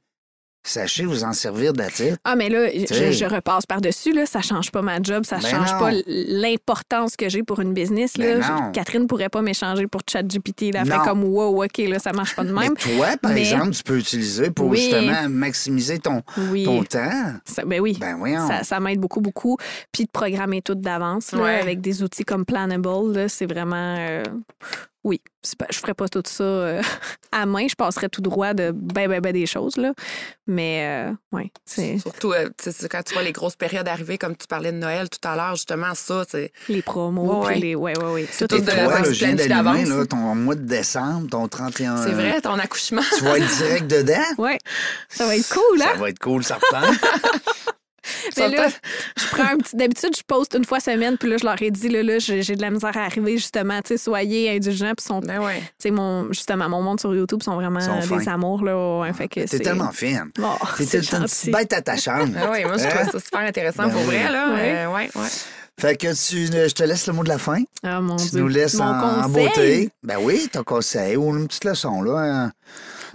Sachez 0.66 1.04
vous 1.04 1.24
en 1.24 1.32
servir 1.34 1.74
d'attitude. 1.74 2.16
Ah, 2.24 2.36
mais 2.36 2.48
là, 2.48 2.68
je, 2.72 3.12
je 3.12 3.24
repasse 3.26 3.66
par-dessus. 3.66 4.12
Là, 4.12 4.24
ça 4.24 4.40
change 4.40 4.70
pas 4.72 4.80
ma 4.82 5.00
job, 5.02 5.24
ça 5.26 5.36
Ben 5.36 5.48
change 5.48 5.72
non. 5.72 5.78
pas 5.78 5.90
l'importance 6.06 7.16
que 7.16 7.28
j'ai 7.28 7.42
pour 7.42 7.60
une 7.60 7.74
business. 7.74 8.14
Ben 8.16 8.38
Là. 8.38 8.48
non. 8.48 8.72
Catherine 8.72 9.06
pourrait 9.06 9.28
pas 9.28 9.42
m'échanger 9.42 9.86
pour 9.86 10.00
ChatGPT. 10.10 10.70
Elle 10.74 10.86
fait 10.86 10.98
comme 11.04 11.24
wow, 11.24 11.64
OK, 11.64 11.78
là, 11.78 11.98
ça 11.98 12.12
marche 12.12 12.34
pas 12.34 12.44
de 12.44 12.52
Mais 12.52 12.62
même. 12.62 12.76
toi, 12.76 13.08
par 13.20 13.32
Mais- 13.32 13.40
exemple, 13.40 13.70
tu 13.70 13.82
peux 13.82 13.98
utiliser 13.98 14.50
pour 14.50 14.68
Oui. 14.68 14.78
justement 14.80 15.28
maximiser 15.28 15.98
ton, 15.98 16.22
Oui. 16.50 16.64
ton 16.64 16.82
temps. 16.84 17.32
Ça- 17.44 17.64
ben 17.64 17.80
oui. 17.80 17.96
Ben 18.00 18.16
voyons. 18.16 18.46
Ça, 18.48 18.62
ça 18.64 18.80
m'aide 18.80 18.98
beaucoup, 19.00 19.20
beaucoup. 19.20 19.56
Puis 19.92 20.04
de 20.04 20.10
programmer 20.10 20.62
tout 20.62 20.74
d'avance 20.74 21.32
Ouais. 21.32 21.60
avec 21.60 21.80
des 21.80 22.02
outils 22.02 22.24
comme 22.24 22.44
Planable, 22.44 23.12
là, 23.14 23.28
c'est 23.28 23.46
vraiment. 23.46 23.96
euh, 23.98 24.22
oui, 25.04 25.20
pas- 25.58 25.66
je 25.70 25.78
ferais 25.78 25.92
pas 25.94 26.08
tout 26.08 26.22
ça 26.24 26.42
euh, 26.42 26.82
à 27.32 27.44
main. 27.44 27.66
Je 27.68 27.74
passerais 27.74 28.08
tout 28.08 28.22
droit 28.22 28.54
de 28.54 28.70
ben, 28.72 29.08
ben, 29.08 29.20
ben 29.20 29.32
des 29.32 29.44
choses. 29.46 29.76
Là. 29.76 29.92
Mais, 30.46 31.10
euh, 31.10 31.12
ouais, 31.36 31.52
c'est 31.66 31.98
Surtout, 31.98 32.32
euh, 32.32 32.48
quand 32.90 33.02
tu 33.02 33.14
vois 33.14 33.22
les 33.22 33.32
grosses 33.32 33.56
périodes 33.56 33.86
arriver, 33.86 34.16
comme 34.18 34.36
tu 34.36 34.46
parlais 34.46 34.72
de 34.72 34.78
Noël 34.78 35.08
tout 35.10 35.26
à 35.28 35.36
l'heure, 35.36 35.54
justement, 35.56 35.94
ça, 35.94 36.24
c'est. 36.28 36.52
les 36.68 36.82
promos. 36.82 37.44
Ouais, 37.44 37.52
puis 37.52 37.60
les. 37.60 37.74
Ouais, 37.74 37.96
ouais, 37.98 38.12
ouais. 38.12 38.28
Tout 38.38 38.46
tout 38.46 38.56
est 38.56 38.60
de- 38.62 38.70
toi, 38.70 39.00
là, 39.00 39.02
je 39.04 39.10
viens 39.10 39.34
là, 39.34 40.06
ton 40.06 40.34
mois 40.34 40.54
de 40.54 40.62
décembre, 40.62 41.28
ton 41.28 41.46
31... 41.48 41.98
C'est 42.04 42.12
vrai, 42.12 42.40
ton 42.40 42.58
accouchement. 42.58 43.02
Tu 43.16 43.24
vas 43.24 43.38
être 43.38 43.56
direct 43.56 43.86
dedans? 43.86 44.24
Ouais, 44.38 44.58
ça 45.08 45.26
va 45.26 45.36
être 45.36 45.48
cool, 45.48 45.82
hein? 45.82 45.90
Ça 45.92 45.98
va 46.00 46.08
être 46.08 46.18
cool, 46.18 46.42
ça 46.42 46.56
reprend. 46.56 46.90
Mais 48.36 48.48
là, 48.48 48.68
je 49.18 49.26
prends 49.28 49.44
un 49.54 49.56
petit. 49.58 49.76
D'habitude, 49.76 50.10
je 50.16 50.22
poste 50.26 50.54
une 50.54 50.64
fois 50.64 50.80
semaine, 50.80 51.16
puis 51.18 51.28
là, 51.30 51.36
je 51.38 51.44
leur 51.44 51.60
ai 51.62 51.70
dit, 51.70 51.88
là, 51.88 52.02
là, 52.02 52.18
j'ai 52.18 52.42
j'ai 52.42 52.56
de 52.56 52.62
la 52.62 52.70
misère 52.70 52.96
à 52.96 53.04
arriver, 53.04 53.36
justement. 53.36 53.80
Tu 53.82 53.88
sais, 53.88 53.96
soyez 53.98 54.50
indulgents, 54.50 54.92
puis 54.96 55.04
sont. 55.06 55.20
Ben 55.20 55.40
ouais. 55.40 55.58
Tu 55.60 55.64
sais, 55.78 55.90
mon, 55.90 56.28
justement, 56.32 56.68
mon 56.68 56.82
monde 56.82 57.00
sur 57.00 57.14
YouTube 57.14 57.42
sont 57.42 57.54
vraiment 57.54 57.80
Sont 57.80 58.16
des 58.16 58.28
amours, 58.28 58.64
là. 58.64 59.00
ouais, 59.00 59.12
fait 59.12 59.28
que 59.28 59.40
T'es 59.40 59.46
c'est- 59.46 59.58
tellement 59.60 59.92
fine. 59.92 60.30
Oh, 60.40 60.54
T'es 60.76 60.84
c'est 60.86 61.12
une 61.12 61.24
petite 61.24 61.52
bête 61.52 61.72
attachante. 61.72 62.30
Ben 62.32 62.48
oui, 62.52 62.64
moi, 62.64 62.76
je 62.78 62.84
Hein? 62.84 62.88
trouve 62.90 63.12
ça 63.12 63.20
super 63.20 63.40
intéressant 63.40 63.84
Ben 63.84 63.90
pour 63.90 64.00
oui. 64.02 64.16
vrai, 64.16 64.30
là. 64.30 64.52
Ouais. 64.52 64.74
Euh, 64.76 64.92
ouais, 64.92 65.10
ouais. 65.14 65.28
Fait 65.80 65.96
que 65.96 66.06
tu, 66.06 66.46
je 66.46 66.72
te 66.72 66.84
laisse 66.84 67.06
le 67.08 67.14
mot 67.14 67.24
de 67.24 67.28
la 67.28 67.38
fin. 67.38 67.60
Ah, 67.82 68.00
mon 68.00 68.14
Tu 68.16 68.28
Dieu. 68.28 68.40
nous 68.40 68.48
laisses 68.48 68.74
Mon 68.74 68.84
en, 68.84 69.18
en 69.20 69.22
conseil? 69.22 69.32
beauté. 69.48 69.90
Ben 70.04 70.18
oui, 70.20 70.48
ton 70.52 70.62
conseil 70.62 71.16
ou 71.16 71.36
une 71.36 71.48
petite 71.48 71.64
leçon, 71.64 72.00
là. 72.02 72.12
un- 72.18 72.52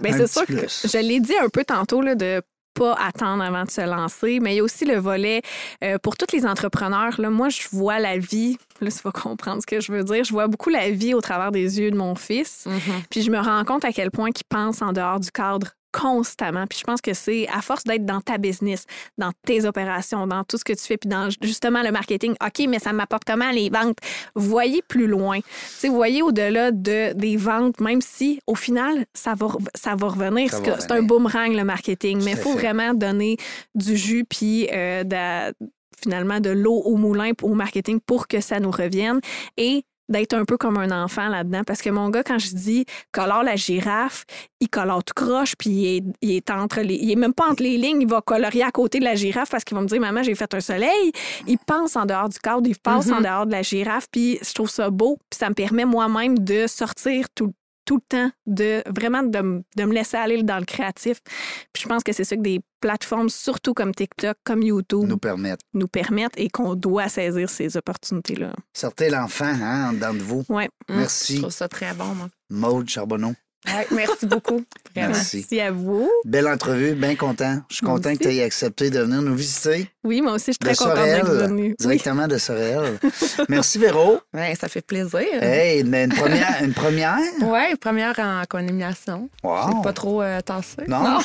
Ben, 0.00 0.12
un 0.14 0.18
c'est 0.18 0.26
sûr 0.30 0.44
que 0.46 0.52
plus. 0.52 0.86
je 0.92 0.98
l'ai 0.98 1.20
dit 1.20 1.34
un 1.42 1.48
peu 1.48 1.64
tantôt 1.64 2.02
là, 2.02 2.14
de 2.14 2.42
pas 2.74 2.94
attendre 2.94 3.42
avant 3.42 3.64
de 3.64 3.70
se 3.70 3.80
lancer, 3.80 4.40
mais 4.40 4.54
il 4.54 4.56
y 4.58 4.60
a 4.60 4.64
aussi 4.64 4.84
le 4.84 4.96
volet 4.98 5.42
euh, 5.84 5.98
pour 5.98 6.16
tous 6.16 6.34
les 6.34 6.46
entrepreneurs. 6.46 7.20
Là, 7.20 7.30
moi, 7.30 7.48
je 7.48 7.62
vois 7.72 7.98
la 7.98 8.18
vie. 8.18 8.58
Là, 8.80 8.90
tu 8.90 8.98
vas 9.02 9.12
comprendre 9.12 9.60
ce 9.60 9.66
que 9.66 9.80
je 9.80 9.92
veux 9.92 10.04
dire. 10.04 10.24
Je 10.24 10.32
vois 10.32 10.46
beaucoup 10.46 10.70
la 10.70 10.90
vie 10.90 11.14
au 11.14 11.20
travers 11.20 11.52
des 11.52 11.80
yeux 11.80 11.90
de 11.90 11.96
mon 11.96 12.14
fils. 12.14 12.66
Mhm. 12.66 13.02
Puis 13.10 13.22
je 13.22 13.30
me 13.30 13.38
rends 13.38 13.64
compte 13.64 13.84
à 13.84 13.92
quel 13.92 14.10
point 14.10 14.30
il 14.34 14.44
pense 14.48 14.82
en 14.82 14.92
dehors 14.92 15.20
du 15.20 15.30
cadre 15.30 15.68
constamment. 15.92 16.66
Puis 16.66 16.78
je 16.80 16.84
pense 16.84 17.00
que 17.00 17.14
c'est 17.14 17.48
à 17.48 17.62
force 17.62 17.84
d'être 17.84 18.04
dans 18.04 18.20
ta 18.20 18.38
business, 18.38 18.84
dans 19.18 19.32
tes 19.46 19.64
opérations, 19.64 20.26
dans 20.26 20.44
tout 20.44 20.56
ce 20.58 20.64
que 20.64 20.72
tu 20.72 20.82
fais, 20.84 20.96
puis 20.96 21.08
dans 21.08 21.28
justement 21.42 21.82
le 21.82 21.90
marketing. 21.90 22.32
OK, 22.44 22.66
mais 22.68 22.78
ça 22.78 22.92
m'apporte 22.92 23.24
comment 23.26 23.50
les 23.50 23.70
ventes? 23.70 23.98
Voyez 24.34 24.82
plus 24.82 25.06
loin. 25.06 25.40
Tu 25.40 25.46
sais, 25.78 25.88
voyez 25.88 26.22
au-delà 26.22 26.70
de, 26.70 27.12
des 27.14 27.36
ventes, 27.36 27.80
même 27.80 28.00
si 28.00 28.40
au 28.46 28.54
final, 28.54 29.04
ça 29.14 29.34
va, 29.34 29.48
ça 29.74 29.94
va 29.94 30.08
revenir. 30.08 30.52
C'est 30.52 30.90
un 30.92 31.02
boomerang, 31.02 31.54
le 31.54 31.64
marketing. 31.64 32.22
Mais 32.24 32.32
il 32.32 32.36
faut 32.36 32.52
fait. 32.52 32.58
vraiment 32.58 32.94
donner 32.94 33.36
du 33.74 33.96
jus, 33.96 34.24
puis 34.24 34.68
euh, 34.72 35.04
de- 35.04 35.54
finalement 36.02 36.40
de 36.40 36.50
l'eau 36.50 36.80
au 36.84 36.96
moulin 36.96 37.32
au 37.42 37.54
marketing 37.54 38.00
pour 38.00 38.26
que 38.26 38.40
ça 38.40 38.58
nous 38.58 38.70
revienne. 38.70 39.20
Et 39.56 39.84
d'être 40.10 40.34
un 40.34 40.44
peu 40.44 40.58
comme 40.58 40.76
un 40.76 40.90
enfant 41.04 41.28
là-dedans. 41.28 41.62
Parce 41.66 41.80
que 41.80 41.88
mon 41.88 42.10
gars, 42.10 42.22
quand 42.22 42.38
je 42.38 42.54
dis 42.54 42.84
colore 43.12 43.42
la 43.42 43.56
girafe, 43.56 44.24
il 44.60 44.68
colore 44.68 45.02
tout 45.02 45.14
croche, 45.14 45.54
puis 45.56 45.70
il 45.70 45.96
est, 45.96 46.04
il 46.20 46.30
est 46.32 46.50
entre 46.50 46.80
les. 46.80 46.96
Il 46.96 47.10
est 47.10 47.16
même 47.16 47.32
pas 47.32 47.48
entre 47.48 47.62
les 47.62 47.78
lignes, 47.78 48.02
il 48.02 48.08
va 48.08 48.20
colorier 48.20 48.62
à 48.62 48.70
côté 48.70 48.98
de 48.98 49.04
la 49.04 49.14
girafe 49.14 49.50
parce 49.50 49.64
qu'il 49.64 49.76
va 49.76 49.82
me 49.82 49.88
dire 49.88 50.00
Maman, 50.00 50.22
j'ai 50.22 50.34
fait 50.34 50.52
un 50.52 50.60
soleil. 50.60 51.12
Il 51.46 51.58
pense 51.58 51.96
en 51.96 52.04
dehors 52.04 52.28
du 52.28 52.38
cadre, 52.38 52.68
il 52.68 52.76
passe 52.76 53.10
en 53.10 53.20
dehors 53.20 53.46
de 53.46 53.52
la 53.52 53.62
girafe, 53.62 54.06
puis 54.10 54.38
je 54.42 54.52
trouve 54.52 54.68
ça 54.68 54.90
beau, 54.90 55.16
puis 55.30 55.38
ça 55.38 55.48
me 55.48 55.54
permet 55.54 55.84
moi-même 55.84 56.38
de 56.38 56.66
sortir 56.66 57.26
tout, 57.34 57.52
tout 57.90 57.96
le 57.96 58.02
temps, 58.08 58.30
de 58.46 58.84
vraiment 58.86 59.24
de, 59.24 59.40
me 59.40 59.92
laisser 59.92 60.16
aller 60.16 60.40
dans 60.44 60.60
le 60.60 60.64
créatif. 60.64 61.20
Puis 61.72 61.82
je 61.82 61.88
pense 61.88 62.04
que 62.04 62.12
c'est 62.12 62.22
ça 62.22 62.36
que 62.36 62.40
des 62.40 62.60
plateformes, 62.78 63.28
surtout 63.28 63.74
comme 63.74 63.92
TikTok, 63.92 64.36
comme 64.44 64.62
YouTube, 64.62 65.00
Nous 65.00 65.08
nous, 65.08 65.18
permettre. 65.18 65.64
permettent 65.90 66.38
et 66.38 66.48
qu'on 66.48 66.76
doit 66.76 67.08
saisir 67.08 67.50
ces 67.50 67.76
opportunités-là. 67.76 68.52
Sortez 68.74 69.10
l'enfant, 69.10 69.44
hein, 69.44 69.88
en 69.88 69.92
dedans 69.94 70.14
de 70.14 70.20
vous. 70.20 70.44
Ouais. 70.48 70.68
Mm. 70.88 70.98
Merci. 70.98 71.34
Je 71.34 71.40
trouve 71.40 71.52
ça 71.52 71.66
très 71.66 71.92
bon, 71.94 72.14
moi. 72.14 72.28
Maude 72.48 72.88
Charbonneau. 72.88 73.34
Ouais, 73.66 73.86
merci 73.90 74.26
beaucoup. 74.26 74.64
Vraiment. 74.94 75.12
Merci. 75.14 75.36
Merci 75.38 75.60
à 75.60 75.70
vous. 75.70 76.10
Belle 76.24 76.48
entrevue, 76.48 76.94
bien 76.94 77.14
content. 77.14 77.60
Je 77.68 77.76
suis 77.76 77.86
Moi 77.86 77.96
content 77.96 78.14
que 78.16 78.22
tu 78.22 78.34
aies 78.34 78.42
accepté 78.42 78.88
de 78.90 79.00
venir 79.00 79.20
nous 79.20 79.34
visiter 79.34 79.90
Oui, 80.02 80.22
moi 80.22 80.32
aussi, 80.32 80.46
je 80.46 80.52
suis 80.52 80.58
très 80.58 80.74
contente 80.74 81.04
d'être. 81.04 81.50
Oui. 81.52 81.74
directement 81.78 82.26
de 82.26 82.38
Sorel. 82.38 82.98
Merci 83.48 83.78
Véro. 83.78 84.20
Ouais, 84.32 84.54
ça 84.58 84.68
fait 84.68 84.80
plaisir. 84.80 85.20
Hey, 85.42 85.82
mais 85.84 86.04
une 86.04 86.14
première, 86.14 86.62
une 86.62 86.72
première? 86.72 87.18
Ouais, 87.42 87.74
première 87.76 88.18
en 88.18 88.42
co-animation. 88.48 89.28
Wow. 89.42 89.56
C'est 89.66 89.82
pas 89.82 89.92
trop 89.92 90.22
euh, 90.22 90.40
tassé. 90.40 90.76
Non, 90.86 91.18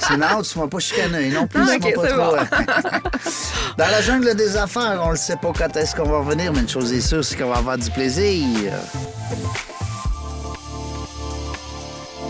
c'est 0.00 0.16
non, 0.16 0.42
tu 0.42 0.58
m'as 0.58 0.68
pas 0.68 0.78
chicané 0.78 1.30
non 1.30 1.46
plus. 1.46 1.60
Non, 1.62 1.78
pas 1.78 1.90
trop, 1.90 2.04
euh, 2.04 2.38
Dans 3.78 3.88
la 3.90 4.02
jungle 4.02 4.34
des 4.34 4.56
affaires, 4.56 5.02
on 5.04 5.12
ne 5.12 5.16
sait 5.16 5.36
pas 5.36 5.52
quand 5.56 5.76
est-ce 5.76 5.96
qu'on 5.96 6.08
va 6.08 6.18
revenir, 6.18 6.52
mais 6.52 6.60
une 6.60 6.68
chose 6.68 6.92
est 6.92 7.00
sûre, 7.00 7.24
c'est 7.24 7.36
qu'on 7.36 7.48
va 7.48 7.56
avoir 7.56 7.78
du 7.78 7.90
plaisir. 7.90 8.72